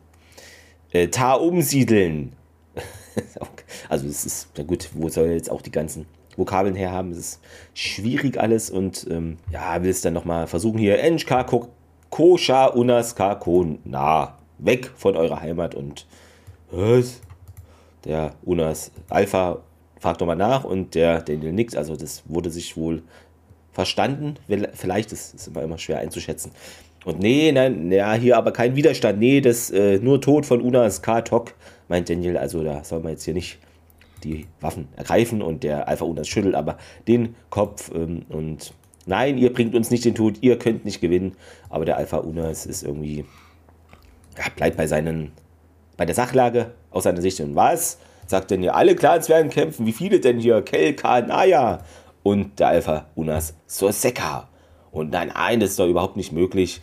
äh, 0.93 1.09
Tar 1.09 1.41
umsiedeln. 1.41 2.35
also 3.89 4.07
es 4.07 4.27
ist, 4.27 4.49
na 4.59 4.65
gut, 4.65 4.91
wo 4.93 5.09
soll 5.09 5.29
jetzt 5.29 5.51
auch 5.51 5.63
die 5.63 5.73
ganzen 5.73 6.05
Vokabeln 6.37 6.75
herhaben? 6.75 7.13
Es 7.13 7.19
ist 7.19 7.41
schwierig 7.73 8.39
alles 8.39 8.69
und 8.69 9.07
ähm, 9.09 9.39
ja, 9.51 9.83
will 9.83 9.91
es 9.91 10.03
dann 10.03 10.13
nochmal 10.13 10.47
versuchen 10.47 10.79
hier. 10.79 10.99
Enschka 11.01 11.47
Kosha 12.11 12.67
Unas 12.67 13.17
Kakon. 13.17 13.79
Na, 13.85 14.37
weg 14.59 14.91
von 14.95 15.17
eurer 15.17 15.41
Heimat 15.41 15.75
und 15.75 16.07
was? 16.71 17.23
Der 18.05 18.35
Unas 18.45 18.91
Alpha 19.09 19.59
fragt 20.01 20.21
nochmal 20.21 20.37
nach 20.37 20.65
und 20.65 20.95
der 20.95 21.21
Daniel 21.23 21.53
nickt. 21.53 21.77
Also 21.77 21.97
das 21.97 22.23
wurde 22.27 22.51
sich 22.51 22.77
wohl 22.77 23.03
verstanden. 23.73 24.35
Vielleicht, 24.75 25.13
ist 25.13 25.49
immer, 25.49 25.63
immer 25.63 25.79
schwer 25.79 25.99
einzuschätzen. 25.99 26.53
Und 27.05 27.21
nee, 27.21 27.53
nein, 27.53 27.91
ja, 27.93 28.15
hier 28.15 28.37
aber 28.37 28.53
kein 28.53 28.77
Widerstand. 28.77 29.19
Nee, 29.19 29.41
das 29.41 29.71
äh, 29.71 29.99
nur 29.99 30.21
Tod 30.21 30.47
von 30.47 30.61
Unas 30.61 31.01
K-Tok, 31.03 31.55
meint 31.89 32.11
Daniel. 32.11 32.37
Also 32.37 32.63
da 32.63 32.85
soll 32.85 33.01
man 33.01 33.13
jetzt 33.13 33.25
hier 33.25 33.35
nicht 33.35 33.59
die 34.25 34.47
Waffen 34.61 34.89
ergreifen 34.97 35.43
und 35.43 35.63
der 35.63 35.89
Alpha 35.89 36.05
Unas 36.05 36.29
schüttelt 36.29 36.55
aber 36.55 36.77
den 37.07 37.37
Kopf 37.51 37.91
ähm, 37.95 38.23
und 38.29 38.75
nein, 39.07 39.39
ihr 39.39 39.53
bringt 39.53 39.75
uns 39.75 39.91
nicht 39.91 40.05
den 40.05 40.15
Tod, 40.15 40.39
ihr 40.41 40.59
könnt 40.59 40.85
nicht 40.85 41.01
gewinnen. 41.01 41.37
Aber 41.71 41.85
der 41.85 41.97
Alpha 41.97 42.19
Unas 42.19 42.67
ist 42.67 42.83
irgendwie, 42.83 43.25
ja, 44.37 44.45
bleibt 44.57 44.77
bei 44.77 44.87
seinen, 44.87 45.33
bei 45.99 46.07
der 46.07 46.15
Sachlage 46.15 46.73
aus 46.91 47.03
seiner 47.03 47.21
Sicht. 47.21 47.41
Und 47.41 47.55
was? 47.55 47.99
Sagt 48.27 48.51
denn 48.51 48.63
hier, 48.63 48.75
alle 48.75 48.97
Clans 48.97 49.29
werden 49.29 49.51
kämpfen. 49.51 49.85
Wie 49.85 49.93
viele 49.93 50.21
denn 50.21 50.39
hier? 50.39 50.63
Kel, 50.63 50.97
Naya. 51.03 51.81
und 52.23 52.59
der 52.59 52.69
Alpha 52.69 53.07
Unas 53.15 53.55
Soseka. 53.67 54.49
Und 54.91 55.11
nein, 55.11 55.33
nein, 55.35 55.61
das 55.61 55.71
ist 55.71 55.79
doch 55.79 55.87
überhaupt 55.89 56.17
nicht 56.17 56.33
möglich. 56.33 56.81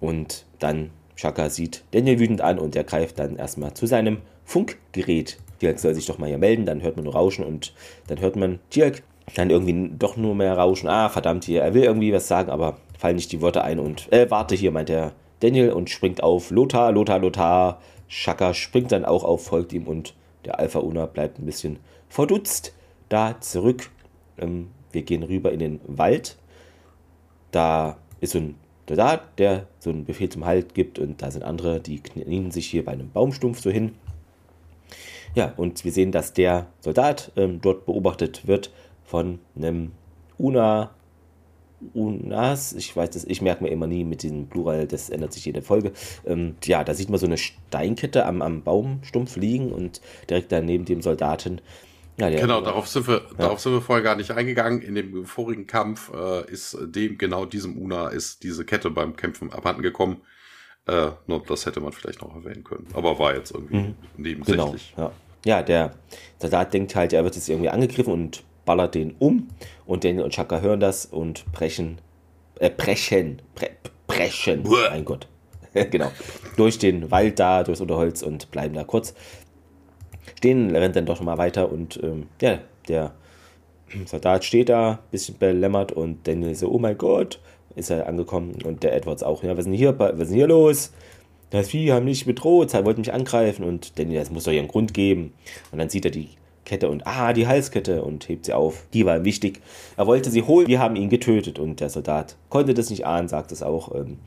Und 0.00 0.44
dann 0.60 0.90
Shaka 1.16 1.48
sieht 1.48 1.84
Daniel 1.92 2.18
wütend 2.18 2.40
an 2.40 2.58
und 2.58 2.76
er 2.76 2.84
greift 2.84 3.18
dann 3.18 3.36
erstmal 3.36 3.74
zu 3.74 3.86
seinem 3.86 4.18
Funkgerät. 4.44 5.38
Tialk 5.60 5.78
soll 5.78 5.94
sich 5.94 6.06
doch 6.06 6.18
mal 6.18 6.28
hier 6.28 6.38
melden, 6.38 6.66
dann 6.66 6.82
hört 6.82 6.96
man 6.96 7.04
nur 7.04 7.14
Rauschen 7.14 7.44
und 7.44 7.72
dann 8.08 8.20
hört 8.20 8.36
man 8.36 8.58
Tialk 8.70 9.02
dann 9.36 9.50
irgendwie 9.50 9.92
doch 9.96 10.16
nur 10.16 10.34
mehr 10.34 10.56
Rauschen. 10.56 10.88
Ah, 10.88 11.08
verdammt, 11.08 11.44
hier, 11.44 11.62
er 11.62 11.72
will 11.72 11.84
irgendwie 11.84 12.12
was 12.12 12.28
sagen, 12.28 12.50
aber 12.50 12.76
fallen 12.98 13.16
nicht 13.16 13.32
die 13.32 13.40
Worte 13.40 13.62
ein 13.62 13.78
und, 13.78 14.12
äh, 14.12 14.30
warte 14.30 14.54
hier, 14.54 14.72
meint 14.72 14.88
der 14.88 15.12
Daniel 15.40 15.72
und 15.72 15.90
springt 15.90 16.22
auf 16.22 16.50
Lothar, 16.50 16.92
Lothar, 16.92 17.18
Lothar. 17.18 17.80
Shaka 18.08 18.54
springt 18.54 18.92
dann 18.92 19.04
auch 19.04 19.24
auf, 19.24 19.46
folgt 19.46 19.72
ihm 19.72 19.86
und 19.86 20.14
der 20.44 20.58
Alpha 20.58 20.78
Una 20.80 21.06
bleibt 21.06 21.38
ein 21.38 21.46
bisschen 21.46 21.78
verdutzt 22.08 22.74
da 23.08 23.40
zurück. 23.40 23.90
Ähm, 24.38 24.68
wir 24.92 25.02
gehen 25.02 25.22
rüber 25.22 25.52
in 25.52 25.58
den 25.58 25.80
Wald. 25.86 26.36
Da 27.50 27.96
ist 28.20 28.32
so 28.32 28.38
ein 28.38 28.54
Soldat, 28.88 29.38
der 29.38 29.66
so 29.78 29.90
einen 29.90 30.04
Befehl 30.04 30.28
zum 30.28 30.44
Halt 30.44 30.74
gibt 30.74 30.98
und 30.98 31.22
da 31.22 31.30
sind 31.30 31.42
andere, 31.42 31.80
die 31.80 32.00
knien 32.00 32.50
sich 32.50 32.66
hier 32.66 32.84
bei 32.84 32.92
einem 32.92 33.10
Baumstumpf 33.10 33.60
so 33.60 33.70
hin. 33.70 33.94
Ja, 35.34 35.52
und 35.56 35.84
wir 35.84 35.92
sehen, 35.92 36.12
dass 36.12 36.32
der 36.32 36.66
Soldat 36.80 37.32
ähm, 37.36 37.60
dort 37.60 37.86
beobachtet 37.86 38.46
wird 38.46 38.70
von 39.04 39.40
einem 39.56 39.92
Una 40.38 40.90
Unas, 41.92 42.72
ich 42.72 42.96
weiß 42.96 43.10
das, 43.10 43.24
ich 43.24 43.42
merke 43.42 43.64
mir 43.64 43.70
immer 43.70 43.86
nie 43.86 44.04
mit 44.04 44.22
diesem 44.22 44.48
Plural, 44.48 44.86
das 44.86 45.10
ändert 45.10 45.32
sich 45.32 45.44
jede 45.44 45.62
Folge. 45.62 45.92
Ähm, 46.24 46.56
ja, 46.64 46.84
da 46.84 46.94
sieht 46.94 47.10
man 47.10 47.18
so 47.18 47.26
eine 47.26 47.38
Steinkette 47.38 48.26
am, 48.26 48.42
am 48.42 48.62
Baumstumpf 48.62 49.36
liegen 49.36 49.72
und 49.72 50.00
direkt 50.28 50.52
daneben 50.52 50.84
dem 50.84 51.02
Soldaten. 51.02 51.60
Ja, 52.16 52.30
genau, 52.30 52.60
darauf 52.60 52.86
sind, 52.86 53.08
wir, 53.08 53.14
ja. 53.16 53.36
darauf 53.38 53.58
sind 53.58 53.72
wir 53.72 53.80
vorher 53.80 54.04
gar 54.04 54.14
nicht 54.14 54.30
eingegangen. 54.30 54.82
In 54.82 54.94
dem 54.94 55.26
vorigen 55.26 55.66
Kampf 55.66 56.12
äh, 56.14 56.48
ist 56.50 56.78
dem, 56.80 57.18
genau 57.18 57.44
diesem 57.44 57.76
Una, 57.76 58.08
ist 58.08 58.44
diese 58.44 58.64
Kette 58.64 58.90
beim 58.90 59.16
Kämpfen 59.16 59.52
abhanden 59.52 59.82
gekommen. 59.82 60.20
Äh, 60.86 61.10
nur 61.26 61.42
das 61.46 61.66
hätte 61.66 61.80
man 61.80 61.92
vielleicht 61.92 62.22
noch 62.22 62.34
erwähnen 62.34 62.62
können. 62.62 62.86
Aber 62.92 63.18
war 63.18 63.34
jetzt 63.34 63.52
irgendwie 63.52 63.76
mhm. 63.76 63.94
nebensächlich. 64.16 64.92
Genau, 64.94 65.12
ja. 65.44 65.58
ja, 65.58 65.62
der 65.62 65.94
Soldat 66.38 66.72
denkt 66.72 66.94
halt, 66.94 67.12
er 67.12 67.24
wird 67.24 67.34
jetzt 67.34 67.48
irgendwie 67.48 67.70
angegriffen 67.70 68.12
und 68.12 68.44
ballert 68.64 68.94
den 68.94 69.14
um 69.18 69.48
und 69.86 70.04
Daniel 70.04 70.24
und 70.24 70.32
Chaka 70.32 70.60
hören 70.60 70.80
das 70.80 71.06
und 71.06 71.50
brechen, 71.52 71.98
äh, 72.58 72.70
brechen, 72.70 73.42
bre, 73.54 73.70
brechen, 74.06 74.62
Buh. 74.62 74.76
mein 74.90 75.04
Gott, 75.04 75.28
genau, 75.90 76.10
durch 76.56 76.78
den 76.78 77.10
Wald 77.10 77.38
da, 77.38 77.62
durchs 77.62 77.80
Unterholz 77.80 78.22
und 78.22 78.50
bleiben 78.50 78.74
da 78.74 78.84
kurz 78.84 79.14
stehen, 80.36 80.74
rennt 80.74 80.96
dann 80.96 81.06
doch 81.06 81.20
mal 81.20 81.38
weiter 81.38 81.70
und 81.70 82.00
ähm, 82.02 82.28
ja, 82.40 82.58
der 82.88 83.12
Soldat 84.06 84.44
steht 84.44 84.68
da, 84.68 85.00
bisschen 85.10 85.38
belämmert 85.38 85.92
und 85.92 86.26
Daniel 86.26 86.54
so, 86.54 86.70
oh 86.70 86.78
mein 86.78 86.98
Gott, 86.98 87.40
ist 87.76 87.90
er 87.90 88.06
angekommen 88.06 88.58
und 88.64 88.82
der 88.82 88.94
Edwards 88.94 89.22
auch, 89.22 89.42
ja, 89.42 89.52
was 89.52 89.60
ist 89.60 89.64
denn 89.66 89.74
hier, 89.74 89.98
was 89.98 90.12
ist 90.12 90.28
denn 90.28 90.36
hier 90.36 90.48
los? 90.48 90.92
Das 91.50 91.68
Vieh 91.68 91.92
haben 91.92 92.04
mich 92.04 92.26
bedroht, 92.26 92.74
er 92.74 92.84
wollte 92.84 93.00
mich 93.00 93.12
angreifen 93.12 93.64
und 93.64 93.98
Daniel, 93.98 94.20
das 94.20 94.30
muss 94.30 94.44
doch 94.44 94.50
hier 94.50 94.60
einen 94.60 94.68
Grund 94.68 94.92
geben. 94.92 95.34
Und 95.70 95.78
dann 95.78 95.88
sieht 95.88 96.04
er 96.04 96.10
die 96.10 96.30
Kette 96.64 96.88
und 96.88 97.06
ah, 97.06 97.32
die 97.32 97.46
Halskette 97.46 98.02
und 98.02 98.28
hebt 98.28 98.46
sie 98.46 98.52
auf. 98.52 98.86
Die 98.92 99.06
war 99.06 99.24
wichtig. 99.24 99.60
Er 99.96 100.06
wollte 100.06 100.30
sie 100.30 100.42
holen, 100.42 100.66
wir 100.66 100.80
haben 100.80 100.96
ihn 100.96 101.10
getötet 101.10 101.58
und 101.58 101.80
der 101.80 101.90
Soldat 101.90 102.36
konnte 102.48 102.74
das 102.74 102.90
nicht 102.90 103.06
ahnen, 103.06 103.28
sagt 103.28 103.52
es 103.52 103.62
auch. 103.62 103.94
Ähm, 103.94 104.18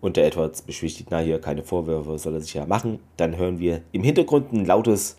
und 0.00 0.16
der 0.16 0.26
Edwards 0.26 0.62
beschwichtigt, 0.62 1.08
na 1.10 1.18
hier, 1.18 1.40
keine 1.40 1.62
Vorwürfe, 1.62 2.18
soll 2.18 2.34
er 2.34 2.40
sich 2.40 2.54
ja 2.54 2.66
machen. 2.66 3.00
Dann 3.16 3.36
hören 3.36 3.58
wir 3.58 3.82
im 3.92 4.02
Hintergrund 4.02 4.52
ein 4.52 4.64
lautes 4.64 5.16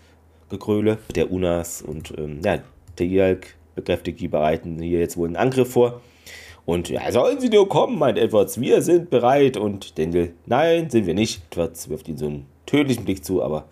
Gegröle 0.49 0.97
der 1.16 1.32
Unas 1.32 1.82
und 1.82 2.14
ähm, 2.18 2.39
ja, 2.43 2.60
der 2.97 3.08
Jalk 3.08 3.55
bekräftigt, 3.76 4.20
die 4.20 4.28
bereiten 4.28 4.80
hier 4.80 4.99
jetzt 4.99 5.18
wohl 5.18 5.28
einen 5.28 5.36
Angriff 5.36 5.72
vor. 5.72 6.01
Und 6.66 6.89
ja, 6.89 7.12
sollen 7.12 7.39
sie 7.39 7.49
nur 7.49 7.70
kommen, 7.70 7.97
meint 7.97 8.18
Edwards, 8.18 8.60
wir 8.60 8.82
sind 8.82 9.10
bereit. 9.10 9.55
Und 9.55 9.97
Daniel, 9.97 10.34
nein, 10.45 10.89
sind 10.89 11.05
wir 11.05 11.14
nicht. 11.14 11.41
Edwards 11.51 11.89
wirft 11.89 12.10
ihm 12.10 12.18
so 12.18 12.26
einen 12.26 12.45
tödlichen 12.66 13.05
Blick 13.05 13.24
zu, 13.24 13.41
aber 13.41 13.66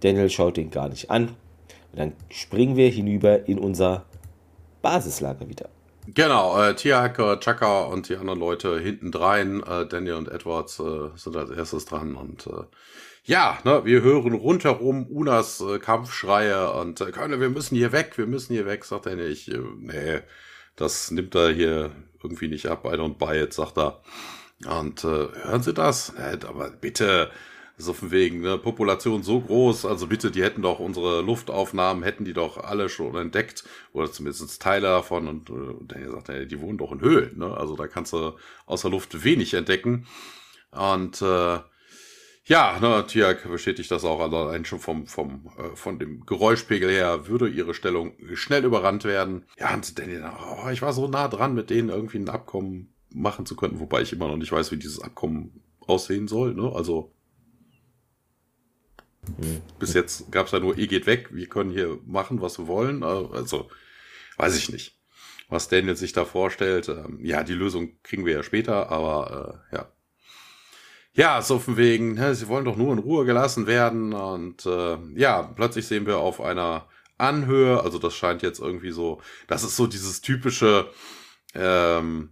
Daniel 0.00 0.30
schaut 0.30 0.56
ihn 0.56 0.70
gar 0.70 0.88
nicht 0.88 1.10
an. 1.10 1.30
Und 1.92 1.98
dann 1.98 2.12
springen 2.30 2.76
wir 2.76 2.88
hinüber 2.88 3.46
in 3.48 3.58
unser 3.58 4.04
Basislager 4.82 5.48
wieder. 5.48 5.68
Genau, 6.06 6.60
äh, 6.60 6.74
Tierhacker, 6.74 7.38
Chaka 7.40 7.82
und 7.84 8.08
die 8.08 8.16
anderen 8.16 8.40
Leute 8.40 8.80
hinten 8.80 9.12
drein, 9.12 9.62
äh, 9.62 9.86
Daniel 9.86 10.14
und 10.14 10.28
Edwards 10.28 10.80
äh, 10.80 11.10
sind 11.14 11.36
als 11.36 11.50
erstes 11.50 11.84
dran 11.84 12.16
und 12.16 12.46
äh, 12.46 12.64
ja, 13.24 13.58
ne, 13.64 13.84
wir 13.84 14.00
hören 14.02 14.32
rundherum 14.32 15.06
Unas 15.06 15.60
äh, 15.60 15.78
Kampfschreie 15.78 16.72
und 16.72 17.00
äh, 17.00 17.12
Colonel, 17.12 17.40
wir 17.40 17.50
müssen 17.50 17.76
hier 17.76 17.92
weg, 17.92 18.16
wir 18.16 18.26
müssen 18.26 18.54
hier 18.54 18.66
weg, 18.66 18.84
sagt 18.84 19.06
er 19.06 19.16
nicht. 19.16 19.48
Äh, 19.48 19.60
nee, 19.78 20.20
das 20.74 21.10
nimmt 21.10 21.34
er 21.34 21.52
hier 21.52 21.90
irgendwie 22.22 22.48
nicht 22.48 22.66
ab, 22.66 22.84
I 22.86 22.96
don't 22.96 23.18
buy 23.18 23.38
it, 23.38 23.52
sagt 23.52 23.78
er. 23.78 24.00
Und 24.66 25.04
äh, 25.04 25.28
hören 25.44 25.62
Sie 25.62 25.74
das? 25.74 26.14
Nee, 26.14 26.44
aber 26.46 26.70
bitte, 26.70 27.30
so 27.80 27.92
von 27.92 28.10
wegen, 28.10 28.40
ne, 28.40 28.58
Population 28.58 29.22
so 29.22 29.40
groß, 29.40 29.86
also 29.86 30.06
bitte, 30.06 30.30
die 30.30 30.42
hätten 30.42 30.62
doch 30.62 30.78
unsere 30.78 31.22
Luftaufnahmen, 31.22 32.02
hätten 32.02 32.24
die 32.24 32.32
doch 32.32 32.58
alle 32.58 32.88
schon 32.88 33.14
entdeckt, 33.16 33.64
oder 33.92 34.10
zumindest 34.10 34.60
Teile 34.62 34.88
davon. 34.88 35.28
Und, 35.28 35.50
und 35.50 35.92
äh, 35.92 35.98
der 35.98 36.10
sagt, 36.10 36.28
ey, 36.28 36.46
die 36.46 36.60
wohnen 36.60 36.78
doch 36.78 36.92
in 36.92 37.00
Höhlen, 37.00 37.38
ne? 37.38 37.56
Also 37.56 37.76
da 37.76 37.86
kannst 37.86 38.12
du 38.12 38.32
außer 38.66 38.90
Luft 38.90 39.24
wenig 39.24 39.54
entdecken. 39.54 40.06
Und 40.70 41.20
äh, 41.22 41.58
ja, 42.44 42.78
ne, 42.80 43.04
Tiak 43.06 43.48
bestätigt 43.48 43.90
das 43.90 44.04
auch 44.04 44.20
allein 44.20 44.64
schon 44.64 44.80
vom, 44.80 45.06
vom, 45.06 45.50
äh, 45.56 45.76
von 45.76 45.98
dem 45.98 46.26
Geräuschpegel 46.26 46.90
her, 46.90 47.28
würde 47.28 47.48
ihre 47.48 47.74
Stellung 47.74 48.14
schnell 48.34 48.64
überrannt 48.64 49.04
werden. 49.04 49.44
Ja, 49.58 49.74
und 49.74 49.98
Daniel, 49.98 50.28
oh, 50.38 50.68
ich 50.70 50.82
war 50.82 50.92
so 50.92 51.06
nah 51.06 51.28
dran, 51.28 51.54
mit 51.54 51.70
denen 51.70 51.90
irgendwie 51.90 52.18
ein 52.18 52.28
Abkommen 52.28 52.94
machen 53.12 53.46
zu 53.46 53.56
können, 53.56 53.80
wobei 53.80 54.02
ich 54.02 54.12
immer 54.12 54.28
noch 54.28 54.36
nicht 54.36 54.52
weiß, 54.52 54.72
wie 54.72 54.76
dieses 54.76 55.00
Abkommen 55.00 55.62
aussehen 55.86 56.28
soll. 56.28 56.54
Ne? 56.54 56.72
Also 56.74 57.12
hm. 59.26 59.62
Bis 59.78 59.94
jetzt 59.94 60.30
gab 60.32 60.46
es 60.46 60.52
ja 60.52 60.60
nur, 60.60 60.76
ihr 60.76 60.86
geht 60.86 61.06
weg, 61.06 61.28
wir 61.32 61.46
können 61.48 61.70
hier 61.70 61.98
machen, 62.06 62.40
was 62.40 62.58
wir 62.58 62.66
wollen. 62.66 63.02
Also, 63.02 63.70
weiß 64.36 64.56
ich 64.56 64.70
nicht, 64.70 64.98
was 65.48 65.68
Daniel 65.68 65.96
sich 65.96 66.12
da 66.12 66.24
vorstellt. 66.24 66.88
Ähm, 66.88 67.18
ja, 67.22 67.42
die 67.42 67.54
Lösung 67.54 68.00
kriegen 68.02 68.24
wir 68.24 68.34
ja 68.34 68.42
später, 68.42 68.90
aber 68.90 69.62
äh, 69.72 69.76
ja. 69.76 69.92
Ja, 71.12 71.42
so 71.42 71.58
von 71.58 71.76
wegen, 71.76 72.14
ne, 72.14 72.34
sie 72.34 72.48
wollen 72.48 72.64
doch 72.64 72.76
nur 72.76 72.92
in 72.92 73.00
Ruhe 73.00 73.24
gelassen 73.24 73.66
werden. 73.66 74.12
Und 74.12 74.64
äh, 74.64 74.96
ja, 75.16 75.42
plötzlich 75.42 75.86
sehen 75.86 76.06
wir 76.06 76.18
auf 76.18 76.40
einer 76.40 76.86
Anhöhe, 77.18 77.82
also 77.82 77.98
das 77.98 78.14
scheint 78.14 78.42
jetzt 78.42 78.60
irgendwie 78.60 78.92
so, 78.92 79.20
das 79.46 79.62
ist 79.62 79.76
so 79.76 79.86
dieses 79.86 80.22
typische, 80.22 80.88
ähm, 81.54 82.30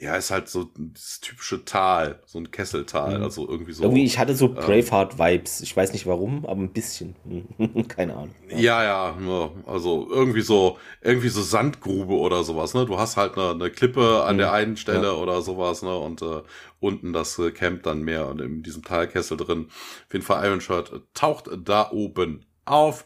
ja, 0.00 0.14
ist 0.14 0.30
halt 0.30 0.48
so 0.48 0.70
das 0.76 1.18
typische 1.20 1.64
Tal, 1.64 2.22
so 2.24 2.38
ein 2.38 2.52
Kesseltal, 2.52 3.18
mhm. 3.18 3.24
also 3.24 3.48
irgendwie 3.48 3.72
so. 3.72 3.82
Irgendwie, 3.82 4.04
ich 4.04 4.18
hatte 4.18 4.36
so 4.36 4.46
ähm, 4.46 4.54
Braveheart-Vibes. 4.54 5.60
Ich 5.62 5.76
weiß 5.76 5.92
nicht 5.92 6.06
warum, 6.06 6.46
aber 6.46 6.60
ein 6.60 6.72
bisschen. 6.72 7.16
Keine 7.88 8.14
Ahnung. 8.14 8.34
Ja. 8.48 8.82
ja, 8.82 9.14
ja, 9.18 9.50
also 9.66 10.08
irgendwie 10.08 10.42
so, 10.42 10.78
irgendwie 11.00 11.28
so 11.28 11.42
Sandgrube 11.42 12.14
oder 12.14 12.44
sowas, 12.44 12.74
ne? 12.74 12.86
Du 12.86 12.96
hast 12.96 13.16
halt 13.16 13.36
eine, 13.36 13.50
eine 13.50 13.70
Klippe 13.70 14.22
an 14.22 14.36
mhm. 14.36 14.38
der 14.38 14.52
einen 14.52 14.76
Stelle 14.76 15.08
ja. 15.08 15.14
oder 15.14 15.42
sowas, 15.42 15.82
ne? 15.82 15.96
Und 15.96 16.22
äh, 16.22 16.42
unten 16.78 17.12
das 17.12 17.36
äh, 17.40 17.50
Camp 17.50 17.82
dann 17.82 18.02
mehr 18.02 18.28
und 18.28 18.40
in 18.40 18.62
diesem 18.62 18.84
Talkessel 18.84 19.36
drin. 19.36 19.66
Auf 19.68 20.12
jeden 20.12 20.24
Fall 20.24 20.46
Iron 20.46 20.60
Shirt 20.60 20.92
taucht 21.12 21.50
da 21.64 21.90
oben 21.90 22.46
auf. 22.64 23.04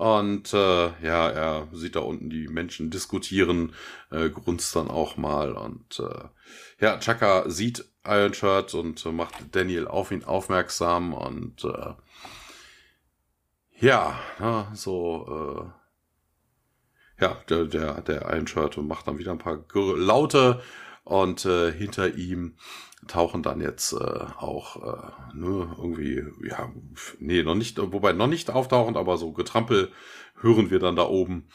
Und 0.00 0.54
äh, 0.54 0.86
ja, 1.02 1.28
er 1.28 1.68
sieht 1.72 1.94
da 1.94 2.00
unten 2.00 2.30
die 2.30 2.48
Menschen 2.48 2.88
diskutieren, 2.88 3.74
äh, 4.10 4.30
grunzt 4.30 4.74
dann 4.74 4.88
auch 4.88 5.18
mal. 5.18 5.52
Und 5.52 6.00
äh, 6.00 6.24
ja, 6.82 6.98
Chaka 6.98 7.50
sieht 7.50 7.84
Iron 8.06 8.32
Shirt 8.32 8.72
und 8.72 9.04
äh, 9.04 9.12
macht 9.12 9.34
Daniel 9.54 9.86
auf 9.86 10.10
ihn 10.10 10.24
aufmerksam. 10.24 11.12
Und 11.12 11.64
äh, 11.64 11.92
ja, 13.78 14.18
na, 14.38 14.72
so 14.72 15.68
äh, 17.20 17.22
ja, 17.22 17.36
der, 17.50 17.66
der, 17.66 18.00
der 18.00 18.22
Iron 18.22 18.46
Shirt 18.46 18.78
macht 18.78 19.06
dann 19.06 19.18
wieder 19.18 19.32
ein 19.32 19.38
paar 19.38 19.58
Laute 19.74 20.62
und 21.04 21.44
äh, 21.44 21.72
hinter 21.72 22.14
ihm 22.14 22.56
tauchen 23.08 23.42
dann 23.42 23.60
jetzt 23.60 23.92
äh, 23.92 23.96
auch 24.38 24.76
äh, 24.76 25.36
ne, 25.36 25.74
irgendwie, 25.78 26.24
ja, 26.46 26.70
nee, 27.18 27.42
noch 27.42 27.54
nicht, 27.54 27.78
wobei 27.78 28.12
noch 28.12 28.26
nicht 28.26 28.50
auftauchend, 28.50 28.96
aber 28.96 29.16
so 29.16 29.32
Getrampel 29.32 29.90
hören 30.40 30.70
wir 30.70 30.78
dann 30.78 30.96
da 30.96 31.04
oben. 31.04 31.48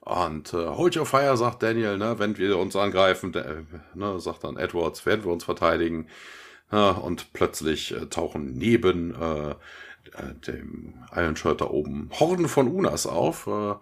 Und 0.00 0.52
äh, 0.52 0.66
Hold 0.66 0.96
your 0.96 1.06
fire, 1.06 1.36
sagt 1.36 1.62
Daniel, 1.62 1.98
ne, 1.98 2.18
wenn 2.18 2.38
wir 2.38 2.58
uns 2.58 2.74
angreifen, 2.76 3.32
der, 3.32 3.64
ne, 3.94 4.18
sagt 4.20 4.44
dann 4.44 4.56
Edwards, 4.56 5.06
werden 5.06 5.24
wir 5.24 5.32
uns 5.32 5.44
verteidigen. 5.44 6.08
Ja, 6.72 6.90
und 6.90 7.32
plötzlich 7.34 7.92
äh, 7.92 8.06
tauchen 8.06 8.54
neben 8.54 9.14
äh, 9.14 9.50
äh 9.50 10.34
dem 10.46 10.94
Iron 11.14 11.36
Shirt 11.36 11.60
da 11.60 11.66
oben 11.66 12.10
Horden 12.18 12.48
von 12.48 12.66
Unas 12.68 13.06
auf. 13.06 13.46
Äh, 13.46 13.74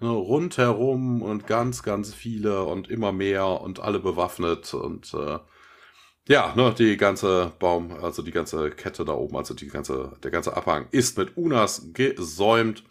ne, 0.00 0.10
rundherum 0.10 1.22
und 1.22 1.46
ganz, 1.46 1.82
ganz 1.82 2.12
viele 2.12 2.64
und 2.64 2.90
immer 2.90 3.12
mehr 3.12 3.46
und 3.46 3.80
alle 3.80 4.00
bewaffnet 4.00 4.74
und 4.74 5.14
äh, 5.14 5.38
ja, 6.28 6.54
ne, 6.56 6.74
die 6.76 6.96
ganze 6.96 7.52
Baum, 7.58 7.92
also 8.02 8.22
die 8.22 8.32
ganze 8.32 8.70
Kette 8.70 9.04
da 9.04 9.12
oben, 9.12 9.36
also 9.36 9.54
die 9.54 9.68
ganze, 9.68 10.12
der 10.22 10.30
ganze 10.30 10.56
Abhang 10.56 10.86
ist 10.90 11.16
mit 11.18 11.36
Unas 11.36 11.88
gesäumt. 11.92 12.82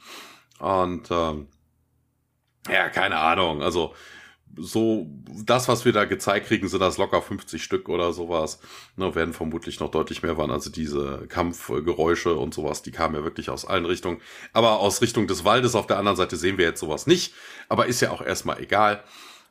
Und 0.60 1.10
ähm, 1.12 1.48
ja, 2.70 2.90
keine 2.90 3.18
Ahnung. 3.18 3.62
Also 3.62 3.94
so, 4.58 5.08
das, 5.46 5.68
was 5.68 5.84
wir 5.84 5.92
da 5.92 6.06
gezeigt 6.06 6.48
kriegen, 6.48 6.70
sind 6.70 6.80
das 6.80 6.98
locker 6.98 7.22
50 7.22 7.62
Stück 7.62 7.90
oder 7.90 8.14
sowas. 8.14 8.60
Ne, 8.96 9.14
werden 9.16 9.34
vermutlich 9.34 9.82
noch 9.82 9.92
deutlich 9.92 10.24
mehr 10.24 10.38
waren. 10.38 10.52
Also 10.52 10.70
diese 10.70 11.28
Kampfgeräusche 11.28 12.36
und 12.36 12.54
sowas, 12.54 12.82
die 12.84 12.92
kamen 12.92 13.16
ja 13.16 13.24
wirklich 13.26 13.50
aus 13.50 13.66
allen 13.66 13.86
Richtungen. 13.86 14.22
Aber 14.54 14.80
aus 14.80 15.02
Richtung 15.02 15.28
des 15.28 15.44
Waldes 15.44 15.76
auf 15.76 15.88
der 15.88 15.98
anderen 15.98 16.16
Seite 16.16 16.38
sehen 16.38 16.58
wir 16.58 16.66
jetzt 16.66 16.80
sowas 16.80 17.06
nicht. 17.06 17.34
Aber 17.68 17.88
ist 17.88 18.02
ja 18.02 18.12
auch 18.12 18.22
erstmal 18.22 18.62
egal. 18.62 19.04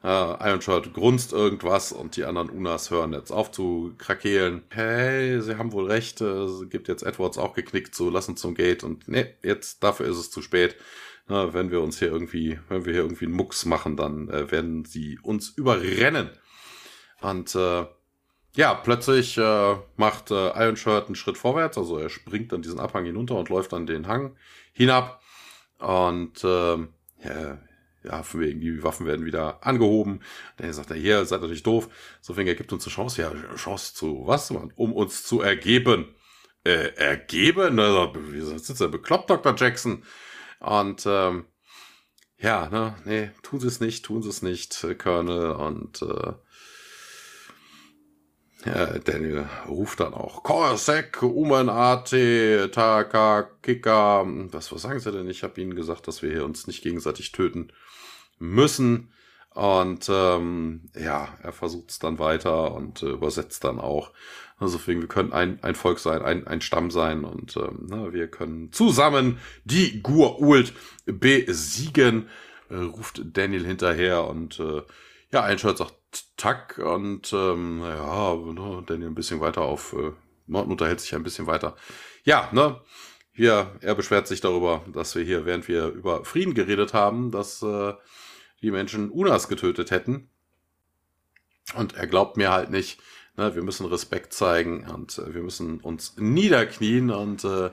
Uh, 0.04 0.36
Iron 0.38 0.60
Shirt 0.60 0.92
grunzt 0.92 1.32
irgendwas 1.32 1.90
und 1.90 2.16
die 2.16 2.24
anderen 2.24 2.50
Unas 2.50 2.90
hören 2.90 3.14
jetzt 3.14 3.30
auf 3.30 3.50
zu 3.50 3.94
krakehlen. 3.96 4.62
Hey, 4.68 5.40
sie 5.40 5.56
haben 5.56 5.72
wohl 5.72 5.90
recht, 5.90 6.20
äh, 6.20 6.46
gibt 6.68 6.88
jetzt 6.88 7.04
Edwards 7.04 7.38
auch 7.38 7.54
geknickt, 7.54 7.94
so 7.94 8.10
lassen 8.10 8.36
zum 8.36 8.54
Gate 8.54 8.84
und 8.84 9.08
ne, 9.08 9.32
jetzt 9.42 9.82
dafür 9.82 10.04
ist 10.06 10.18
es 10.18 10.30
zu 10.30 10.42
spät. 10.42 10.76
Na, 11.26 11.54
wenn 11.54 11.70
wir 11.70 11.80
uns 11.80 11.98
hier 11.98 12.08
irgendwie, 12.08 12.58
wenn 12.68 12.84
wir 12.84 12.92
hier 12.92 13.00
irgendwie 13.00 13.24
einen 13.24 13.34
Mucks 13.34 13.64
machen, 13.64 13.96
dann 13.96 14.28
äh, 14.28 14.50
werden 14.50 14.84
sie 14.84 15.18
uns 15.22 15.48
überrennen. 15.48 16.28
Und 17.22 17.54
äh, 17.54 17.86
ja, 18.56 18.74
plötzlich 18.74 19.38
äh, 19.38 19.76
macht 19.96 20.30
äh, 20.30 20.50
Iron 20.50 20.76
Shirt 20.76 21.06
einen 21.06 21.14
Schritt 21.14 21.38
vorwärts, 21.38 21.78
also 21.78 21.96
er 21.96 22.10
springt 22.10 22.52
dann 22.52 22.60
diesen 22.60 22.78
Abhang 22.78 23.06
hinunter 23.06 23.36
und 23.36 23.48
läuft 23.48 23.72
dann 23.72 23.86
den 23.86 24.06
Hang 24.06 24.36
hinab. 24.74 25.22
Und 25.78 26.44
äh, 26.44 26.76
ja, 26.76 27.58
ja, 28.04 28.22
von 28.22 28.40
wegen, 28.40 28.60
die 28.60 28.82
Waffen 28.82 29.06
werden 29.06 29.24
wieder 29.24 29.66
angehoben. 29.66 30.20
Dann 30.56 30.72
sagt 30.72 30.90
er, 30.90 30.96
hier, 30.96 31.24
seid 31.24 31.40
natürlich 31.40 31.62
doof. 31.62 31.88
So 32.20 32.34
fing 32.34 32.46
er 32.46 32.54
gibt 32.54 32.72
uns 32.72 32.86
eine 32.86 32.94
Chance. 32.94 33.22
Ja, 33.22 33.32
Chance 33.56 33.94
zu 33.94 34.26
was, 34.26 34.50
Mann? 34.50 34.72
Um 34.76 34.92
uns 34.92 35.24
zu 35.24 35.40
ergeben. 35.40 36.14
Äh, 36.64 36.94
ergeben? 36.96 37.74
Na, 37.74 38.12
wie 38.14 38.40
sitzt 38.40 38.80
er 38.80 38.88
bekloppt, 38.88 39.30
Dr. 39.30 39.54
Jackson? 39.56 40.04
Und 40.60 41.04
ähm, 41.06 41.46
ja, 42.38 42.68
ne, 42.68 42.94
nee, 43.04 43.30
tun 43.42 43.60
sie 43.60 43.68
es 43.68 43.80
nicht, 43.80 44.04
tun 44.04 44.22
sie 44.22 44.28
es 44.28 44.42
nicht, 44.42 44.82
äh, 44.84 44.94
Colonel. 44.94 45.52
Und 45.52 46.02
äh, 46.02 46.32
ja, 48.66 48.98
Daniel 48.98 49.46
ruft 49.68 50.00
dann 50.00 50.14
auch 50.14 50.42
Korsek, 50.42 51.22
Umenate, 51.22 52.70
Taka, 52.70 53.50
Kika. 53.62 54.24
Was, 54.26 54.72
was 54.72 54.82
sagen 54.82 55.00
sie 55.00 55.12
denn? 55.12 55.28
Ich 55.28 55.42
habe 55.42 55.60
ihnen 55.60 55.74
gesagt, 55.74 56.08
dass 56.08 56.22
wir 56.22 56.30
hier 56.30 56.44
uns 56.46 56.66
nicht 56.66 56.82
gegenseitig 56.82 57.32
töten 57.32 57.72
müssen. 58.38 59.12
Und 59.50 60.08
ähm, 60.12 60.90
ja, 60.96 61.28
er 61.42 61.52
versucht 61.52 61.90
es 61.90 61.98
dann 62.00 62.18
weiter 62.18 62.74
und 62.74 63.02
äh, 63.02 63.10
übersetzt 63.10 63.62
dann 63.62 63.78
auch. 63.78 64.10
Also 64.58 64.78
deswegen, 64.78 65.00
wir 65.00 65.08
können 65.08 65.32
ein, 65.32 65.62
ein 65.62 65.74
Volk 65.74 65.98
sein, 65.98 66.22
ein, 66.22 66.46
ein 66.46 66.60
Stamm 66.60 66.90
sein 66.90 67.24
und 67.24 67.56
ähm, 67.56 67.86
na, 67.88 68.12
wir 68.12 68.28
können 68.28 68.72
zusammen 68.72 69.38
die 69.64 70.02
Gur-Ult 70.02 70.72
besiegen, 71.06 72.28
äh, 72.68 72.76
ruft 72.76 73.22
Daniel 73.24 73.64
hinterher 73.64 74.24
und 74.28 74.58
äh, 74.58 74.82
ja, 75.32 75.42
Einschalt 75.42 75.78
sagt 75.78 75.94
Tack 76.36 76.78
und 76.78 77.32
ähm, 77.32 77.80
ja, 77.82 78.34
ne, 78.34 78.82
Daniel 78.86 79.08
ein 79.08 79.14
bisschen 79.16 79.40
weiter 79.40 79.62
auf, 79.62 79.94
äh, 79.94 80.12
unterhält 80.52 81.00
sich 81.00 81.14
ein 81.14 81.24
bisschen 81.24 81.46
weiter. 81.46 81.76
Ja, 82.24 82.48
ne, 82.52 82.80
hier, 83.32 83.72
er 83.80 83.96
beschwert 83.96 84.28
sich 84.28 84.40
darüber, 84.40 84.84
dass 84.92 85.16
wir 85.16 85.24
hier, 85.24 85.44
während 85.44 85.66
wir 85.66 85.88
über 85.88 86.24
Frieden 86.24 86.54
geredet 86.54 86.94
haben, 86.94 87.32
dass 87.32 87.62
äh, 87.62 87.94
die 88.64 88.70
Menschen 88.70 89.10
Unas 89.10 89.48
getötet 89.48 89.90
hätten. 89.90 90.28
Und 91.76 91.94
er 91.94 92.06
glaubt 92.06 92.36
mir 92.36 92.50
halt 92.50 92.70
nicht. 92.70 92.98
Ne, 93.36 93.54
wir 93.54 93.62
müssen 93.62 93.86
Respekt 93.86 94.32
zeigen 94.32 94.88
und 94.88 95.18
äh, 95.18 95.34
wir 95.34 95.42
müssen 95.42 95.80
uns 95.80 96.14
niederknien 96.16 97.10
und 97.10 97.42
äh, 97.44 97.70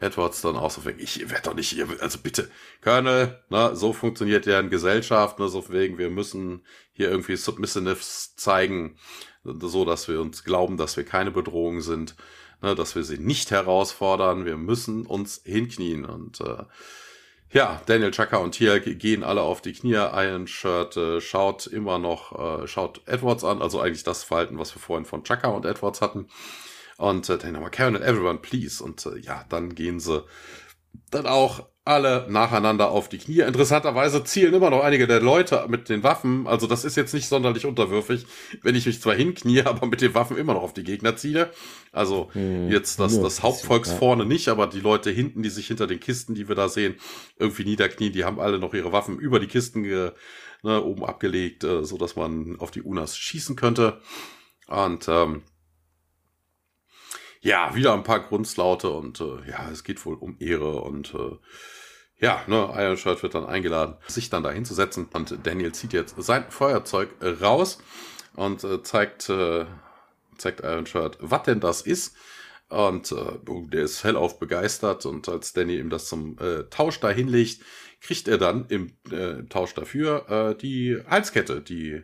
Edwards 0.00 0.40
dann 0.42 0.56
auch 0.56 0.72
so 0.72 0.84
wegen, 0.84 0.98
ich 0.98 1.30
werde 1.30 1.44
doch 1.44 1.54
nicht 1.54 1.70
hier, 1.70 1.86
also 2.00 2.18
bitte, 2.18 2.50
Colonel, 2.82 3.40
ne, 3.48 3.76
so 3.76 3.92
funktioniert 3.92 4.46
ja 4.46 4.58
eine 4.58 4.70
Gesellschaft, 4.70 5.38
ne, 5.38 5.48
so 5.48 5.68
wegen, 5.68 5.98
wir 5.98 6.10
müssen 6.10 6.62
hier 6.92 7.10
irgendwie 7.10 7.36
Submissives 7.36 8.34
zeigen, 8.34 8.96
so 9.44 9.84
dass 9.84 10.08
wir 10.08 10.20
uns 10.20 10.42
glauben, 10.42 10.76
dass 10.76 10.96
wir 10.96 11.04
keine 11.04 11.30
Bedrohung 11.30 11.80
sind, 11.80 12.16
ne, 12.60 12.74
dass 12.74 12.96
wir 12.96 13.04
sie 13.04 13.18
nicht 13.18 13.52
herausfordern, 13.52 14.44
wir 14.44 14.56
müssen 14.56 15.06
uns 15.06 15.42
hinknien 15.44 16.04
und 16.04 16.40
äh, 16.40 16.64
ja, 17.50 17.80
Daniel 17.86 18.10
Chaka 18.10 18.38
und 18.38 18.52
Tia 18.52 18.78
gehen 18.78 19.24
alle 19.24 19.42
auf 19.42 19.62
die 19.62 19.72
Knie. 19.72 19.94
Iron 19.94 20.46
Shirt 20.46 20.96
äh, 20.96 21.20
schaut 21.20 21.66
immer 21.66 21.98
noch, 21.98 22.62
äh, 22.62 22.66
schaut 22.66 23.00
Edwards 23.06 23.44
an, 23.44 23.62
also 23.62 23.80
eigentlich 23.80 24.04
das 24.04 24.24
Verhalten, 24.24 24.58
was 24.58 24.74
wir 24.74 24.80
vorhin 24.80 25.06
von 25.06 25.24
Chaka 25.24 25.48
und 25.48 25.64
Edwards 25.64 26.00
hatten. 26.00 26.28
Und 26.98 27.28
äh, 27.28 27.38
dann 27.38 27.52
nochmal 27.52 27.70
Karen 27.70 27.96
and 27.96 28.04
everyone, 28.04 28.38
please. 28.38 28.82
Und 28.82 29.06
äh, 29.06 29.18
ja, 29.18 29.44
dann 29.48 29.74
gehen 29.74 30.00
sie 30.00 30.24
dann 31.10 31.26
auch 31.26 31.66
alle 31.88 32.26
nacheinander 32.28 32.90
auf 32.90 33.08
die 33.08 33.16
Knie. 33.16 33.40
Interessanterweise 33.40 34.22
zielen 34.22 34.52
immer 34.52 34.68
noch 34.68 34.82
einige 34.82 35.06
der 35.06 35.20
Leute 35.20 35.64
mit 35.68 35.88
den 35.88 36.02
Waffen. 36.02 36.46
Also 36.46 36.66
das 36.66 36.84
ist 36.84 36.96
jetzt 36.96 37.14
nicht 37.14 37.28
sonderlich 37.28 37.64
unterwürfig, 37.64 38.26
wenn 38.62 38.74
ich 38.74 38.84
mich 38.84 39.00
zwar 39.00 39.14
hinknie, 39.14 39.62
aber 39.64 39.86
mit 39.86 40.02
den 40.02 40.14
Waffen 40.14 40.36
immer 40.36 40.52
noch 40.52 40.62
auf 40.62 40.74
die 40.74 40.84
Gegner 40.84 41.16
ziele. 41.16 41.50
Also 41.90 42.28
hm, 42.32 42.68
jetzt 42.68 43.00
das, 43.00 43.18
das 43.18 43.42
Hauptvolks 43.42 43.88
ja. 43.88 43.96
vorne 43.96 44.26
nicht, 44.26 44.48
aber 44.48 44.66
die 44.66 44.80
Leute 44.80 45.10
hinten, 45.10 45.42
die 45.42 45.48
sich 45.48 45.66
hinter 45.66 45.86
den 45.86 45.98
Kisten, 45.98 46.34
die 46.34 46.46
wir 46.46 46.54
da 46.54 46.68
sehen, 46.68 46.96
irgendwie 47.38 47.64
niederknien, 47.64 48.12
die 48.12 48.24
haben 48.24 48.38
alle 48.38 48.58
noch 48.58 48.74
ihre 48.74 48.92
Waffen 48.92 49.18
über 49.18 49.40
die 49.40 49.46
Kisten 49.46 49.82
ge, 49.82 50.12
ne, 50.62 50.84
oben 50.84 51.06
abgelegt, 51.06 51.64
äh, 51.64 51.84
so 51.84 51.96
dass 51.96 52.16
man 52.16 52.60
auf 52.60 52.70
die 52.70 52.82
Unas 52.82 53.16
schießen 53.16 53.56
könnte. 53.56 54.02
Und 54.66 55.08
ähm, 55.08 55.42
ja, 57.40 57.74
wieder 57.74 57.94
ein 57.94 58.02
paar 58.02 58.20
Grunzlaute 58.20 58.90
und 58.90 59.22
äh, 59.22 59.48
ja, 59.48 59.70
es 59.70 59.84
geht 59.84 60.04
wohl 60.04 60.16
um 60.16 60.36
Ehre 60.38 60.82
und 60.82 61.14
äh, 61.14 61.38
ja, 62.20 62.42
ne, 62.46 62.72
Iron 62.76 62.96
Shirt 62.96 63.22
wird 63.22 63.34
dann 63.34 63.46
eingeladen, 63.46 63.96
sich 64.06 64.30
dann 64.30 64.42
da 64.42 64.50
hinzusetzen 64.50 65.08
und 65.12 65.38
Daniel 65.44 65.72
zieht 65.72 65.92
jetzt 65.92 66.14
sein 66.18 66.50
Feuerzeug 66.50 67.10
äh, 67.20 67.28
raus 67.28 67.78
und 68.34 68.64
äh, 68.64 68.82
zeigt, 68.82 69.28
äh, 69.28 69.66
zeigt 70.36 70.60
Iron 70.60 70.86
Shirt, 70.86 71.18
was 71.20 71.42
denn 71.44 71.60
das 71.60 71.82
ist. 71.82 72.16
Und 72.68 73.12
äh, 73.12 73.38
der 73.72 73.84
ist 73.84 74.04
hellauf 74.04 74.38
begeistert 74.38 75.06
und 75.06 75.26
als 75.28 75.54
Danny 75.54 75.78
ihm 75.78 75.88
das 75.88 76.06
zum 76.06 76.36
äh, 76.38 76.64
Tausch 76.64 77.00
da 77.00 77.08
hinlegt, 77.08 77.62
kriegt 78.02 78.28
er 78.28 78.36
dann 78.36 78.66
im 78.68 78.92
äh, 79.10 79.44
Tausch 79.48 79.72
dafür 79.72 80.28
äh, 80.28 80.54
die 80.54 80.98
Halskette, 81.08 81.62
die 81.62 82.02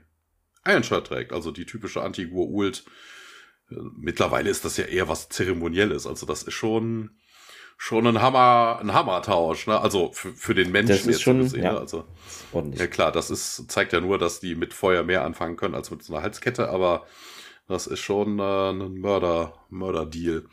Iron 0.66 0.82
Shirt 0.82 1.06
trägt, 1.06 1.34
also 1.34 1.50
die 1.50 1.66
typische 1.66 2.02
Anti-Gur-Ult 2.02 2.84
mittlerweile 3.96 4.50
ist 4.50 4.64
das 4.64 4.76
ja 4.76 4.84
eher 4.84 5.08
was 5.08 5.28
Zeremonielles. 5.28 6.06
Also 6.06 6.26
das 6.26 6.42
ist 6.42 6.54
schon, 6.54 7.10
schon 7.76 8.06
ein 8.06 8.22
Hammer, 8.22 8.78
ein 8.80 8.92
Hammertausch, 8.92 9.66
ne? 9.66 9.80
Also 9.80 10.10
für, 10.12 10.32
für 10.32 10.54
den 10.54 10.72
Menschen 10.72 11.06
das 11.06 11.06
ist 11.06 11.22
schon, 11.22 11.40
gesehen, 11.40 11.64
ja, 11.64 11.72
ne? 11.72 11.80
Also, 11.80 12.04
ja 12.72 12.86
klar, 12.86 13.12
das 13.12 13.30
ist, 13.30 13.70
zeigt 13.70 13.92
ja 13.92 14.00
nur, 14.00 14.18
dass 14.18 14.40
die 14.40 14.54
mit 14.54 14.74
Feuer 14.74 15.02
mehr 15.02 15.24
anfangen 15.24 15.56
können 15.56 15.74
als 15.74 15.90
mit 15.90 16.02
so 16.02 16.14
einer 16.14 16.22
Halskette, 16.22 16.68
aber 16.68 17.06
das 17.68 17.86
ist 17.86 18.00
schon 18.00 18.38
äh, 18.38 18.70
ein 18.70 19.00
Mörder, 19.00 19.54
Mörder-Deal. 19.70 20.44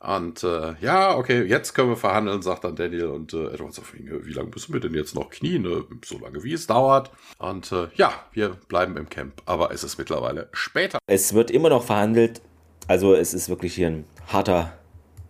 Und 0.00 0.42
äh, 0.42 0.74
ja, 0.80 1.16
okay, 1.16 1.44
jetzt 1.44 1.74
können 1.74 1.90
wir 1.90 1.96
verhandeln, 1.96 2.42
sagt 2.42 2.64
dann 2.64 2.74
Daniel 2.74 3.06
und 3.06 3.32
äh, 3.34 3.52
Edward 3.52 3.72
so, 3.72 3.82
wie 3.92 4.32
lange 4.32 4.50
müssen 4.50 4.72
wir 4.72 4.80
denn 4.80 4.94
jetzt 4.94 5.14
noch 5.14 5.30
knien? 5.30 5.62
Ne? 5.62 5.84
So 6.04 6.18
lange 6.18 6.42
wie 6.42 6.52
es 6.52 6.66
dauert. 6.66 7.12
Und 7.38 7.70
äh, 7.70 7.86
ja, 7.94 8.12
wir 8.32 8.48
bleiben 8.66 8.96
im 8.96 9.08
Camp, 9.08 9.42
aber 9.46 9.70
es 9.70 9.84
ist 9.84 9.98
mittlerweile 9.98 10.48
später. 10.52 10.98
Es 11.06 11.34
wird 11.34 11.52
immer 11.52 11.68
noch 11.68 11.84
verhandelt. 11.84 12.42
Also 12.88 13.14
es 13.14 13.32
ist 13.32 13.48
wirklich 13.48 13.76
hier 13.76 13.90
ein 13.90 14.04
harter 14.26 14.76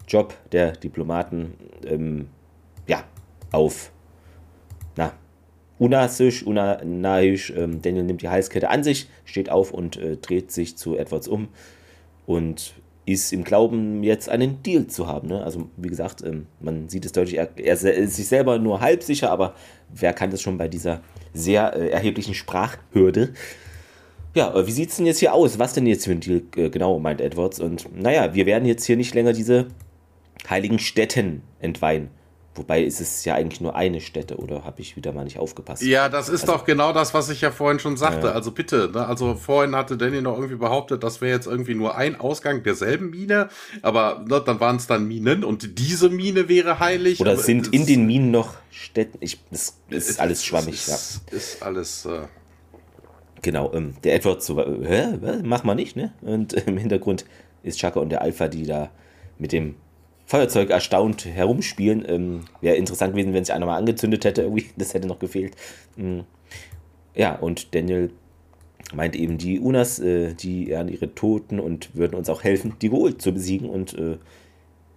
Job 0.09 0.35
der 0.53 0.73
Diplomaten. 0.73 1.55
Ähm, 1.87 2.29
ja, 2.87 3.05
auf 3.53 3.93
na, 4.97 5.13
Unasisch, 5.79 6.45
Unaisch. 6.45 7.53
Ähm, 7.57 7.83
Daniel 7.83 8.05
nimmt 8.05 8.23
die 8.23 8.29
Halskette 8.29 8.71
an 8.71 8.85
sich, 8.85 9.09
steht 9.25 9.51
auf 9.51 9.73
und 9.73 9.97
äh, 9.97 10.17
dreht 10.17 10.53
sich 10.53 10.77
zu 10.77 10.97
Edwards 10.97 11.29
um 11.29 11.49
und 12.27 12.75
ist 13.05 13.33
im 13.33 13.43
Glauben, 13.43 14.05
jetzt 14.05 14.29
einen 14.29 14.63
Deal 14.63 14.87
zu 14.87 15.09
haben. 15.09 15.29
Ne? 15.29 15.43
Also, 15.43 15.69
wie 15.77 15.89
gesagt, 15.89 16.23
ähm, 16.23 16.47
man 16.61 16.89
sieht 16.89 17.05
es 17.05 17.13
deutlich, 17.13 17.37
er, 17.37 17.49
er, 17.57 17.73
ist 17.73 18.15
sich 18.15 18.29
selber 18.29 18.59
nur 18.59 18.81
halb 18.81 19.03
sicher, 19.03 19.31
aber 19.31 19.55
wer 19.93 20.13
kann 20.13 20.31
das 20.31 20.41
schon 20.41 20.57
bei 20.57 20.69
dieser 20.69 21.01
sehr 21.35 21.75
äh, 21.75 21.89
erheblichen 21.89 22.35
Sprachhürde? 22.35 23.33
Ja, 24.35 24.55
äh, 24.55 24.67
wie 24.67 24.73
sieht 24.73 24.91
es 24.91 24.97
denn 24.97 25.07
jetzt 25.07 25.19
hier 25.19 25.35
aus? 25.35 25.59
Was 25.59 25.73
denn 25.73 25.87
jetzt 25.87 26.05
für 26.05 26.13
ein 26.13 26.21
Deal 26.21 26.43
äh, 26.57 26.71
genau, 26.71 27.01
meint 27.01 27.21
Edwards? 27.21 27.59
Und 27.59 27.89
naja, 28.01 28.35
wir 28.35 28.47
werden 28.47 28.67
jetzt 28.67 28.85
hier 28.85 28.97
nicht 28.97 29.15
länger 29.15 29.33
diese 29.33 29.67
heiligen 30.49 30.79
Städten 30.79 31.43
entweihen. 31.61 32.11
Wobei 32.55 32.83
ist 32.83 33.01
es 33.01 33.25
ja 33.25 33.35
eigentlich 33.35 33.63
nur 33.63 33.75
eine 33.75 34.03
Stätte, 34.03 34.37
oder 34.37 34.65
habe 34.65 34.83
ich 34.83 34.95
wieder 34.95 35.13
mal 35.13 35.25
nicht 35.25 35.39
aufgepasst? 35.39 35.81
Ja, 35.83 36.11
das 36.11 36.29
ist 36.29 36.43
also, 36.43 36.53
doch 36.53 36.65
genau 36.67 36.93
das, 36.93 37.15
was 37.15 37.31
ich 37.31 37.41
ja 37.41 37.51
vorhin 37.51 37.79
schon 37.79 37.97
sagte. 37.97 38.27
Ja. 38.27 38.33
Also 38.35 38.51
bitte, 38.51 38.91
ne? 38.93 39.07
also 39.07 39.37
vorhin 39.37 39.75
hatte 39.75 39.97
Danny 39.97 40.21
noch 40.21 40.37
irgendwie 40.37 40.57
behauptet, 40.57 41.03
das 41.03 41.23
wäre 41.23 41.35
jetzt 41.35 41.47
irgendwie 41.47 41.75
nur 41.75 41.97
ein 41.97 42.21
Ausgang 42.21 42.63
derselben 42.63 43.09
Mine, 43.09 43.49
aber 43.81 44.27
ne, 44.29 44.43
dann 44.45 44.61
waren 44.61 44.77
es 44.77 44.87
dann 44.87 45.09
Minen 45.09 45.45
und 45.45 45.79
diese 45.79 46.11
Mine 46.11 46.51
wäre 46.51 46.79
heilig. 46.79 47.21
Oder 47.21 47.39
sind 47.39 47.73
in 47.73 47.87
den 47.87 48.07
Minen 48.07 48.31
noch 48.31 48.57
Städten? 48.71 49.17
Ich, 49.21 49.41
das 49.51 49.79
ist 49.89 50.21
alles 50.21 50.45
schwammig, 50.45 50.75
ist, 50.75 51.23
ja. 51.31 51.37
Ist 51.37 51.63
alles. 51.63 52.05
Äh 52.05 52.27
genau, 53.41 53.73
ähm, 53.73 53.95
der 54.05 54.15
Edward 54.15 54.43
so, 54.43 54.61
äh, 54.61 54.87
hä, 54.87 55.41
mach 55.43 55.65
mal 55.65 55.75
nicht, 55.75 55.97
ne? 55.97 56.13
Und 56.21 56.53
im 56.53 56.77
Hintergrund 56.77 57.25
ist 57.63 57.79
Chaka 57.79 57.99
und 57.99 58.11
der 58.11 58.21
Alpha, 58.21 58.49
die 58.49 58.67
da 58.67 58.91
mit 59.39 59.53
dem 59.53 59.77
Feuerzeug 60.27 60.71
erstaunt 60.71 61.25
herumspielen. 61.27 62.05
Ähm, 62.09 62.41
Wäre 62.61 62.77
interessant 62.77 63.13
gewesen, 63.13 63.35
wenn 63.35 63.45
sich 63.45 63.55
einer 63.55 63.67
mal 63.67 63.77
angezündet 63.77 64.25
hätte, 64.25 64.43
irgendwie. 64.43 64.67
Das 64.77 64.95
hätte 64.95 65.09
noch 65.09 65.19
gefehlt. 65.19 65.55
Mhm. 65.97 66.25
ja, 67.15 67.35
und 67.37 67.75
Daniel 67.75 68.11
meint 68.95 69.17
eben, 69.17 69.39
die 69.39 69.61
Unas, 69.61 69.99
äh, 69.99 70.35
die 70.35 70.69
ehren 70.69 70.89
ihre 70.89 71.15
Toten 71.15 71.61
und 71.61 71.95
würden 71.95 72.15
uns 72.15 72.29
auch 72.29 72.45
helfen, 72.45 72.75
die 72.81 72.91
Goa'uld 72.91 73.19
zu 73.19 73.33
besiegen. 73.33 73.69
Und, 73.69 73.97
äh, 73.99 74.19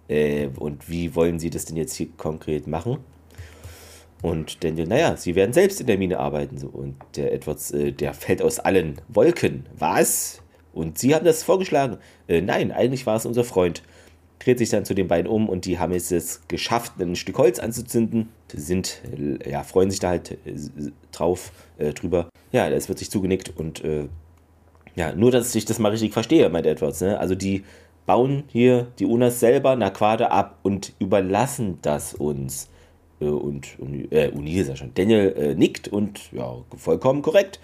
äh, 0.08 0.48
und 0.56 0.88
wie 0.88 1.14
wollen 1.14 1.38
sie 1.38 1.50
das 1.50 1.64
denn 1.64 1.76
jetzt 1.76 1.94
hier 1.94 2.08
konkret 2.16 2.66
machen? 2.66 2.98
Und 4.22 4.64
Daniel, 4.64 4.86
naja, 4.86 5.16
sie 5.16 5.34
werden 5.34 5.52
selbst 5.52 5.80
in 5.80 5.86
der 5.86 5.98
Mine 5.98 6.18
arbeiten. 6.18 6.58
So. 6.58 6.68
Und 6.68 6.96
der 7.16 7.32
Edwards, 7.32 7.70
äh, 7.70 7.92
der 7.92 8.14
fällt 8.14 8.42
aus 8.42 8.58
allen 8.58 9.00
Wolken. 9.08 9.66
Was? 9.78 10.42
Und 10.72 10.98
sie 10.98 11.14
haben 11.14 11.24
das 11.24 11.42
vorgeschlagen. 11.42 11.98
Äh, 12.28 12.40
nein, 12.40 12.72
eigentlich 12.72 13.06
war 13.06 13.16
es 13.16 13.26
unser 13.26 13.44
Freund. 13.44 13.82
Dreht 14.38 14.58
sich 14.58 14.70
dann 14.70 14.84
zu 14.84 14.94
den 14.94 15.08
beiden 15.08 15.30
um 15.30 15.48
und 15.48 15.64
die 15.64 15.78
haben 15.78 15.92
jetzt 15.92 16.12
es 16.12 16.42
geschafft, 16.48 17.00
ein 17.00 17.16
Stück 17.16 17.38
Holz 17.38 17.58
anzuzünden. 17.58 18.28
Sind, 18.52 19.02
ja, 19.44 19.62
freuen 19.62 19.90
sich 19.90 20.00
da 20.00 20.10
halt 20.10 20.32
äh, 20.32 20.54
drauf, 21.10 21.52
äh, 21.78 21.92
drüber. 21.92 22.28
Ja, 22.52 22.68
es 22.68 22.88
wird 22.88 22.98
sich 22.98 23.10
zugenickt 23.10 23.56
und 23.56 23.82
äh, 23.82 24.08
ja, 24.94 25.12
nur, 25.12 25.30
dass 25.30 25.54
ich 25.54 25.64
das 25.64 25.78
mal 25.78 25.90
richtig 25.90 26.12
verstehe, 26.12 26.48
meint 26.48 26.66
Edwards. 26.66 27.00
Ne? 27.00 27.18
Also 27.18 27.34
die 27.34 27.64
bauen 28.06 28.44
hier 28.48 28.86
die 28.98 29.04
Unas 29.04 29.40
selber 29.40 29.76
Naquade 29.76 30.30
ab 30.30 30.58
und 30.62 30.94
überlassen 30.98 31.78
das 31.82 32.14
uns. 32.14 32.68
Äh, 33.20 33.26
und 33.26 33.76
äh, 34.10 34.30
Uni 34.30 34.54
ist 34.54 34.68
ja 34.68 34.76
schon. 34.76 34.92
Daniel 34.94 35.34
äh, 35.36 35.54
nickt 35.54 35.88
und 35.88 36.32
ja, 36.32 36.56
vollkommen 36.76 37.22
korrekt. 37.22 37.60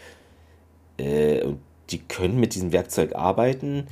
Äh, 0.98 1.42
und 1.42 1.60
die 1.90 1.98
können 1.98 2.38
mit 2.38 2.54
diesem 2.54 2.72
Werkzeug 2.72 3.14
arbeiten. 3.14 3.86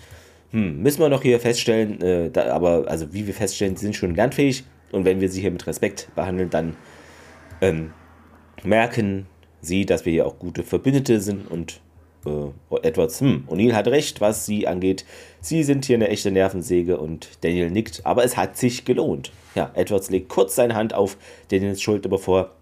Hm, 0.53 0.83
müssen 0.83 1.01
wir 1.01 1.09
noch 1.09 1.23
hier 1.23 1.39
feststellen, 1.39 2.01
äh, 2.01 2.31
da, 2.31 2.53
aber 2.53 2.85
also 2.89 3.13
wie 3.13 3.27
wir 3.27 3.35
feststellen, 3.35 3.77
sie 3.77 3.87
sind 3.87 3.97
schon 3.97 4.15
lernfähig 4.15 4.65
und 4.91 5.05
wenn 5.05 5.21
wir 5.21 5.29
sie 5.29 5.41
hier 5.41 5.51
mit 5.51 5.67
Respekt 5.67 6.09
behandeln, 6.17 6.51
dann 6.51 6.77
ähm, 7.61 7.93
merken 8.65 9.27
sie, 9.61 9.87
dass 9.87 10.05
wir 10.05 10.13
hier 10.13 10.27
auch 10.27 10.39
gute 10.39 10.63
Verbündete 10.65 11.21
sind 11.21 11.49
und 11.49 11.81
äh, 12.27 12.79
Edwards, 12.83 13.21
hm, 13.21 13.45
O'Neill 13.49 13.75
hat 13.75 13.87
recht, 13.89 14.21
was 14.21 14.45
sie 14.45 14.67
angeht. 14.67 15.05
Sie 15.41 15.63
sind 15.63 15.85
hier 15.85 15.97
eine 15.97 16.09
echte 16.09 16.31
Nervensäge 16.31 16.99
und 16.99 17.29
Daniel 17.43 17.71
nickt, 17.71 18.03
aber 18.05 18.25
es 18.25 18.37
hat 18.37 18.57
sich 18.57 18.85
gelohnt. 18.85 19.33
Ja, 19.55 19.71
Edwards 19.75 20.11
legt 20.11 20.29
kurz 20.29 20.55
seine 20.55 20.75
Hand 20.75 20.95
auf 20.95 21.17
Daniels 21.49 21.81
Schulter, 21.81 22.09
bevor 22.09 22.53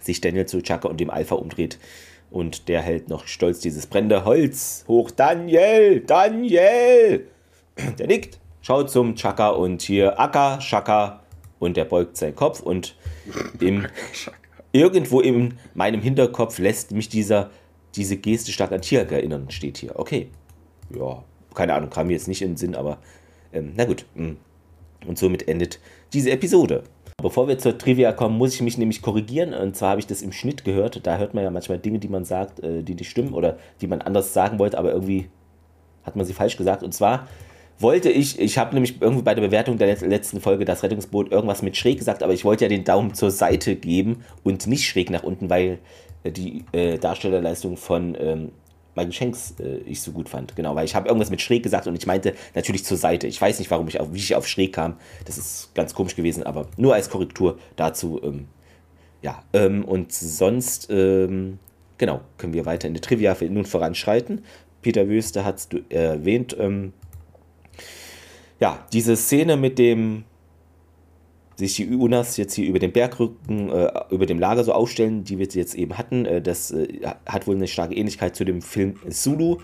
sich 0.00 0.20
Daniel 0.20 0.46
zu 0.46 0.62
Chaka 0.62 0.88
und 0.88 1.00
dem 1.00 1.10
Alpha 1.10 1.34
umdreht. 1.34 1.78
Und 2.30 2.68
der 2.68 2.82
hält 2.82 3.08
noch 3.08 3.26
stolz 3.26 3.60
dieses 3.60 3.86
brennende 3.86 4.24
Holz 4.24 4.84
hoch. 4.86 5.10
Daniel, 5.10 6.00
Daniel! 6.00 7.26
Der 7.98 8.06
nickt, 8.06 8.38
schaut 8.60 8.90
zum 8.90 9.14
Chaka 9.14 9.50
und 9.50 9.82
hier 9.82 10.18
Akka, 10.20 10.58
Chaka. 10.58 11.22
Und 11.58 11.76
der 11.76 11.86
beugt 11.86 12.16
seinen 12.16 12.36
Kopf 12.36 12.60
und 12.60 12.94
im, 13.60 13.86
irgendwo 14.72 15.20
in 15.20 15.54
meinem 15.74 16.00
Hinterkopf 16.00 16.58
lässt 16.58 16.92
mich 16.92 17.08
dieser, 17.08 17.50
diese 17.96 18.16
Geste 18.16 18.52
stark 18.52 18.72
an 18.72 18.82
Tiag 18.82 19.10
erinnern, 19.10 19.50
steht 19.50 19.78
hier. 19.78 19.98
Okay. 19.98 20.28
Ja, 20.96 21.24
keine 21.54 21.74
Ahnung, 21.74 21.90
kam 21.90 22.06
mir 22.06 22.12
jetzt 22.12 22.28
nicht 22.28 22.42
in 22.42 22.50
den 22.50 22.56
Sinn, 22.56 22.74
aber 22.74 22.98
ähm, 23.52 23.72
na 23.76 23.84
gut. 23.84 24.04
Hm. 24.14 24.36
Und 25.06 25.18
somit 25.18 25.48
endet 25.48 25.80
diese 26.12 26.30
Episode. 26.30 26.84
Bevor 27.20 27.48
wir 27.48 27.58
zur 27.58 27.76
Trivia 27.76 28.12
kommen, 28.12 28.38
muss 28.38 28.54
ich 28.54 28.62
mich 28.62 28.78
nämlich 28.78 29.02
korrigieren. 29.02 29.52
Und 29.52 29.76
zwar 29.76 29.90
habe 29.90 30.00
ich 30.00 30.06
das 30.06 30.22
im 30.22 30.30
Schnitt 30.30 30.64
gehört. 30.64 31.04
Da 31.04 31.18
hört 31.18 31.34
man 31.34 31.42
ja 31.42 31.50
manchmal 31.50 31.80
Dinge, 31.80 31.98
die 31.98 32.06
man 32.06 32.24
sagt, 32.24 32.60
äh, 32.60 32.84
die 32.84 32.94
nicht 32.94 33.10
stimmen 33.10 33.34
oder 33.34 33.58
die 33.80 33.88
man 33.88 34.02
anders 34.02 34.32
sagen 34.32 34.60
wollte, 34.60 34.78
aber 34.78 34.92
irgendwie 34.92 35.28
hat 36.04 36.14
man 36.14 36.24
sie 36.24 36.32
falsch 36.32 36.56
gesagt. 36.56 36.84
Und 36.84 36.94
zwar 36.94 37.26
wollte 37.80 38.08
ich, 38.08 38.38
ich 38.38 38.56
habe 38.56 38.72
nämlich 38.74 39.02
irgendwie 39.02 39.24
bei 39.24 39.34
der 39.34 39.42
Bewertung 39.42 39.78
der 39.78 39.96
letzten 39.98 40.40
Folge 40.40 40.64
das 40.64 40.84
Rettungsboot 40.84 41.32
irgendwas 41.32 41.60
mit 41.62 41.76
schräg 41.76 41.98
gesagt, 41.98 42.22
aber 42.22 42.34
ich 42.34 42.44
wollte 42.44 42.66
ja 42.66 42.68
den 42.68 42.84
Daumen 42.84 43.14
zur 43.14 43.32
Seite 43.32 43.74
geben 43.74 44.22
und 44.44 44.68
nicht 44.68 44.86
schräg 44.86 45.10
nach 45.10 45.24
unten, 45.24 45.50
weil 45.50 45.80
die 46.24 46.64
äh, 46.70 46.98
Darstellerleistung 46.98 47.76
von 47.76 48.16
ähm, 48.20 48.52
Michael 48.94 49.12
Shanks 49.12 49.54
äh, 49.60 49.78
ich 49.78 50.02
so 50.02 50.12
gut 50.12 50.28
fand. 50.28 50.56
Genau, 50.56 50.74
weil 50.74 50.84
ich 50.84 50.94
habe 50.94 51.08
irgendwas 51.08 51.30
mit 51.30 51.40
schräg 51.40 51.62
gesagt 51.62 51.86
und 51.86 51.96
ich 51.96 52.06
meinte 52.06 52.34
natürlich 52.54 52.84
zur 52.84 52.96
Seite. 52.96 53.26
Ich 53.26 53.40
weiß 53.40 53.58
nicht, 53.58 53.70
warum 53.70 53.88
ich 53.88 54.00
auf, 54.00 54.12
wie 54.12 54.18
ich 54.18 54.34
auf 54.34 54.46
schräg 54.46 54.72
kam. 54.72 54.96
Das 55.24 55.38
ist 55.38 55.74
ganz 55.74 55.94
komisch 55.94 56.16
gewesen, 56.16 56.42
aber 56.42 56.66
nur 56.76 56.94
als 56.94 57.10
Korrektur 57.10 57.58
dazu. 57.76 58.20
Ähm, 58.22 58.48
ja, 59.22 59.42
ähm, 59.52 59.84
und 59.84 60.12
sonst, 60.12 60.88
ähm, 60.90 61.58
genau, 61.98 62.20
können 62.36 62.52
wir 62.52 62.66
weiter 62.66 62.88
in 62.88 62.94
der 62.94 63.02
Trivia 63.02 63.36
nun 63.48 63.64
voranschreiten. 63.64 64.44
Peter 64.82 65.08
Wüste 65.08 65.44
hat 65.44 65.58
es 65.58 65.68
erwähnt. 65.88 66.56
Ähm, 66.58 66.92
ja, 68.60 68.86
diese 68.92 69.16
Szene 69.16 69.56
mit 69.56 69.78
dem 69.78 70.24
sich 71.58 71.74
die 71.74 71.88
Unas 71.88 72.36
jetzt 72.36 72.54
hier 72.54 72.68
über 72.68 72.78
den 72.78 72.92
Bergrücken, 72.92 73.68
äh, 73.70 73.90
über 74.10 74.26
dem 74.26 74.38
Lager 74.38 74.62
so 74.62 74.72
aufstellen, 74.72 75.24
die 75.24 75.38
wir 75.38 75.46
jetzt 75.46 75.74
eben 75.74 75.98
hatten. 75.98 76.24
Äh, 76.24 76.40
das 76.40 76.70
äh, 76.70 77.00
hat 77.26 77.46
wohl 77.46 77.56
eine 77.56 77.66
starke 77.66 77.94
Ähnlichkeit 77.94 78.36
zu 78.36 78.44
dem 78.44 78.62
Film 78.62 78.94
Zulu, 79.10 79.58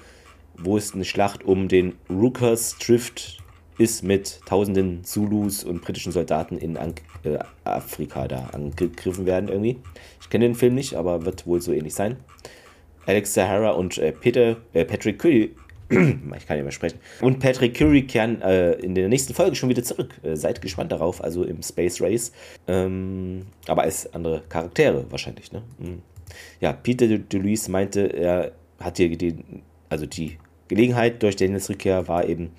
wo 0.59 0.77
es 0.77 0.93
eine 0.93 1.05
Schlacht 1.05 1.45
um 1.45 1.69
den 1.69 1.95
Rookers 2.11 2.79
Drift 2.79 3.39
ist 3.79 4.03
mit 4.03 4.41
tausenden 4.47 5.05
Zulus 5.05 5.65
und 5.65 5.83
britischen 5.83 6.13
Soldaten 6.13 6.59
in 6.59 6.77
An 6.77 6.95
äh, 7.25 7.39
Afrika 7.65 8.27
da 8.27 8.47
angegriffen 8.53 9.27
werden 9.27 9.49
irgendwie. 9.49 9.79
Ich 10.21 10.31
kenne 10.31 10.47
den 10.47 10.55
Film 10.55 10.75
nicht, 10.75 10.95
aber 10.95 11.25
wird 11.25 11.47
wohl 11.47 11.61
so 11.61 11.73
ähnlich 11.73 11.95
sein. 11.95 12.17
Alex 13.07 13.35
Sahara 13.35 13.71
und 13.71 13.99
äh, 13.99 14.13
Peter, 14.13 14.57
äh, 14.73 14.85
Patrick 14.85 15.19
Curry 15.19 15.55
ich 15.91 16.47
kann 16.47 16.57
nicht 16.57 16.65
mehr 16.65 16.73
sprechen. 16.73 16.99
Und 17.21 17.39
Patrick 17.41 17.75
Curry 17.75 18.03
kehren 18.03 18.41
äh, 18.43 18.73
in 18.75 18.95
der 18.95 19.09
nächsten 19.09 19.35
Folge 19.35 19.55
schon 19.55 19.69
wieder 19.69 19.83
zurück. 19.83 20.15
Äh, 20.23 20.37
seid 20.37 20.63
gespannt 20.63 20.93
darauf, 20.93 21.23
also 21.23 21.45
im 21.45 21.63
Space 21.63 22.01
Race. 22.01 22.33
Ähm, 22.67 23.47
aber 23.67 23.83
als 23.83 24.13
andere 24.15 24.43
Charaktere 24.49 25.07
wahrscheinlich. 25.11 25.53
Ne? 25.53 25.63
Mhm. 25.79 26.03
Ja, 26.61 26.73
Peter 26.73 27.07
DeLuise 27.07 27.71
meinte, 27.71 28.01
er 28.01 28.53
hat 28.81 28.97
hier 28.97 29.17
die, 29.17 29.37
also 29.89 30.07
die 30.07 30.39
Gelegenheit 30.69 31.23
durch 31.23 31.37
Daniels 31.37 31.69
Rückkehr 31.69 32.09
war 32.09 32.29
eben, 32.29 32.51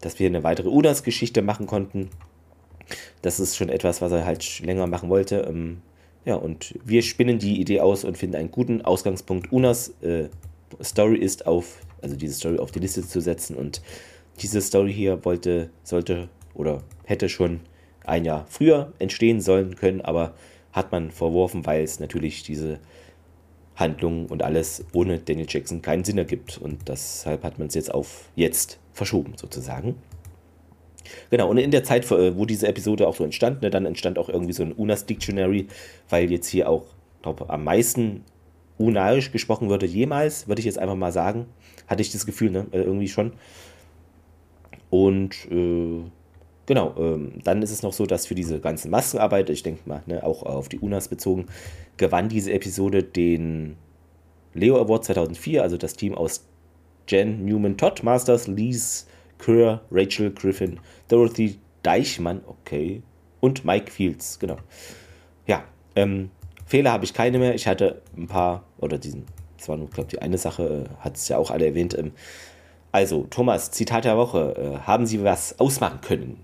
dass 0.00 0.18
wir 0.18 0.26
eine 0.26 0.42
weitere 0.42 0.68
Unas-Geschichte 0.68 1.42
machen 1.42 1.66
konnten. 1.66 2.08
Das 3.22 3.40
ist 3.40 3.56
schon 3.56 3.68
etwas, 3.68 4.00
was 4.00 4.12
er 4.12 4.24
halt 4.24 4.60
länger 4.60 4.86
machen 4.86 5.10
wollte. 5.10 5.46
Ähm, 5.48 5.82
ja, 6.24 6.36
und 6.36 6.74
wir 6.84 7.02
spinnen 7.02 7.38
die 7.38 7.60
Idee 7.60 7.80
aus 7.80 8.04
und 8.04 8.18
finden 8.18 8.36
einen 8.36 8.50
guten 8.50 8.82
Ausgangspunkt. 8.82 9.52
Unas 9.52 9.94
äh, 10.02 10.28
Story 10.82 11.16
ist 11.16 11.46
auf 11.46 11.78
also 12.02 12.16
diese 12.16 12.34
Story 12.34 12.58
auf 12.58 12.70
die 12.70 12.80
Liste 12.80 13.06
zu 13.06 13.20
setzen. 13.20 13.56
Und 13.56 13.82
diese 14.40 14.60
Story 14.60 14.92
hier 14.92 15.24
wollte, 15.24 15.70
sollte 15.82 16.28
oder 16.54 16.82
hätte 17.04 17.28
schon 17.28 17.60
ein 18.04 18.24
Jahr 18.24 18.46
früher 18.48 18.92
entstehen 18.98 19.40
sollen 19.40 19.76
können, 19.76 20.00
aber 20.00 20.34
hat 20.72 20.92
man 20.92 21.10
verworfen, 21.10 21.66
weil 21.66 21.82
es 21.82 22.00
natürlich 22.00 22.42
diese 22.42 22.78
Handlung 23.76 24.26
und 24.26 24.42
alles 24.42 24.84
ohne 24.92 25.18
Daniel 25.18 25.46
Jackson 25.48 25.82
keinen 25.82 26.04
Sinn 26.04 26.18
ergibt. 26.18 26.58
Und 26.58 26.88
deshalb 26.88 27.42
hat 27.42 27.58
man 27.58 27.68
es 27.68 27.74
jetzt 27.74 27.92
auf 27.92 28.30
jetzt 28.36 28.78
verschoben, 28.92 29.34
sozusagen. 29.36 29.96
Genau, 31.30 31.48
und 31.48 31.58
in 31.58 31.70
der 31.70 31.82
Zeit, 31.82 32.08
wo 32.10 32.44
diese 32.44 32.68
Episode 32.68 33.08
auch 33.08 33.16
so 33.16 33.24
entstand, 33.24 33.62
ne, 33.62 33.70
dann 33.70 33.86
entstand 33.86 34.18
auch 34.18 34.28
irgendwie 34.28 34.52
so 34.52 34.62
ein 34.62 34.72
Unas 34.72 35.06
Dictionary, 35.06 35.66
weil 36.08 36.30
jetzt 36.30 36.46
hier 36.48 36.68
auch, 36.68 36.84
glaube 37.22 37.48
am 37.50 37.64
meisten 37.64 38.24
Unarisch 38.80 39.30
gesprochen 39.30 39.68
würde 39.68 39.84
jemals, 39.84 40.48
würde 40.48 40.60
ich 40.60 40.66
jetzt 40.66 40.78
einfach 40.78 40.96
mal 40.96 41.12
sagen. 41.12 41.46
Hatte 41.86 42.00
ich 42.00 42.12
das 42.12 42.24
Gefühl, 42.24 42.50
ne? 42.50 42.66
Äh, 42.72 42.78
irgendwie 42.78 43.08
schon. 43.08 43.32
Und 44.88 45.34
äh, 45.50 46.00
genau, 46.64 46.94
ähm, 46.98 47.32
dann 47.44 47.60
ist 47.60 47.72
es 47.72 47.82
noch 47.82 47.92
so, 47.92 48.06
dass 48.06 48.26
für 48.26 48.34
diese 48.34 48.58
ganze 48.58 48.88
Maskenarbeit, 48.88 49.50
ich 49.50 49.62
denke 49.62 49.86
mal, 49.86 50.02
ne, 50.06 50.24
auch 50.24 50.42
auf 50.42 50.68
die 50.70 50.78
UNAS 50.78 51.08
bezogen, 51.08 51.46
gewann 51.98 52.30
diese 52.30 52.52
Episode 52.52 53.02
den 53.02 53.76
Leo 54.54 54.80
Award 54.80 55.04
2004, 55.04 55.62
also 55.62 55.76
das 55.76 55.94
Team 55.94 56.14
aus 56.14 56.46
Jen 57.06 57.44
Newman, 57.44 57.76
Todd 57.76 58.02
Masters, 58.02 58.46
Lise 58.46 59.04
Kerr, 59.38 59.82
Rachel 59.90 60.32
Griffin, 60.32 60.80
Dorothy 61.08 61.58
Deichmann, 61.82 62.40
okay, 62.46 63.02
und 63.40 63.64
Mike 63.64 63.90
Fields, 63.90 64.38
genau. 64.38 64.56
Ja, 65.46 65.64
ähm, 65.96 66.30
Fehler 66.70 66.92
habe 66.92 67.04
ich 67.04 67.12
keine 67.12 67.38
mehr. 67.38 67.54
Ich 67.54 67.66
hatte 67.66 68.00
ein 68.16 68.28
paar, 68.28 68.64
oder 68.78 68.96
diesen 68.96 69.26
das 69.60 69.68
war 69.68 69.76
nur, 69.76 69.90
glaube 69.90 70.08
ich, 70.08 70.16
die 70.16 70.22
eine 70.22 70.38
Sache, 70.38 70.86
äh, 70.88 71.04
hat 71.04 71.16
es 71.16 71.28
ja 71.28 71.36
auch 71.36 71.50
alle 71.50 71.66
erwähnt. 71.66 71.96
Ähm, 71.96 72.12
also, 72.92 73.26
Thomas, 73.28 73.70
Zitat 73.70 74.06
der 74.06 74.16
Woche. 74.16 74.56
Äh, 74.56 74.86
haben 74.86 75.06
Sie 75.06 75.22
was 75.22 75.60
ausmachen 75.60 76.00
können? 76.00 76.42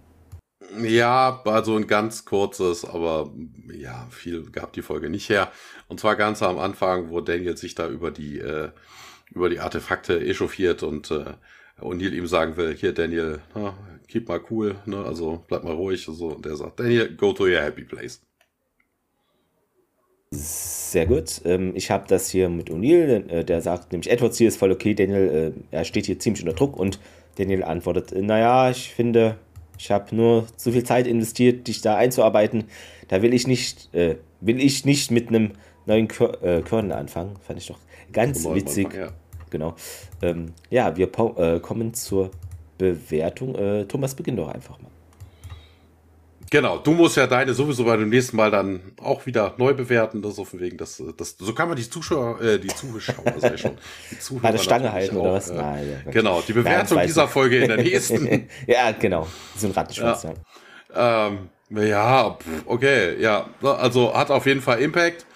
Ja, 0.82 1.40
also 1.47 1.77
ein 1.77 1.86
ganz 1.86 2.27
kurzes, 2.27 2.85
aber 2.85 3.32
ja, 3.73 4.07
viel 4.11 4.51
gab 4.51 4.74
die 4.74 4.82
Folge 4.82 5.09
nicht 5.09 5.31
her. 5.31 5.51
Und 5.89 5.98
zwar 5.98 6.16
ganz 6.16 6.43
am 6.43 6.59
Anfang, 6.59 7.09
wo 7.09 7.20
Daniel 7.23 7.57
sich 7.57 7.74
da 7.74 7.89
über 7.89 8.11
die, 8.11 8.39
äh, 8.39 8.70
über 9.31 9.48
die 9.48 9.61
Artefakte 9.61 10.20
echauffiert 10.20 10.82
und 10.82 11.11
äh, 11.11 11.35
O'Neill 11.81 12.12
ihm 12.12 12.27
sagen 12.27 12.57
will, 12.57 12.74
hier 12.74 12.93
Daniel, 12.93 13.40
na, 13.55 13.74
keep 14.09 14.28
mal 14.28 14.40
cool, 14.51 14.77
ne, 14.86 15.05
also 15.05 15.44
bleib 15.48 15.65
mal 15.65 15.74
ruhig. 15.74 16.07
Also, 16.09 16.28
und 16.28 16.44
der 16.44 16.57
sagt, 16.57 16.81
Daniel, 16.81 17.15
go 17.16 17.32
to 17.32 17.44
your 17.44 17.61
happy 17.61 17.85
place. 17.85 18.26
Sehr 20.37 21.07
gut. 21.07 21.41
Ähm, 21.45 21.73
ich 21.75 21.91
habe 21.91 22.05
das 22.09 22.31
hier 22.31 22.49
mit 22.49 22.71
O'Neill, 22.71 23.29
äh, 23.29 23.45
der 23.45 23.61
sagt 23.61 23.93
nämlich, 23.93 24.11
Edwards 24.11 24.39
hier 24.39 24.49
ist 24.49 24.57
voll 24.57 24.73
okay, 24.73 24.95
Daniel, 24.95 25.55
äh, 25.73 25.77
er 25.77 25.85
steht 25.85 26.07
hier 26.07 26.19
ziemlich 26.19 26.43
unter 26.43 26.55
Druck 26.55 26.77
und 26.77 27.01
Daniel 27.37 27.65
antwortet, 27.65 28.13
äh, 28.13 28.23
naja, 28.23 28.71
ich 28.71 28.91
finde, 28.95 29.37
ich 29.79 29.91
habe 29.91 30.15
nur 30.15 30.47
zu 30.57 30.73
viel 30.73 30.85
Zeit 30.85 31.07
investiert, 31.07 31.69
dich 31.69 31.81
da 31.81 31.97
einzuarbeiten. 31.97 32.65
Da 33.09 33.23
will 33.23 33.35
ich 33.35 33.47
nicht, 33.47 33.93
äh, 33.95 34.17
will 34.41 34.61
ich 34.61 34.85
nicht 34.85 35.11
mit 35.11 35.29
einem 35.29 35.53
neuen 35.87 36.09
Kör 36.09 36.43
äh, 36.43 36.63
Körner 36.63 36.97
anfangen. 36.97 37.37
Fand 37.47 37.59
ich 37.59 37.67
doch. 37.67 37.79
Ganz 38.13 38.45
witzig. 38.45 38.87
Anfang, 38.87 39.01
ja. 39.01 39.09
Genau. 39.51 39.75
Ähm, 40.23 40.53
ja, 40.71 40.97
wir 40.97 41.09
äh, 41.37 41.61
kommen 41.61 41.95
zur 41.95 42.31
Bewertung. 42.79 43.87
Thomas, 43.89 44.15
beginn 44.15 44.37
doch 44.37 44.49
einfach 44.49 44.79
mal. 44.83 44.91
Genau, 46.51 46.78
du 46.78 46.93
musst 46.93 47.16
ja 47.16 47.27
deine 47.27 47.55
sowieso 47.55 47.85
bei 47.85 47.97
dem 47.97 48.09
nächsten 48.09 48.36
Mal 48.36 48.51
dann 48.51 48.93
auch 49.02 49.27
wieder 49.27 49.55
neu 49.59 49.74
bewerten, 49.74 50.23
das 50.23 50.39
auf 50.39 50.51
dem 50.51 50.60
Weg, 50.60 50.78
das, 50.78 51.02
das, 51.16 51.36
so 51.39 51.52
kann 51.55 51.68
man 51.68 51.77
die 51.77 51.89
Zuschauer, 51.89 52.40
äh, 52.40 52.59
die 52.59 52.68
Zuschauer, 52.68 53.35
sei 53.39 53.56
schon, 53.56 53.78
die 54.10 54.18
Zuhörer 54.18 54.43
Bei 54.43 54.52
der 54.52 54.59
Stange 54.59 54.93
halten 54.93 55.16
auch, 55.16 55.23
oder 55.23 55.32
was? 55.35 55.51
Äh, 55.51 55.59
ah, 55.59 55.78
ja, 55.81 56.10
genau, 56.10 56.43
die 56.47 56.52
Bewertung 56.52 56.98
Nein, 56.98 57.06
dieser 57.06 57.27
Folge 57.27 57.59
in 57.59 57.68
der 57.68 57.77
nächsten. 57.82 58.48
ja, 58.66 58.93
genau, 58.93 59.27
so 59.56 59.66
ein 59.66 59.73
Rattenschwanz. 59.73 60.27
Ja, 60.94 61.28
ähm, 61.28 61.48
ja 61.70 62.39
okay, 62.66 63.20
ja, 63.20 63.48
also 63.62 64.14
hat 64.14 64.31
auf 64.31 64.47
jeden 64.47 64.60
Fall 64.60 64.81
Impact 64.81 65.27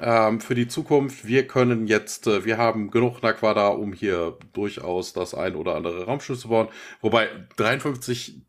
ähm, 0.00 0.40
für 0.40 0.54
die 0.54 0.68
Zukunft. 0.68 1.26
Wir 1.26 1.46
können 1.46 1.86
jetzt, 1.86 2.26
äh, 2.26 2.44
wir 2.44 2.58
haben 2.58 2.90
genug 2.90 3.22
Naquada, 3.22 3.68
um 3.68 3.92
hier 3.92 4.38
durchaus 4.52 5.12
das 5.12 5.34
ein 5.34 5.56
oder 5.56 5.74
andere 5.74 6.04
Raumschiff 6.04 6.38
zu 6.38 6.48
bauen, 6.48 6.68
wobei 7.00 7.28
53 7.56 8.40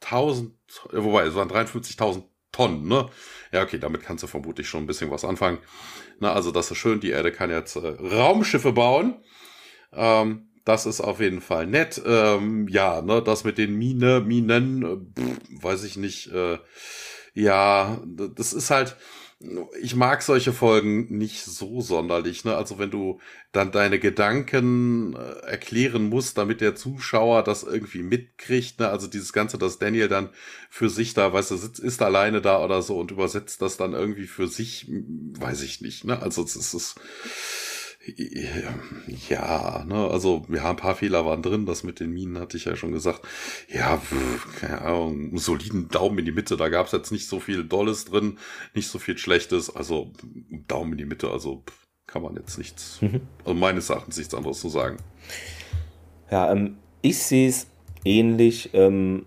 1000, 0.00 0.54
äh, 0.92 1.02
wobei, 1.02 1.24
es 1.24 1.34
waren 1.34 1.48
53.000 1.48 2.24
Tonnen, 2.52 2.88
ne? 2.88 3.08
Ja, 3.52 3.62
okay, 3.62 3.78
damit 3.78 4.02
kannst 4.02 4.24
du 4.24 4.26
vermutlich 4.26 4.68
schon 4.68 4.82
ein 4.82 4.86
bisschen 4.86 5.10
was 5.10 5.24
anfangen. 5.24 5.58
Na, 6.18 6.32
also 6.32 6.50
das 6.50 6.70
ist 6.70 6.78
schön, 6.78 7.00
die 7.00 7.10
Erde 7.10 7.32
kann 7.32 7.50
jetzt 7.50 7.76
äh, 7.76 7.96
Raumschiffe 8.00 8.72
bauen. 8.72 9.22
Ähm, 9.92 10.48
das 10.64 10.86
ist 10.86 11.00
auf 11.00 11.20
jeden 11.20 11.40
Fall 11.40 11.66
nett. 11.66 12.00
Ähm, 12.04 12.68
ja, 12.68 13.02
ne, 13.02 13.22
das 13.22 13.44
mit 13.44 13.58
den 13.58 13.76
Mine, 13.76 14.20
Minen, 14.20 14.82
äh, 14.82 15.20
pff, 15.20 15.62
weiß 15.62 15.84
ich 15.84 15.96
nicht. 15.96 16.32
Äh, 16.32 16.58
ja, 17.34 18.02
das 18.06 18.52
ist 18.52 18.70
halt, 18.70 18.96
ich 19.80 19.96
mag 19.96 20.22
solche 20.22 20.52
Folgen 20.52 21.16
nicht 21.16 21.44
so 21.44 21.80
sonderlich. 21.80 22.44
Ne? 22.44 22.54
Also 22.54 22.78
wenn 22.78 22.90
du 22.90 23.20
dann 23.52 23.72
deine 23.72 23.98
Gedanken 23.98 25.14
äh, 25.16 25.46
erklären 25.46 26.10
musst, 26.10 26.36
damit 26.36 26.60
der 26.60 26.76
Zuschauer 26.76 27.42
das 27.42 27.62
irgendwie 27.62 28.02
mitkriegt. 28.02 28.80
Ne? 28.80 28.88
Also 28.88 29.06
dieses 29.06 29.32
Ganze, 29.32 29.56
dass 29.56 29.78
Daniel 29.78 30.08
dann 30.08 30.28
für 30.68 30.90
sich 30.90 31.14
da, 31.14 31.32
weißt 31.32 31.52
du, 31.52 31.56
sitzt, 31.56 31.80
ist 31.80 32.02
alleine 32.02 32.42
da 32.42 32.62
oder 32.62 32.82
so 32.82 32.98
und 32.98 33.12
übersetzt 33.12 33.62
das 33.62 33.78
dann 33.78 33.94
irgendwie 33.94 34.26
für 34.26 34.46
sich, 34.46 34.86
weiß 34.90 35.62
ich 35.62 35.80
nicht. 35.80 36.04
Ne? 36.04 36.20
Also 36.20 36.42
es 36.44 36.74
ist 36.74 36.96
ja, 39.28 39.84
ne, 39.84 40.08
also 40.10 40.46
ja, 40.48 40.70
ein 40.70 40.76
paar 40.76 40.94
Fehler 40.94 41.26
waren 41.26 41.42
drin, 41.42 41.66
das 41.66 41.84
mit 41.84 42.00
den 42.00 42.12
Minen 42.12 42.38
hatte 42.38 42.56
ich 42.56 42.64
ja 42.64 42.74
schon 42.74 42.92
gesagt. 42.92 43.20
Ja, 43.68 44.00
keine 44.58 44.80
Ahnung, 44.80 45.12
einen 45.12 45.38
soliden 45.38 45.88
Daumen 45.88 46.18
in 46.18 46.24
die 46.24 46.32
Mitte, 46.32 46.56
da 46.56 46.70
gab 46.70 46.86
es 46.86 46.92
jetzt 46.92 47.12
nicht 47.12 47.28
so 47.28 47.40
viel 47.40 47.64
Dolles 47.64 48.06
drin, 48.06 48.38
nicht 48.74 48.88
so 48.88 48.98
viel 48.98 49.18
Schlechtes, 49.18 49.74
also 49.74 50.12
Daumen 50.66 50.92
in 50.92 50.98
die 50.98 51.04
Mitte, 51.04 51.30
also 51.30 51.62
kann 52.06 52.22
man 52.22 52.36
jetzt 52.36 52.56
nichts, 52.56 53.02
mhm. 53.02 53.20
also 53.44 53.54
meines 53.54 53.90
Erachtens 53.90 54.16
nichts 54.16 54.34
anderes 54.34 54.60
zu 54.60 54.70
sagen. 54.70 54.96
Ja, 56.30 56.50
ähm, 56.50 56.78
ich 57.02 57.18
sehe 57.18 57.48
es 57.48 57.66
ähnlich. 58.04 58.70
Ähm, 58.72 59.26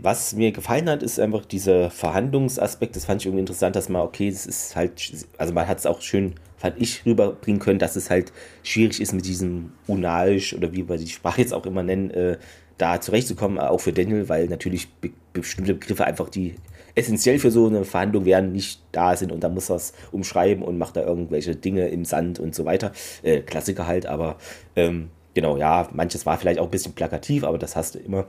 was 0.00 0.32
mir 0.34 0.52
gefallen 0.52 0.88
hat, 0.88 1.02
ist 1.02 1.18
einfach 1.18 1.44
dieser 1.44 1.90
Verhandlungsaspekt. 1.90 2.94
Das 2.94 3.04
fand 3.04 3.20
ich 3.20 3.26
irgendwie 3.26 3.40
interessant, 3.40 3.74
dass 3.74 3.88
man, 3.88 4.02
okay, 4.02 4.28
es 4.28 4.46
ist 4.46 4.76
halt, 4.76 5.26
also 5.38 5.52
man 5.52 5.66
hat 5.66 5.78
es 5.78 5.86
auch 5.86 6.00
schön 6.00 6.34
fand 6.58 6.80
ich, 6.80 7.06
rüberbringen 7.06 7.60
können, 7.60 7.78
dass 7.78 7.96
es 7.96 8.10
halt 8.10 8.32
schwierig 8.62 9.00
ist 9.00 9.12
mit 9.12 9.26
diesem 9.26 9.72
Unalisch 9.86 10.54
oder 10.54 10.72
wie 10.72 10.88
wir 10.88 10.96
die 10.96 11.08
Sprache 11.08 11.40
jetzt 11.40 11.54
auch 11.54 11.66
immer 11.66 11.82
nennen, 11.82 12.10
äh, 12.10 12.36
da 12.76 13.00
zurechtzukommen, 13.00 13.58
auch 13.58 13.80
für 13.80 13.92
Daniel, 13.92 14.28
weil 14.28 14.46
natürlich 14.46 14.88
be 14.88 15.10
bestimmte 15.32 15.74
Begriffe 15.74 16.04
einfach 16.04 16.28
die 16.30 16.56
essentiell 16.96 17.38
für 17.38 17.52
so 17.52 17.66
eine 17.66 17.84
Verhandlung 17.84 18.24
wären, 18.24 18.50
nicht 18.50 18.82
da 18.90 19.14
sind 19.14 19.30
und 19.30 19.44
da 19.44 19.48
muss 19.48 19.70
er 19.70 19.76
es 19.76 19.92
umschreiben 20.10 20.64
und 20.64 20.78
macht 20.78 20.96
da 20.96 21.04
irgendwelche 21.04 21.54
Dinge 21.54 21.88
im 21.88 22.04
Sand 22.04 22.40
und 22.40 22.56
so 22.56 22.64
weiter. 22.64 22.92
Äh, 23.22 23.40
Klassiker 23.42 23.86
halt, 23.86 24.06
aber 24.06 24.36
ähm, 24.74 25.10
genau, 25.34 25.56
ja, 25.56 25.88
manches 25.92 26.26
war 26.26 26.38
vielleicht 26.38 26.58
auch 26.58 26.64
ein 26.64 26.70
bisschen 26.70 26.94
plakativ, 26.94 27.44
aber 27.44 27.58
das 27.58 27.76
hast 27.76 27.94
du 27.94 27.98
immer 28.00 28.26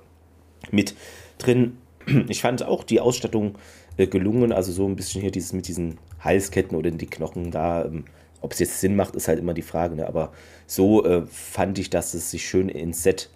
mit 0.71 0.95
drin. 1.37 1.77
Ich 2.27 2.41
fand 2.41 2.63
auch 2.63 2.83
die 2.83 2.99
Ausstattung 2.99 3.57
äh, 3.97 4.07
gelungen, 4.07 4.51
also 4.51 4.71
so 4.71 4.87
ein 4.87 4.95
bisschen 4.95 5.21
hier 5.21 5.31
dieses 5.31 5.53
mit 5.53 5.67
diesen 5.67 5.97
Halsketten 6.19 6.77
oder 6.77 6.91
die 6.91 7.05
Knochen 7.05 7.51
da 7.51 7.85
ähm, 7.85 8.05
ob 8.41 8.53
es 8.53 8.59
jetzt 8.59 8.79
Sinn 8.79 8.95
macht, 8.95 9.15
ist 9.15 9.27
halt 9.27 9.39
immer 9.39 9.53
die 9.53 9.61
Frage. 9.61 9.95
Ne? 9.95 10.07
Aber 10.07 10.31
so 10.67 11.05
äh, 11.05 11.25
fand 11.27 11.79
ich, 11.79 11.89
dass 11.89 12.13
es 12.13 12.31
sich 12.31 12.47
schön 12.47 12.69
ins 12.69 13.03
Set 13.03 13.29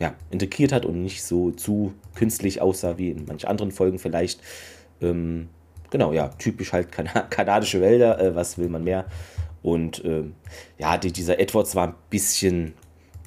ja, 0.00 0.14
integriert 0.30 0.72
hat 0.72 0.86
und 0.86 1.02
nicht 1.02 1.22
so 1.22 1.50
zu 1.50 1.92
künstlich 2.14 2.62
aussah 2.62 2.96
wie 2.96 3.10
in 3.10 3.26
manchen 3.26 3.48
anderen 3.48 3.70
Folgen 3.70 3.98
vielleicht. 3.98 4.40
Ähm, 5.02 5.48
genau, 5.90 6.12
ja, 6.12 6.28
typisch 6.28 6.72
halt 6.72 6.90
kan 6.90 7.08
kanadische 7.30 7.80
Wälder, 7.80 8.18
äh, 8.18 8.34
was 8.34 8.56
will 8.56 8.68
man 8.68 8.82
mehr? 8.82 9.04
Und 9.62 10.02
ähm, 10.04 10.34
ja, 10.78 10.96
die, 10.96 11.12
dieser 11.12 11.38
Edwards 11.38 11.74
war 11.74 11.88
ein 11.88 11.94
bisschen, 12.08 12.72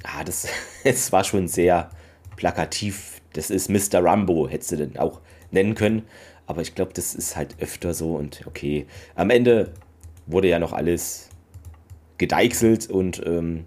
ja, 0.03 0.23
das, 0.23 0.47
es 0.83 1.11
war 1.11 1.23
schon 1.23 1.47
sehr 1.47 1.89
plakativ. 2.35 3.21
Das 3.33 3.51
ist 3.51 3.69
Mr. 3.69 4.03
Rambo, 4.03 4.47
hättest 4.47 4.71
du 4.71 4.77
denn 4.77 4.97
auch 4.97 5.21
nennen 5.51 5.75
können. 5.75 6.03
Aber 6.45 6.61
ich 6.61 6.75
glaube, 6.75 6.91
das 6.93 7.15
ist 7.15 7.35
halt 7.35 7.55
öfter 7.61 7.93
so 7.93 8.15
und 8.15 8.45
okay. 8.47 8.85
Am 9.15 9.29
Ende 9.29 9.73
wurde 10.25 10.47
ja 10.47 10.59
noch 10.59 10.73
alles 10.73 11.29
gedeichselt 12.17 12.89
und 12.89 13.21
ähm, 13.25 13.65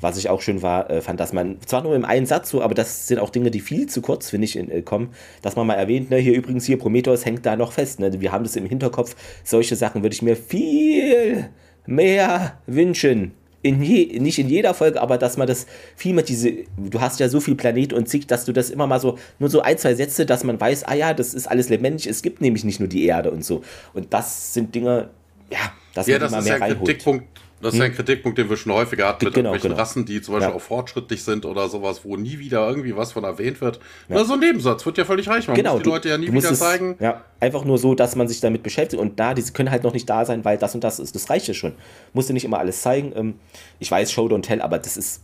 was 0.00 0.16
ich 0.16 0.28
auch 0.28 0.40
schön 0.40 0.62
war, 0.62 0.90
äh, 0.90 1.00
fand, 1.00 1.18
dass 1.20 1.32
man, 1.32 1.58
zwar 1.66 1.82
nur 1.82 1.94
im 1.94 2.04
einen 2.04 2.26
Satz 2.26 2.50
so, 2.50 2.62
aber 2.62 2.74
das 2.74 3.08
sind 3.08 3.18
auch 3.18 3.30
Dinge, 3.30 3.50
die 3.50 3.60
viel 3.60 3.86
zu 3.86 4.00
kurz, 4.00 4.30
finde 4.30 4.44
ich, 4.44 4.56
in, 4.56 4.70
äh, 4.70 4.82
kommen, 4.82 5.10
dass 5.42 5.56
man 5.56 5.66
mal 5.66 5.74
erwähnt, 5.74 6.10
ne, 6.10 6.18
hier 6.18 6.34
übrigens, 6.34 6.64
hier 6.64 6.78
Prometheus 6.78 7.24
hängt 7.24 7.44
da 7.46 7.56
noch 7.56 7.72
fest, 7.72 8.00
ne, 8.00 8.20
wir 8.20 8.32
haben 8.32 8.44
das 8.44 8.56
im 8.56 8.66
Hinterkopf, 8.66 9.16
solche 9.44 9.76
Sachen 9.76 10.02
würde 10.02 10.14
ich 10.14 10.22
mir 10.22 10.36
viel 10.36 11.48
mehr 11.86 12.58
wünschen. 12.66 13.32
In 13.60 13.82
je, 13.82 14.20
nicht 14.20 14.38
in 14.38 14.48
jeder 14.48 14.72
Folge, 14.72 15.02
aber 15.02 15.18
dass 15.18 15.36
man 15.36 15.48
das 15.48 15.66
viel 15.96 16.14
mit 16.14 16.28
diese, 16.28 16.52
du 16.76 17.00
hast 17.00 17.18
ja 17.18 17.28
so 17.28 17.40
viel 17.40 17.56
Planet 17.56 17.92
und 17.92 18.08
zig, 18.08 18.28
dass 18.28 18.44
du 18.44 18.52
das 18.52 18.70
immer 18.70 18.86
mal 18.86 19.00
so, 19.00 19.18
nur 19.40 19.50
so 19.50 19.62
ein, 19.62 19.76
zwei 19.78 19.96
Sätze, 19.96 20.26
dass 20.26 20.44
man 20.44 20.60
weiß, 20.60 20.84
ah 20.84 20.94
ja, 20.94 21.12
das 21.12 21.34
ist 21.34 21.48
alles 21.48 21.68
lebendig, 21.68 22.06
es 22.06 22.22
gibt 22.22 22.40
nämlich 22.40 22.62
nicht 22.62 22.78
nur 22.78 22.88
die 22.88 23.04
Erde 23.04 23.32
und 23.32 23.44
so. 23.44 23.62
Und 23.94 24.14
das 24.14 24.54
sind 24.54 24.76
Dinge, 24.76 25.10
ja, 25.50 25.72
dass 25.94 26.06
ja, 26.06 26.18
man 26.18 26.30
das 26.30 26.44
ist 26.44 26.50
mehr 26.50 26.62
ein 26.62 26.78
Kritikpunkt. 26.78 27.26
Das 27.60 27.74
ist 27.74 27.80
hm? 27.80 27.86
ein 27.86 27.94
Kritikpunkt, 27.94 28.38
den 28.38 28.48
wir 28.48 28.56
schon 28.56 28.72
häufiger 28.72 29.08
hatten 29.08 29.24
mit 29.24 29.34
genau, 29.34 29.50
irgendwelchen 29.50 29.70
genau. 29.70 29.80
Rassen, 29.80 30.04
die 30.04 30.22
zum 30.22 30.34
Beispiel 30.34 30.50
ja. 30.50 30.54
auch 30.54 30.60
fortschrittlich 30.60 31.24
sind 31.24 31.44
oder 31.44 31.68
sowas, 31.68 32.04
wo 32.04 32.16
nie 32.16 32.38
wieder 32.38 32.68
irgendwie 32.68 32.96
was 32.96 33.12
von 33.12 33.24
erwähnt 33.24 33.60
wird. 33.60 33.80
Ja. 34.08 34.16
Na, 34.16 34.24
so 34.24 34.34
ein 34.34 34.40
Nebensatz 34.40 34.86
wird 34.86 34.96
ja 34.96 35.04
völlig 35.04 35.28
reich. 35.28 35.48
Man 35.48 35.56
genau, 35.56 35.72
muss 35.72 35.80
die 35.80 35.84
du, 35.84 35.90
Leute 35.90 36.08
ja 36.08 36.18
nie 36.18 36.32
wieder 36.32 36.52
es, 36.52 36.58
zeigen. 36.60 36.96
Ja, 37.00 37.24
einfach 37.40 37.64
nur 37.64 37.78
so, 37.78 37.96
dass 37.96 38.14
man 38.14 38.28
sich 38.28 38.40
damit 38.40 38.62
beschäftigt 38.62 39.02
und 39.02 39.18
da, 39.18 39.34
diese 39.34 39.52
können 39.52 39.72
halt 39.72 39.82
noch 39.82 39.92
nicht 39.92 40.08
da 40.08 40.24
sein, 40.24 40.44
weil 40.44 40.56
das 40.56 40.76
und 40.76 40.84
das 40.84 41.00
ist. 41.00 41.16
Das 41.16 41.28
reicht 41.30 41.48
ja 41.48 41.54
schon. 41.54 41.72
Musst 42.12 42.28
du 42.28 42.32
nicht 42.32 42.44
immer 42.44 42.60
alles 42.60 42.80
zeigen. 42.80 43.12
Ähm, 43.16 43.34
ich 43.80 43.90
weiß, 43.90 44.12
Show 44.12 44.26
don't 44.26 44.42
tell, 44.42 44.62
aber 44.62 44.78
das 44.78 44.96
ist 44.96 45.22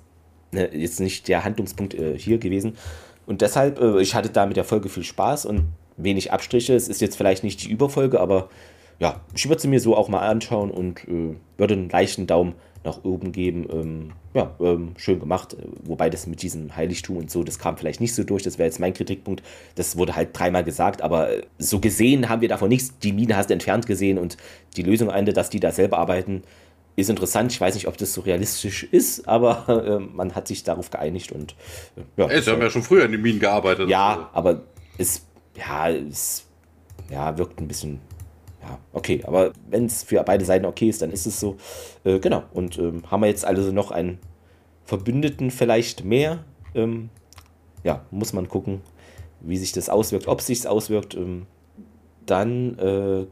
ne, 0.51 0.75
jetzt 0.75 0.99
nicht 0.99 1.29
der 1.29 1.45
Handlungspunkt 1.45 1.95
äh, 1.95 2.19
hier 2.19 2.39
gewesen. 2.39 2.77
Und 3.27 3.43
deshalb, 3.43 3.81
äh, 3.81 4.01
ich 4.01 4.17
hatte 4.17 4.31
da 4.31 4.45
mit 4.47 4.57
der 4.57 4.65
Folge 4.65 4.89
viel 4.89 5.05
Spaß 5.05 5.47
und 5.47 5.69
wenig 5.97 6.33
Abstriche. 6.33 6.75
Es 6.75 6.89
ist 6.89 7.01
jetzt 7.01 7.17
vielleicht 7.17 7.45
nicht 7.45 7.63
die 7.63 7.71
Überfolge, 7.71 8.21
aber 8.21 8.49
ja, 8.99 9.21
ich 9.35 9.49
würde 9.49 9.61
sie 9.61 9.69
mir 9.69 9.81
so 9.81 9.97
auch 9.97 10.09
mal 10.09 10.21
anschauen 10.21 10.71
und 10.71 11.07
äh, 11.09 11.37
würde 11.57 11.75
einen 11.75 11.89
leichten 11.89 12.27
Daumen 12.27 12.55
nach 12.85 13.03
oben 13.03 13.33
geben. 13.33 13.67
Ähm, 13.73 14.13
ja, 14.35 14.55
ähm, 14.61 14.93
schön 14.97 15.19
gemacht. 15.19 15.57
Wobei 15.85 16.11
das 16.11 16.27
mit 16.27 16.43
diesem 16.43 16.77
Heiligtum 16.77 17.17
und 17.17 17.31
so, 17.31 17.43
das 17.43 17.59
kam 17.59 17.77
vielleicht 17.77 18.01
nicht 18.01 18.15
so 18.15 18.25
durch. 18.25 18.43
Das 18.43 18.59
wäre 18.59 18.67
jetzt 18.67 18.79
mein 18.79 18.93
Kritikpunkt. 18.93 19.43
Das 19.75 19.97
wurde 19.97 20.15
halt 20.15 20.39
dreimal 20.39 20.65
gesagt, 20.65 21.03
aber 21.03 21.31
so 21.59 21.81
gesehen 21.81 22.29
haben 22.29 22.43
wir 22.43 22.49
davon 22.49 22.69
nichts. 22.69 22.99
Die 22.99 23.13
Mine 23.13 23.37
hast 23.37 23.49
du 23.49 23.55
entfernt 23.55 23.87
gesehen 23.87 24.19
und 24.19 24.37
die 24.77 24.83
Lösung 24.83 25.11
eine, 25.11 25.33
dass 25.33 25.51
die 25.51 25.61
da 25.61 25.73
selber 25.73 25.99
arbeiten, 25.99 26.43
ist 26.97 27.11
interessant. 27.11 27.53
Ich 27.53 27.61
weiß 27.61 27.75
nicht, 27.75 27.89
ob 27.89 27.97
das 27.97 28.13
so 28.13 28.21
realistisch 28.21 28.85
ist, 28.85 29.27
aber 29.27 29.69
äh, 29.87 30.15
man 30.15 30.35
hat 30.35 30.47
sich 30.47 30.63
darauf 30.63 30.91
geeinigt 30.91 31.33
und 31.33 31.57
äh, 31.97 32.03
ja. 32.21 32.27
Ey, 32.27 32.43
sie 32.43 32.51
haben 32.51 32.63
ja 32.63 32.71
schon 32.71 32.83
früher 32.83 33.05
in 33.05 33.13
den 33.13 33.23
Minen 33.23 33.41
gearbeitet. 33.41 33.89
Ja, 33.89 34.11
also. 34.11 34.27
aber 34.33 34.63
es, 34.99 35.27
ja, 35.57 35.89
es 35.91 36.45
ja, 37.11 37.37
wirkt 37.37 37.61
ein 37.61 37.69
bisschen 37.69 38.01
ja, 38.67 38.79
okay, 38.93 39.23
aber 39.27 39.53
wenn 39.69 39.87
es 39.87 40.03
für 40.03 40.23
beide 40.23 40.45
Seiten 40.45 40.65
okay 40.65 40.89
ist, 40.89 41.03
dann 41.03 41.11
ist 41.11 41.27
es 41.27 41.39
so. 41.39 41.57
Äh, 42.05 42.19
genau, 42.19 42.45
und 42.53 42.79
ähm, 42.79 43.03
haben 43.11 43.21
wir 43.21 43.29
jetzt 43.29 43.45
also 43.45 43.73
noch 43.73 43.91
einen 43.91 44.19
Verbündeten 44.85 45.51
vielleicht 45.51 46.05
mehr? 46.05 46.45
Ähm, 46.75 47.11
ja, 47.83 48.05
muss 48.11 48.33
man 48.33 48.49
gucken, 48.49 48.81
wie 49.41 49.59
sich 49.59 49.73
das 49.73 49.89
auswirkt, 49.89 50.29
ob 50.29 50.41
sich 50.41 50.67
auswirkt. 50.67 51.15
Ähm, 51.15 51.47
dann 52.27 52.79
äh, 52.79 53.27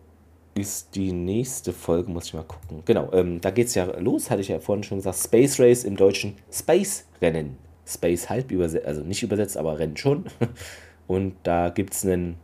ist 0.61 0.95
die 0.95 1.13
nächste 1.13 1.73
Folge, 1.73 2.11
muss 2.11 2.27
ich 2.27 2.35
mal 2.35 2.45
gucken. 2.45 2.83
Genau, 2.85 3.11
ähm, 3.13 3.41
da 3.41 3.51
geht 3.51 3.69
es 3.69 3.75
ja 3.75 3.87
los, 3.99 4.31
hatte 4.31 4.43
ich 4.43 4.49
ja 4.49 4.61
vorhin 4.61 4.83
schon 4.83 4.99
gesagt. 4.99 5.17
Space 5.17 5.59
Race 5.59 5.85
im 5.85 5.97
Deutschen 5.97 6.37
Space 6.51 7.07
Rennen. 7.23 7.57
Space 7.87 8.29
halb 8.29 8.51
übersetzt, 8.53 8.87
also 8.87 9.03
nicht 9.03 9.23
übersetzt, 9.23 9.57
aber 9.57 9.79
Rennen 9.79 9.97
schon. 9.97 10.27
Und 11.07 11.35
da 11.43 11.71
gibt 11.71 11.95
es 11.95 12.05
einen 12.05 12.37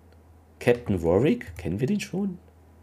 Captain 0.59 1.03
Warwick, 1.03 1.57
kennen 1.57 1.81
wir 1.81 1.87
den 1.87 2.01
schon? 2.01 2.39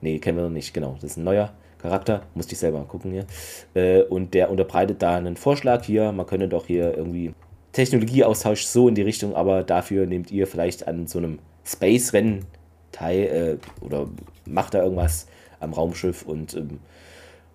Nee, 0.06 0.19
kennen 0.19 0.38
wir 0.38 0.44
noch 0.44 0.52
nicht, 0.52 0.72
genau. 0.72 0.94
Das 1.02 1.11
ist 1.11 1.18
ein 1.18 1.23
neuer 1.23 1.52
Charakter, 1.80 2.22
musste 2.36 2.53
ich 2.53 2.60
selber 2.60 2.77
mal 2.77 2.86
gucken 2.86 3.11
hier. 3.11 3.26
Äh, 3.73 4.03
und 4.03 4.36
der 4.36 4.52
unterbreitet 4.52 5.02
da 5.02 5.15
einen 5.15 5.36
Vorschlag 5.36 5.84
hier, 5.84 6.11
man 6.11 6.27
könne 6.27 6.48
doch 6.48 6.68
hier 6.68 6.95
irgendwie 6.95 7.34
Technologieaustausch 7.72 8.65
so 8.65 8.88
in 8.88 8.94
die 8.94 9.02
Richtung, 9.02 9.36
aber 9.36 9.64
dafür 9.64 10.06
nehmt 10.06 10.30
ihr 10.30 10.45
vielleicht 10.45 10.88
an 10.88 11.07
so 11.07 11.18
einem 11.18 11.40
Space-Rennen 11.65 12.45
teil 12.91 13.60
äh, 13.82 13.84
oder 13.84 14.07
macht 14.45 14.76
da 14.76 14.84
irgendwas 14.84 15.26
am 15.60 15.73
Raumschiff 15.73 16.22
und 16.22 16.53
ähm, 16.53 16.82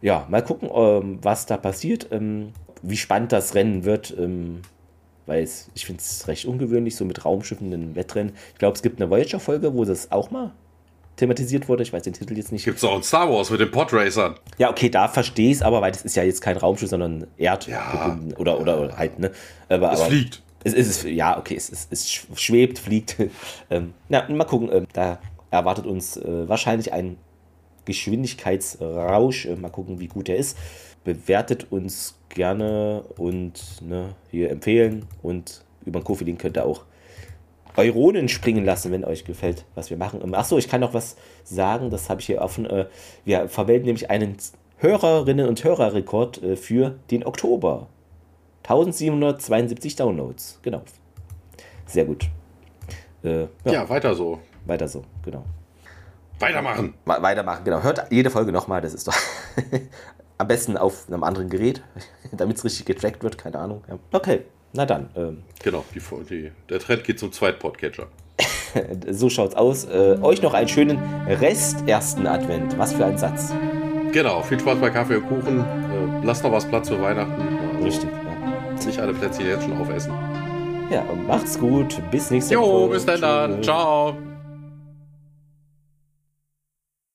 ja, 0.03 0.27
mal 0.29 0.43
gucken, 0.43 0.71
ähm, 0.75 1.21
was 1.23 1.47
da 1.47 1.57
passiert, 1.57 2.09
ähm, 2.11 2.53
wie 2.83 2.97
spannend 2.97 3.31
das 3.31 3.55
Rennen 3.55 3.85
wird. 3.85 4.17
Weil 5.27 5.49
ich 5.75 5.87
finde 5.87 6.01
es 6.01 6.27
recht 6.27 6.47
ungewöhnlich, 6.47 6.97
so 6.97 7.05
mit 7.05 7.25
Raumschiffen 7.25 7.73
ein 7.73 7.95
Wettrennen. 7.95 8.33
Ich 8.55 8.59
glaube, 8.59 8.75
es 8.75 8.83
gibt 8.83 9.01
eine 9.01 9.09
Voyager-Folge, 9.09 9.73
wo 9.75 9.85
das 9.85 10.11
auch 10.11 10.33
mal 10.33 10.53
thematisiert 11.21 11.69
wurde. 11.69 11.83
Ich 11.83 11.93
weiß 11.93 12.03
den 12.03 12.13
Titel 12.13 12.37
jetzt 12.37 12.51
nicht. 12.51 12.65
Gibt 12.65 12.79
es 12.79 12.85
auch 12.85 12.97
in 12.97 13.03
Star 13.03 13.31
Wars 13.31 13.51
mit 13.51 13.61
den 13.61 13.71
Podracern. 13.71 14.35
Ja, 14.59 14.71
okay, 14.71 14.89
da 14.89 15.07
verstehe 15.07 15.51
ich 15.51 15.59
es 15.59 15.63
aber, 15.63 15.81
weil 15.81 15.93
das 15.93 16.03
ist 16.03 16.17
ja 16.17 16.23
jetzt 16.23 16.41
kein 16.41 16.57
Raumschiff, 16.57 16.91
sondern 16.91 17.27
Erd 17.37 17.69
ja. 17.69 18.19
oder, 18.37 18.61
oder, 18.61 18.81
oder, 18.81 18.97
halt, 18.97 19.19
ne? 19.19 19.31
Aber, 19.69 19.93
es 19.93 20.01
aber, 20.01 20.09
fliegt. 20.09 20.43
Es 20.65 20.75
ist, 20.75 21.05
ja, 21.05 21.39
okay, 21.39 21.55
es, 21.57 21.71
es, 21.71 21.87
es 21.91 22.11
schwebt, 22.11 22.79
fliegt. 22.79 23.17
ähm, 23.71 23.95
na, 24.09 24.29
mal 24.29 24.45
gucken, 24.45 24.71
äh, 24.71 24.83
da 24.93 25.19
erwartet 25.51 25.87
uns 25.87 26.17
äh, 26.17 26.49
wahrscheinlich 26.49 26.93
ein 26.93 27.17
Geschwindigkeitsrausch. 27.85 29.47
Äh, 29.47 29.57
mal 29.57 29.71
gucken, 29.71 30.01
wie 30.01 30.09
gut 30.09 30.29
er 30.29 30.37
ist. 30.37 30.57
Bewertet 31.05 31.71
uns 31.71 32.17
gerne 32.29 33.05
und 33.17 33.83
ne, 33.83 34.15
hier 34.31 34.51
empfehlen 34.51 35.07
und 35.23 35.65
über 35.85 36.01
den 36.01 36.05
Kofi-Link 36.05 36.41
könnt 36.41 36.59
ihr 36.59 36.65
auch 36.65 36.85
Euronen 37.81 38.29
springen 38.29 38.65
lassen, 38.65 38.93
wenn 38.93 39.05
euch 39.05 39.25
gefällt, 39.25 39.65
was 39.75 39.91
wir 39.91 39.97
machen. 39.97 40.21
Ähm, 40.23 40.35
Achso, 40.35 40.59
ich 40.59 40.69
kann 40.69 40.81
noch 40.81 40.95
was 40.95 41.17
sagen, 41.45 41.91
das 41.91 42.11
habe 42.11 42.21
ich 42.21 42.27
hier 42.27 42.43
offen. 42.43 42.67
Äh, 42.67 42.87
wir 43.25 43.49
vermelden 43.49 43.87
nämlich 43.87 44.11
einen 44.11 44.37
Hörerinnen- 44.81 45.49
und 45.49 45.65
Hörerrekord 45.65 46.43
äh, 46.43 46.57
für 46.57 46.97
den 47.11 47.25
Oktober. 47.25 47.89
1772 48.65 49.97
Downloads, 49.97 50.59
genau. 50.63 50.83
Sehr 51.87 52.05
gut. 52.05 52.29
Äh, 53.25 53.41
ja. 53.41 53.49
ja, 53.65 53.89
weiter 53.89 54.15
so. 54.15 54.39
Weiter 54.67 54.87
so, 54.87 55.03
genau. 55.25 55.45
Weitermachen. 56.39 56.95
weitermachen, 57.05 57.65
genau. 57.65 57.83
Hört 57.83 58.11
jede 58.11 58.31
Folge 58.31 58.53
nochmal, 58.53 58.81
das 58.81 58.95
ist 58.95 59.09
doch 59.09 59.17
am 60.39 60.49
besten 60.49 60.77
auf 60.77 61.07
einem 61.09 61.23
anderen 61.23 61.49
Gerät, 61.49 61.83
damit 62.33 62.59
es 62.59 62.65
richtig 62.65 62.87
getrackt 62.87 63.23
wird, 63.23 63.39
keine 63.39 63.59
Ahnung. 63.59 63.83
Okay, 64.13 64.43
na 64.73 64.87
dann. 64.87 65.11
Ähm, 65.17 65.39
genau, 65.63 65.85
die, 65.95 66.01
die, 66.29 66.51
der 66.69 66.79
Trend 66.79 67.05
geht 67.05 67.19
zum 67.19 67.33
Zweitpodcatcher. 67.33 68.07
so 69.11 69.29
schaut's 69.29 69.55
aus. 69.55 69.85
Äh, 69.85 70.19
euch 70.23 70.43
noch 70.43 70.55
einen 70.55 70.69
schönen 70.69 70.99
Rest 71.27 71.87
ersten 71.87 72.27
Advent. 72.27 72.79
Was 72.79 72.93
für 72.93 73.05
ein 73.05 73.19
Satz. 73.19 73.53
Genau, 74.13 74.43
viel 74.43 74.59
Spaß 74.59 74.79
bei 74.79 74.91
Kaffee 74.91 75.17
und 75.17 75.29
Kuchen. 75.29 75.61
Äh, 75.61 76.25
lasst 76.25 76.43
noch 76.43 76.53
was 76.53 76.67
Platz 76.67 76.89
für 76.89 77.01
Weihnachten. 77.01 77.41
Also 77.75 77.85
Richtig, 77.85 78.11
ja. 78.11 78.87
Nicht 78.87 78.99
alle 78.99 79.13
Plätzchen 79.13 79.47
jetzt 79.47 79.65
schon 79.65 79.77
aufessen. 79.79 80.13
Ja, 80.91 81.05
macht's 81.27 81.59
gut. 81.59 82.01
Bis 82.11 82.31
nächste 82.31 82.57
Woche. 82.57 82.85
Jo, 82.85 82.89
bis 82.89 83.07
dann. 83.07 83.63
Ciao. 83.63 84.30